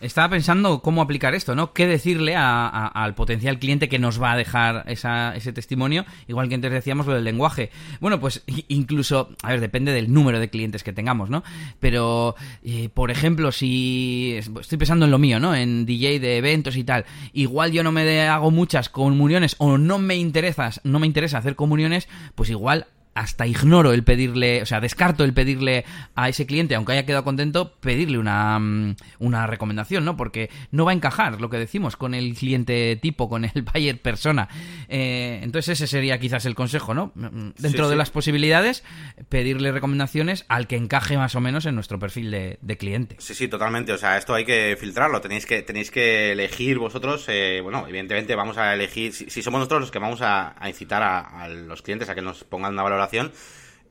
Estaba 0.00 0.28
pensando 0.28 0.80
cómo 0.80 1.02
aplicar 1.02 1.34
esto, 1.34 1.56
¿no? 1.56 1.72
¿Qué 1.72 1.88
decirle 1.88 2.36
al 2.36 3.14
potencial 3.14 3.58
cliente 3.58 3.88
que 3.88 3.98
nos 3.98 4.22
va 4.22 4.32
a 4.32 4.36
dejar 4.36 4.84
ese 4.86 5.52
testimonio? 5.52 6.04
Igual 6.28 6.48
que 6.48 6.54
antes 6.54 6.70
decíamos 6.70 7.06
lo 7.06 7.14
del 7.14 7.24
lenguaje. 7.24 7.70
Bueno, 8.00 8.20
pues 8.20 8.44
incluso, 8.68 9.30
a 9.42 9.50
ver, 9.50 9.60
depende 9.60 9.90
del 9.90 10.12
número 10.12 10.38
de 10.38 10.50
clientes 10.50 10.84
que 10.84 10.92
tengamos, 10.92 11.30
¿no? 11.30 11.42
Pero, 11.80 12.36
eh, 12.62 12.90
por 12.94 13.10
ejemplo, 13.10 13.50
si 13.50 14.36
estoy 14.36 14.78
pensando 14.78 15.04
en 15.04 15.10
lo 15.10 15.18
mío, 15.18 15.40
¿no? 15.40 15.56
En 15.56 15.84
DJ 15.84 16.20
de 16.20 16.36
eventos 16.36 16.76
y 16.76 16.84
tal. 16.84 17.04
Igual 17.32 17.72
yo 17.72 17.82
no 17.82 17.90
me 17.90 18.22
hago 18.22 18.52
muchas 18.52 18.88
comuniones 18.88 19.56
o 19.58 19.78
no 19.78 19.98
me 19.98 20.14
interesas, 20.14 20.80
no 20.84 21.00
me 21.00 21.08
interesa 21.08 21.38
hacer 21.38 21.56
comuniones, 21.56 22.08
pues 22.36 22.50
igual 22.50 22.86
hasta 23.18 23.46
ignoro 23.46 23.92
el 23.92 24.04
pedirle, 24.04 24.62
o 24.62 24.66
sea, 24.66 24.80
descarto 24.80 25.24
el 25.24 25.34
pedirle 25.34 25.84
a 26.14 26.28
ese 26.28 26.46
cliente, 26.46 26.76
aunque 26.76 26.92
haya 26.92 27.04
quedado 27.04 27.24
contento, 27.24 27.72
pedirle 27.80 28.16
una, 28.16 28.58
mm, 28.60 28.94
una 29.18 29.46
recomendación, 29.48 30.04
¿no? 30.04 30.16
Porque 30.16 30.50
no 30.70 30.84
va 30.84 30.92
a 30.92 30.94
encajar 30.94 31.40
lo 31.40 31.50
que 31.50 31.56
decimos 31.56 31.96
con 31.96 32.14
el 32.14 32.34
cliente 32.34 32.96
tipo, 32.96 33.28
con 33.28 33.44
el 33.44 33.62
buyer 33.74 34.00
persona. 34.00 34.48
Eh, 34.88 35.40
entonces 35.42 35.80
ese 35.80 35.88
sería 35.88 36.20
quizás 36.20 36.46
el 36.46 36.54
consejo, 36.54 36.94
¿no? 36.94 37.10
Mm, 37.16 37.24
mm, 37.24 37.54
dentro 37.58 37.88
de 37.88 37.96
las 37.96 38.10
posibilidades, 38.10 38.84
pedirle 39.28 39.72
recomendaciones 39.72 40.44
al 40.48 40.68
que 40.68 40.76
encaje 40.76 41.18
más 41.18 41.34
o 41.34 41.40
menos 41.40 41.66
en 41.66 41.74
nuestro 41.74 41.98
perfil 41.98 42.30
de, 42.30 42.76
cliente. 42.78 43.16
Sí, 43.18 43.34
sí, 43.34 43.48
totalmente. 43.48 43.92
O 43.92 43.98
sea, 43.98 44.16
esto 44.16 44.34
hay 44.34 44.44
que 44.44 44.76
filtrarlo. 44.78 45.20
Tenéis 45.20 45.44
que, 45.44 45.62
tenéis 45.62 45.90
que 45.90 46.30
elegir 46.32 46.78
vosotros, 46.78 47.24
eh, 47.26 47.60
bueno, 47.60 47.84
evidentemente 47.88 48.36
vamos 48.36 48.56
a 48.58 48.74
elegir, 48.74 49.12
si, 49.12 49.42
somos 49.42 49.58
nosotros 49.58 49.80
los 49.80 49.90
que 49.90 49.98
vamos 49.98 50.20
a, 50.22 50.54
incitar 50.68 51.02
a, 51.02 51.42
a 51.42 51.48
los 51.48 51.82
clientes 51.82 52.08
a 52.08 52.14
que 52.14 52.22
nos 52.22 52.44
pongan 52.44 52.74
una 52.74 52.84
valoración 52.84 53.07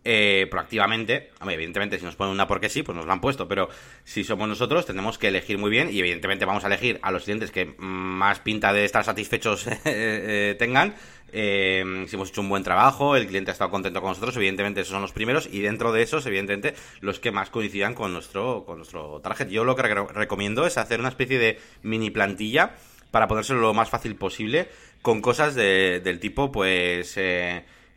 eh, 0.09 0.47
proactivamente. 0.49 1.31
evidentemente, 1.41 1.99
si 1.99 2.05
nos 2.05 2.15
ponen 2.15 2.31
una 2.31 2.47
porque 2.47 2.69
sí, 2.69 2.81
pues 2.81 2.95
nos 2.95 3.05
la 3.05 3.11
han 3.11 3.19
puesto, 3.19 3.49
pero 3.49 3.67
si 4.05 4.23
somos 4.23 4.47
nosotros, 4.47 4.85
tenemos 4.85 5.17
que 5.17 5.27
elegir 5.27 5.57
muy 5.57 5.69
bien 5.69 5.89
y 5.91 5.99
evidentemente 5.99 6.45
vamos 6.45 6.63
a 6.63 6.67
elegir 6.67 6.97
a 7.01 7.11
los 7.11 7.25
clientes 7.25 7.51
que 7.51 7.75
más 7.77 8.39
pinta 8.39 8.71
de 8.71 8.85
estar 8.85 9.03
satisfechos 9.03 9.67
eh, 9.67 9.81
eh, 9.83 10.55
tengan. 10.57 10.95
si 11.29 12.15
hemos 12.15 12.29
hecho 12.29 12.39
un 12.39 12.47
buen 12.47 12.63
trabajo, 12.63 13.17
el 13.17 13.27
cliente 13.27 13.51
ha 13.51 13.53
estado 13.53 13.69
contento 13.69 13.99
con 13.99 14.11
nosotros, 14.11 14.37
evidentemente 14.37 14.79
esos 14.79 14.93
son 14.93 15.01
los 15.01 15.11
primeros 15.11 15.49
y 15.51 15.59
dentro 15.59 15.91
de 15.91 16.03
esos, 16.03 16.25
evidentemente, 16.25 16.73
los 17.01 17.19
que 17.19 17.31
más 17.31 17.49
coincidan 17.49 17.93
con 17.93 18.13
nuestro, 18.13 18.63
con 18.65 18.77
nuestro 18.77 19.19
target. 19.19 19.49
Yo 19.49 19.65
lo 19.65 19.75
que 19.75 19.83
recomiendo 19.83 20.65
es 20.65 20.77
hacer 20.77 21.01
una 21.01 21.09
especie 21.09 21.37
de 21.37 21.59
mini 21.83 22.11
plantilla 22.11 22.75
para 23.11 23.27
ponérselo 23.27 23.59
lo 23.59 23.73
más 23.73 23.89
fácil 23.89 24.15
posible 24.15 24.69
con 25.01 25.19
cosas 25.19 25.53
del 25.53 26.19
tipo, 26.21 26.49
pues... 26.49 27.17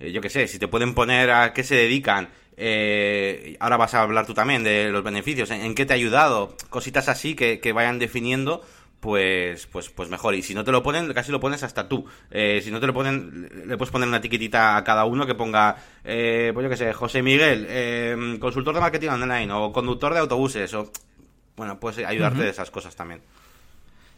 yo 0.01 0.21
qué 0.21 0.31
sé, 0.31 0.49
si 0.49 0.59
te 0.59 0.69
pueden 0.69 0.95
poner 0.95 1.31
a 1.31 1.53
qué 1.53 1.63
se 1.63 1.75
dedican, 1.75 2.29
eh, 2.57 3.57
ahora 3.61 3.77
vas 3.77 3.95
a 3.95 4.03
hablar 4.03 4.27
tú 4.27 4.35
también 4.35 4.63
de 4.63 4.91
los 4.91 5.05
beneficios, 5.05 5.51
en, 5.51 5.75
qué 5.75 5.87
te 5.87 5.93
ha 5.93 5.97
ayudado, 5.97 6.57
cositas 6.69 7.09
así 7.09 7.35
que, 7.35 7.73
vayan 7.73 7.99
definiendo 7.99 8.63
pues, 9.01 9.67
pues, 9.67 9.89
pues 9.89 10.11
mejor. 10.11 10.35
Y 10.35 10.43
si 10.43 10.55
no 10.55 10.63
te 10.63 10.73
lo 10.73 10.83
ponen, 10.83 11.11
casi 11.15 11.33
lo 11.33 11.41
pones 11.41 11.63
hasta 11.63 11.89
tú. 11.89 12.05
Eh, 12.31 12.61
si 12.63 12.71
no 12.71 12.81
te 12.81 12.87
lo 12.87 12.93
ponen, 12.93 13.49
le 13.67 13.79
puedes 13.79 13.91
poner 13.91 14.07
una 14.07 14.19
etiquetita 14.19 14.77
a 14.77 14.85
cada 14.85 15.07
uno 15.07 15.27
que 15.27 15.35
ponga, 15.35 15.77
pues 16.03 16.55
yo 16.55 16.69
qué 16.69 16.77
sé, 16.77 16.93
José 16.93 17.23
Miguel, 17.23 18.39
consultor 18.39 18.75
de 18.75 18.81
marketing 18.81 19.09
online 19.09 19.51
o 19.53 19.73
conductor 19.73 20.13
de 20.13 20.21
autobuses 20.21 20.75
o, 20.75 20.91
bueno, 21.57 21.81
pues 21.81 21.99
ayudarte 21.99 22.43
de 22.43 22.51
esas 22.51 22.71
cosas 22.71 22.95
también. 22.95 23.23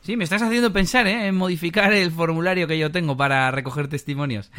Sí, 0.03 0.17
me 0.17 0.25
estás 0.25 0.43
haciendo 0.43 0.73
pensar 0.73 1.07
¿eh? 1.07 1.29
en 1.29 1.37
modificar 1.37 1.93
el 1.93 2.11
formulario 2.11 2.67
que 2.67 2.77
yo 2.77 2.91
tengo 2.91 3.17
para 3.17 3.51
recoger 3.53 3.87
testimonios. 3.87 4.51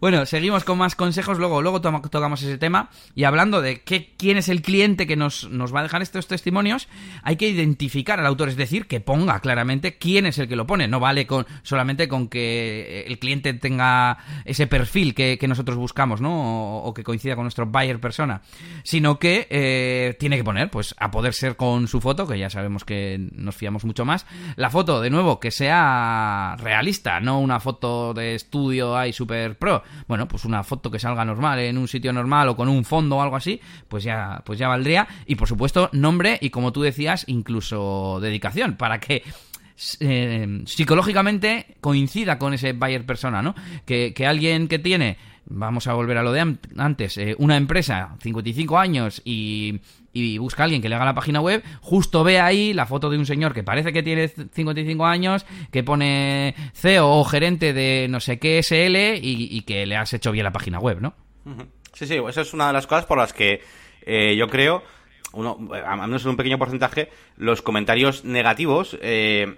Bueno, 0.00 0.26
seguimos 0.26 0.62
con 0.62 0.78
más 0.78 0.94
consejos, 0.94 1.38
luego, 1.38 1.60
luego 1.60 1.80
tocamos 1.80 2.40
ese 2.42 2.56
tema. 2.56 2.88
Y 3.16 3.24
hablando 3.24 3.60
de 3.60 3.80
qué, 3.82 4.14
quién 4.16 4.36
es 4.36 4.48
el 4.48 4.62
cliente 4.62 5.08
que 5.08 5.16
nos, 5.16 5.50
nos 5.50 5.74
va 5.74 5.80
a 5.80 5.82
dejar 5.82 6.02
estos 6.02 6.28
testimonios, 6.28 6.86
hay 7.24 7.34
que 7.34 7.48
identificar 7.48 8.20
al 8.20 8.26
autor, 8.26 8.48
es 8.48 8.56
decir, 8.56 8.86
que 8.86 9.00
ponga 9.00 9.40
claramente 9.40 9.98
quién 9.98 10.26
es 10.26 10.38
el 10.38 10.46
que 10.46 10.54
lo 10.54 10.68
pone. 10.68 10.86
No 10.86 11.00
vale 11.00 11.26
con 11.26 11.46
solamente 11.62 12.06
con 12.06 12.28
que 12.28 13.04
el 13.08 13.18
cliente 13.18 13.54
tenga 13.54 14.18
ese 14.44 14.68
perfil 14.68 15.14
que, 15.14 15.48
nosotros 15.48 15.78
buscamos, 15.78 16.20
¿no? 16.20 16.78
O, 16.78 16.94
que 16.94 17.02
coincida 17.02 17.34
con 17.34 17.44
nuestro 17.44 17.66
buyer 17.66 17.98
persona. 17.98 18.42
Sino 18.84 19.18
que 19.18 19.48
eh, 19.50 20.14
tiene 20.20 20.36
que 20.36 20.44
poner, 20.44 20.70
pues, 20.70 20.94
a 20.98 21.10
poder 21.10 21.32
ser 21.34 21.56
con 21.56 21.88
su 21.88 22.00
foto, 22.00 22.26
que 22.26 22.38
ya 22.38 22.50
sabemos 22.50 22.84
que 22.84 23.18
nos 23.32 23.56
fiamos 23.56 23.84
mucho 23.84 24.04
más, 24.04 24.26
la 24.54 24.70
foto 24.70 25.00
de 25.00 25.10
nuevo, 25.10 25.40
que 25.40 25.50
sea 25.50 26.54
realista, 26.58 27.18
no 27.18 27.40
una 27.40 27.58
foto 27.58 28.14
de 28.14 28.34
estudio 28.34 28.96
ahí 28.96 29.12
super 29.12 29.56
pro, 29.56 29.82
bueno, 30.06 30.28
pues 30.28 30.44
una 30.44 30.62
foto 30.62 30.90
que 30.90 30.98
salga 30.98 31.24
normal 31.24 31.58
en 31.60 31.78
un 31.78 31.88
sitio 31.88 32.12
normal 32.12 32.48
o 32.48 32.56
con 32.56 32.68
un 32.68 32.84
fondo 32.84 33.16
o 33.16 33.22
algo 33.22 33.36
así, 33.36 33.60
pues 33.88 34.04
ya, 34.04 34.42
pues 34.44 34.58
ya 34.58 34.68
valdría. 34.68 35.06
Y 35.26 35.34
por 35.34 35.48
supuesto, 35.48 35.90
nombre 35.92 36.38
y 36.40 36.50
como 36.50 36.72
tú 36.72 36.82
decías, 36.82 37.24
incluso 37.28 38.18
dedicación, 38.20 38.74
para 38.74 39.00
que 39.00 39.22
eh, 40.00 40.62
psicológicamente 40.66 41.76
coincida 41.80 42.38
con 42.38 42.54
ese 42.54 42.72
buyer 42.72 43.06
persona, 43.06 43.42
¿no? 43.42 43.54
Que, 43.84 44.12
que 44.14 44.26
alguien 44.26 44.68
que 44.68 44.78
tiene 44.78 45.16
vamos 45.50 45.86
a 45.86 45.94
volver 45.94 46.18
a 46.18 46.22
lo 46.22 46.32
de 46.32 46.56
antes, 46.76 47.18
eh, 47.18 47.34
una 47.38 47.56
empresa, 47.56 48.16
55 48.20 48.78
años, 48.78 49.22
y, 49.24 49.80
y, 50.12 50.38
busca 50.38 50.62
a 50.62 50.64
alguien 50.64 50.82
que 50.82 50.88
le 50.88 50.94
haga 50.94 51.04
la 51.04 51.14
página 51.14 51.40
web, 51.40 51.62
justo 51.80 52.24
ve 52.24 52.40
ahí 52.40 52.72
la 52.72 52.86
foto 52.86 53.10
de 53.10 53.18
un 53.18 53.26
señor 53.26 53.54
que 53.54 53.62
parece 53.62 53.92
que 53.92 54.02
tiene 54.02 54.28
55 54.28 55.06
años, 55.06 55.46
que 55.70 55.82
pone 55.82 56.54
CEO 56.74 57.08
o 57.08 57.24
gerente 57.24 57.72
de 57.72 58.06
no 58.08 58.20
sé 58.20 58.38
qué 58.38 58.62
SL 58.62 59.20
y, 59.22 59.62
que 59.62 59.86
le 59.86 59.96
has 59.96 60.12
hecho 60.12 60.32
bien 60.32 60.44
la 60.44 60.52
página 60.52 60.78
web, 60.78 61.00
¿no? 61.00 61.14
Sí, 61.92 62.06
sí, 62.06 62.16
esa 62.28 62.40
es 62.40 62.52
una 62.52 62.68
de 62.68 62.72
las 62.72 62.86
cosas 62.86 63.06
por 63.06 63.18
las 63.18 63.32
que 63.32 63.60
eh, 64.02 64.36
yo 64.36 64.48
creo, 64.48 64.82
uno, 65.32 65.58
a 65.84 65.96
menos 65.96 66.24
en 66.24 66.30
un 66.30 66.36
pequeño 66.36 66.58
porcentaje, 66.58 67.10
los 67.36 67.62
comentarios 67.62 68.24
negativos... 68.24 68.98
Eh, 69.02 69.56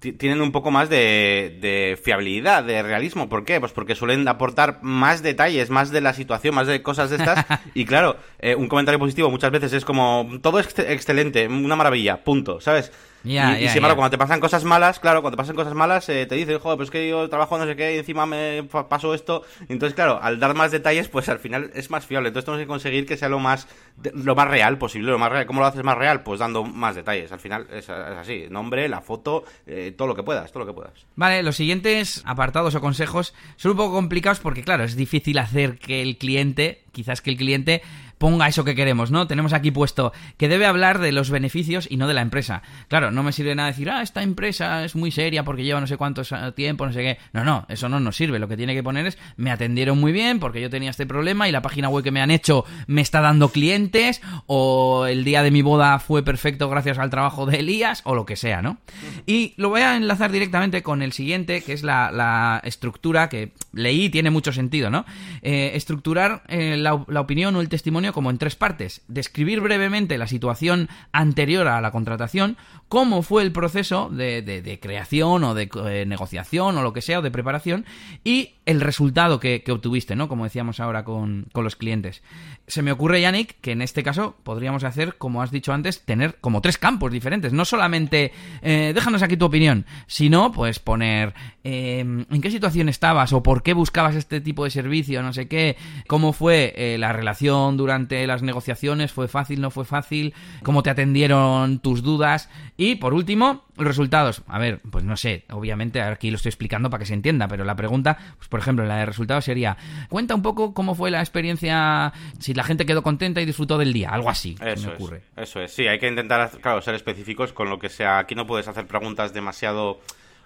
tienen 0.00 0.40
un 0.40 0.50
poco 0.50 0.70
más 0.70 0.88
de, 0.88 1.98
fiabilidad, 2.02 2.64
de 2.64 2.82
realismo. 2.82 3.28
¿Por 3.28 3.44
qué? 3.44 3.60
Pues 3.60 3.72
porque 3.72 3.94
suelen 3.94 4.26
aportar 4.26 4.78
más 4.82 5.22
detalles, 5.22 5.68
más 5.70 5.90
de 5.90 6.00
la 6.00 6.14
situación, 6.14 6.54
más 6.54 6.66
de 6.66 6.82
cosas 6.82 7.10
de 7.10 7.16
estas. 7.16 7.44
y 7.74 7.84
claro, 7.84 8.16
eh, 8.38 8.54
un 8.54 8.68
comentario 8.68 8.98
positivo 8.98 9.30
muchas 9.30 9.50
veces 9.50 9.72
es 9.74 9.84
como, 9.84 10.28
todo 10.42 10.58
es 10.58 10.66
excelente, 10.78 11.46
una 11.46 11.76
maravilla, 11.76 12.24
punto, 12.24 12.60
¿sabes? 12.60 12.92
Y, 13.24 13.68
sin 13.68 13.76
embargo, 13.76 13.96
cuando 13.96 14.10
te 14.10 14.18
pasan 14.18 14.40
cosas 14.40 14.64
malas, 14.64 14.98
claro, 14.98 15.20
cuando 15.20 15.36
te 15.36 15.42
pasan 15.42 15.56
cosas 15.56 15.74
malas, 15.74 16.08
eh, 16.08 16.26
te 16.26 16.34
dicen, 16.34 16.58
joder, 16.58 16.76
pues 16.76 16.90
que 16.90 17.08
yo 17.08 17.28
trabajo 17.28 17.58
no 17.58 17.66
sé 17.66 17.76
qué 17.76 17.94
y 17.94 17.98
encima 17.98 18.26
me 18.26 18.64
pasó 18.88 19.14
esto. 19.14 19.42
Entonces, 19.68 19.94
claro, 19.94 20.18
al 20.22 20.40
dar 20.40 20.54
más 20.54 20.70
detalles, 20.70 21.08
pues 21.08 21.28
al 21.28 21.38
final 21.38 21.70
es 21.74 21.90
más 21.90 22.06
fiable. 22.06 22.28
Entonces 22.28 22.46
tenemos 22.46 22.62
que 22.62 22.68
conseguir 22.68 23.06
que 23.06 23.16
sea 23.16 23.28
lo 23.28 23.38
más, 23.38 23.68
lo 24.14 24.34
más 24.34 24.48
real 24.48 24.78
posible, 24.78 25.10
lo 25.10 25.18
más 25.18 25.30
real. 25.30 25.46
¿Cómo 25.46 25.60
lo 25.60 25.66
haces 25.66 25.84
más 25.84 25.98
real? 25.98 26.22
Pues 26.22 26.40
dando 26.40 26.64
más 26.64 26.94
detalles. 26.94 27.30
Al 27.32 27.40
final 27.40 27.66
es, 27.72 27.88
así, 27.90 28.46
nombre, 28.50 28.88
la 28.88 29.00
foto, 29.00 29.44
eh, 29.66 29.94
todo 29.96 30.08
lo 30.08 30.14
que 30.14 30.22
puedas, 30.22 30.50
todo 30.52 30.64
lo 30.64 30.66
que 30.66 30.74
puedas. 30.74 31.06
Vale, 31.16 31.42
los 31.42 31.56
siguientes 31.56 32.22
apartados 32.24 32.74
o 32.74 32.80
consejos 32.80 33.34
son 33.56 33.72
un 33.72 33.76
poco 33.76 33.92
complicados 33.94 34.40
porque, 34.40 34.62
claro, 34.62 34.84
es 34.84 34.96
difícil 34.96 35.38
hacer 35.38 35.78
que 35.78 36.02
el 36.02 36.16
cliente, 36.16 36.84
quizás 36.92 37.20
que 37.20 37.30
el 37.30 37.36
cliente 37.36 37.82
ponga 38.20 38.46
eso 38.48 38.64
que 38.64 38.74
queremos, 38.74 39.10
¿no? 39.10 39.26
Tenemos 39.26 39.54
aquí 39.54 39.70
puesto 39.70 40.12
que 40.36 40.46
debe 40.46 40.66
hablar 40.66 40.98
de 40.98 41.10
los 41.10 41.30
beneficios 41.30 41.88
y 41.90 41.96
no 41.96 42.06
de 42.06 42.12
la 42.12 42.20
empresa. 42.20 42.60
Claro, 42.88 43.10
no 43.10 43.22
me 43.22 43.32
sirve 43.32 43.54
nada 43.54 43.70
decir, 43.70 43.88
ah, 43.88 44.02
esta 44.02 44.22
empresa 44.22 44.84
es 44.84 44.94
muy 44.94 45.10
seria 45.10 45.42
porque 45.42 45.64
lleva 45.64 45.80
no 45.80 45.86
sé 45.86 45.96
cuánto 45.96 46.22
tiempo, 46.52 46.84
no 46.84 46.92
sé 46.92 47.00
qué. 47.00 47.18
No, 47.32 47.44
no, 47.44 47.64
eso 47.70 47.88
no 47.88 47.98
nos 47.98 48.16
sirve. 48.16 48.38
Lo 48.38 48.46
que 48.46 48.58
tiene 48.58 48.74
que 48.74 48.82
poner 48.82 49.06
es, 49.06 49.16
me 49.38 49.50
atendieron 49.50 49.98
muy 49.98 50.12
bien 50.12 50.38
porque 50.38 50.60
yo 50.60 50.68
tenía 50.68 50.90
este 50.90 51.06
problema 51.06 51.48
y 51.48 51.52
la 51.52 51.62
página 51.62 51.88
web 51.88 52.04
que 52.04 52.10
me 52.10 52.20
han 52.20 52.30
hecho 52.30 52.66
me 52.86 53.00
está 53.00 53.22
dando 53.22 53.48
clientes 53.48 54.20
o 54.46 55.06
el 55.06 55.24
día 55.24 55.42
de 55.42 55.50
mi 55.50 55.62
boda 55.62 55.98
fue 55.98 56.22
perfecto 56.22 56.68
gracias 56.68 56.98
al 56.98 57.08
trabajo 57.08 57.46
de 57.46 57.60
Elías 57.60 58.02
o 58.04 58.14
lo 58.14 58.26
que 58.26 58.36
sea, 58.36 58.60
¿no? 58.60 58.76
Y 59.24 59.54
lo 59.56 59.70
voy 59.70 59.80
a 59.80 59.96
enlazar 59.96 60.30
directamente 60.30 60.82
con 60.82 61.00
el 61.00 61.12
siguiente, 61.12 61.62
que 61.62 61.72
es 61.72 61.82
la, 61.82 62.60
estructura 62.64 63.30
que 63.30 63.52
leí, 63.72 64.10
tiene 64.10 64.28
mucho 64.28 64.52
sentido, 64.52 64.90
¿no? 64.90 65.06
Eh, 65.40 65.70
estructurar 65.74 66.42
eh, 66.48 66.76
la 66.76 67.20
opinión 67.20 67.56
o 67.56 67.62
el 67.62 67.70
testimonio 67.70 68.09
como 68.12 68.30
en 68.30 68.38
tres 68.38 68.56
partes. 68.56 69.02
Describir 69.08 69.60
brevemente 69.60 70.18
la 70.18 70.26
situación 70.26 70.88
anterior 71.12 71.68
a 71.68 71.80
la 71.80 71.90
contratación, 71.90 72.56
cómo 72.88 73.22
fue 73.22 73.42
el 73.42 73.52
proceso 73.52 74.10
de, 74.10 74.78
creación 74.82 75.44
o 75.44 75.54
de 75.54 75.70
eh, 75.86 76.04
negociación 76.06 76.76
o 76.76 76.82
lo 76.82 76.92
que 76.92 77.02
sea, 77.02 77.20
o 77.20 77.22
de 77.22 77.30
preparación, 77.30 77.86
y 78.24 78.54
el 78.66 78.80
resultado 78.80 79.38
que, 79.38 79.62
obtuviste, 79.70 80.16
¿no? 80.16 80.28
Como 80.28 80.44
decíamos 80.44 80.80
ahora 80.80 81.04
con, 81.04 81.46
los 81.54 81.76
clientes. 81.76 82.22
Se 82.66 82.82
me 82.82 82.90
ocurre, 82.90 83.20
Yannick, 83.20 83.60
que 83.60 83.72
en 83.72 83.82
este 83.82 84.02
caso 84.02 84.36
podríamos 84.42 84.82
hacer, 84.82 85.16
como 85.18 85.42
has 85.42 85.50
dicho 85.50 85.72
antes, 85.72 86.04
tener 86.04 86.38
como 86.40 86.60
tres 86.60 86.78
campos 86.78 87.12
diferentes. 87.12 87.52
No 87.52 87.64
solamente, 87.64 88.32
eh, 88.62 88.92
déjanos 88.94 89.22
aquí 89.22 89.36
tu 89.36 89.44
opinión, 89.44 89.86
sino 90.06 90.50
pues 90.50 90.78
poner 90.78 91.34
eh, 91.62 92.00
en 92.00 92.40
qué 92.40 92.50
situación 92.50 92.88
estabas 92.88 93.32
o 93.32 93.42
por 93.42 93.62
qué 93.62 93.72
buscabas 93.72 94.16
este 94.16 94.40
tipo 94.40 94.64
de 94.64 94.70
servicio, 94.70 95.22
no 95.22 95.32
sé 95.32 95.46
qué, 95.46 95.76
cómo 96.06 96.32
fue 96.32 96.96
la 96.98 97.12
relación 97.12 97.76
durante 97.76 97.99
las 98.08 98.42
negociaciones? 98.42 99.12
¿Fue 99.12 99.28
fácil, 99.28 99.60
no 99.60 99.70
fue 99.70 99.84
fácil? 99.84 100.34
¿Cómo 100.62 100.82
te 100.82 100.90
atendieron 100.90 101.78
tus 101.80 102.02
dudas? 102.02 102.48
Y 102.76 102.96
por 102.96 103.14
último, 103.14 103.64
los 103.76 103.86
resultados. 103.86 104.42
A 104.46 104.58
ver, 104.58 104.80
pues 104.90 105.04
no 105.04 105.16
sé, 105.16 105.44
obviamente 105.50 106.00
aquí 106.00 106.30
lo 106.30 106.36
estoy 106.36 106.50
explicando 106.50 106.90
para 106.90 107.00
que 107.00 107.06
se 107.06 107.14
entienda, 107.14 107.48
pero 107.48 107.64
la 107.64 107.76
pregunta, 107.76 108.18
pues 108.36 108.48
por 108.48 108.60
ejemplo, 108.60 108.84
la 108.84 108.96
de 108.96 109.06
resultados 109.06 109.44
sería, 109.44 109.76
cuenta 110.08 110.34
un 110.34 110.42
poco 110.42 110.74
cómo 110.74 110.94
fue 110.94 111.10
la 111.10 111.20
experiencia, 111.20 112.12
si 112.38 112.54
la 112.54 112.64
gente 112.64 112.86
quedó 112.86 113.02
contenta 113.02 113.40
y 113.40 113.46
disfrutó 113.46 113.78
del 113.78 113.92
día, 113.92 114.10
algo 114.10 114.30
así. 114.30 114.56
Eso 114.64 114.88
me 114.88 114.94
ocurre. 114.94 115.22
eso 115.36 115.60
es, 115.60 115.72
sí, 115.72 115.86
hay 115.86 115.98
que 115.98 116.08
intentar, 116.08 116.50
claro, 116.60 116.80
ser 116.82 116.94
específicos 116.94 117.52
con 117.52 117.70
lo 117.70 117.78
que 117.78 117.88
sea. 117.88 118.18
Aquí 118.18 118.34
no 118.34 118.46
puedes 118.46 118.68
hacer 118.68 118.86
preguntas 118.86 119.32
demasiado 119.32 120.00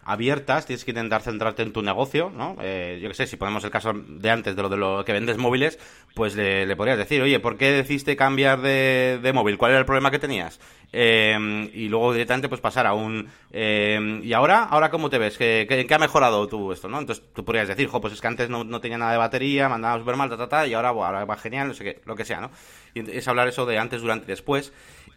abiertas, 0.05 0.67
tienes 0.67 0.85
que 0.85 0.91
intentar 0.91 1.23
centrarte 1.23 1.63
en 1.63 1.73
tu 1.73 1.83
negocio, 1.83 2.31
¿no? 2.31 2.57
Eh, 2.61 2.99
yo 3.03 3.09
qué 3.09 3.15
sé, 3.15 3.27
si 3.27 3.37
ponemos 3.37 3.65
el 3.65 3.71
caso 3.71 3.93
de 3.95 4.31
antes 4.31 4.55
de 4.55 4.63
lo 4.63 4.69
de 4.69 4.77
lo 4.77 5.05
que 5.05 5.13
vendes 5.13 5.39
móviles, 5.39 5.79
pues 6.15 6.37
le, 6.37 6.75
podrías 6.77 6.99
decir, 6.99 7.23
oye, 7.23 7.41
¿por 7.41 7.57
qué 7.57 7.73
decidiste 7.73 8.17
cambiar 8.17 8.61
de, 8.61 9.31
móvil? 9.35 9.59
¿Cuál 9.59 9.73
era 9.73 9.81
el 9.81 9.87
problema 9.87 10.11
que 10.11 10.19
tenías? 10.19 10.61
Eh, 10.93 11.71
y 11.75 11.89
luego 11.89 12.13
directamente 12.13 12.49
pues 12.49 12.61
pasar 12.61 12.87
a 12.87 12.95
un... 12.95 13.29
Eh, 13.51 14.21
¿Y 14.23 14.33
ahora? 14.33 14.65
¿Ahora 14.65 14.91
cómo 14.91 15.11
te 15.11 15.19
ves? 15.19 15.37
¿Qué, 15.37 15.67
qué, 15.89 15.95
ha 15.95 15.99
mejorado 15.99 16.47
tú 16.47 16.71
esto, 16.71 16.89
no? 16.89 17.01
Entonces 17.01 17.25
tú 17.35 17.45
podrías 17.45 17.67
decir, 17.67 17.89
jo, 17.89 18.01
pues 18.01 18.13
es 18.13 18.21
que 18.21 18.29
antes 18.29 18.49
no, 18.49 18.81
tenía 18.81 18.99
nada 18.99 19.13
de 19.13 19.19
batería, 19.19 19.69
mandaba 19.69 19.99
súper 19.99 20.17
mal, 20.17 20.31
ta, 20.31 20.37
ta, 20.37 20.49
ta, 20.49 20.67
y 20.67 20.75
ahora, 20.75 20.91
ahora 20.91 21.25
va 21.25 21.37
genial, 21.37 21.69
no 21.69 21.75
sé 21.75 21.85
qué, 21.85 22.01
lo 22.05 22.15
que 22.15 22.25
sea, 22.25 22.41
¿no? 22.41 22.51
Y 22.95 23.11
es 23.11 23.27
hablar 23.27 23.49
eso 23.49 23.67
de 23.67 23.79
antes, 23.79 24.03
durante 24.03 24.27
y 24.27 24.29
después. 24.29 24.73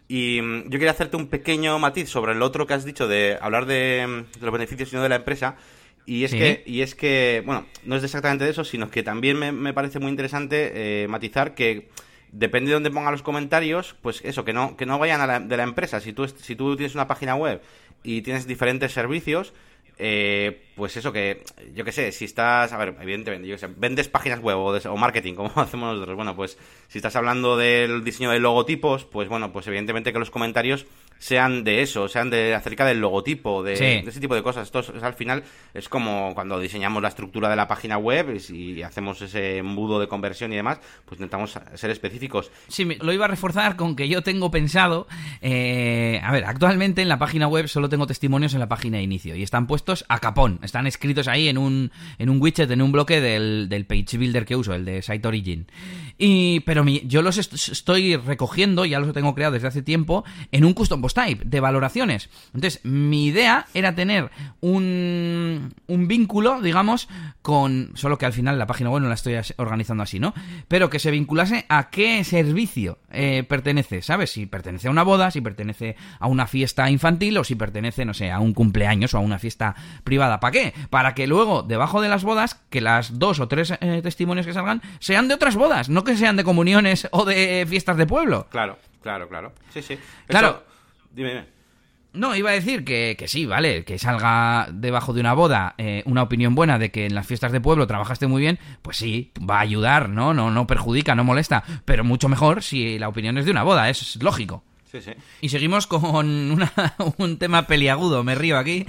Y 0.08 0.40
mm, 0.40 0.64
yo 0.64 0.70
quería 0.70 0.90
hacerte 0.90 1.16
un 1.16 1.28
pequeño 1.28 1.78
matiz 1.78 2.08
sobre 2.08 2.32
el 2.32 2.42
otro 2.42 2.66
que 2.66 2.74
has 2.74 2.84
dicho 2.84 3.06
de 3.06 3.38
hablar 3.40 3.66
de, 3.66 4.06
mm, 4.08 4.42
los 4.42 4.52
beneficios 4.52 4.92
y 4.92 4.96
no 4.96 5.02
de 5.02 5.10
la 5.10 5.16
empresa. 5.16 5.56
Y 6.06 6.24
es, 6.24 6.32
que, 6.32 6.62
y 6.64 6.80
es 6.80 6.94
que, 6.94 7.42
bueno, 7.44 7.66
no 7.84 7.94
es 7.94 8.02
exactamente 8.02 8.42
de 8.46 8.50
eso, 8.50 8.64
sino 8.64 8.90
que 8.90 9.02
también 9.02 9.38
me, 9.38 9.74
parece 9.74 9.98
muy 9.98 10.08
interesante 10.08 11.02
eh, 11.02 11.06
matizar 11.06 11.54
que 11.54 11.90
depende 12.32 12.70
de 12.70 12.74
dónde 12.74 12.90
pongan 12.90 13.12
los 13.12 13.20
comentarios, 13.20 13.94
pues 14.00 14.22
eso, 14.24 14.42
que 14.42 14.54
no, 14.54 14.74
que 14.74 14.86
no 14.86 14.98
vayan 14.98 15.20
a 15.20 15.26
la, 15.26 15.38
de 15.40 15.56
la 15.58 15.64
empresa. 15.64 16.00
Si 16.00 16.14
tú, 16.14 16.26
si 16.26 16.56
tú 16.56 16.76
tienes 16.76 16.94
una 16.94 17.06
página 17.06 17.34
web 17.34 17.60
y 18.02 18.22
tienes 18.22 18.46
diferentes 18.46 18.92
servicios, 18.92 19.52
eh, 19.98 20.68
pues 20.76 20.96
eso 20.96 21.12
que, 21.12 21.42
yo 21.74 21.84
qué 21.84 21.90
sé, 21.90 22.12
si 22.12 22.24
estás, 22.24 22.72
a 22.72 22.78
ver, 22.78 22.94
evidentemente, 23.00 23.48
yo 23.48 23.56
qué 23.56 23.58
sé, 23.58 23.68
vendes 23.76 24.08
páginas 24.08 24.40
web 24.40 24.56
o, 24.58 24.96
marketing, 24.96 25.34
como 25.36 25.50
hacemos 25.56 25.94
nosotros, 25.94 26.16
bueno, 26.16 26.36
pues 26.36 26.56
si 26.86 26.98
estás 26.98 27.16
hablando 27.16 27.56
del 27.56 28.04
diseño 28.04 28.30
de 28.30 28.38
logotipos, 28.38 29.04
pues 29.04 29.28
bueno, 29.28 29.52
pues 29.52 29.66
evidentemente 29.66 30.12
que 30.12 30.18
los 30.18 30.30
comentarios 30.30 30.86
sean 31.18 31.64
de 31.64 31.82
eso, 31.82 32.08
sean 32.08 32.30
de 32.30 32.54
acerca 32.54 32.84
del 32.84 33.00
logotipo, 33.00 33.62
de, 33.62 34.00
ese 34.06 34.20
tipo 34.20 34.34
de 34.34 34.42
cosas. 34.42 34.64
Esto 34.72 34.82
al 35.02 35.14
final 35.14 35.42
es 35.74 35.88
como 35.88 36.32
cuando 36.34 36.58
diseñamos 36.60 37.02
la 37.02 37.08
estructura 37.08 37.48
de 37.48 37.56
la 37.56 37.68
página 37.68 37.98
web 37.98 38.40
y, 38.50 38.82
hacemos 38.82 39.20
ese 39.20 39.58
embudo 39.58 40.00
de 40.00 40.08
conversión 40.08 40.52
y 40.52 40.56
demás, 40.56 40.80
pues 41.04 41.20
intentamos 41.20 41.58
ser 41.74 41.90
específicos. 41.90 42.50
Sí, 42.68 42.84
lo 43.00 43.12
iba 43.12 43.24
a 43.24 43.28
reforzar 43.28 43.76
con 43.76 43.96
que 43.96 44.08
yo 44.08 44.22
tengo 44.22 44.50
pensado, 44.50 45.06
eh, 45.40 46.20
a 46.22 46.32
ver, 46.32 46.44
actualmente 46.44 47.02
en 47.02 47.08
la 47.08 47.18
página 47.18 47.48
web 47.48 47.68
solo 47.68 47.88
tengo 47.88 48.06
testimonios 48.06 48.54
en 48.54 48.60
la 48.60 48.68
página 48.68 48.98
de 48.98 49.02
inicio 49.02 49.34
y 49.34 49.42
están 49.42 49.66
puestos 49.66 50.04
a 50.08 50.20
capón, 50.20 50.60
están 50.62 50.86
escritos 50.86 51.28
ahí 51.28 51.48
en 51.48 51.58
un, 51.58 51.90
en 52.18 52.30
un 52.30 52.40
widget, 52.40 52.70
en 52.70 52.82
un 52.82 52.92
bloque 52.92 53.20
del, 53.20 53.68
del 53.68 53.84
page 53.84 54.16
builder 54.16 54.46
que 54.46 54.56
uso, 54.56 54.74
el 54.74 54.84
de 54.84 55.02
Site 55.02 55.26
Origin. 55.26 55.66
Y, 56.16 56.60
pero 56.60 56.84
yo 56.86 57.22
los 57.22 57.38
estoy 57.38 58.16
recogiendo, 58.16 58.84
ya 58.84 59.00
los 59.00 59.12
tengo 59.12 59.34
creado 59.34 59.54
desde 59.54 59.68
hace 59.68 59.82
tiempo, 59.82 60.24
en 60.52 60.64
un 60.64 60.72
custom 60.72 61.02
type 61.14 61.44
de 61.44 61.60
valoraciones. 61.60 62.30
Entonces, 62.54 62.84
mi 62.84 63.26
idea 63.26 63.66
era 63.74 63.94
tener 63.94 64.30
un, 64.60 65.74
un 65.86 66.08
vínculo, 66.08 66.60
digamos, 66.60 67.08
con. 67.42 67.92
Solo 67.94 68.18
que 68.18 68.26
al 68.26 68.32
final 68.32 68.58
la 68.58 68.66
página 68.66 68.90
web 68.90 69.02
no 69.02 69.08
la 69.08 69.14
estoy 69.14 69.36
organizando 69.56 70.02
así, 70.02 70.18
¿no? 70.20 70.34
Pero 70.68 70.90
que 70.90 70.98
se 70.98 71.10
vinculase 71.10 71.66
a 71.68 71.90
qué 71.90 72.22
servicio 72.24 72.98
eh, 73.10 73.44
pertenece, 73.48 74.02
¿sabes? 74.02 74.30
Si 74.30 74.46
pertenece 74.46 74.88
a 74.88 74.90
una 74.90 75.02
boda, 75.02 75.30
si 75.30 75.40
pertenece 75.40 75.96
a 76.18 76.26
una 76.26 76.46
fiesta 76.46 76.90
infantil 76.90 77.38
o 77.38 77.44
si 77.44 77.54
pertenece, 77.54 78.04
no 78.04 78.14
sé, 78.14 78.30
a 78.30 78.40
un 78.40 78.54
cumpleaños 78.54 79.14
o 79.14 79.18
a 79.18 79.20
una 79.20 79.38
fiesta 79.38 79.74
privada. 80.04 80.40
¿Para 80.40 80.52
qué? 80.52 80.74
Para 80.90 81.14
que 81.14 81.26
luego, 81.26 81.62
debajo 81.62 82.00
de 82.00 82.08
las 82.08 82.24
bodas, 82.24 82.60
que 82.70 82.80
las 82.80 83.18
dos 83.18 83.40
o 83.40 83.48
tres 83.48 83.72
eh, 83.80 84.00
testimonios 84.02 84.46
que 84.46 84.52
salgan 84.52 84.82
sean 84.98 85.28
de 85.28 85.34
otras 85.34 85.56
bodas, 85.56 85.88
no 85.88 86.04
que 86.04 86.16
sean 86.16 86.36
de 86.36 86.44
comuniones 86.44 87.08
o 87.12 87.24
de 87.24 87.66
fiestas 87.68 87.96
de 87.96 88.06
pueblo. 88.06 88.46
Claro, 88.50 88.78
claro, 89.02 89.28
claro. 89.28 89.52
Sí, 89.72 89.82
sí. 89.82 89.98
Claro. 90.26 90.67
Dime, 91.18 91.30
dime. 91.30 91.46
No, 92.12 92.36
iba 92.36 92.50
a 92.50 92.52
decir 92.52 92.84
que, 92.84 93.16
que, 93.18 93.26
sí, 93.26 93.44
vale, 93.44 93.84
que 93.84 93.98
salga 93.98 94.68
debajo 94.72 95.12
de 95.12 95.20
una 95.20 95.34
boda 95.34 95.74
eh, 95.78 96.04
una 96.06 96.22
opinión 96.22 96.54
buena 96.54 96.78
de 96.78 96.92
que 96.92 97.06
en 97.06 97.14
las 97.16 97.26
fiestas 97.26 97.50
de 97.50 97.60
pueblo 97.60 97.88
trabajaste 97.88 98.28
muy 98.28 98.40
bien, 98.40 98.60
pues 98.82 98.98
sí, 98.98 99.32
va 99.38 99.56
a 99.56 99.62
ayudar, 99.62 100.08
¿no? 100.08 100.32
No, 100.32 100.52
no 100.52 100.66
perjudica, 100.68 101.16
no 101.16 101.24
molesta, 101.24 101.64
pero 101.84 102.04
mucho 102.04 102.28
mejor 102.28 102.62
si 102.62 103.00
la 103.00 103.08
opinión 103.08 103.36
es 103.36 103.46
de 103.46 103.50
una 103.50 103.64
boda, 103.64 103.90
es 103.90 104.22
lógico. 104.22 104.62
Sí, 104.92 105.00
sí. 105.00 105.10
Y 105.40 105.48
seguimos 105.48 105.88
con 105.88 106.06
un 107.18 107.38
tema 107.38 107.66
peliagudo, 107.66 108.22
me 108.22 108.36
río 108.36 108.58
aquí. 108.58 108.86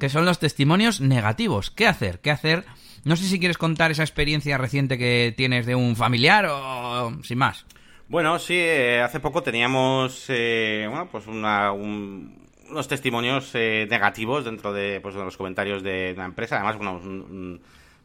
que 0.00 0.08
son 0.08 0.24
los 0.24 0.40
testimonios 0.40 1.00
negativos. 1.00 1.70
¿Qué 1.70 1.86
hacer? 1.86 2.20
¿Qué 2.20 2.32
hacer? 2.32 2.64
No 3.04 3.14
sé 3.14 3.28
si 3.28 3.38
quieres 3.38 3.58
contar 3.58 3.92
esa 3.92 4.02
experiencia 4.02 4.58
reciente 4.58 4.98
que 4.98 5.32
tienes 5.36 5.66
de 5.66 5.76
un 5.76 5.94
familiar 5.94 6.46
o 6.50 7.16
sin 7.22 7.38
más. 7.38 7.64
Bueno, 8.12 8.38
sí, 8.38 8.56
eh, 8.58 9.00
hace 9.00 9.20
poco 9.20 9.42
teníamos, 9.42 10.26
eh, 10.28 10.84
bueno, 10.86 11.08
pues 11.10 11.26
una, 11.26 11.72
unos 11.72 12.86
testimonios 12.86 13.52
eh, 13.54 13.86
negativos 13.88 14.44
dentro 14.44 14.74
de, 14.74 15.00
pues, 15.00 15.14
de 15.14 15.24
los 15.24 15.38
comentarios 15.38 15.82
de 15.82 16.12
la 16.14 16.26
empresa. 16.26 16.56
Además, 16.56 16.76
bueno, 16.76 17.58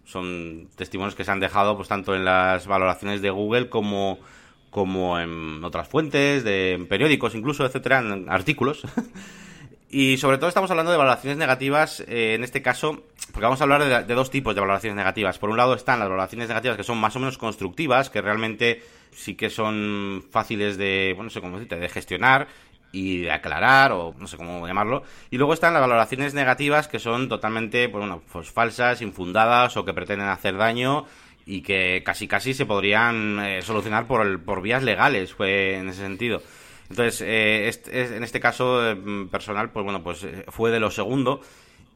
son 0.05 0.69
testimonios 0.77 1.13
que 1.13 1.25
se 1.25 1.31
han 1.31 1.41
dejado 1.41 1.75
pues 1.75 1.89
tanto 1.89 2.15
en 2.15 2.23
las 2.23 2.67
valoraciones 2.67 3.21
de 3.21 3.31
Google 3.31 3.67
como 3.67 4.19
como 4.69 5.19
en 5.19 5.61
otras 5.65 5.89
fuentes, 5.89 6.45
de 6.45 6.71
en 6.75 6.87
periódicos 6.87 7.35
incluso, 7.35 7.65
etcétera, 7.65 7.99
en 7.99 8.29
artículos. 8.29 8.83
y 9.89 10.15
sobre 10.15 10.37
todo 10.37 10.47
estamos 10.47 10.71
hablando 10.71 10.93
de 10.93 10.97
valoraciones 10.97 11.37
negativas, 11.37 11.99
eh, 12.07 12.35
en 12.35 12.45
este 12.45 12.61
caso, 12.61 13.03
porque 13.33 13.43
vamos 13.43 13.59
a 13.59 13.65
hablar 13.65 14.05
de, 14.07 14.13
dos 14.15 14.31
tipos 14.31 14.55
de 14.55 14.61
valoraciones 14.61 14.95
negativas. 14.95 15.37
Por 15.37 15.49
un 15.49 15.57
lado 15.57 15.73
están 15.73 15.99
las 15.99 16.07
valoraciones 16.07 16.47
negativas 16.47 16.77
que 16.77 16.83
son 16.83 16.97
más 16.97 17.13
o 17.17 17.19
menos 17.19 17.37
constructivas, 17.37 18.09
que 18.09 18.21
realmente 18.21 18.81
sí 19.17 19.35
que 19.35 19.49
son 19.49 20.23
fáciles 20.31 20.77
de, 20.77 21.13
bueno, 21.15 21.25
no 21.25 21.29
sé 21.31 21.41
cómo 21.41 21.57
decirte, 21.57 21.77
de 21.77 21.89
gestionar 21.89 22.47
y 22.91 23.21
de 23.21 23.31
aclarar 23.31 23.91
o 23.91 24.15
no 24.17 24.27
sé 24.27 24.37
cómo 24.37 24.65
llamarlo. 24.67 25.03
Y 25.31 25.37
luego 25.37 25.53
están 25.53 25.73
las 25.73 25.81
valoraciones 25.81 26.33
negativas 26.33 26.87
que 26.87 26.99
son 26.99 27.27
totalmente, 27.27 27.89
pues, 27.89 27.99
bueno, 27.99 28.21
pues 28.31 28.51
falsas, 28.51 29.01
infundadas 29.01 29.75
o 29.75 29.83
que 29.83 29.93
pretenden 29.93 30.29
hacer 30.29 30.55
daño 30.55 31.05
y 31.45 31.61
que 31.61 32.03
casi 32.05 32.27
casi 32.27 32.53
se 32.53 32.65
podrían 32.65 33.39
eh, 33.39 33.61
solucionar 33.61 34.05
por, 34.05 34.43
por 34.43 34.61
vías 34.61 34.83
legales 34.83 35.33
fue 35.33 35.75
en 35.75 35.89
ese 35.89 36.01
sentido. 36.01 36.41
Entonces, 36.89 37.21
eh, 37.25 37.71
en 37.91 38.23
este 38.23 38.39
caso 38.39 38.91
eh, 38.91 38.95
personal, 39.29 39.71
pues 39.71 39.83
bueno, 39.83 40.03
pues 40.03 40.25
fue 40.49 40.71
de 40.71 40.79
lo 40.79 40.91
segundo. 40.91 41.41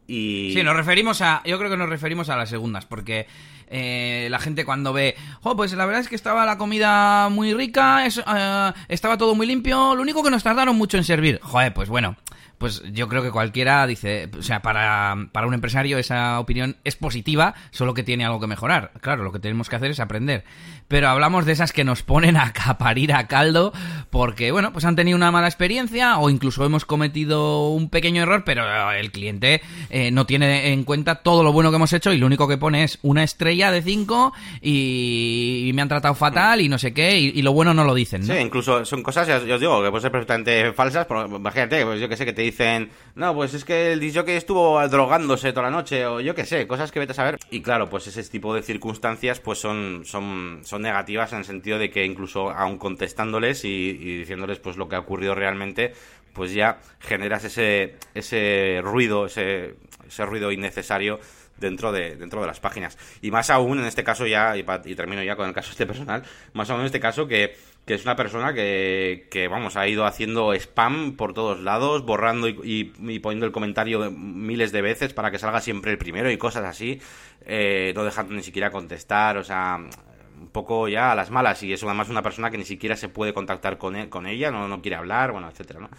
Y... 0.07 0.51
Sí, 0.53 0.63
nos 0.63 0.75
referimos 0.75 1.21
a. 1.21 1.41
Yo 1.45 1.57
creo 1.57 1.69
que 1.69 1.77
nos 1.77 1.87
referimos 1.87 2.29
a 2.29 2.35
las 2.35 2.49
segundas, 2.49 2.85
porque 2.85 3.27
la 3.71 4.39
gente 4.39 4.65
cuando 4.65 4.93
ve. 4.93 5.15
Oh, 5.43 5.55
pues 5.55 5.73
la 5.73 5.85
verdad 5.85 6.01
es 6.01 6.07
que 6.07 6.15
estaba 6.15 6.45
la 6.45 6.57
comida 6.57 7.29
muy 7.29 7.53
rica, 7.53 8.05
estaba 8.05 9.17
todo 9.17 9.35
muy 9.35 9.47
limpio, 9.47 9.95
lo 9.95 10.01
único 10.01 10.23
que 10.23 10.31
nos 10.31 10.43
tardaron 10.43 10.75
mucho 10.75 10.97
en 10.97 11.03
servir. 11.03 11.39
Joder, 11.41 11.73
pues 11.73 11.89
bueno 11.89 12.15
pues 12.61 12.83
yo 12.93 13.07
creo 13.07 13.23
que 13.23 13.31
cualquiera 13.31 13.87
dice, 13.87 14.29
o 14.37 14.43
sea, 14.43 14.61
para, 14.61 15.15
para 15.31 15.47
un 15.47 15.55
empresario 15.55 15.97
esa 15.97 16.39
opinión 16.39 16.77
es 16.83 16.95
positiva, 16.95 17.55
solo 17.71 17.95
que 17.95 18.03
tiene 18.03 18.23
algo 18.23 18.39
que 18.39 18.45
mejorar. 18.45 18.91
Claro, 19.01 19.23
lo 19.23 19.31
que 19.31 19.39
tenemos 19.39 19.67
que 19.67 19.77
hacer 19.77 19.89
es 19.89 19.99
aprender. 19.99 20.43
Pero 20.87 21.09
hablamos 21.09 21.47
de 21.47 21.53
esas 21.53 21.73
que 21.73 21.83
nos 21.83 22.03
ponen 22.03 22.37
a 22.37 22.53
caparir 22.53 23.13
a 23.13 23.25
caldo 23.25 23.73
porque, 24.11 24.51
bueno, 24.51 24.71
pues 24.73 24.85
han 24.85 24.95
tenido 24.95 25.15
una 25.17 25.31
mala 25.31 25.47
experiencia 25.47 26.19
o 26.19 26.29
incluso 26.29 26.63
hemos 26.63 26.85
cometido 26.85 27.69
un 27.69 27.89
pequeño 27.89 28.21
error, 28.21 28.43
pero 28.45 28.91
el 28.91 29.11
cliente 29.11 29.63
eh, 29.89 30.11
no 30.11 30.27
tiene 30.27 30.71
en 30.71 30.83
cuenta 30.83 31.23
todo 31.23 31.43
lo 31.43 31.51
bueno 31.53 31.71
que 31.71 31.77
hemos 31.77 31.93
hecho 31.93 32.13
y 32.13 32.19
lo 32.19 32.27
único 32.27 32.47
que 32.47 32.59
pone 32.59 32.83
es 32.83 32.99
una 33.01 33.23
estrella 33.23 33.60
de 33.69 33.81
cinco 33.81 34.33
y, 34.61 35.69
me 35.73 35.81
han 35.81 35.89
tratado 35.89 36.15
fatal 36.15 36.61
y 36.61 36.69
no 36.69 36.77
sé 36.77 36.93
qué, 36.93 37.19
y, 37.19 37.41
lo 37.41 37.53
bueno 37.53 37.73
no 37.73 37.83
lo 37.83 37.93
dicen. 37.93 38.21
¿no? 38.21 38.33
Sí, 38.33 38.39
incluso 38.39 38.85
son 38.85 39.03
cosas, 39.03 39.27
ya, 39.27 39.37
os 39.37 39.59
digo, 39.59 39.83
que 39.83 39.89
pueden 39.89 40.01
ser 40.01 40.11
perfectamente 40.11 40.73
falsas, 40.73 41.05
pero 41.05 41.25
imagínate, 41.25 41.85
pues 41.85 41.99
yo 41.99 42.07
que 42.09 42.17
sé, 42.17 42.25
que 42.25 42.33
te 42.33 42.41
dicen, 42.41 42.89
no, 43.15 43.33
pues 43.33 43.53
es 43.53 43.65
que 43.65 43.91
el 43.93 43.99
que 44.25 44.37
estuvo 44.37 44.87
drogándose 44.87 45.51
toda 45.51 45.63
la 45.63 45.71
noche, 45.71 46.05
o 46.05 46.19
yo 46.19 46.35
qué 46.35 46.45
sé, 46.45 46.67
cosas 46.67 46.91
que 46.91 46.99
vete 46.99 47.11
a 47.13 47.15
saber. 47.15 47.37
Y 47.49 47.61
claro, 47.61 47.89
pues 47.89 48.07
ese 48.07 48.23
tipo 48.23 48.53
de 48.53 48.61
circunstancias 48.61 49.39
pues 49.39 49.59
son, 49.59 50.03
son, 50.05 50.61
son 50.63 50.81
negativas 50.81 51.33
en 51.33 51.39
el 51.39 51.45
sentido 51.45 51.79
de 51.79 51.89
que 51.89 52.05
incluso 52.05 52.49
aun 52.51 52.77
contestándoles 52.77 53.65
y, 53.65 53.93
diciéndoles 54.19 54.59
pues 54.59 54.77
lo 54.77 54.87
que 54.87 54.95
ha 54.95 54.99
ocurrido 54.99 55.35
realmente, 55.35 55.93
pues 56.33 56.53
ya 56.53 56.79
generas 56.99 57.43
ese, 57.43 57.95
ese 58.13 58.79
ruido, 58.83 59.25
ese, 59.25 59.75
ese 60.07 60.25
ruido 60.25 60.51
innecesario 60.51 61.19
dentro 61.61 61.93
de, 61.93 62.17
dentro 62.17 62.41
de 62.41 62.47
las 62.47 62.59
páginas. 62.59 62.97
Y 63.21 63.31
más 63.31 63.49
aún 63.49 63.79
en 63.79 63.85
este 63.85 64.03
caso 64.03 64.27
ya, 64.27 64.57
y, 64.57 64.65
y 64.85 64.95
termino 64.95 65.23
ya 65.23 65.37
con 65.37 65.47
el 65.47 65.53
caso 65.53 65.71
este 65.71 65.87
personal, 65.87 66.23
más 66.51 66.69
aún 66.69 66.81
en 66.81 66.87
este 66.87 66.99
caso 66.99 67.27
que 67.27 67.55
que 67.85 67.95
es 67.95 68.03
una 68.03 68.15
persona 68.15 68.53
que, 68.53 69.27
que, 69.31 69.47
vamos, 69.47 69.75
ha 69.75 69.87
ido 69.87 70.05
haciendo 70.05 70.53
spam 70.53 71.15
por 71.15 71.33
todos 71.33 71.59
lados, 71.61 72.05
borrando 72.05 72.47
y, 72.47 72.93
y, 72.99 73.19
poniendo 73.19 73.45
el 73.47 73.51
comentario 73.51 74.11
miles 74.11 74.71
de 74.71 74.81
veces 74.83 75.13
para 75.13 75.31
que 75.31 75.39
salga 75.39 75.61
siempre 75.61 75.91
el 75.91 75.97
primero 75.97 76.29
y 76.29 76.37
cosas 76.37 76.63
así, 76.63 77.01
eh, 77.43 77.91
no 77.95 78.03
dejando 78.03 78.35
ni 78.35 78.43
siquiera 78.43 78.69
contestar, 78.69 79.37
o 79.37 79.43
sea, 79.43 79.79
un 80.39 80.47
poco 80.49 80.87
ya 80.87 81.11
a 81.11 81.15
las 81.15 81.31
malas 81.31 81.63
y 81.63 81.73
es 81.73 81.83
además 81.83 82.09
una 82.09 82.21
persona 82.21 82.51
que 82.51 82.57
ni 82.57 82.65
siquiera 82.65 82.95
se 82.95 83.09
puede 83.09 83.33
contactar 83.33 83.77
con, 83.77 83.95
él, 83.95 84.09
con 84.09 84.27
ella, 84.27 84.51
no, 84.51 84.67
no 84.67 84.81
quiere 84.81 84.97
hablar, 84.97 85.31
bueno, 85.31 85.49
etcétera, 85.49 85.79
¿no? 85.79 85.89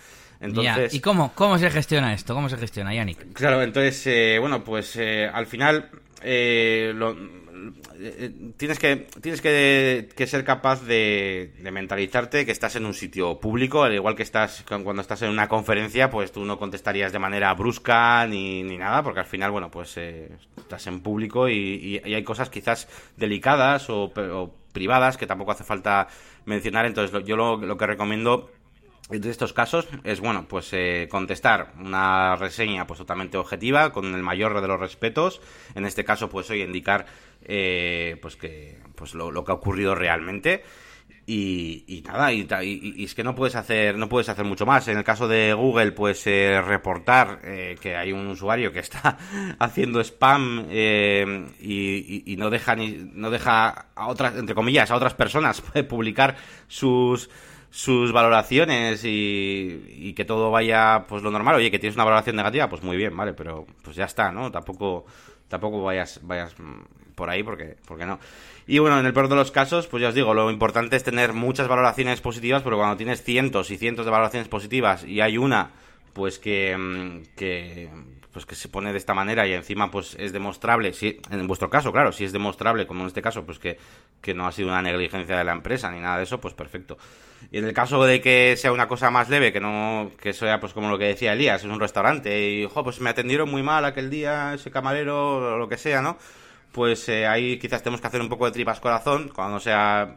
Entonces, 0.43 0.93
¿Y 0.93 1.01
cómo, 1.01 1.33
cómo 1.35 1.57
se 1.57 1.71
gestiona 1.71 2.13
esto? 2.13 2.35
¿Cómo 2.35 2.49
se 2.49 2.59
gestiona, 2.59 2.95
Yannick? 2.95 3.33
Claro, 3.33 3.63
entonces, 3.63 4.07
eh, 4.07 4.39
bueno, 4.41 4.63
pues 4.65 4.97
eh, 4.97 5.31
al 5.33 5.47
final 5.47 5.89
eh, 6.23 6.93
lo, 6.95 7.17
eh, 8.01 8.33
tienes 8.57 8.79
que 8.79 9.09
tienes 9.21 9.41
que, 9.41 10.27
ser 10.27 10.45
capaz 10.45 10.83
de, 10.85 11.53
mentalizarte 11.73 12.45
que 12.45 12.53
estás 12.53 12.77
en 12.77 12.87
un 12.87 12.95
sitio 12.95 13.39
público, 13.39 13.83
al 13.85 13.95
igual 13.95 14.17
que 14.17 14.23
estás 14.23 14.65
cuando 14.67 15.03
estás 15.03 15.23
en 15.23 15.31
una 15.31 15.49
conferencia, 15.49 16.11
pues 16.11 16.33
tú 16.33 16.45
no 16.45 16.59
contestarías 16.59 17.13
de 17.13 17.19
manera 17.19 17.53
brusca 17.55 18.27
ni, 18.27 18.63
ni 18.63 18.77
nada, 18.79 19.03
porque 19.03 19.21
al 19.21 19.27
final, 19.27 19.51
bueno, 19.51 19.71
pues 19.71 19.97
eh, 19.97 20.31
estás 20.57 20.87
en 20.87 21.01
público 21.01 21.49
y, 21.49 22.01
hay 22.05 22.25
cosas 22.25 22.51
quizás 22.51 22.89
delicadas 23.17 23.89
o, 23.89 24.13
privadas 24.73 25.17
que 25.17 25.27
tampoco 25.27 25.53
hace 25.53 25.65
falta 25.65 26.09
mencionar. 26.47 26.87
Entonces, 26.87 27.25
yo 27.25 27.37
lo, 27.37 27.77
que 27.77 27.87
recomiendo 27.87 28.51
en 29.17 29.25
estos 29.29 29.53
casos 29.53 29.89
es 30.05 30.21
bueno 30.21 30.47
pues 30.49 30.73
eh, 30.73 31.09
contestar 31.11 31.73
una 31.79 32.37
reseña 32.37 32.87
pues 32.87 32.99
totalmente 32.99 33.37
objetiva 33.37 33.93
con 33.93 34.15
el 34.15 34.23
mayor 34.23 34.61
de 34.61 34.69
los 34.69 34.81
respetos. 34.81 35.41
En 35.75 35.85
este 35.85 36.05
caso 36.05 36.29
pues 36.29 36.51
hoy 36.51 36.63
indicar 36.63 37.07
eh, 37.45 38.19
pues 38.23 38.37
que 38.37 38.79
pues 38.95 39.15
lo, 39.15 39.45
que 39.45 39.53
ha 39.53 39.55
ocurrido 39.55 39.95
realmente. 39.95 40.63
Y, 41.25 42.03
nada 42.05 42.33
y, 42.33 43.05
es 43.05 43.15
que 43.15 43.23
no 43.23 43.37
puedes 43.37 43.55
hacer 43.55 43.97
no 43.97 44.09
puedes 44.09 44.29
hacer 44.29 44.45
mucho 44.45 44.67
más. 44.67 44.89
En 44.89 44.99
el 44.99 45.05
caso 45.05 45.29
de 45.29 45.53
Google 45.53 45.93
pues 45.93 46.27
eh, 46.27 46.61
reportar 46.61 47.41
eh, 47.45 47.77
que 47.81 47.97
hay 47.97 48.13
un 48.13 48.27
usuario 48.27 48.73
que 48.73 48.81
está 48.81 49.19
haciendo 49.59 50.01
spam 50.01 50.67
y, 50.71 52.35
no 52.37 52.51
deja 52.51 52.75
ni, 52.75 53.11
no 53.13 53.31
deja 53.31 53.87
a 53.95 54.09
otras 54.09 54.37
entre 54.37 54.55
comillas 54.55 54.91
a 54.91 54.97
otras 54.97 55.15
personas 55.15 55.61
publicar 55.89 56.37
sus 56.67 57.31
sus 57.73 58.13
valoraciones 58.13 59.05
y, 59.05 59.83
y 59.89 60.13
que 60.13 60.25
todo 60.25 60.53
vaya 60.53 61.07
pues 61.09 61.25
lo 61.25 61.33
normal 61.33 61.57
oye 61.57 61.71
que 61.71 61.81
tienes 61.81 61.97
una 61.97 62.05
valoración 62.05 62.37
negativa 62.37 62.69
pues 62.69 62.83
muy 62.83 62.97
bien 62.97 63.17
vale 63.17 63.33
pero 63.33 63.67
pues 63.83 63.97
ya 63.97 64.05
está 64.05 64.31
no 64.31 64.53
tampoco 64.53 65.07
tampoco 65.49 65.83
vayas 65.83 66.21
vayas 66.23 66.55
por 67.15 67.31
ahí 67.31 67.43
porque, 67.43 67.77
porque 67.87 68.07
no. 68.07 68.19
Y 68.67 68.79
bueno, 68.79 68.99
en 68.99 69.07
el 69.07 69.13
peor 69.13 69.29
de 69.29 69.37
los 69.37 69.51
casos, 69.51 69.87
pues 69.87 70.03
ya 70.03 70.09
os 70.09 70.15
digo, 70.15 70.35
lo 70.35 70.51
importante 70.51 70.97
es 70.97 71.05
tener 71.05 71.33
muchas 71.33 71.69
valoraciones 71.69 72.21
positivas, 72.21 72.63
pero 72.63 72.77
cuando 72.77 72.97
tienes 72.97 73.23
cientos 73.23 73.71
y 73.71 73.77
cientos 73.77 74.05
de 74.05 74.11
valoraciones 74.11 74.49
positivas 74.49 75.05
y 75.05 75.21
hay 75.21 75.39
una, 75.39 75.71
pues 76.13 76.39
que, 76.39 77.23
que 77.37 77.89
pues 78.33 78.47
que 78.47 78.55
se 78.55 78.69
pone 78.69 78.93
de 78.93 78.99
esta 78.99 79.15
manera 79.15 79.47
y 79.47 79.53
encima 79.53 79.91
pues 79.91 80.17
es 80.19 80.33
demostrable, 80.33 80.93
si, 80.93 81.21
en 81.31 81.47
vuestro 81.47 81.69
caso, 81.71 81.93
claro, 81.93 82.13
si 82.13 82.25
es 82.25 82.33
demostrable, 82.33 82.87
como 82.87 83.03
en 83.03 83.09
este 83.09 83.23
caso, 83.23 83.45
pues 83.45 83.59
que, 83.59 83.79
que 84.21 84.35
no 84.35 84.47
ha 84.47 84.53
sido 84.53 84.69
una 84.69 84.83
negligencia 84.83 85.37
de 85.37 85.45
la 85.45 85.53
empresa 85.53 85.91
ni 85.91 86.01
nada 86.01 86.17
de 86.17 86.25
eso, 86.25 86.41
pues 86.41 86.55
perfecto. 86.55 86.97
Y 87.51 87.59
en 87.59 87.65
el 87.65 87.75
caso 87.75 88.03
de 88.05 88.21
que 88.21 88.57
sea 88.57 88.73
una 88.73 88.89
cosa 88.89 89.11
más 89.11 89.29
leve, 89.29 89.53
que 89.53 89.61
no, 89.61 90.11
que 90.21 90.33
sea 90.33 90.61
pues 90.61 90.73
como 90.73 90.89
lo 90.89 90.99
que 90.99 91.07
decía 91.07 91.35
Elías, 91.35 91.63
es 91.63 91.71
un 91.71 91.81
restaurante 91.81 92.51
y, 92.51 92.65
ojo, 92.65 92.83
pues 92.83 93.01
me 93.01 93.11
atendieron 93.11 93.51
muy 93.51 93.63
mal 93.63 93.85
aquel 93.85 94.11
día, 94.11 94.55
ese 94.55 94.71
camarero, 94.71 95.55
o 95.55 95.59
lo 95.59 95.69
que 95.69 95.77
sea, 95.77 96.01
¿no? 96.01 96.17
pues 96.73 97.09
eh, 97.09 97.27
ahí 97.27 97.59
quizás 97.59 97.83
tenemos 97.83 98.01
que 98.01 98.07
hacer 98.07 98.21
un 98.21 98.29
poco 98.29 98.47
de 98.47 98.53
tripas 98.53 98.81
corazón, 98.81 99.31
cuando 99.33 99.61
sea 99.61 100.17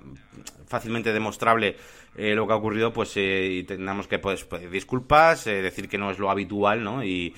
fácilmente 0.68 1.14
demostrable 1.14 1.76
eh, 2.18 2.34
lo 2.34 2.48
que 2.48 2.54
ha 2.54 2.56
ocurrido, 2.56 2.94
pues 2.94 3.16
eh, 3.18 3.50
y 3.52 3.64
tengamos 3.64 4.08
que 4.08 4.20
pues, 4.20 4.46
pedir 4.46 4.70
disculpas, 4.70 5.46
decir 5.46 5.90
que 5.90 5.98
no 5.98 6.10
es 6.10 6.18
lo 6.18 6.32
habitual, 6.32 6.84
¿no? 6.84 7.04
Y, 7.04 7.36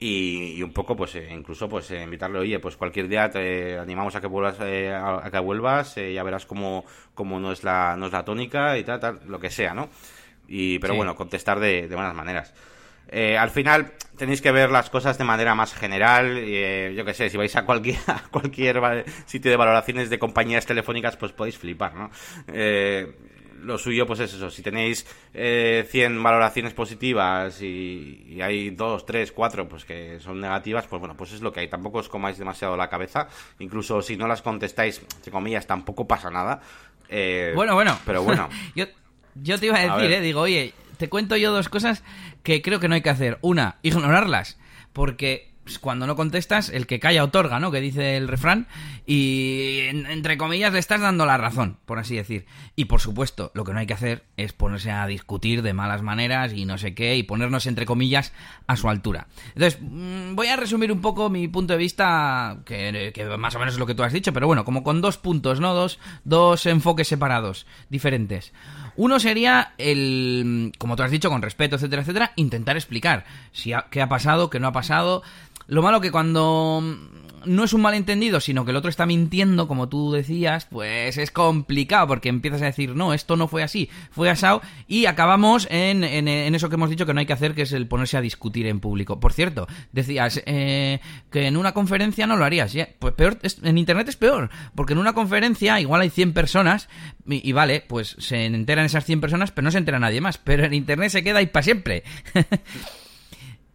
y, 0.00 0.62
un 0.62 0.72
poco 0.72 0.96
pues 0.96 1.16
incluso 1.16 1.68
pues 1.68 1.90
invitarle 1.90 2.38
oye 2.38 2.58
pues 2.60 2.76
cualquier 2.76 3.08
día 3.08 3.30
te 3.30 3.78
animamos 3.78 4.14
a 4.14 4.20
que 4.20 4.26
vuelvas 4.26 4.60
a, 4.60 5.30
que 5.30 5.38
vuelvas 5.38 5.96
ya 5.96 6.22
verás 6.22 6.46
como 6.46 6.84
como 7.14 7.40
no 7.40 7.52
es 7.52 7.64
la 7.64 7.96
no 7.96 8.06
es 8.06 8.12
la 8.12 8.24
tónica 8.24 8.78
y 8.78 8.84
tal, 8.84 9.00
tal 9.00 9.20
lo 9.26 9.40
que 9.40 9.50
sea 9.50 9.74
no 9.74 9.88
y 10.46 10.78
pero 10.78 10.94
bueno 10.94 11.16
contestar 11.16 11.58
de, 11.58 11.88
de 11.88 11.94
buenas 11.94 12.14
maneras 12.14 12.54
eh, 13.10 13.38
al 13.38 13.50
final 13.50 13.92
tenéis 14.16 14.42
que 14.42 14.52
ver 14.52 14.70
las 14.70 14.90
cosas 14.90 15.16
de 15.16 15.24
manera 15.24 15.54
más 15.54 15.74
general. 15.74 16.36
Eh, 16.38 16.92
yo 16.96 17.04
qué 17.04 17.14
sé, 17.14 17.30
si 17.30 17.36
vais 17.36 17.54
a 17.56 17.64
cualquier, 17.64 17.96
cualquier 18.30 19.04
sitio 19.26 19.50
de 19.50 19.56
valoraciones 19.56 20.10
de 20.10 20.18
compañías 20.18 20.66
telefónicas, 20.66 21.16
pues 21.16 21.32
podéis 21.32 21.56
flipar, 21.58 21.94
¿no? 21.94 22.10
Eh, 23.58 23.64
lo 23.64 23.78
suyo, 23.78 24.06
pues 24.06 24.20
es 24.20 24.34
eso. 24.34 24.50
Si 24.50 24.62
tenéis 24.62 25.06
100 25.32 26.22
valoraciones 26.22 26.74
positivas 26.74 27.60
y, 27.62 28.38
hay 28.42 28.70
2, 28.70 29.06
3, 29.06 29.32
4 29.32 29.68
pues 29.68 29.84
que 29.84 30.20
son 30.20 30.40
negativas, 30.40 30.86
pues 30.86 31.00
bueno, 31.00 31.16
pues 31.16 31.32
es 31.32 31.40
lo 31.40 31.52
que 31.52 31.60
hay. 31.60 31.68
Tampoco 31.68 31.98
os 31.98 32.08
comáis 32.08 32.38
demasiado 32.38 32.76
la 32.76 32.88
cabeza. 32.88 33.28
Incluso 33.58 34.02
si 34.02 34.16
no 34.16 34.26
las 34.26 34.42
contestáis, 34.42 35.02
entre 35.16 35.32
comillas, 35.32 35.66
tampoco 35.66 36.06
pasa 36.06 36.30
nada. 36.30 36.60
bueno, 37.54 37.74
bueno. 37.74 37.98
Pero 38.04 38.22
bueno. 38.22 38.48
yo, 38.74 38.86
yo 39.34 39.58
te 39.58 39.66
iba 39.66 39.78
a 39.78 39.96
decir, 39.96 40.12
eh, 40.12 40.20
digo, 40.20 40.40
oye, 40.40 40.74
te 40.96 41.08
cuento 41.08 41.36
yo 41.36 41.52
dos 41.52 41.68
cosas 41.68 42.02
que 42.42 42.62
creo 42.62 42.80
que 42.80 42.88
no 42.88 42.94
hay 42.94 43.02
que 43.02 43.10
hacer. 43.10 43.38
Una, 43.40 43.76
ignorarlas. 43.82 44.58
Porque 44.92 45.52
cuando 45.78 46.06
no 46.06 46.16
contestas, 46.16 46.70
el 46.70 46.86
que 46.86 47.00
calla 47.00 47.24
otorga, 47.24 47.60
¿no? 47.60 47.70
Que 47.70 47.80
dice 47.80 48.16
el 48.16 48.28
refrán. 48.28 48.66
Y 49.06 49.80
entre 49.88 50.38
comillas 50.38 50.72
le 50.72 50.78
estás 50.78 51.00
dando 51.00 51.26
la 51.26 51.36
razón, 51.36 51.78
por 51.84 51.98
así 51.98 52.16
decir. 52.16 52.46
Y 52.76 52.86
por 52.86 53.00
supuesto, 53.00 53.50
lo 53.54 53.64
que 53.64 53.72
no 53.72 53.80
hay 53.80 53.86
que 53.86 53.94
hacer 53.94 54.24
es 54.36 54.52
ponerse 54.52 54.90
a 54.90 55.06
discutir 55.06 55.62
de 55.62 55.72
malas 55.72 56.02
maneras 56.02 56.52
y 56.54 56.64
no 56.64 56.78
sé 56.78 56.94
qué, 56.94 57.16
y 57.16 57.22
ponernos 57.22 57.66
entre 57.66 57.86
comillas 57.86 58.32
a 58.66 58.76
su 58.76 58.88
altura. 58.88 59.26
Entonces, 59.54 59.78
mm, 59.82 60.34
voy 60.34 60.46
a 60.46 60.56
resumir 60.56 60.92
un 60.92 61.00
poco 61.00 61.28
mi 61.28 61.48
punto 61.48 61.72
de 61.72 61.78
vista, 61.78 62.58
que, 62.64 63.12
que 63.14 63.24
más 63.36 63.54
o 63.54 63.58
menos 63.58 63.74
es 63.74 63.80
lo 63.80 63.86
que 63.86 63.94
tú 63.94 64.02
has 64.02 64.12
dicho, 64.12 64.32
pero 64.32 64.46
bueno, 64.46 64.64
como 64.64 64.82
con 64.82 65.00
dos 65.00 65.18
puntos, 65.18 65.60
¿no? 65.60 65.74
Dos, 65.74 65.98
dos 66.24 66.66
enfoques 66.66 67.08
separados, 67.08 67.66
diferentes. 67.88 68.52
Uno 68.98 69.20
sería 69.20 69.74
el, 69.78 70.72
como 70.76 70.96
tú 70.96 71.04
has 71.04 71.12
dicho, 71.12 71.30
con 71.30 71.40
respeto, 71.40 71.76
etcétera, 71.76 72.02
etcétera, 72.02 72.32
intentar 72.34 72.76
explicar 72.76 73.24
si 73.52 73.72
qué 73.92 74.02
ha 74.02 74.08
pasado, 74.08 74.50
qué 74.50 74.58
no 74.58 74.66
ha 74.66 74.72
pasado. 74.72 75.22
Lo 75.68 75.82
malo 75.82 76.00
que 76.00 76.10
cuando 76.10 76.82
no 77.44 77.64
es 77.64 77.72
un 77.72 77.80
malentendido, 77.80 78.40
sino 78.40 78.64
que 78.64 78.70
el 78.70 78.76
otro 78.76 78.90
está 78.90 79.06
mintiendo, 79.06 79.68
como 79.68 79.88
tú 79.88 80.12
decías, 80.12 80.66
pues 80.66 81.18
es 81.18 81.30
complicado, 81.30 82.06
porque 82.06 82.28
empiezas 82.28 82.62
a 82.62 82.66
decir, 82.66 82.94
no, 82.94 83.14
esto 83.14 83.36
no 83.36 83.48
fue 83.48 83.62
así, 83.62 83.88
fue 84.10 84.30
asado, 84.30 84.62
y 84.86 85.06
acabamos 85.06 85.66
en, 85.70 86.04
en, 86.04 86.54
eso 86.54 86.68
que 86.68 86.74
hemos 86.74 86.90
dicho 86.90 87.06
que 87.06 87.14
no 87.14 87.20
hay 87.20 87.26
que 87.26 87.32
hacer, 87.32 87.54
que 87.54 87.62
es 87.62 87.72
el 87.72 87.86
ponerse 87.86 88.16
a 88.16 88.20
discutir 88.20 88.66
en 88.66 88.80
público. 88.80 89.20
Por 89.20 89.32
cierto, 89.32 89.66
decías 89.92 90.42
eh, 90.46 91.00
que 91.30 91.46
en 91.46 91.56
una 91.56 91.72
conferencia 91.72 92.26
no 92.26 92.36
lo 92.36 92.44
harías, 92.44 92.76
pues 92.98 93.14
peor, 93.14 93.38
en 93.62 93.78
Internet 93.78 94.08
es 94.08 94.16
peor, 94.16 94.50
porque 94.74 94.92
en 94.92 94.98
una 94.98 95.12
conferencia 95.12 95.80
igual 95.80 96.00
hay 96.00 96.10
100 96.10 96.32
personas, 96.32 96.88
y, 97.26 97.48
y 97.48 97.52
vale, 97.52 97.84
pues 97.86 98.16
se 98.18 98.44
enteran 98.44 98.84
esas 98.84 99.04
100 99.04 99.20
personas, 99.20 99.50
pero 99.52 99.64
no 99.64 99.70
se 99.70 99.78
entera 99.78 99.98
nadie 99.98 100.20
más, 100.20 100.38
pero 100.38 100.64
en 100.64 100.74
Internet 100.74 101.10
se 101.10 101.22
queda 101.22 101.38
ahí 101.38 101.46
para 101.46 101.62
siempre. 101.62 102.04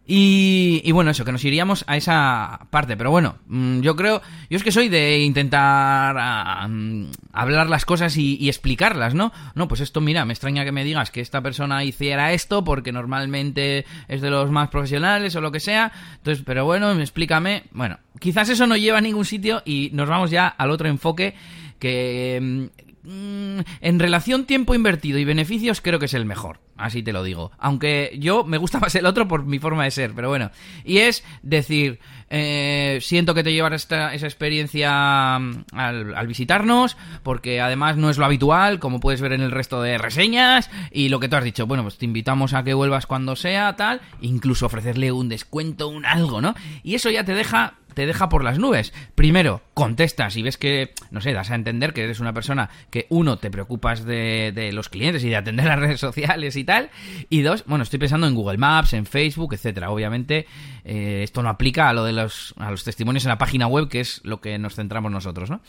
Y, 0.06 0.92
bueno, 0.92 1.10
eso, 1.10 1.24
que 1.24 1.32
nos 1.32 1.44
iríamos 1.44 1.84
a 1.86 1.96
esa 1.96 2.66
parte. 2.70 2.96
Pero 2.96 3.10
bueno, 3.10 3.36
mm, 3.46 3.80
yo 3.80 3.96
creo, 3.96 4.20
yo 4.50 4.56
es 4.56 4.62
que 4.62 4.70
soy 4.70 4.90
de 4.90 5.20
intentar 5.20 6.16
ah, 6.18 6.66
mm, 6.68 7.06
hablar 7.32 7.70
las 7.70 7.86
cosas 7.86 8.16
y, 8.18 8.48
explicarlas, 8.48 9.14
¿no? 9.14 9.32
No, 9.54 9.66
pues 9.66 9.80
esto, 9.80 10.00
mira, 10.02 10.26
me 10.26 10.34
extraña 10.34 10.64
que 10.64 10.72
me 10.72 10.84
digas 10.84 11.10
que 11.10 11.22
esta 11.22 11.40
persona 11.40 11.84
hiciera 11.84 12.32
esto 12.34 12.64
porque 12.64 12.92
normalmente 12.92 13.86
es 14.08 14.20
de 14.20 14.30
los 14.30 14.50
más 14.50 14.68
profesionales 14.68 15.34
o 15.36 15.40
lo 15.40 15.50
que 15.50 15.60
sea. 15.60 15.90
Entonces, 16.16 16.44
pero 16.44 16.66
bueno, 16.66 16.92
explícame. 16.92 17.64
Bueno, 17.72 17.98
quizás 18.20 18.50
eso 18.50 18.66
no 18.66 18.76
lleva 18.76 18.98
a 18.98 19.02
ningún 19.02 19.24
sitio 19.24 19.62
y 19.64 19.90
nos 19.94 20.08
vamos 20.08 20.30
ya 20.30 20.48
al 20.48 20.70
otro 20.70 20.88
enfoque 20.88 21.34
que 21.78 22.70
mm, 23.04 23.44
Mm, 23.54 23.60
en 23.80 23.98
relación 23.98 24.44
tiempo 24.44 24.74
invertido 24.74 25.18
y 25.18 25.24
beneficios 25.24 25.80
creo 25.80 25.98
que 25.98 26.06
es 26.06 26.14
el 26.14 26.24
mejor, 26.24 26.60
así 26.76 27.02
te 27.02 27.12
lo 27.12 27.22
digo. 27.22 27.52
Aunque 27.58 28.16
yo 28.18 28.44
me 28.44 28.58
gusta 28.58 28.78
más 28.80 28.94
el 28.94 29.06
otro 29.06 29.28
por 29.28 29.44
mi 29.44 29.58
forma 29.58 29.84
de 29.84 29.90
ser, 29.90 30.12
pero 30.14 30.28
bueno. 30.28 30.50
Y 30.84 30.98
es 30.98 31.24
decir, 31.42 32.00
eh, 32.30 32.98
siento 33.00 33.34
que 33.34 33.42
te 33.42 33.52
llevas 33.52 33.72
esta, 33.72 34.14
esa 34.14 34.26
experiencia 34.26 35.38
mm, 35.38 35.64
al, 35.72 36.14
al, 36.14 36.26
visitarnos, 36.26 36.96
porque 37.22 37.60
además 37.60 37.96
no 37.96 38.10
es 38.10 38.18
lo 38.18 38.24
habitual, 38.24 38.78
como 38.78 39.00
puedes 39.00 39.20
ver 39.20 39.32
en 39.32 39.42
el 39.42 39.50
resto 39.50 39.82
de 39.82 39.98
reseñas, 39.98 40.70
y 40.90 41.08
lo 41.08 41.20
que 41.20 41.28
tú 41.28 41.36
has 41.36 41.44
dicho, 41.44 41.66
bueno, 41.66 41.82
pues 41.82 41.98
te 41.98 42.04
invitamos 42.04 42.54
a 42.54 42.64
que 42.64 42.74
vuelvas 42.74 43.06
cuando 43.06 43.36
sea, 43.36 43.76
tal, 43.76 44.00
incluso 44.20 44.66
ofrecerle 44.66 45.12
un 45.12 45.28
descuento, 45.28 45.88
un 45.88 46.06
algo, 46.06 46.40
¿no? 46.40 46.54
Y 46.82 46.94
eso 46.94 47.10
ya 47.10 47.24
te 47.24 47.34
deja 47.34 47.74
te 47.94 48.06
deja 48.06 48.28
por 48.28 48.44
las 48.44 48.58
nubes. 48.58 48.92
Primero, 49.14 49.62
contestas 49.72 50.36
y 50.36 50.42
ves 50.42 50.58
que, 50.58 50.92
no 51.10 51.20
sé, 51.20 51.32
das 51.32 51.50
a 51.50 51.54
entender 51.54 51.92
que 51.92 52.04
eres 52.04 52.20
una 52.20 52.32
persona 52.32 52.70
que, 52.90 53.06
uno, 53.08 53.38
te 53.38 53.50
preocupas 53.50 54.04
de, 54.04 54.52
de 54.54 54.72
los 54.72 54.88
clientes 54.88 55.24
y 55.24 55.28
de 55.28 55.36
atender 55.36 55.66
las 55.66 55.78
redes 55.78 56.00
sociales 56.00 56.56
y 56.56 56.64
tal. 56.64 56.90
Y 57.30 57.42
dos, 57.42 57.64
bueno, 57.66 57.84
estoy 57.84 57.98
pensando 57.98 58.26
en 58.26 58.34
Google 58.34 58.58
Maps, 58.58 58.92
en 58.92 59.06
Facebook, 59.06 59.54
etcétera. 59.54 59.90
Obviamente, 59.90 60.46
eh, 60.84 61.22
esto 61.22 61.42
no 61.42 61.48
aplica 61.48 61.88
a 61.88 61.92
lo 61.92 62.04
de 62.04 62.12
los, 62.12 62.54
a 62.58 62.70
los 62.70 62.84
testimonios 62.84 63.24
en 63.24 63.30
la 63.30 63.38
página 63.38 63.66
web, 63.66 63.88
que 63.88 64.00
es 64.00 64.20
lo 64.24 64.40
que 64.40 64.58
nos 64.58 64.74
centramos 64.74 65.10
nosotros, 65.10 65.50
¿no? 65.50 65.60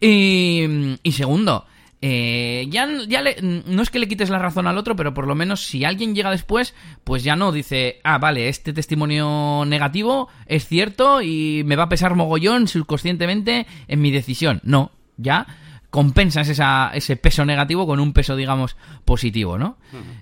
Y, 0.00 0.98
y 1.02 1.12
segundo, 1.12 1.66
eh, 2.00 2.66
ya, 2.70 2.88
ya 3.08 3.22
no 3.42 3.82
es 3.82 3.90
que 3.90 3.98
le 3.98 4.08
quites 4.08 4.30
la 4.30 4.38
razón 4.38 4.66
al 4.66 4.78
otro, 4.78 4.94
pero 4.94 5.14
por 5.14 5.26
lo 5.26 5.34
menos 5.34 5.64
si 5.64 5.84
alguien 5.84 6.14
llega 6.14 6.30
después, 6.30 6.74
pues 7.04 7.24
ya 7.24 7.36
no 7.36 7.52
dice, 7.52 8.00
ah, 8.04 8.18
vale, 8.18 8.48
este 8.48 8.72
testimonio 8.72 9.64
negativo 9.66 10.28
es 10.46 10.66
cierto 10.66 11.22
y 11.22 11.62
me 11.64 11.76
va 11.76 11.84
a 11.84 11.88
pesar 11.88 12.14
mogollón 12.14 12.68
subconscientemente 12.68 13.66
en 13.88 14.00
mi 14.00 14.10
decisión. 14.10 14.60
No, 14.62 14.92
ya 15.16 15.46
compensas 15.90 16.48
esa, 16.48 16.90
ese 16.94 17.16
peso 17.16 17.44
negativo 17.44 17.86
con 17.86 18.00
un 18.00 18.12
peso, 18.12 18.36
digamos, 18.36 18.76
positivo, 19.04 19.58
¿no? 19.58 19.78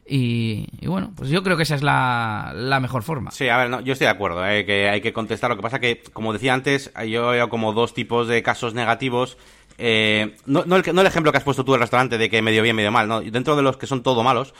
y, 0.06 0.66
bueno, 0.86 1.12
pues 1.16 1.30
yo 1.30 1.42
creo 1.42 1.56
que 1.56 1.64
esa 1.64 1.74
es 1.74 1.82
la, 1.82 2.52
la 2.54 2.80
mejor 2.80 3.02
forma. 3.02 3.30
Sí, 3.30 3.48
a 3.48 3.56
ver, 3.56 3.70
no, 3.70 3.80
yo 3.80 3.92
estoy 3.92 4.06
de 4.06 4.12
acuerdo, 4.12 4.46
eh, 4.46 4.64
que 4.64 4.88
hay 4.88 5.00
que 5.00 5.12
contestar. 5.12 5.50
Lo 5.50 5.56
que 5.56 5.62
pasa 5.62 5.80
que, 5.80 6.02
como 6.12 6.32
decía 6.32 6.54
antes, 6.54 6.92
yo 7.08 7.28
veo 7.28 7.48
como 7.48 7.72
dos 7.72 7.94
tipos 7.94 8.28
de 8.28 8.42
casos 8.42 8.74
negativos 8.74 9.36
eh, 9.78 10.36
no, 10.46 10.64
no, 10.64 10.76
el, 10.76 10.94
no, 10.94 11.00
el, 11.00 11.06
ejemplo 11.06 11.32
que 11.32 11.38
has 11.38 11.44
puesto 11.44 11.64
tú 11.64 11.72
del 11.72 11.80
restaurante 11.80 12.18
de 12.18 12.30
que 12.30 12.40
medio 12.42 12.62
bien, 12.62 12.76
medio 12.76 12.90
mal, 12.90 13.08
¿no? 13.08 13.20
Dentro 13.20 13.56
de 13.56 13.62
los 13.62 13.76
que 13.76 13.86
son 13.86 14.02
todo 14.02 14.22
malos, 14.22 14.54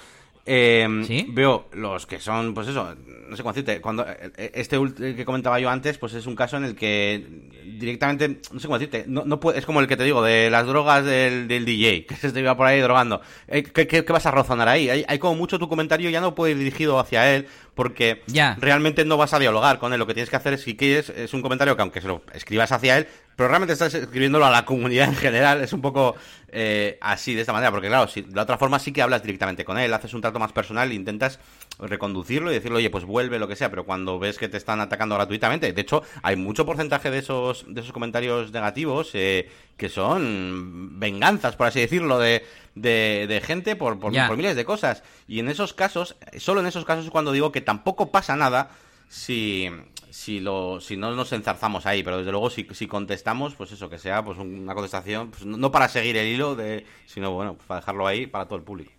eh, 0.48 1.26
veo 1.30 1.66
los 1.72 2.06
que 2.06 2.20
son, 2.20 2.54
pues 2.54 2.68
eso, 2.68 2.94
no 3.28 3.36
sé 3.36 3.42
cómo 3.42 3.52
decirte, 3.52 3.80
cuando 3.80 4.06
eh, 4.08 4.52
este 4.54 4.78
que 4.96 5.24
comentaba 5.24 5.58
yo 5.58 5.68
antes, 5.68 5.98
pues 5.98 6.14
es 6.14 6.24
un 6.26 6.36
caso 6.36 6.56
en 6.56 6.64
el 6.64 6.76
que 6.76 7.26
directamente, 7.64 8.40
no 8.52 8.60
sé 8.60 8.68
cómo 8.68 8.78
decirte, 8.78 9.04
no, 9.08 9.24
no 9.24 9.40
puede, 9.40 9.58
es 9.58 9.66
como 9.66 9.80
el 9.80 9.88
que 9.88 9.96
te 9.96 10.04
digo, 10.04 10.22
de 10.22 10.48
las 10.48 10.66
drogas 10.66 11.04
del, 11.04 11.48
del 11.48 11.64
DJ, 11.64 12.06
que 12.06 12.14
se 12.14 12.30
te 12.30 12.38
iba 12.38 12.56
por 12.56 12.68
ahí 12.68 12.80
drogando. 12.80 13.20
¿Qué, 13.48 13.88
qué, 13.88 14.02
vas 14.02 14.26
a 14.26 14.30
razonar 14.30 14.68
ahí? 14.68 14.88
Hay, 14.88 15.04
hay, 15.08 15.18
como 15.18 15.34
mucho 15.34 15.58
tu 15.58 15.68
comentario 15.68 16.10
ya 16.10 16.20
no 16.20 16.36
puede 16.36 16.52
ir 16.52 16.58
dirigido 16.58 17.00
hacia 17.00 17.34
él, 17.34 17.48
porque 17.74 18.22
realmente 18.58 19.04
no 19.04 19.16
vas 19.16 19.34
a 19.34 19.40
dialogar 19.40 19.80
con 19.80 19.92
él. 19.92 19.98
Lo 19.98 20.06
que 20.06 20.14
tienes 20.14 20.30
que 20.30 20.36
hacer 20.36 20.52
es, 20.54 20.62
si 20.62 20.76
quieres, 20.76 21.10
es 21.10 21.34
un 21.34 21.42
comentario 21.42 21.74
que 21.74 21.82
aunque 21.82 22.00
se 22.00 22.06
lo 22.06 22.22
escribas 22.32 22.70
hacia 22.70 22.98
él, 22.98 23.08
pero 23.36 23.48
realmente 23.48 23.74
estás 23.74 23.92
escribiéndolo 23.92 24.46
a 24.46 24.50
la 24.50 24.64
comunidad 24.64 25.08
en 25.08 25.14
general. 25.14 25.62
Es 25.62 25.74
un 25.74 25.82
poco 25.82 26.16
eh, 26.48 26.96
así, 27.02 27.34
de 27.34 27.42
esta 27.42 27.52
manera, 27.52 27.70
porque 27.70 27.88
claro, 27.88 28.08
si, 28.08 28.22
de 28.22 28.34
la 28.34 28.42
otra 28.42 28.56
forma 28.56 28.78
sí 28.78 28.92
que 28.92 29.02
hablas 29.02 29.22
directamente 29.22 29.64
con 29.64 29.78
él, 29.78 29.92
haces 29.92 30.14
un 30.14 30.22
trato 30.22 30.38
más 30.38 30.52
personal, 30.52 30.90
intentas 30.90 31.38
reconducirlo 31.78 32.50
y 32.50 32.54
decirle, 32.54 32.78
oye, 32.78 32.88
pues 32.88 33.04
vuelve, 33.04 33.38
lo 33.38 33.46
que 33.46 33.54
sea, 33.54 33.68
pero 33.68 33.84
cuando 33.84 34.18
ves 34.18 34.38
que 34.38 34.48
te 34.48 34.56
están 34.56 34.80
atacando 34.80 35.16
gratuitamente, 35.16 35.70
de 35.70 35.80
hecho, 35.80 36.02
hay 36.22 36.36
mucho 36.36 36.64
porcentaje 36.64 37.10
de 37.10 37.18
esos, 37.18 37.66
de 37.68 37.82
esos 37.82 37.92
comentarios 37.92 38.52
negativos 38.52 39.10
eh, 39.12 39.50
que 39.76 39.90
son 39.90 40.98
venganzas, 40.98 41.56
por 41.56 41.66
así 41.66 41.80
decirlo, 41.80 42.18
de, 42.18 42.42
de, 42.74 43.42
gente 43.44 43.76
por, 43.76 43.98
por, 43.98 44.14
por 44.14 44.36
miles 44.38 44.56
de 44.56 44.64
cosas. 44.64 45.02
Y 45.28 45.40
en 45.40 45.50
esos 45.50 45.74
casos, 45.74 46.16
solo 46.38 46.60
en 46.60 46.66
esos 46.66 46.86
casos 46.86 47.04
es 47.04 47.10
cuando 47.10 47.32
digo 47.32 47.52
que 47.52 47.60
tampoco 47.60 48.10
pasa 48.10 48.34
nada 48.34 48.70
si, 49.08 49.68
si, 50.10 50.40
lo, 50.40 50.80
si 50.80 50.96
no 50.96 51.14
nos 51.14 51.32
enzarzamos 51.32 51.86
ahí, 51.86 52.02
pero 52.02 52.18
desde 52.18 52.30
luego 52.30 52.50
si, 52.50 52.66
si 52.72 52.86
contestamos, 52.86 53.54
pues 53.54 53.72
eso, 53.72 53.88
que 53.88 53.98
sea 53.98 54.24
pues 54.24 54.38
una 54.38 54.74
contestación, 54.74 55.30
pues 55.30 55.44
no 55.44 55.70
para 55.70 55.88
seguir 55.88 56.16
el 56.16 56.28
hilo, 56.28 56.56
de, 56.56 56.84
sino 57.06 57.32
bueno, 57.32 57.54
pues 57.54 57.66
para 57.66 57.80
dejarlo 57.80 58.06
ahí 58.06 58.26
para 58.26 58.46
todo 58.46 58.58
el 58.58 58.64
público. 58.64 58.92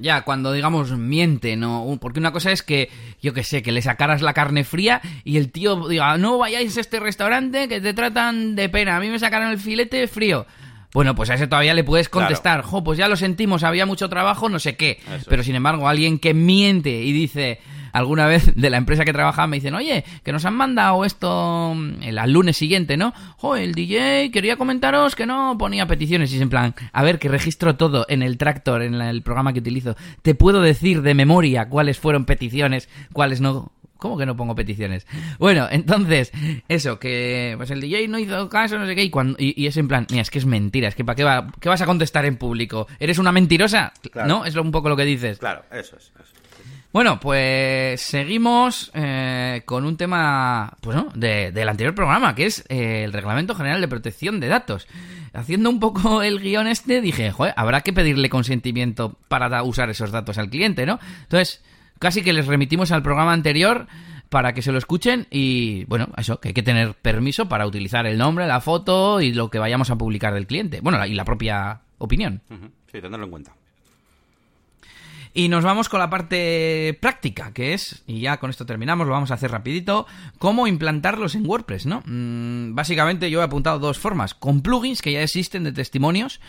Ya, 0.00 0.22
cuando 0.22 0.52
digamos 0.52 0.96
miente, 0.96 1.56
¿no? 1.56 1.98
Porque 2.00 2.20
una 2.20 2.32
cosa 2.32 2.52
es 2.52 2.62
que, 2.62 2.88
yo 3.20 3.34
que 3.34 3.44
sé, 3.44 3.62
que 3.62 3.70
le 3.70 3.82
sacaras 3.82 4.22
la 4.22 4.32
carne 4.32 4.64
fría 4.64 5.02
y 5.24 5.36
el 5.36 5.52
tío 5.52 5.88
diga, 5.88 6.16
no 6.16 6.38
vayáis 6.38 6.78
a 6.78 6.80
este 6.80 7.00
restaurante 7.00 7.68
que 7.68 7.82
te 7.82 7.92
tratan 7.92 8.56
de 8.56 8.70
pena, 8.70 8.96
a 8.96 9.00
mí 9.00 9.08
me 9.08 9.18
sacaron 9.18 9.50
el 9.50 9.58
filete 9.58 10.08
frío. 10.08 10.46
Bueno, 10.92 11.14
pues 11.14 11.30
a 11.30 11.34
ese 11.34 11.46
todavía 11.46 11.74
le 11.74 11.84
puedes 11.84 12.08
contestar, 12.08 12.62
jo, 12.62 12.82
pues 12.82 12.98
ya 12.98 13.08
lo 13.08 13.16
sentimos, 13.16 13.62
había 13.62 13.86
mucho 13.86 14.08
trabajo, 14.08 14.48
no 14.48 14.58
sé 14.58 14.76
qué. 14.76 14.98
Pero 15.28 15.42
sin 15.42 15.54
embargo, 15.54 15.88
alguien 15.88 16.18
que 16.18 16.34
miente 16.34 16.90
y 16.90 17.12
dice, 17.12 17.60
alguna 17.92 18.26
vez 18.26 18.54
de 18.54 18.70
la 18.70 18.76
empresa 18.76 19.04
que 19.04 19.12
trabajaba 19.12 19.46
me 19.46 19.56
dicen, 19.56 19.74
oye, 19.74 20.04
que 20.24 20.32
nos 20.32 20.44
han 20.44 20.54
mandado 20.54 21.04
esto 21.04 21.74
mm, 21.74 22.02
el, 22.02 22.18
al 22.18 22.32
lunes 22.32 22.56
siguiente, 22.56 22.96
¿no? 22.96 23.12
Jo, 23.36 23.56
el 23.56 23.74
DJ 23.74 24.30
quería 24.32 24.56
comentaros 24.56 25.14
que 25.14 25.26
no 25.26 25.56
ponía 25.58 25.86
peticiones. 25.86 26.32
Y 26.32 26.36
es 26.36 26.42
en 26.42 26.50
plan, 26.50 26.74
a 26.92 27.02
ver, 27.02 27.18
que 27.18 27.28
registro 27.28 27.76
todo 27.76 28.06
en 28.08 28.22
el 28.22 28.38
tractor, 28.38 28.82
en 28.82 28.94
el 28.94 29.22
programa 29.22 29.52
que 29.52 29.60
utilizo. 29.60 29.96
Te 30.22 30.34
puedo 30.34 30.60
decir 30.60 31.02
de 31.02 31.14
memoria 31.14 31.68
cuáles 31.68 31.98
fueron 31.98 32.24
peticiones, 32.24 32.88
cuáles 33.12 33.40
no. 33.40 33.72
¿Cómo 34.00 34.18
que 34.18 34.26
no 34.26 34.36
pongo 34.36 34.54
peticiones? 34.54 35.06
Bueno, 35.38 35.68
entonces, 35.70 36.32
eso, 36.68 36.98
que 36.98 37.54
pues 37.56 37.70
el 37.70 37.80
DJ 37.80 38.08
no 38.08 38.18
hizo 38.18 38.48
caso, 38.48 38.78
no 38.78 38.86
sé 38.86 38.94
qué, 38.94 39.04
y, 39.04 39.10
cuando, 39.10 39.36
y, 39.38 39.66
es 39.66 39.76
en 39.76 39.88
plan, 39.88 40.06
mira, 40.10 40.22
es 40.22 40.30
que 40.30 40.38
es 40.38 40.46
mentira, 40.46 40.88
es 40.88 40.94
que 40.94 41.04
¿para 41.04 41.16
qué, 41.16 41.24
va, 41.24 41.46
qué 41.60 41.68
vas 41.68 41.82
a 41.82 41.86
contestar 41.86 42.24
en 42.24 42.36
público? 42.36 42.88
¿Eres 42.98 43.18
una 43.18 43.32
mentirosa? 43.32 43.92
¿No? 44.26 44.44
Es 44.44 44.56
un 44.56 44.72
poco 44.72 44.88
lo 44.88 44.96
que 44.96 45.04
dices. 45.04 45.38
Claro, 45.38 45.62
eso 45.70 45.96
es. 45.96 46.12
Bueno, 46.92 47.20
pues 47.20 48.00
seguimos 48.00 48.90
eh, 48.94 49.62
con 49.64 49.84
un 49.84 49.96
tema 49.96 50.76
pues 50.80 50.96
no, 50.96 51.08
de, 51.14 51.52
del 51.52 51.68
anterior 51.68 51.94
programa, 51.94 52.34
que 52.34 52.46
es 52.46 52.64
eh, 52.68 53.04
el 53.04 53.12
Reglamento 53.12 53.54
General 53.54 53.80
de 53.80 53.86
Protección 53.86 54.40
de 54.40 54.48
Datos. 54.48 54.88
Haciendo 55.32 55.70
un 55.70 55.78
poco 55.78 56.22
el 56.22 56.40
guion 56.40 56.66
este, 56.66 57.00
dije, 57.00 57.30
joder, 57.30 57.54
habrá 57.56 57.82
que 57.82 57.92
pedirle 57.92 58.28
consentimiento 58.28 59.16
para 59.28 59.62
usar 59.62 59.88
esos 59.88 60.10
datos 60.10 60.36
al 60.38 60.50
cliente, 60.50 60.84
¿no? 60.84 60.98
Entonces, 61.22 61.62
casi 62.00 62.22
que 62.22 62.32
les 62.32 62.48
remitimos 62.48 62.90
al 62.90 63.04
programa 63.04 63.32
anterior 63.32 63.86
para 64.28 64.54
que 64.54 64.62
se 64.62 64.72
lo 64.72 64.78
escuchen 64.78 65.28
y, 65.30 65.84
bueno, 65.84 66.08
eso, 66.16 66.40
que 66.40 66.48
hay 66.48 66.54
que 66.54 66.62
tener 66.62 66.94
permiso 66.94 67.48
para 67.48 67.66
utilizar 67.66 68.06
el 68.06 68.18
nombre, 68.18 68.46
la 68.46 68.60
foto 68.60 69.20
y 69.20 69.32
lo 69.32 69.50
que 69.50 69.58
vayamos 69.58 69.90
a 69.90 69.96
publicar 69.96 70.34
del 70.34 70.46
cliente. 70.46 70.80
Bueno, 70.80 71.04
y 71.04 71.14
la 71.14 71.24
propia 71.24 71.82
opinión. 71.98 72.40
Sí, 72.90 73.00
tenerlo 73.00 73.24
en 73.24 73.30
cuenta. 73.30 73.52
Y 75.32 75.48
nos 75.48 75.62
vamos 75.62 75.88
con 75.88 76.00
la 76.00 76.10
parte 76.10 76.98
práctica, 77.00 77.52
que 77.52 77.72
es, 77.72 78.02
y 78.06 78.20
ya 78.20 78.38
con 78.38 78.50
esto 78.50 78.66
terminamos, 78.66 79.06
lo 79.06 79.12
vamos 79.12 79.30
a 79.30 79.34
hacer 79.34 79.52
rapidito, 79.52 80.06
cómo 80.38 80.66
implantarlos 80.66 81.36
en 81.36 81.46
WordPress, 81.46 81.86
¿no? 81.86 82.02
Mm, 82.04 82.74
básicamente 82.74 83.30
yo 83.30 83.40
he 83.40 83.44
apuntado 83.44 83.78
dos 83.78 83.98
formas, 83.98 84.34
con 84.34 84.60
plugins 84.60 85.02
que 85.02 85.12
ya 85.12 85.22
existen 85.22 85.62
de 85.62 85.70
testimonios, 85.70 86.40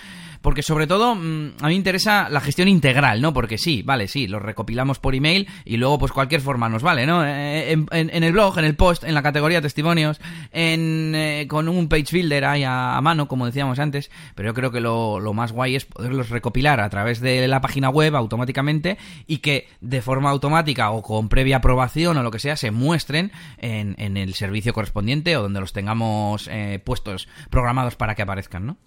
porque 0.41 0.63
sobre 0.63 0.87
todo 0.87 1.15
mm, 1.15 1.53
a 1.61 1.67
mí 1.67 1.69
me 1.69 1.75
interesa 1.75 2.29
la 2.29 2.41
gestión 2.41 2.67
integral, 2.67 3.21
¿no? 3.21 3.33
Porque 3.33 3.57
sí, 3.57 3.81
vale, 3.83 4.07
sí, 4.07 4.27
los 4.27 4.41
recopilamos 4.41 4.99
por 4.99 5.15
email 5.15 5.47
y 5.65 5.77
luego 5.77 5.99
pues 5.99 6.11
cualquier 6.11 6.41
forma 6.41 6.69
nos 6.69 6.83
vale, 6.83 7.05
¿no? 7.05 7.25
Eh, 7.25 7.71
en, 7.71 8.23
el 8.23 8.31
blog, 8.31 8.57
en 8.57 8.65
el 8.65 8.75
post, 8.75 9.03
en 9.03 9.13
la 9.13 9.23
categoría 9.23 9.61
testimonios, 9.61 10.19
en, 10.51 11.13
eh, 11.15 11.45
con 11.47 11.69
un 11.69 11.87
page 11.87 12.07
builder 12.11 12.45
ahí 12.45 12.63
a, 12.65 12.99
mano, 13.01 13.27
como 13.27 13.45
decíamos 13.45 13.79
antes, 13.79 14.11
pero 14.35 14.49
yo 14.49 14.53
creo 14.53 14.71
que 14.71 14.79
lo, 14.79 15.19
lo 15.19 15.33
más 15.33 15.51
guay 15.51 15.75
es 15.75 15.85
poderlos 15.85 16.29
recopilar 16.29 16.79
a 16.79 16.89
través 16.89 17.19
de 17.19 17.47
la 17.47 17.61
página 17.61 17.89
web 17.89 18.15
automáticamente 18.15 18.97
y 19.27 19.37
que 19.37 19.67
de 19.81 20.01
forma 20.01 20.29
automática 20.29 20.91
o 20.91 21.01
con 21.01 21.29
previa 21.29 21.57
aprobación 21.57 22.17
o 22.17 22.23
lo 22.23 22.31
que 22.31 22.39
sea 22.39 22.55
se 22.55 22.71
muestren 22.71 23.31
en, 23.57 23.95
en 23.97 24.17
el 24.17 24.33
servicio 24.33 24.73
correspondiente 24.73 25.37
o 25.37 25.41
donde 25.41 25.59
los 25.59 25.73
tengamos 25.73 26.47
eh, 26.51 26.79
puestos 26.83 27.27
programados 27.49 27.95
para 27.95 28.15
que 28.15 28.21
aparezcan, 28.21 28.65
¿no? 28.65 28.77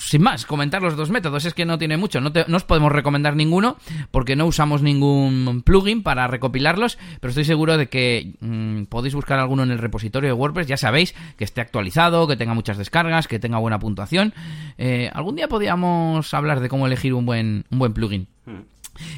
Sin 0.00 0.22
más, 0.22 0.46
comentar 0.46 0.82
los 0.82 0.96
dos 0.96 1.10
métodos. 1.10 1.44
Es 1.44 1.54
que 1.54 1.64
no 1.64 1.78
tiene 1.78 1.96
mucho. 1.96 2.20
No, 2.20 2.32
os 2.54 2.64
podemos 2.64 2.92
recomendar 2.92 3.36
ninguno 3.36 3.76
porque 4.10 4.36
no 4.36 4.46
usamos 4.46 4.82
ningún 4.82 5.62
plugin 5.64 6.02
para 6.02 6.26
recopilarlos. 6.26 6.98
Pero 7.20 7.30
estoy 7.30 7.44
seguro 7.44 7.76
de 7.76 7.88
que 7.88 8.34
mm, 8.40 8.84
podéis 8.84 9.14
buscar 9.14 9.38
alguno 9.38 9.62
en 9.62 9.70
el 9.70 9.78
repositorio 9.78 10.28
de 10.28 10.34
WordPress. 10.34 10.66
Ya 10.66 10.76
sabéis 10.76 11.14
que 11.36 11.44
esté 11.44 11.60
actualizado, 11.60 12.26
que 12.26 12.36
tenga 12.36 12.54
muchas 12.54 12.78
descargas, 12.78 13.28
que 13.28 13.38
tenga 13.38 13.58
buena 13.58 13.78
puntuación. 13.78 14.34
Eh, 14.78 15.10
algún 15.12 15.36
día 15.36 15.48
podríamos 15.48 16.32
hablar 16.34 16.60
de 16.60 16.68
cómo 16.68 16.86
elegir 16.86 17.14
un 17.14 17.26
buen, 17.26 17.64
un 17.70 17.78
buen 17.78 17.92
plugin. 17.92 18.28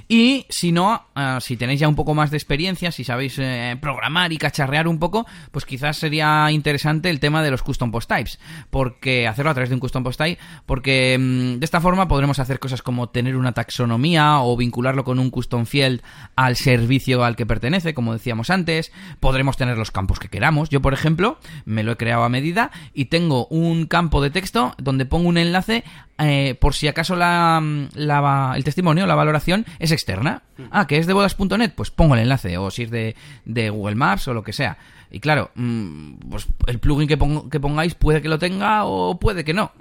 Y 0.08 0.46
si 0.48 0.72
no, 0.72 1.06
eh, 1.14 1.38
si 1.40 1.56
tenéis 1.56 1.80
ya 1.80 1.88
un 1.88 1.94
poco 1.94 2.14
más 2.14 2.30
de 2.30 2.36
experiencia, 2.36 2.92
si 2.92 3.04
sabéis 3.04 3.36
eh, 3.38 3.76
programar 3.80 4.32
y 4.32 4.38
cacharrear 4.38 4.88
un 4.88 4.98
poco, 4.98 5.26
pues 5.50 5.64
quizás 5.64 5.96
sería 5.96 6.50
interesante 6.50 7.10
el 7.10 7.20
tema 7.20 7.42
de 7.42 7.50
los 7.50 7.62
custom 7.62 7.90
post 7.90 8.08
types, 8.08 8.38
porque 8.70 9.26
hacerlo 9.26 9.50
a 9.50 9.54
través 9.54 9.70
de 9.70 9.74
un 9.74 9.80
custom 9.80 10.02
post 10.02 10.18
type, 10.18 10.40
porque 10.66 11.16
mm, 11.18 11.58
de 11.58 11.64
esta 11.64 11.80
forma 11.80 12.08
podremos 12.08 12.38
hacer 12.38 12.58
cosas 12.58 12.82
como 12.82 13.08
tener 13.08 13.36
una 13.36 13.52
taxonomía 13.52 14.40
o 14.40 14.56
vincularlo 14.56 15.04
con 15.04 15.18
un 15.18 15.30
custom 15.30 15.66
field 15.66 16.02
al 16.36 16.56
servicio 16.56 17.24
al 17.24 17.36
que 17.36 17.46
pertenece, 17.46 17.94
como 17.94 18.12
decíamos 18.12 18.50
antes, 18.50 18.92
podremos 19.20 19.56
tener 19.56 19.78
los 19.78 19.90
campos 19.90 20.18
que 20.18 20.28
queramos. 20.28 20.68
Yo, 20.68 20.80
por 20.80 20.94
ejemplo, 20.94 21.38
me 21.64 21.82
lo 21.82 21.92
he 21.92 21.96
creado 21.96 22.24
a 22.24 22.28
medida 22.28 22.70
y 22.94 23.06
tengo 23.06 23.46
un 23.46 23.86
campo 23.86 24.22
de 24.22 24.30
texto 24.30 24.74
donde 24.78 25.06
pongo 25.06 25.28
un 25.28 25.38
enlace 25.38 25.84
eh, 26.20 26.56
por 26.60 26.74
si 26.74 26.88
acaso 26.88 27.14
la, 27.14 27.62
el 28.56 28.64
testimonio, 28.64 29.06
la 29.06 29.14
valoración 29.14 29.64
es 29.78 29.92
externa. 29.92 30.42
Ah, 30.70 30.86
que 30.86 30.98
es 30.98 31.06
de 31.06 31.12
bodas.net, 31.12 31.72
pues 31.74 31.90
pongo 31.90 32.14
el 32.14 32.20
enlace, 32.20 32.58
o 32.58 32.70
si 32.70 32.84
es 32.84 32.90
de, 32.90 33.14
de, 33.44 33.70
Google 33.70 33.94
Maps 33.94 34.28
o 34.28 34.34
lo 34.34 34.42
que 34.42 34.52
sea. 34.52 34.78
Y 35.10 35.20
claro, 35.20 35.50
mm, 35.54 36.14
pues 36.30 36.48
el 36.66 36.78
plugin 36.78 37.08
que, 37.08 37.18
que 37.50 37.60
pongáis 37.60 37.94
puede 37.94 38.20
que 38.20 38.28
lo 38.28 38.38
tenga 38.38 38.84
o 38.84 39.18
puede 39.18 39.44
que 39.44 39.54
no. 39.54 39.72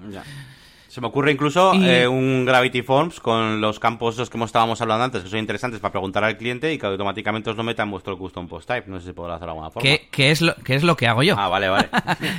Se 0.98 1.02
me 1.02 1.10
ocurre 1.10 1.32
incluso 1.32 1.74
eh, 1.76 2.08
un 2.08 2.44
Gravity 2.44 2.82
Forms 2.82 3.20
con 3.20 3.62
los 3.62 3.78
campos 3.78 4.16
esos 4.16 4.32
que 4.32 4.44
estábamos 4.44 4.82
hablando 4.82 5.04
antes, 5.04 5.22
que 5.22 5.30
son 5.30 5.38
interesantes 5.38 5.80
para 5.80 5.92
preguntar 5.92 6.24
al 6.24 6.38
cliente 6.38 6.74
y 6.74 6.80
que 6.80 6.88
automáticamente 6.88 7.52
os 7.52 7.56
lo 7.56 7.64
meta 7.64 7.84
en 7.84 7.92
vuestro 7.92 8.18
custom 8.18 8.48
post 8.48 8.68
type. 8.68 8.90
No 8.90 9.00
sé 9.00 9.06
si 9.06 9.14
podrá 9.14 9.36
hacer 9.36 9.48
alguna 9.48 9.70
forma. 9.70 9.88
¿Qué, 10.10 10.32
es, 10.32 10.42
lo, 10.42 10.56
es 10.66 10.82
lo 10.82 10.98
que 10.98 11.06
hago 11.06 11.22
yo? 11.22 11.36
Ah, 11.38 11.50
vale, 11.50 11.70
vale. 11.70 11.90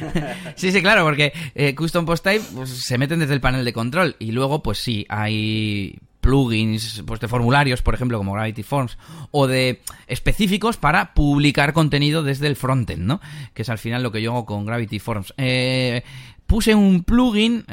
sí, 0.57 0.73
sí, 0.73 0.83
claro, 0.83 1.05
porque 1.05 1.33
eh, 1.55 1.77
custom 1.77 2.05
post 2.05 2.25
type 2.25 2.45
pues, 2.53 2.71
se 2.71 2.99
meten 2.99 3.21
desde 3.21 3.35
el 3.35 3.41
panel 3.41 3.65
de 3.65 3.73
control 3.73 4.17
y 4.19 4.33
luego, 4.33 4.61
pues 4.61 4.79
sí, 4.79 5.07
hay 5.09 5.97
plugins 6.29 7.03
pues 7.07 7.21
de 7.21 7.29
formularios, 7.29 7.81
por 7.81 7.95
ejemplo, 7.95 8.19
como 8.19 8.35
Gravity 8.35 8.63
Forms, 8.63 8.99
o 9.31 9.47
de 9.47 9.81
específicos 10.07 10.77
para 10.77 11.15
publicar 11.15 11.73
contenido 11.73 12.23
desde 12.23 12.49
el 12.49 12.55
frontend, 12.55 13.03
¿no? 13.03 13.23
Que 13.55 13.63
es 13.63 13.71
al 13.71 13.79
final 13.79 14.03
lo 14.03 14.13
que 14.13 14.21
yo 14.21 14.33
hago 14.33 14.45
con 14.45 14.67
Gravity 14.67 14.99
Forms. 14.99 15.33
Eh, 15.39 16.03
puse 16.47 16.75
un 16.75 17.03
plugin 17.03 17.65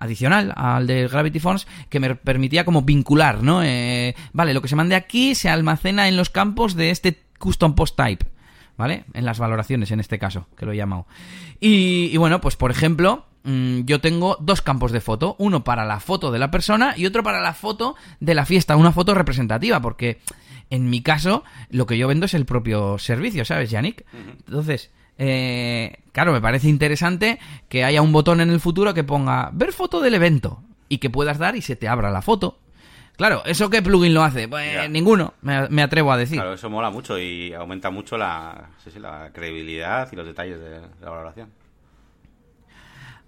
adicional 0.00 0.52
al 0.56 0.88
de 0.88 1.06
Gravity 1.06 1.38
Forms 1.38 1.68
que 1.88 2.00
me 2.00 2.16
permitía 2.16 2.64
como 2.64 2.82
vincular, 2.82 3.44
¿no? 3.44 3.62
Eh, 3.62 4.16
vale, 4.32 4.52
lo 4.52 4.62
que 4.62 4.68
se 4.68 4.74
mande 4.74 4.96
aquí 4.96 5.36
se 5.36 5.48
almacena 5.48 6.08
en 6.08 6.16
los 6.16 6.28
campos 6.28 6.74
de 6.74 6.90
este 6.90 7.22
custom 7.38 7.76
post 7.76 7.94
type, 7.96 8.26
¿vale? 8.76 9.04
En 9.14 9.24
las 9.24 9.38
valoraciones, 9.38 9.92
en 9.92 10.00
este 10.00 10.18
caso, 10.18 10.48
que 10.56 10.66
lo 10.66 10.72
he 10.72 10.76
llamado. 10.76 11.06
Y, 11.60 12.16
bueno, 12.16 12.40
pues 12.40 12.56
por 12.56 12.72
ejemplo, 12.72 13.26
mm, 13.44 13.80
yo 13.82 14.00
tengo 14.00 14.36
dos 14.40 14.62
campos 14.62 14.92
de 14.92 15.00
foto, 15.00 15.36
uno 15.38 15.64
para 15.64 15.84
la 15.84 16.00
foto 16.00 16.30
de 16.30 16.38
la 16.38 16.50
persona 16.50 16.94
y 16.96 17.06
otro 17.06 17.22
para 17.22 17.40
la 17.40 17.54
foto 17.54 17.96
de 18.20 18.34
la 18.34 18.46
fiesta, 18.46 18.76
una 18.76 18.92
foto 18.92 19.14
representativa, 19.14 19.80
porque 19.80 20.20
en 20.70 20.88
mi 20.88 21.02
caso 21.02 21.44
lo 21.70 21.86
que 21.86 21.98
yo 21.98 22.08
vendo 22.08 22.26
es 22.26 22.34
el 22.34 22.46
propio 22.46 22.98
servicio, 22.98 23.44
¿sabes, 23.44 23.70
Yannick? 23.70 24.04
Entonces, 24.46 24.90
eh, 25.18 25.98
claro, 26.12 26.32
me 26.32 26.40
parece 26.40 26.68
interesante 26.68 27.38
que 27.68 27.84
haya 27.84 28.02
un 28.02 28.12
botón 28.12 28.40
en 28.40 28.50
el 28.50 28.60
futuro 28.60 28.94
que 28.94 29.04
ponga 29.04 29.50
ver 29.52 29.72
foto 29.72 30.00
del 30.00 30.14
evento 30.14 30.62
y 30.88 30.98
que 30.98 31.10
puedas 31.10 31.38
dar 31.38 31.56
y 31.56 31.62
se 31.62 31.76
te 31.76 31.88
abra 31.88 32.10
la 32.10 32.22
foto. 32.22 32.58
Claro, 33.16 33.42
¿eso 33.44 33.68
qué 33.68 33.82
plugin 33.82 34.14
lo 34.14 34.22
hace? 34.22 34.48
Pues 34.48 34.88
ninguno, 34.88 35.34
me, 35.42 35.82
atrevo 35.82 36.10
a 36.10 36.16
decir. 36.16 36.38
Claro, 36.38 36.54
eso 36.54 36.70
mola 36.70 36.88
mucho 36.88 37.18
y 37.18 37.52
aumenta 37.52 37.90
mucho 37.90 38.16
la, 38.16 38.70
la 38.98 39.30
credibilidad 39.34 40.08
y 40.10 40.16
los 40.16 40.24
detalles 40.24 40.58
de 40.58 40.80
la 41.02 41.10
valoración. 41.10 41.50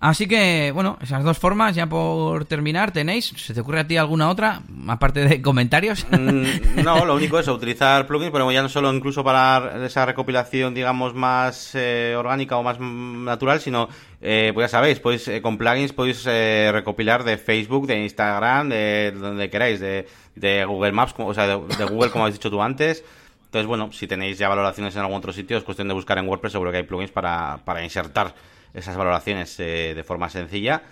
Así 0.03 0.27
que, 0.27 0.73
bueno, 0.75 0.99
esas 1.01 1.23
dos 1.23 1.39
formas, 1.39 1.77
ya 1.77 1.87
por 1.87 2.45
terminar, 2.47 2.91
tenéis. 2.91 3.33
¿Se 3.37 3.55
te 3.55 3.61
ocurre 3.61 3.79
a 3.79 3.87
ti 3.87 3.97
alguna 3.97 4.31
otra, 4.31 4.61
aparte 4.89 5.25
de 5.25 5.41
comentarios? 5.41 6.05
Mm, 6.23 6.85
no, 6.85 7.05
lo 7.05 7.15
único 7.17 7.39
es 7.39 7.49
utilizar 7.49 8.07
plugins, 8.07 8.31
pero 8.31 8.51
ya 8.53 8.63
no 8.63 8.69
solo 8.69 8.93
incluso 8.93 9.25
para 9.25 9.85
esa 9.87 10.07
recopilación, 10.07 10.73
digamos, 10.75 11.15
más 11.15 11.75
eh, 11.75 12.15
orgánica 12.17 12.57
o 12.57 12.63
más 12.63 12.79
natural, 12.79 13.61
sino, 13.61 13.89
eh, 14.21 14.51
pues 14.55 14.65
ya 14.65 14.69
sabéis, 14.69 15.01
pues 15.01 15.31
con 15.43 15.59
plugins 15.59 15.93
podéis 15.93 16.25
recopilar 16.25 17.25
de 17.25 17.39
Facebook, 17.39 17.87
de 17.87 18.03
Instagram, 18.03 18.69
de 18.69 19.13
donde 19.13 19.51
queráis, 19.51 19.81
de, 19.81 20.65
Google 20.67 20.93
Maps, 20.93 21.15
o 21.19 21.35
sea, 21.35 21.47
de, 21.47 21.85
Google, 21.85 22.11
como 22.11 22.27
has 22.27 22.33
dicho 22.33 22.51
tú 22.51 22.63
antes. 22.63 23.05
Entonces, 23.47 23.67
bueno, 23.67 23.91
si 23.93 24.07
tenéis 24.07 24.39
ya 24.39 24.49
valoraciones 24.49 24.95
en 24.95 25.03
algún 25.03 25.17
otro 25.17 25.33
sitio, 25.33 25.57
es 25.57 25.65
cuestión 25.65 25.89
de 25.89 25.95
buscar 25.95 26.19
en 26.19 26.29
WordPress, 26.29 26.53
seguro 26.53 26.71
que 26.71 26.79
hay 26.79 26.85
plugins 26.85 27.11
para, 27.11 27.59
para 27.65 27.83
insertar 27.83 28.35
esas 28.75 28.97
valoraciones 28.97 29.59
eh, 29.61 29.93
de 29.95 30.05
forma 30.05 30.29
sencilla. 30.29 30.83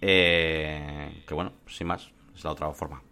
Eh, 0.00 1.22
que 1.26 1.34
bueno, 1.34 1.52
sin 1.66 1.86
más, 1.86 2.10
es 2.34 2.44
la 2.44 2.52
otra 2.52 2.70
forma. 2.72 3.02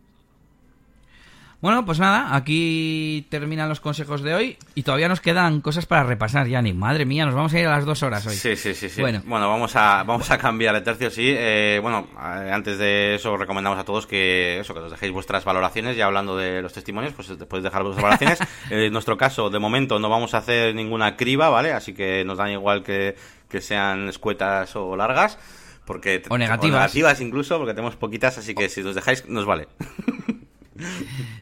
Bueno, 1.61 1.85
pues 1.85 1.99
nada, 1.99 2.37
aquí 2.37 3.27
terminan 3.31 3.69
los 3.69 3.81
consejos 3.81 4.23
de 4.23 4.33
hoy 4.33 4.57
y 4.77 4.85
todavía 4.85 5.09
nos 5.09 5.21
quedan 5.21 5.61
cosas 5.61 5.87
para 5.87 6.05
repasar, 6.05 6.47
Yanni. 6.47 6.73
Madre 6.73 7.05
mía, 7.05 7.27
nos 7.27 7.35
vamos 7.35 7.53
a 7.53 7.59
ir 7.59 7.67
a 7.67 7.71
las 7.71 7.85
dos 7.85 8.01
horas 8.05 8.25
hoy. 8.29 8.37
Sí, 8.37 8.55
sí, 8.55 8.75
sí. 8.75 8.89
sí. 8.89 9.01
Bueno. 9.01 9.23
bueno, 9.27 9.49
vamos 9.49 9.75
a, 9.75 10.05
vamos 10.05 10.31
a 10.31 10.39
cambiar 10.39 10.77
el 10.77 10.85
tercio, 10.85 11.11
sí. 11.11 11.35
Eh, 11.37 11.81
bueno, 11.83 12.07
antes 12.17 12.79
de 12.79 13.17
eso 13.17 13.37
recomendamos 13.37 13.77
a 13.77 13.85
todos 13.85 14.07
que 14.07 14.61
eso, 14.61 14.73
que 14.73 14.79
nos 14.79 14.93
dejéis 14.93 15.13
vuestras 15.13 15.45
valoraciones. 15.45 15.97
Ya 15.97 16.07
hablando 16.07 16.37
de 16.37 16.63
los 16.63 16.73
testimonios, 16.73 17.13
pues 17.15 17.37
después 17.37 17.61
dejar 17.65 17.83
vuestras 17.83 18.05
valoraciones. 18.05 18.39
en 18.71 18.93
nuestro 18.93 19.17
caso, 19.17 19.51
de 19.51 19.59
momento, 19.59 19.99
no 19.99 20.09
vamos 20.09 20.35
a 20.35 20.39
hacer 20.39 20.77
ninguna 20.77 21.17
criba, 21.17 21.49
¿vale? 21.49 21.73
Así 21.73 21.93
que 21.93 22.25
nos 22.25 22.39
dan 22.39 22.53
igual 22.53 22.85
que 22.85 23.17
que 23.49 23.61
sean 23.61 24.09
escuetas 24.09 24.75
o 24.77 24.97
largas. 24.97 25.39
Porque, 25.85 26.23
o 26.29 26.37
negativas. 26.37 26.81
negativas 26.81 27.21
incluso, 27.21 27.57
porque 27.57 27.73
tenemos 27.73 27.97
poquitas, 27.97 28.37
así 28.37 28.55
que 28.55 28.69
si 28.69 28.83
os 28.83 28.95
dejáis, 28.95 29.27
nos 29.27 29.47
vale. 29.47 29.69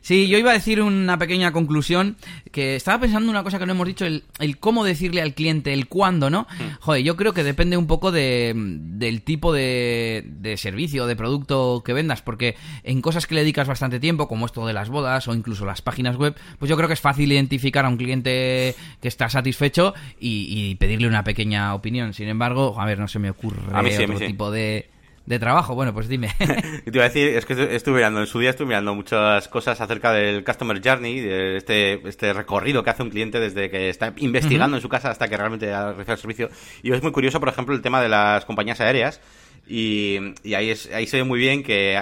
Sí, 0.01 0.29
yo 0.29 0.39
iba 0.39 0.51
a 0.51 0.55
decir 0.55 0.81
una 0.81 1.19
pequeña 1.19 1.53
conclusión, 1.53 2.17
que 2.53 2.77
estaba 2.77 3.01
pensando 3.01 3.31
una 3.31 3.43
cosa 3.43 3.59
que 3.59 3.67
no 3.67 3.73
hemos 3.73 3.87
dicho, 3.87 4.07
el, 4.07 4.23
cómo 4.61 4.85
decirle 4.85 5.23
al 5.23 5.35
cliente, 5.35 5.73
el 5.73 5.89
cuándo, 5.89 6.31
¿no? 6.31 6.43
Mm. 6.43 6.81
Joder, 6.81 7.03
yo 7.03 7.17
creo 7.17 7.33
que 7.33 7.43
depende 7.43 7.77
un 7.77 7.87
poco 7.87 8.13
de, 8.13 8.53
del 8.55 9.23
tipo 9.23 9.53
de, 9.53 10.25
de 10.27 10.57
servicio, 10.57 11.07
de 11.07 11.17
producto 11.17 11.83
que 11.85 11.93
vendas, 11.93 12.23
porque 12.23 12.57
en 12.83 13.03
cosas 13.03 13.27
que 13.27 13.35
le 13.35 13.41
dedicas 13.41 13.69
bastante 13.69 14.01
tiempo, 14.01 14.29
como 14.29 14.47
esto 14.47 14.67
de 14.67 14.73
las 14.73 14.89
bodas 14.89 15.27
o 15.29 15.35
incluso 15.35 15.67
las 15.67 15.83
páginas 15.83 16.17
web, 16.17 16.37
pues 16.59 16.69
yo 16.69 16.77
creo 16.77 16.89
que 16.89 16.95
es 16.95 17.01
fácil 17.01 17.31
identificar 17.33 17.85
a 17.85 17.89
un 17.89 17.97
cliente 17.97 18.75
que 19.01 19.09
está 19.09 19.29
satisfecho 19.29 19.95
y, 20.21 20.75
pedirle 20.77 21.09
una 21.09 21.25
pequeña 21.25 21.75
opinión. 21.75 22.13
Sin 22.13 22.29
embargo, 22.29 22.81
a 22.81 22.85
ver, 22.85 22.99
no 22.99 23.09
se 23.09 23.19
me 23.19 23.31
ocurre 23.31 23.61
otro 23.73 24.19
tipo 24.19 24.51
de 24.51 24.89
de 25.27 25.39
trabajo, 25.39 25.75
bueno, 25.75 25.93
pues 25.93 26.09
dime. 26.09 26.33
te 26.39 26.91
iba 26.93 27.05
a 27.05 27.09
decir, 27.09 27.29
es 27.29 27.45
que 27.45 27.75
estuve 27.75 27.97
mirando, 27.97 28.21
en 28.21 28.27
su 28.27 28.39
día 28.39 28.51
estuve 28.51 28.69
mirando 28.69 28.95
muchas 28.95 29.49
cosas 29.49 29.81
acerca 29.81 30.13
del 30.13 30.45
Customer 30.45 30.81
Journey, 30.83 31.21
de 31.21 31.57
este, 31.57 32.09
este 32.09 32.33
recorrido 32.33 32.83
que 32.83 32.91
hace 32.91 33.03
un 33.03 33.11
cliente 33.11 33.41
desde 33.41 33.69
que 33.69 33.89
está 33.89 34.15
investigando 34.17 34.77
en 34.77 34.83
su 34.83 34.89
casa 34.89 35.11
hasta 35.11 35.29
que 35.29 35.37
realmente 35.37 35.71
recibe 35.93 36.13
el 36.13 36.19
servicio. 36.19 36.51
Y 36.83 36.93
es 36.93 37.03
muy 37.03 37.13
curioso, 37.13 37.41
por 37.41 37.49
ejemplo, 37.49 37.75
el 37.75 37.83
tema 37.83 38.01
de 38.01 38.09
las 38.09 38.45
compañías 38.45 38.81
aéreas. 38.81 39.21
Y, 39.69 40.19
y 40.45 40.55
ahí, 40.55 40.71
es, 40.71 40.89
ahí 40.93 41.09
se 41.09 41.17
ve 41.17 41.25
muy 41.25 41.41
bien 41.41 41.65
que 41.65 41.99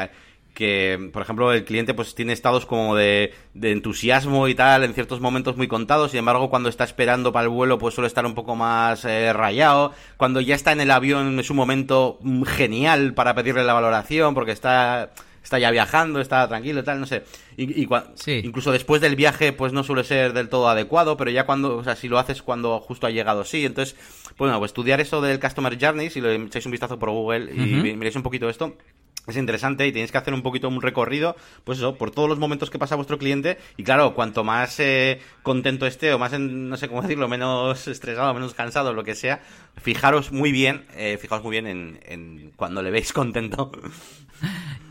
que, 0.55 1.11
por 1.13 1.21
ejemplo, 1.23 1.53
el 1.53 1.65
cliente 1.65 1.95
pues 1.95 2.15
tiene 2.15 2.33
estados 2.33 2.65
como 2.65 2.95
de, 2.97 3.35
de, 3.55 3.73
entusiasmo 3.73 4.49
y 4.49 4.55
tal 4.55 4.85
en 4.85 4.95
ciertos 4.95 5.21
momentos 5.21 5.57
muy 5.57 5.67
contados, 5.69 6.13
sin 6.13 6.19
embargo, 6.19 6.49
cuando 6.49 6.69
está 6.69 6.85
esperando 6.85 7.33
para 7.33 7.45
el 7.45 7.49
vuelo 7.51 7.77
pues 7.79 7.95
suele 7.95 8.07
estar 8.09 8.25
un 8.25 8.35
poco 8.35 8.55
más 8.57 9.05
eh, 9.05 9.33
rayado, 9.33 9.93
cuando 10.17 10.41
ya 10.41 10.55
está 10.55 10.73
en 10.73 10.81
el 10.81 10.91
avión 10.93 11.39
es 11.41 11.51
un 11.51 11.57
momento 11.57 12.19
mm, 12.23 12.45
genial 12.45 13.15
para 13.15 13.35
pedirle 13.35 13.65
la 13.65 13.75
valoración 13.75 14.33
porque 14.35 14.53
está 14.53 15.11
está 15.43 15.59
ya 15.59 15.71
viajando, 15.71 16.23
está 16.23 16.49
tranquilo, 16.49 16.83
tal, 16.85 17.01
no 17.01 17.07
sé. 17.07 17.23
Y, 17.59 17.83
y 17.83 17.89
Sí. 18.15 18.41
incluso 18.43 18.73
después 18.73 19.03
del 19.03 19.15
viaje, 19.15 19.53
pues 19.53 19.75
no 19.75 19.85
suele 19.85 20.03
ser 20.03 20.33
del 20.33 20.49
todo 20.49 20.71
adecuado, 20.71 21.19
pero 21.19 21.31
ya 21.31 21.45
cuando, 21.45 21.77
o 21.77 21.85
sea, 21.85 21.97
si 21.97 22.09
lo 22.09 22.19
haces 22.19 22.41
cuando 22.41 22.81
justo 22.81 23.07
ha 23.07 23.11
llegado, 23.11 23.45
sí. 23.45 23.67
Entonces, 23.67 23.95
bueno, 24.39 24.59
pues 24.59 24.71
estudiar 24.71 25.03
eso 25.03 25.21
del 25.21 25.39
Customer 25.39 25.77
Journey, 25.79 26.09
si 26.09 26.23
le 26.23 26.35
echáis 26.37 26.65
un 26.65 26.73
vistazo 26.73 26.99
por 26.99 27.11
Google 27.11 27.53
y 27.53 27.59
mi- 27.59 27.95
miráis 27.95 28.17
un 28.17 28.23
poquito 28.23 28.49
esto, 28.49 28.75
es 29.27 29.37
interesante 29.37 29.87
y 29.87 29.93
tenéis 29.93 30.13
que 30.13 30.19
hacer 30.19 30.35
un 30.35 30.43
poquito 30.43 30.69
un 30.69 30.83
recorrido, 30.83 31.35
pues 31.65 31.79
eso, 31.79 31.97
por 31.97 32.11
todos 32.11 32.29
los 32.29 32.39
momentos 32.39 32.71
que 32.71 32.79
pasa 32.79 32.97
vuestro 32.97 33.19
cliente. 33.19 33.59
Y 33.77 33.83
claro, 33.85 34.15
cuanto 34.15 34.45
más 34.45 34.79
eh, 34.81 35.21
contento 35.43 35.87
esté 35.87 36.13
o 36.13 36.19
más, 36.19 36.33
en- 36.33 36.69
no 36.69 36.77
sé 36.77 36.89
cómo 36.89 37.03
decirlo, 37.03 37.29
menos 37.29 37.89
estresado, 37.89 38.33
menos 38.35 38.55
cansado, 38.55 38.93
lo 38.93 39.05
que 39.05 39.15
sea, 39.15 39.41
fijaros 39.81 40.33
muy 40.33 40.53
bien, 40.53 40.85
eh, 40.97 41.19
fijaos 41.21 41.43
muy 41.43 41.53
bien 41.53 41.67
en, 42.07 42.53
cuando 42.57 42.83
le 42.83 42.91
veis 42.91 43.13
contento. 43.15 43.71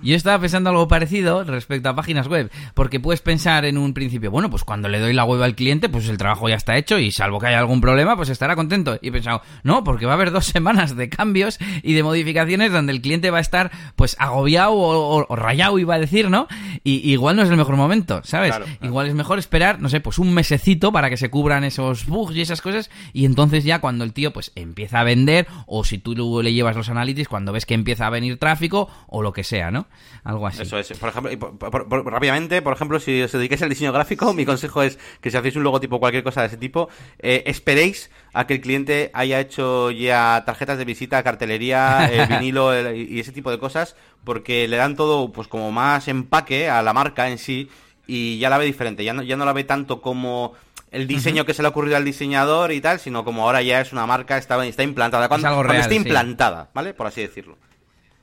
Yo 0.02 0.16
estaba 0.18 0.40
pensando 0.40 0.70
algo 0.70 0.88
parecido 0.88 1.44
respecto 1.46 1.88
a 1.88 1.96
páginas 1.96 2.28
web, 2.28 2.52
porque 2.74 3.00
puedes 3.00 3.22
pensar 3.22 3.64
en 3.64 3.78
un 3.78 3.94
principio, 3.94 4.32
bueno, 4.32 4.50
pues 4.50 4.64
cuando 4.66 4.90
le 4.90 5.00
doy 5.00 5.14
la 5.14 5.24
web 5.24 5.42
al 5.42 5.56
cliente, 5.56 5.88
pues 5.88 6.10
el 6.10 6.18
trabajo 6.18 6.50
ya 6.50 6.56
está 6.56 6.76
hecho 6.78 6.98
y 7.00 7.12
salvo 7.12 7.40
que 7.40 7.48
haya 7.48 7.60
algún 7.60 7.80
problema, 7.80 8.18
pues 8.18 8.28
estará 8.30 8.56
contento. 8.56 8.98
Y 9.02 9.12
pensado, 9.12 9.42
no, 9.64 9.84
porque 9.86 10.06
va 10.06 10.14
a 10.14 10.16
haber 10.16 10.32
dos 10.32 10.46
semanas 10.54 10.98
de 10.98 11.08
cambios 11.10 11.58
y 11.84 11.94
de 11.94 12.04
modificaciones 12.04 12.72
donde 12.74 12.92
el 12.92 13.02
cliente 13.02 13.32
va 13.32 13.38
a 13.38 13.42
estar 13.42 13.72
pues 13.96 14.18
agobiado 14.24 14.72
o, 14.74 15.20
o- 15.20 15.26
o 15.30 15.36
rayado, 15.36 15.80
iba 15.80 15.96
a 15.96 16.00
decir, 16.00 16.30
¿no? 16.30 16.48
Y 16.84 17.12
igual 17.12 17.36
no 17.36 17.44
es 17.44 17.50
el 17.50 17.58
mejor 17.58 17.76
momento, 17.76 18.22
¿sabes? 18.24 18.50
Claro, 18.52 18.66
claro. 18.66 18.86
Igual 18.86 19.08
es 19.08 19.14
mejor 19.14 19.40
esperar, 19.40 19.80
no 19.80 19.90
sé, 19.90 20.00
pues 20.00 20.20
un 20.20 20.34
mesecito 20.34 20.92
para 20.92 21.10
que 21.10 21.18
se 21.18 21.30
cubran 21.30 21.64
esos 21.64 22.06
bugs 22.06 22.36
y 22.36 22.42
esas 22.42 22.62
cosas 22.62 22.90
y 23.14 23.26
entonces 23.26 23.64
ya 23.64 23.80
cuando 23.80 24.04
el 24.04 24.14
tío 24.14 24.34
pues 24.34 24.52
empieza 24.56 25.00
a 25.00 25.04
vender 25.04 25.48
o 25.68 25.84
si 25.84 25.98
tú 25.98 26.42
le 26.42 26.54
llevas 26.54 26.76
los 26.76 26.90
analytics 26.90 27.28
cuando 27.28 27.52
ves 27.52 27.66
que 27.66 27.74
empieza 27.74 28.08
a 28.08 28.10
venir 28.10 28.38
tráfico 28.38 28.90
o 29.08 29.22
lo 29.22 29.34
que 29.34 29.44
sea, 29.44 29.72
¿no? 29.72 29.88
Algo 30.24 30.48
así. 30.48 30.62
Eso 30.62 30.78
es. 30.78 30.92
Por 30.98 31.10
ejemplo, 31.10 31.32
y 31.32 31.36
por- 31.38 31.58
por- 31.58 31.88
por- 31.90 32.06
rápidamente, 32.06 32.62
por 32.62 32.74
ejemplo, 32.74 33.00
si 33.00 33.22
os 33.22 33.32
dedicáis 33.32 33.62
al 33.62 33.70
diseño 33.70 33.92
gráfico, 33.92 34.34
mi 34.34 34.46
consejo 34.46 34.84
es 34.84 34.98
que 35.22 35.30
si 35.32 35.38
hacéis 35.38 35.56
un 35.56 35.64
logotipo 35.64 35.98
o 35.98 36.00
cualquier 36.00 36.24
cosa 36.24 36.42
de 36.42 36.48
ese 36.48 36.58
tipo, 36.58 36.90
eh, 37.20 37.44
esperéis 37.48 38.10
a 38.34 38.48
que 38.48 38.56
el 38.56 38.62
cliente 38.62 39.12
haya 39.14 39.40
hecho 39.40 39.92
ya 39.92 40.44
tarjetas 40.46 40.78
de 40.78 40.86
visita, 40.86 41.22
cartelería, 41.24 42.10
eh, 42.12 42.26
vinilo 42.28 42.74
el- 42.74 42.96
y 42.98 43.14
y 43.14 43.20
ese 43.20 43.32
tipo 43.32 43.52
de 43.52 43.60
cosas, 43.60 43.96
porque 44.24 44.68
le 44.68 44.78
dan 44.78 44.96
todo 44.96 45.32
pues 45.32 45.48
como 45.48 45.72
más 45.72 46.08
empaque 46.08 46.70
a 46.70 46.82
la 46.82 46.94
marca 46.94 47.30
en 47.30 47.38
sí 47.38 47.70
y 48.08 48.38
ya 48.40 48.50
la 48.50 48.58
ve 48.58 48.66
diferente. 48.66 49.04
Ya 49.04 49.14
no, 49.14 49.24
ya 49.24 49.36
no 49.36 49.46
la 49.46 49.54
ve 49.54 49.64
tanto 49.64 50.02
como 50.02 50.54
el 50.92 51.08
diseño 51.08 51.46
que 51.46 51.54
se 51.54 51.62
le 51.62 51.68
ha 51.68 51.72
ocurrido 51.72 51.98
al 51.98 52.06
diseñador 52.06 52.72
y 52.72 52.80
tal, 52.80 53.00
sino 53.00 53.26
como 53.26 53.44
ahora 53.44 53.62
ya 53.62 53.82
es 53.82 53.92
una 53.92 54.06
marca, 54.06 54.38
está, 54.38 54.64
está 54.66 54.84
implantada. 54.84 55.28
Cuando, 55.28 55.48
algo 55.48 55.64
sí. 55.90 55.96
implantada, 55.96 56.70
¿vale? 56.74 56.94
Por 56.94 57.08
así 57.08 57.22
decirlo. 57.22 57.58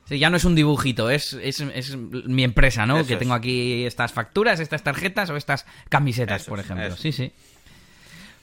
Sí, 0.04 0.18
ya 0.18 0.30
no 0.30 0.36
es 0.36 0.44
un 0.44 0.54
dibujito, 0.54 1.08
es, 1.08 1.34
es, 1.34 1.60
es 1.60 1.96
mi 1.96 2.42
empresa, 2.42 2.84
¿no? 2.84 2.98
Eso 2.98 3.06
que 3.06 3.12
es. 3.14 3.18
tengo 3.18 3.34
aquí 3.34 3.84
estas 3.84 4.12
facturas, 4.12 4.58
estas 4.58 4.82
tarjetas 4.82 5.30
o 5.30 5.36
estas 5.36 5.66
camisetas, 5.88 6.42
Eso 6.42 6.50
por 6.50 6.58
ejemplo. 6.58 6.96
Sí, 6.96 7.12
sí. 7.12 7.32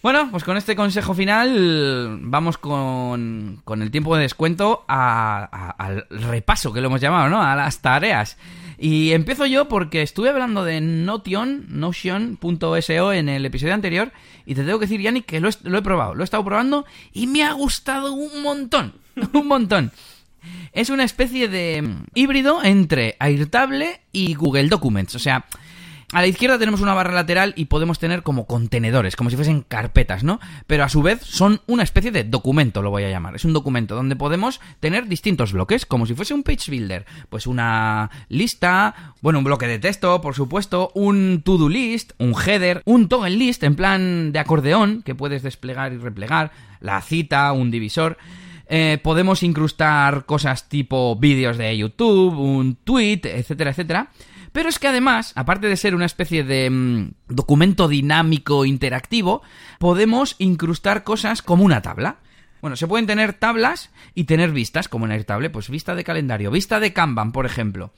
Bueno, 0.04 0.30
pues 0.32 0.44
con 0.44 0.58
este 0.58 0.76
consejo 0.76 1.14
final 1.14 2.20
vamos 2.22 2.58
con, 2.58 3.62
con 3.66 3.82
el 3.82 3.92
tiempo 3.92 4.16
de 4.16 4.22
descuento 4.24 4.86
a- 4.88 5.50
a- 5.52 5.72
al 5.72 6.06
repaso, 6.10 6.72
que 6.72 6.82
lo 6.82 6.88
hemos 6.88 7.02
llamado, 7.02 7.30
¿no? 7.30 7.42
A 7.42 7.56
las 7.56 7.82
tareas. 7.82 8.38
Y 8.78 9.12
empiezo 9.14 9.48
yo 9.48 9.68
porque 9.68 10.04
estuve 10.04 10.30
hablando 10.30 10.64
de 10.64 10.80
Notion, 10.82 11.66
Notion.so 11.68 13.12
en 13.12 13.28
el 13.28 13.46
episodio 13.46 13.74
anterior 13.74 14.12
y 14.46 14.54
te 14.54 14.64
tengo 14.64 14.78
que 14.80 14.86
decir, 14.86 15.02
Yannick, 15.02 15.26
que 15.26 15.40
lo 15.40 15.50
he, 15.50 15.82
probado, 15.82 16.14
lo 16.14 16.22
he 16.22 16.26
estado 16.26 16.46
probando 16.46 16.86
y 17.12 17.26
me 17.28 17.44
ha 17.44 17.54
gustado 17.54 18.14
un 18.14 18.44
montón, 18.44 18.94
un 19.34 19.48
montón. 19.48 19.92
Es 20.74 20.90
una 20.92 21.04
especie 21.04 21.48
de 21.50 21.96
híbrido 22.14 22.64
entre 22.64 23.16
Airtable 23.20 24.00
y 24.12 24.36
Google 24.36 24.68
Documents. 24.70 25.16
O 25.16 25.20
sea, 25.20 25.46
a 26.14 26.22
la 26.22 26.28
izquierda 26.28 26.58
tenemos 26.58 26.80
una 26.80 26.94
barra 26.94 27.12
lateral 27.12 27.54
y 27.58 27.66
podemos 27.66 28.00
tener 28.00 28.24
como 28.24 28.48
contenedores, 28.48 29.18
como 29.18 29.30
si 29.30 29.36
fuesen 29.36 29.62
carpetas, 29.62 30.24
¿no? 30.24 30.40
Pero 30.66 30.86
a 30.86 30.90
su 30.90 31.02
vez 31.02 31.20
son 31.22 31.60
una 31.68 31.84
especie 31.84 32.12
de 32.12 32.24
documento, 32.24 32.82
lo 32.82 32.92
voy 32.92 33.04
a 33.04 33.10
llamar. 33.10 33.36
Es 33.36 33.44
un 33.44 33.52
documento 33.52 33.94
donde 33.94 34.16
podemos 34.16 34.62
tener 34.80 35.10
distintos 35.10 35.52
bloques, 35.52 35.86
como 35.86 36.06
si 36.06 36.14
fuese 36.14 36.34
un 36.34 36.44
page 36.44 36.72
builder. 36.72 37.06
Pues 37.30 37.46
una 37.46 38.10
lista, 38.30 39.14
bueno, 39.22 39.40
un 39.40 39.46
bloque 39.46 39.68
de 39.68 39.80
texto, 39.80 40.22
por 40.22 40.34
supuesto, 40.34 40.92
un 40.96 41.42
to-do 41.44 41.68
list, 41.68 42.14
un 42.20 42.34
header, 42.34 42.84
un 42.86 43.10
toggle 43.10 43.36
list 43.36 43.64
en 43.64 43.76
plan 43.76 44.32
de 44.32 44.40
acordeón 44.40 45.02
que 45.02 45.14
puedes 45.14 45.44
desplegar 45.44 45.92
y 45.92 45.98
replegar, 45.98 46.52
la 46.80 47.02
cita, 47.02 47.52
un 47.52 47.70
divisor. 47.70 48.18
Eh, 48.70 48.98
podemos 49.04 49.44
incrustar 49.44 50.26
cosas 50.26 50.70
tipo 50.70 51.18
vídeos 51.18 51.58
de 51.58 51.78
YouTube, 51.78 52.38
un 52.38 52.76
tweet, 52.76 53.22
etcétera, 53.24 53.72
etcétera. 53.72 54.10
Pero 54.58 54.70
es 54.70 54.80
que 54.80 54.88
además, 54.88 55.34
aparte 55.36 55.68
de 55.68 55.78
ser 55.78 55.94
una 55.94 56.08
especie 56.08 56.44
de 56.44 56.68
mm, 56.72 57.12
documento 57.28 57.88
dinámico 57.88 58.66
interactivo, 58.66 59.44
podemos 59.78 60.36
incrustar 60.40 61.04
cosas 61.04 61.44
como 61.44 61.64
una 61.64 61.84
tabla. 61.84 62.18
Bueno, 62.60 62.76
se 62.76 62.88
pueden 62.88 63.06
tener 63.06 63.34
tablas 63.34 63.92
y 64.16 64.24
tener 64.24 64.50
vistas, 64.50 64.88
como 64.90 65.06
en 65.06 65.12
Airtable, 65.12 65.52
pues 65.52 65.70
vista 65.70 65.94
de 65.94 66.04
calendario, 66.04 66.50
vista 66.50 66.80
de 66.80 66.92
Kanban, 66.92 67.34
por 67.34 67.46
ejemplo. 67.46 67.94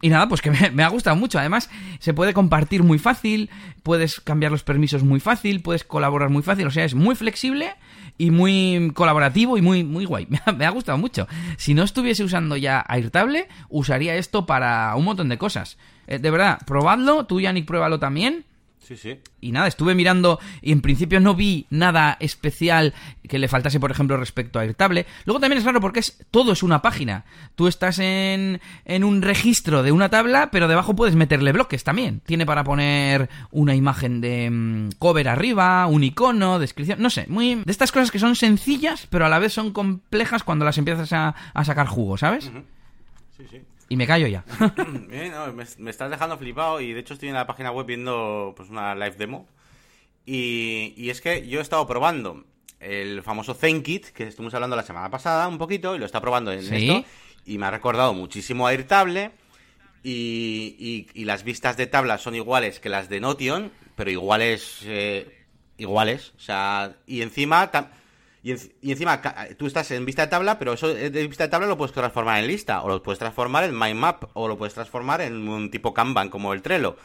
Y 0.00 0.10
nada, 0.10 0.28
pues 0.28 0.40
que 0.40 0.50
me, 0.72 0.82
ha 0.82 0.88
gustado 0.88 1.16
mucho. 1.16 1.38
Además, 1.38 1.70
se 1.98 2.14
puede 2.14 2.32
compartir 2.32 2.82
muy 2.82 2.98
fácil, 2.98 3.50
puedes 3.82 4.20
cambiar 4.20 4.52
los 4.52 4.62
permisos 4.62 5.02
muy 5.02 5.20
fácil, 5.20 5.62
puedes 5.62 5.84
colaborar 5.84 6.30
muy 6.30 6.42
fácil. 6.42 6.66
O 6.66 6.70
sea, 6.70 6.84
es 6.84 6.94
muy 6.94 7.14
flexible 7.14 7.74
y 8.16 8.30
muy 8.30 8.92
colaborativo 8.94 9.58
y 9.58 9.62
muy, 9.62 9.84
muy 9.84 10.04
guay. 10.04 10.26
Me 10.30 10.40
ha, 10.44 10.52
me 10.52 10.66
ha 10.66 10.70
gustado 10.70 10.98
mucho. 10.98 11.26
Si 11.56 11.74
no 11.74 11.82
estuviese 11.82 12.24
usando 12.24 12.56
ya 12.56 12.84
Airtable, 12.86 13.48
usaría 13.68 14.16
esto 14.16 14.46
para 14.46 14.94
un 14.96 15.04
montón 15.04 15.28
de 15.28 15.38
cosas. 15.38 15.78
Eh, 16.06 16.18
de 16.18 16.30
verdad, 16.30 16.58
probadlo. 16.66 17.26
Tú, 17.26 17.40
Yannick, 17.40 17.66
pruébalo 17.66 17.98
también. 17.98 18.44
Sí, 18.88 18.96
sí. 18.96 19.18
Y 19.42 19.52
nada, 19.52 19.66
estuve 19.66 19.94
mirando 19.94 20.40
y 20.62 20.72
en 20.72 20.80
principio 20.80 21.20
no 21.20 21.34
vi 21.34 21.66
nada 21.68 22.16
especial 22.20 22.94
que 23.28 23.38
le 23.38 23.46
faltase, 23.46 23.78
por 23.78 23.90
ejemplo, 23.90 24.16
respecto 24.16 24.58
a 24.58 24.62
Airtable. 24.62 25.04
Luego 25.26 25.40
también 25.40 25.58
es 25.58 25.66
raro 25.66 25.82
porque 25.82 26.00
es 26.00 26.24
todo 26.30 26.52
es 26.52 26.62
una 26.62 26.80
página. 26.80 27.26
Tú 27.54 27.68
estás 27.68 27.98
en, 27.98 28.62
en 28.86 29.04
un 29.04 29.20
registro 29.20 29.82
de 29.82 29.92
una 29.92 30.08
tabla, 30.08 30.50
pero 30.50 30.68
debajo 30.68 30.96
puedes 30.96 31.16
meterle 31.16 31.52
bloques 31.52 31.84
también. 31.84 32.22
Tiene 32.24 32.46
para 32.46 32.64
poner 32.64 33.28
una 33.50 33.74
imagen 33.74 34.22
de 34.22 34.48
mm, 34.48 34.92
cover 34.98 35.28
arriba, 35.28 35.86
un 35.86 36.02
icono, 36.02 36.58
descripción, 36.58 37.02
no 37.02 37.10
sé, 37.10 37.26
muy 37.28 37.56
de 37.56 37.70
estas 37.70 37.92
cosas 37.92 38.10
que 38.10 38.18
son 38.18 38.36
sencillas, 38.36 39.06
pero 39.10 39.26
a 39.26 39.28
la 39.28 39.38
vez 39.38 39.52
son 39.52 39.70
complejas 39.70 40.44
cuando 40.44 40.64
las 40.64 40.78
empiezas 40.78 41.12
a, 41.12 41.34
a 41.52 41.64
sacar 41.66 41.88
jugo, 41.88 42.16
¿sabes? 42.16 42.50
Sí, 43.36 43.44
sí. 43.50 43.60
Y 43.88 43.96
me 43.96 44.06
callo 44.06 44.26
ya. 44.26 44.44
No, 44.76 45.52
me, 45.52 45.64
me 45.78 45.90
estás 45.90 46.10
dejando 46.10 46.36
flipado 46.38 46.80
y 46.80 46.92
de 46.92 47.00
hecho 47.00 47.14
estoy 47.14 47.28
en 47.30 47.34
la 47.34 47.46
página 47.46 47.70
web 47.70 47.86
viendo 47.86 48.52
pues 48.56 48.68
una 48.70 48.94
live 48.94 49.16
demo 49.16 49.48
y, 50.26 50.94
y 50.96 51.10
es 51.10 51.20
que 51.20 51.46
yo 51.48 51.58
he 51.58 51.62
estado 51.62 51.86
probando 51.86 52.44
el 52.80 53.22
famoso 53.22 53.54
ThinkIt 53.54 54.08
que 54.08 54.24
estuvimos 54.28 54.54
hablando 54.54 54.76
la 54.76 54.82
semana 54.82 55.10
pasada 55.10 55.48
un 55.48 55.58
poquito 55.58 55.96
y 55.96 55.98
lo 55.98 56.06
está 56.06 56.20
probando 56.20 56.52
en 56.52 56.62
Sí. 56.62 56.88
esto 56.90 57.08
y 57.46 57.58
me 57.58 57.66
ha 57.66 57.70
recordado 57.70 58.12
muchísimo 58.14 58.66
a 58.66 58.70
Airtable 58.70 59.30
y, 60.02 60.76
y, 60.78 61.20
y 61.20 61.24
las 61.24 61.42
vistas 61.44 61.76
de 61.76 61.86
tabla 61.86 62.18
son 62.18 62.34
iguales 62.34 62.78
que 62.80 62.88
las 62.88 63.08
de 63.08 63.20
Notion, 63.20 63.72
pero 63.96 64.10
iguales 64.10 64.80
eh, 64.84 65.44
iguales, 65.78 66.32
o 66.36 66.40
sea, 66.40 66.96
y 67.06 67.22
encima 67.22 67.70
y, 68.42 68.52
en- 68.52 68.58
y 68.82 68.92
encima 68.92 69.20
ca- 69.20 69.48
tú 69.56 69.66
estás 69.66 69.90
en 69.90 70.04
vista 70.04 70.22
de 70.22 70.28
tabla, 70.28 70.58
pero 70.58 70.72
eso 70.74 70.88
de 70.88 71.10
vista 71.26 71.44
de 71.44 71.50
tabla 71.50 71.66
lo 71.66 71.76
puedes 71.76 71.92
transformar 71.94 72.38
en 72.40 72.46
lista, 72.48 72.82
o 72.82 72.88
lo 72.88 73.02
puedes 73.02 73.18
transformar 73.18 73.64
en 73.64 73.78
mind 73.78 73.96
map, 73.96 74.24
o 74.34 74.48
lo 74.48 74.56
puedes 74.58 74.74
transformar 74.74 75.20
en 75.20 75.48
un 75.48 75.70
tipo 75.70 75.92
Kanban 75.94 76.28
como 76.30 76.52
el 76.52 76.62
Trello. 76.62 76.96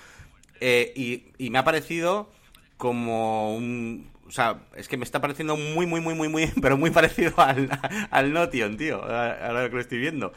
Eh, 0.59 0.93
y, 0.95 1.25
y 1.37 1.49
me 1.49 1.59
ha 1.59 1.63
parecido 1.63 2.29
como 2.77 3.55
un... 3.55 4.11
O 4.27 4.31
sea, 4.31 4.61
es 4.75 4.87
que 4.87 4.95
me 4.97 5.03
está 5.03 5.19
pareciendo 5.21 5.57
muy, 5.57 5.85
muy, 5.85 5.99
muy, 5.99 6.15
muy, 6.15 6.29
muy, 6.29 6.47
pero 6.61 6.77
muy 6.77 6.89
parecido 6.91 7.33
al, 7.37 7.69
al 8.09 8.33
Notion, 8.33 8.77
tío, 8.77 9.03
ahora 9.03 9.67
que 9.69 9.75
lo 9.75 9.81
estoy 9.81 9.99
viendo. 9.99 10.31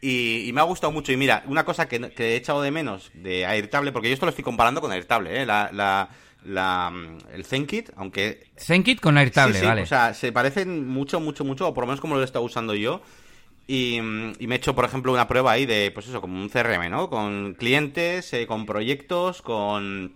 Y, 0.00 0.44
y 0.48 0.52
me 0.52 0.60
ha 0.60 0.64
gustado 0.64 0.92
mucho. 0.92 1.12
Y 1.12 1.16
mira, 1.16 1.42
una 1.46 1.64
cosa 1.64 1.88
que, 1.88 2.10
que 2.10 2.32
he 2.32 2.36
echado 2.36 2.62
de 2.62 2.70
menos 2.70 3.10
de 3.14 3.46
Airtable, 3.46 3.92
porque 3.92 4.08
yo 4.08 4.14
esto 4.14 4.26
lo 4.26 4.30
estoy 4.30 4.44
comparando 4.44 4.80
con 4.80 4.92
Airtable, 4.92 5.42
¿eh? 5.42 5.46
La, 5.46 5.70
la, 5.72 6.08
la, 6.44 6.92
el 7.32 7.44
ZenKit, 7.44 7.90
aunque 7.96 8.46
ZenKit 8.56 9.00
con 9.00 9.18
Airtable, 9.18 9.54
Sí, 9.54 9.60
sí, 9.60 9.66
vale. 9.66 9.82
O 9.82 9.86
sea, 9.86 10.14
se 10.14 10.32
parecen 10.32 10.88
mucho, 10.88 11.20
mucho, 11.20 11.44
mucho, 11.44 11.68
o 11.68 11.74
por 11.74 11.84
lo 11.84 11.88
menos 11.88 12.00
como 12.00 12.14
lo 12.14 12.22
he 12.22 12.24
estado 12.24 12.44
usando 12.44 12.74
yo. 12.74 13.02
Y, 13.66 14.00
mm, 14.00 14.32
y 14.38 14.46
me 14.46 14.54
he 14.54 14.58
hecho, 14.58 14.74
por 14.74 14.84
ejemplo, 14.84 15.12
una 15.12 15.28
prueba 15.28 15.52
ahí 15.52 15.66
de, 15.66 15.90
pues 15.92 16.08
eso, 16.08 16.20
como 16.20 16.40
un 16.40 16.48
CRM, 16.48 16.90
¿no? 16.90 17.10
Con 17.10 17.54
clientes, 17.54 18.32
eh, 18.32 18.46
con 18.46 18.66
proyectos, 18.66 19.42
con 19.42 20.14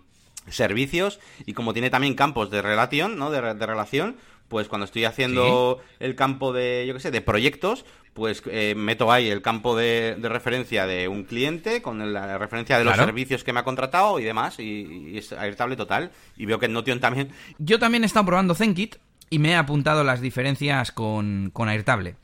servicios. 0.48 1.20
Y 1.44 1.52
como 1.52 1.72
tiene 1.72 1.90
también 1.90 2.14
campos 2.14 2.50
de 2.50 2.62
relación, 2.62 3.18
¿no? 3.18 3.30
De 3.30 3.40
relación, 3.66 4.16
pues 4.52 4.68
cuando 4.68 4.84
estoy 4.84 5.06
haciendo 5.06 5.80
el 5.98 6.14
campo 6.14 6.52
de, 6.52 6.84
yo 6.86 6.92
qué 6.92 7.00
sé, 7.00 7.10
de 7.10 7.22
proyectos, 7.22 7.86
pues 8.12 8.42
eh, 8.50 8.74
meto 8.76 9.10
ahí 9.10 9.30
el 9.30 9.40
campo 9.40 9.74
de, 9.74 10.14
de 10.18 10.28
referencia 10.28 10.86
de 10.86 11.08
un 11.08 11.24
cliente 11.24 11.80
con 11.80 12.12
la 12.12 12.36
referencia 12.36 12.76
de 12.78 12.84
los 12.84 12.92
Claro. 12.92 13.06
servicios 13.08 13.44
que 13.44 13.54
me 13.54 13.60
ha 13.60 13.64
contratado 13.64 14.20
y 14.20 14.24
demás. 14.24 14.58
Y, 14.60 15.10
y 15.14 15.16
es 15.16 15.32
airtable 15.32 15.74
total. 15.76 16.10
Y 16.36 16.44
veo 16.44 16.58
que 16.58 16.66
en 16.66 16.74
Notion 16.74 17.00
también 17.00 17.30
Yo 17.58 17.78
también 17.78 18.02
he 18.02 18.06
estado 18.06 18.26
probando 18.26 18.54
ZenKit 18.54 18.96
y 19.30 19.38
me 19.38 19.52
he 19.52 19.56
apuntado 19.56 20.04
las 20.04 20.20
diferencias 20.20 20.92
con, 20.92 21.48
con 21.54 21.70
Airtable. 21.70 22.16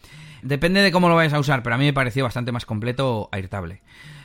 Depende 0.43 0.83
de 0.83 0.93
cómo 0.93 1.09
lo 1.09 1.15
vayas 1.17 1.33
a 1.33 1.41
usar, 1.41 1.63
pero 1.63 1.77
a 1.77 1.79
mí 1.79 1.87
me 1.87 1.95
pareció 1.95 2.25
bastante 2.25 2.53
más 2.53 2.67
completo 2.67 3.31
Airtable. 3.33 3.81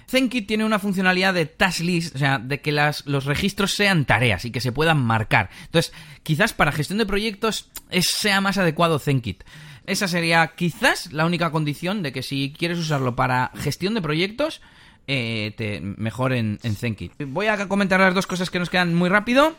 ZenKit 0.08 0.48
tiene 0.48 0.66
una 0.66 0.80
funcionalidad 0.80 1.34
de 1.34 1.46
task 1.46 1.82
list, 1.82 2.16
o 2.16 2.20
sea, 2.20 2.40
de 2.40 2.62
que 2.62 2.72
las, 2.72 3.06
los 3.06 3.26
registros 3.26 3.74
sean 3.74 4.06
tareas 4.06 4.46
y 4.46 4.52
que 4.52 4.62
se 4.62 4.72
puedan 4.72 5.00
marcar. 5.00 5.50
Entonces, 5.66 5.94
quizás 6.24 6.54
para 6.54 6.72
gestión 6.72 7.00
de 7.00 7.06
proyectos 7.06 7.70
sea 8.00 8.42
más 8.42 8.58
adecuado 8.58 9.00
ZenKit. 9.00 9.44
Esa 9.86 10.08
sería 10.08 10.54
quizás 10.56 11.12
la 11.12 11.26
única 11.26 11.52
condición 11.52 12.04
de 12.04 12.14
que 12.14 12.24
si 12.24 12.54
quieres 12.58 12.80
usarlo 12.80 13.16
para 13.16 13.52
gestión 13.56 13.94
de 13.94 14.02
proyectos, 14.02 14.62
eh, 15.08 15.82
mejor 15.98 16.32
en, 16.34 16.60
en 16.64 16.76
ZenKit. 16.76 17.14
Voy 17.28 17.48
a 17.48 17.68
comentar 17.68 18.00
las 18.00 18.16
dos 18.16 18.28
cosas 18.28 18.50
que 18.50 18.60
nos 18.60 18.70
quedan 18.70 18.96
muy 18.96 19.10
rápido 19.10 19.56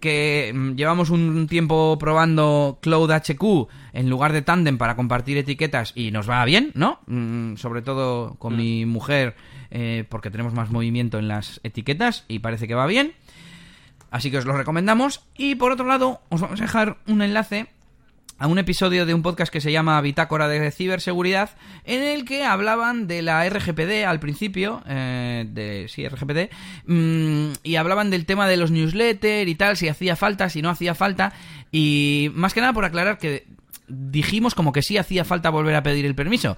que 0.00 0.52
mm, 0.54 0.72
llevamos 0.74 1.10
un 1.10 1.46
tiempo 1.46 1.96
probando 1.98 2.78
Cloud 2.80 3.10
HQ 3.10 3.68
en 3.92 4.10
lugar 4.10 4.32
de 4.32 4.42
Tandem 4.42 4.78
para 4.78 4.96
compartir 4.96 5.38
etiquetas 5.38 5.92
y 5.94 6.10
nos 6.10 6.28
va 6.28 6.44
bien, 6.44 6.72
¿no? 6.74 7.00
Mm, 7.06 7.56
sobre 7.56 7.82
todo 7.82 8.34
con 8.38 8.56
mi 8.56 8.86
mujer, 8.86 9.36
eh, 9.70 10.04
porque 10.08 10.30
tenemos 10.30 10.54
más 10.54 10.70
movimiento 10.70 11.18
en 11.18 11.28
las 11.28 11.60
etiquetas 11.62 12.24
y 12.28 12.40
parece 12.40 12.68
que 12.68 12.74
va 12.74 12.86
bien. 12.86 13.14
Así 14.10 14.30
que 14.30 14.38
os 14.38 14.44
lo 14.44 14.56
recomendamos. 14.56 15.22
Y 15.36 15.54
por 15.54 15.72
otro 15.72 15.86
lado, 15.86 16.20
os 16.30 16.40
vamos 16.40 16.60
a 16.60 16.64
dejar 16.64 16.98
un 17.06 17.22
enlace 17.22 17.68
a 18.40 18.46
un 18.46 18.58
episodio 18.58 19.04
de 19.04 19.12
un 19.12 19.20
podcast 19.20 19.52
que 19.52 19.60
se 19.60 19.70
llama 19.70 20.00
Bitácora 20.00 20.48
de 20.48 20.70
Ciberseguridad, 20.70 21.50
en 21.84 22.02
el 22.02 22.24
que 22.24 22.42
hablaban 22.42 23.06
de 23.06 23.20
la 23.20 23.46
RGPD 23.46 24.06
al 24.06 24.18
principio, 24.18 24.82
eh, 24.88 25.44
de 25.46 25.86
sí, 25.88 26.08
RGPD, 26.08 26.48
mm, 26.86 27.52
y 27.62 27.76
hablaban 27.76 28.08
del 28.08 28.24
tema 28.24 28.48
de 28.48 28.56
los 28.56 28.70
newsletters 28.70 29.48
y 29.48 29.54
tal, 29.56 29.76
si 29.76 29.88
hacía 29.88 30.16
falta, 30.16 30.48
si 30.48 30.62
no 30.62 30.70
hacía 30.70 30.94
falta, 30.94 31.34
y 31.70 32.30
más 32.32 32.54
que 32.54 32.62
nada 32.62 32.72
por 32.72 32.86
aclarar 32.86 33.18
que 33.18 33.46
dijimos 33.88 34.54
como 34.54 34.72
que 34.72 34.80
sí 34.80 34.96
hacía 34.96 35.26
falta 35.26 35.50
volver 35.50 35.74
a 35.74 35.82
pedir 35.82 36.06
el 36.06 36.14
permiso. 36.14 36.56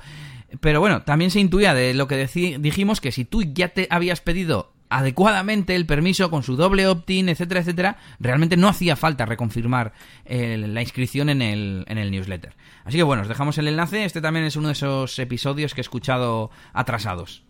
Pero 0.61 0.79
bueno, 0.79 1.03
también 1.03 1.33
se 1.33 1.41
intuía 1.41 1.75
de 1.75 1.95
lo 1.95 2.07
que 2.07 2.29
dijimos 2.61 3.01
que 3.01 3.11
si 3.11 3.25
tú 3.25 3.43
ya 3.43 3.71
te 3.71 3.89
habías 3.91 4.21
pedido 4.21 4.73
adecuadamente 4.93 5.75
el 5.75 5.87
permiso 5.87 6.31
con 6.31 6.43
su 6.43 6.57
doble 6.57 6.87
opt-in, 6.87 7.29
etcétera, 7.29 7.61
etcétera, 7.61 7.97
realmente 8.21 8.57
no 8.57 8.69
hacía 8.69 8.95
falta 8.95 9.25
reconfirmar 9.25 9.93
la 10.27 10.83
inscripción 10.83 11.31
en 11.31 11.41
el, 11.41 11.85
en 11.89 11.99
el 11.99 12.11
newsletter. 12.11 12.55
Así 12.85 12.99
que 12.99 13.03
bueno, 13.03 13.23
os 13.23 13.29
dejamos 13.29 13.57
el 13.59 13.69
enlace. 13.69 14.05
Este 14.05 14.21
también 14.21 14.45
es 14.45 14.57
uno 14.57 14.69
de 14.69 14.73
esos 14.73 15.19
episodios 15.19 15.75
que 15.75 15.81
he 15.81 15.83
escuchado 15.83 16.51
atrasados. 16.73 17.43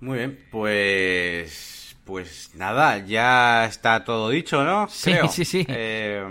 Muy 0.00 0.18
bien, 0.18 0.38
pues. 0.50 1.96
Pues 2.04 2.50
nada, 2.56 2.98
ya 3.06 3.66
está 3.66 4.02
todo 4.02 4.30
dicho, 4.30 4.64
¿no? 4.64 4.88
Sí, 4.88 5.12
sí, 5.30 5.44
sí. 5.44 5.64
Eh, 5.68 6.24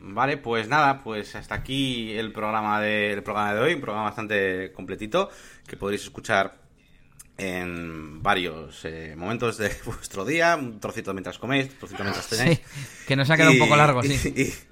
vale, 0.00 0.36
pues 0.36 0.68
nada, 0.68 1.00
pues 1.02 1.34
hasta 1.34 1.56
aquí 1.56 2.12
el 2.12 2.30
programa 2.30 2.80
de, 2.80 3.20
programa 3.24 3.54
de 3.54 3.60
hoy, 3.60 3.74
un 3.74 3.80
programa 3.80 4.04
bastante 4.04 4.70
completito 4.72 5.30
que 5.66 5.76
podréis 5.76 6.04
escuchar 6.04 6.67
en 7.38 8.20
varios 8.20 8.84
eh, 8.84 9.14
momentos 9.16 9.56
de 9.58 9.70
vuestro 9.86 10.24
día, 10.24 10.56
un 10.56 10.80
trocito 10.80 11.14
mientras 11.14 11.38
coméis, 11.38 11.70
un 11.70 11.78
trocito 11.78 12.02
mientras 12.02 12.28
tenéis. 12.28 12.60
que 13.06 13.16
nos 13.16 13.30
ha 13.30 13.36
quedado 13.36 13.52
un 13.52 13.58
poco 13.60 13.76
largo, 13.76 14.02
sí. 14.02 14.52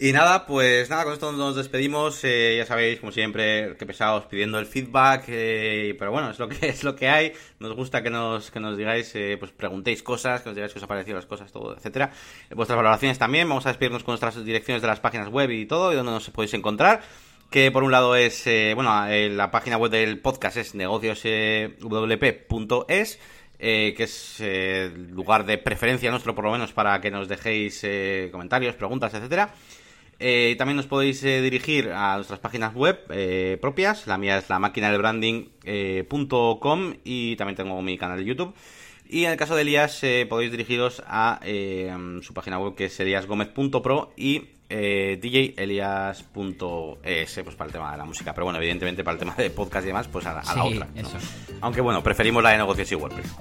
Y, 0.00 0.12
nada, 0.12 0.46
pues 0.46 0.88
nada, 0.90 1.02
con 1.02 1.12
esto 1.12 1.32
nos 1.32 1.56
despedimos. 1.56 2.22
Eh, 2.22 2.54
ya 2.56 2.64
sabéis, 2.64 3.00
como 3.00 3.10
siempre, 3.10 3.76
que 3.76 3.84
pesados 3.84 4.26
pidiendo 4.26 4.60
el 4.60 4.66
feedback, 4.66 5.24
eh, 5.26 5.96
pero 5.98 6.12
bueno, 6.12 6.30
es 6.30 6.38
lo 6.38 6.48
que 6.48 6.68
es 6.68 6.84
lo 6.84 6.94
que 6.94 7.08
hay. 7.08 7.32
Nos 7.58 7.74
gusta 7.74 8.00
que 8.00 8.08
nos, 8.08 8.52
que 8.52 8.60
nos 8.60 8.76
digáis, 8.78 9.12
pues 9.40 9.50
preguntéis 9.50 10.04
cosas, 10.04 10.42
que 10.42 10.50
nos 10.50 10.54
digáis 10.54 10.72
qué 10.72 10.78
os 10.78 10.84
ha 10.84 10.86
parecido 10.86 11.16
las 11.16 11.26
cosas, 11.26 11.50
todo, 11.50 11.76
etcétera. 11.76 12.12
Vuestras 12.54 12.76
valoraciones 12.76 13.18
también. 13.18 13.48
Vamos 13.48 13.66
a 13.66 13.70
despedirnos 13.70 14.04
con 14.04 14.12
nuestras 14.12 14.44
direcciones 14.44 14.82
de 14.82 14.86
las 14.86 15.00
páginas 15.00 15.30
web 15.30 15.50
y 15.50 15.66
todo, 15.66 15.92
y 15.92 15.96
donde 15.96 16.12
nos 16.12 16.30
podéis 16.30 16.54
encontrar 16.54 17.02
que 17.50 17.70
por 17.70 17.82
un 17.82 17.90
lado 17.90 18.14
es, 18.14 18.46
eh, 18.46 18.72
bueno, 18.74 19.06
eh, 19.06 19.30
la 19.30 19.50
página 19.50 19.78
web 19.78 19.90
del 19.90 20.18
podcast 20.18 20.58
es 20.58 20.74
negocioswp.es, 20.74 23.18
eh, 23.58 23.94
que 23.96 24.02
es 24.02 24.40
el 24.40 25.10
lugar 25.12 25.46
de 25.46 25.56
preferencia 25.58 26.10
nuestro, 26.10 26.34
por 26.34 26.44
lo 26.44 26.52
menos, 26.52 26.72
para 26.72 27.00
que 27.00 27.10
nos 27.10 27.28
dejéis 27.28 27.86
comentarios, 28.30 28.74
preguntas, 28.76 29.14
etcétera. 29.14 29.54
también 30.58 30.76
nos 30.76 30.86
podéis 30.86 31.22
dirigir 31.22 31.90
a 31.90 32.16
nuestras 32.16 32.40
páginas 32.40 32.74
web 32.74 32.98
propias. 33.60 34.06
La 34.06 34.18
mía 34.18 34.36
es 34.38 34.48
la 34.50 34.58
máquina 34.58 34.90
del 34.90 34.98
branding.com 34.98 36.94
y 37.04 37.36
también 37.36 37.56
tengo 37.56 37.80
mi 37.82 37.96
canal 37.96 38.18
de 38.18 38.26
YouTube. 38.26 38.54
Y 39.10 39.24
en 39.24 39.30
el 39.30 39.38
caso 39.38 39.56
de 39.56 39.62
Elías, 39.62 40.02
podéis 40.28 40.50
dirigiros 40.50 41.02
a 41.06 41.40
su 42.20 42.34
página 42.34 42.58
web 42.58 42.74
que 42.74 42.84
es 42.86 43.00
eliasgomez.pro 43.00 44.12
y 44.16 44.57
eh, 44.68 45.18
djelias.es 45.20 47.40
pues 47.42 47.56
para 47.56 47.66
el 47.66 47.72
tema 47.72 47.92
de 47.92 47.98
la 47.98 48.04
música. 48.04 48.34
Pero 48.34 48.44
bueno, 48.44 48.58
evidentemente 48.58 49.04
para 49.04 49.14
el 49.14 49.18
tema 49.18 49.34
de 49.36 49.50
podcast 49.50 49.84
y 49.84 49.88
demás, 49.88 50.08
pues 50.08 50.26
a, 50.26 50.34
la 50.34 50.64
otra. 50.64 50.88
Aunque 51.60 51.80
bueno, 51.80 52.02
preferimos 52.02 52.42
la 52.42 52.50
de 52.50 52.58
negocios 52.58 52.92
y 52.92 52.94
WordPress. 52.94 53.34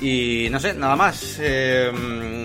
Y 0.00 0.48
no 0.50 0.60
sé, 0.60 0.74
nada 0.74 0.96
más. 0.96 1.38
Eh, 1.40 1.90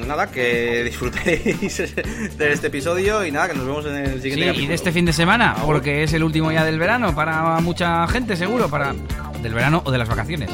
nada, 0.07 0.31
que 0.31 0.83
disfrutéis 0.83 1.77
de 2.37 2.53
este 2.53 2.67
episodio 2.67 3.25
y 3.25 3.31
nada, 3.31 3.49
que 3.49 3.55
nos 3.55 3.65
vemos 3.65 3.85
en 3.85 3.95
el 3.95 4.21
siguiente 4.21 4.55
sí, 4.55 4.63
y 4.63 4.67
de 4.67 4.73
este 4.73 4.91
fin 4.91 5.05
de 5.05 5.13
semana, 5.13 5.55
porque 5.65 6.03
es 6.03 6.13
el 6.13 6.23
último 6.23 6.51
ya 6.51 6.65
del 6.65 6.79
verano 6.79 7.13
para 7.13 7.59
mucha 7.61 8.07
gente, 8.07 8.35
seguro, 8.35 8.69
para 8.69 8.95
del 9.41 9.53
verano 9.53 9.81
o 9.85 9.91
de 9.91 9.97
las 9.97 10.09
vacaciones. 10.09 10.49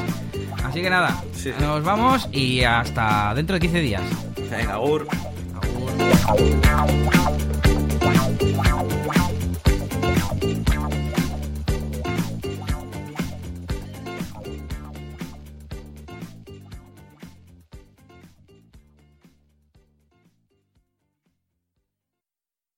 Así 0.62 0.82
que 0.82 0.90
nada, 0.90 1.22
nos 1.60 1.82
vamos 1.82 2.28
y 2.32 2.62
hasta 2.62 3.34
dentro 3.34 3.54
de 3.54 3.60
15 3.60 3.80
días. 3.80 4.02
Venga, 4.50 4.78
Wow. 8.56 8.89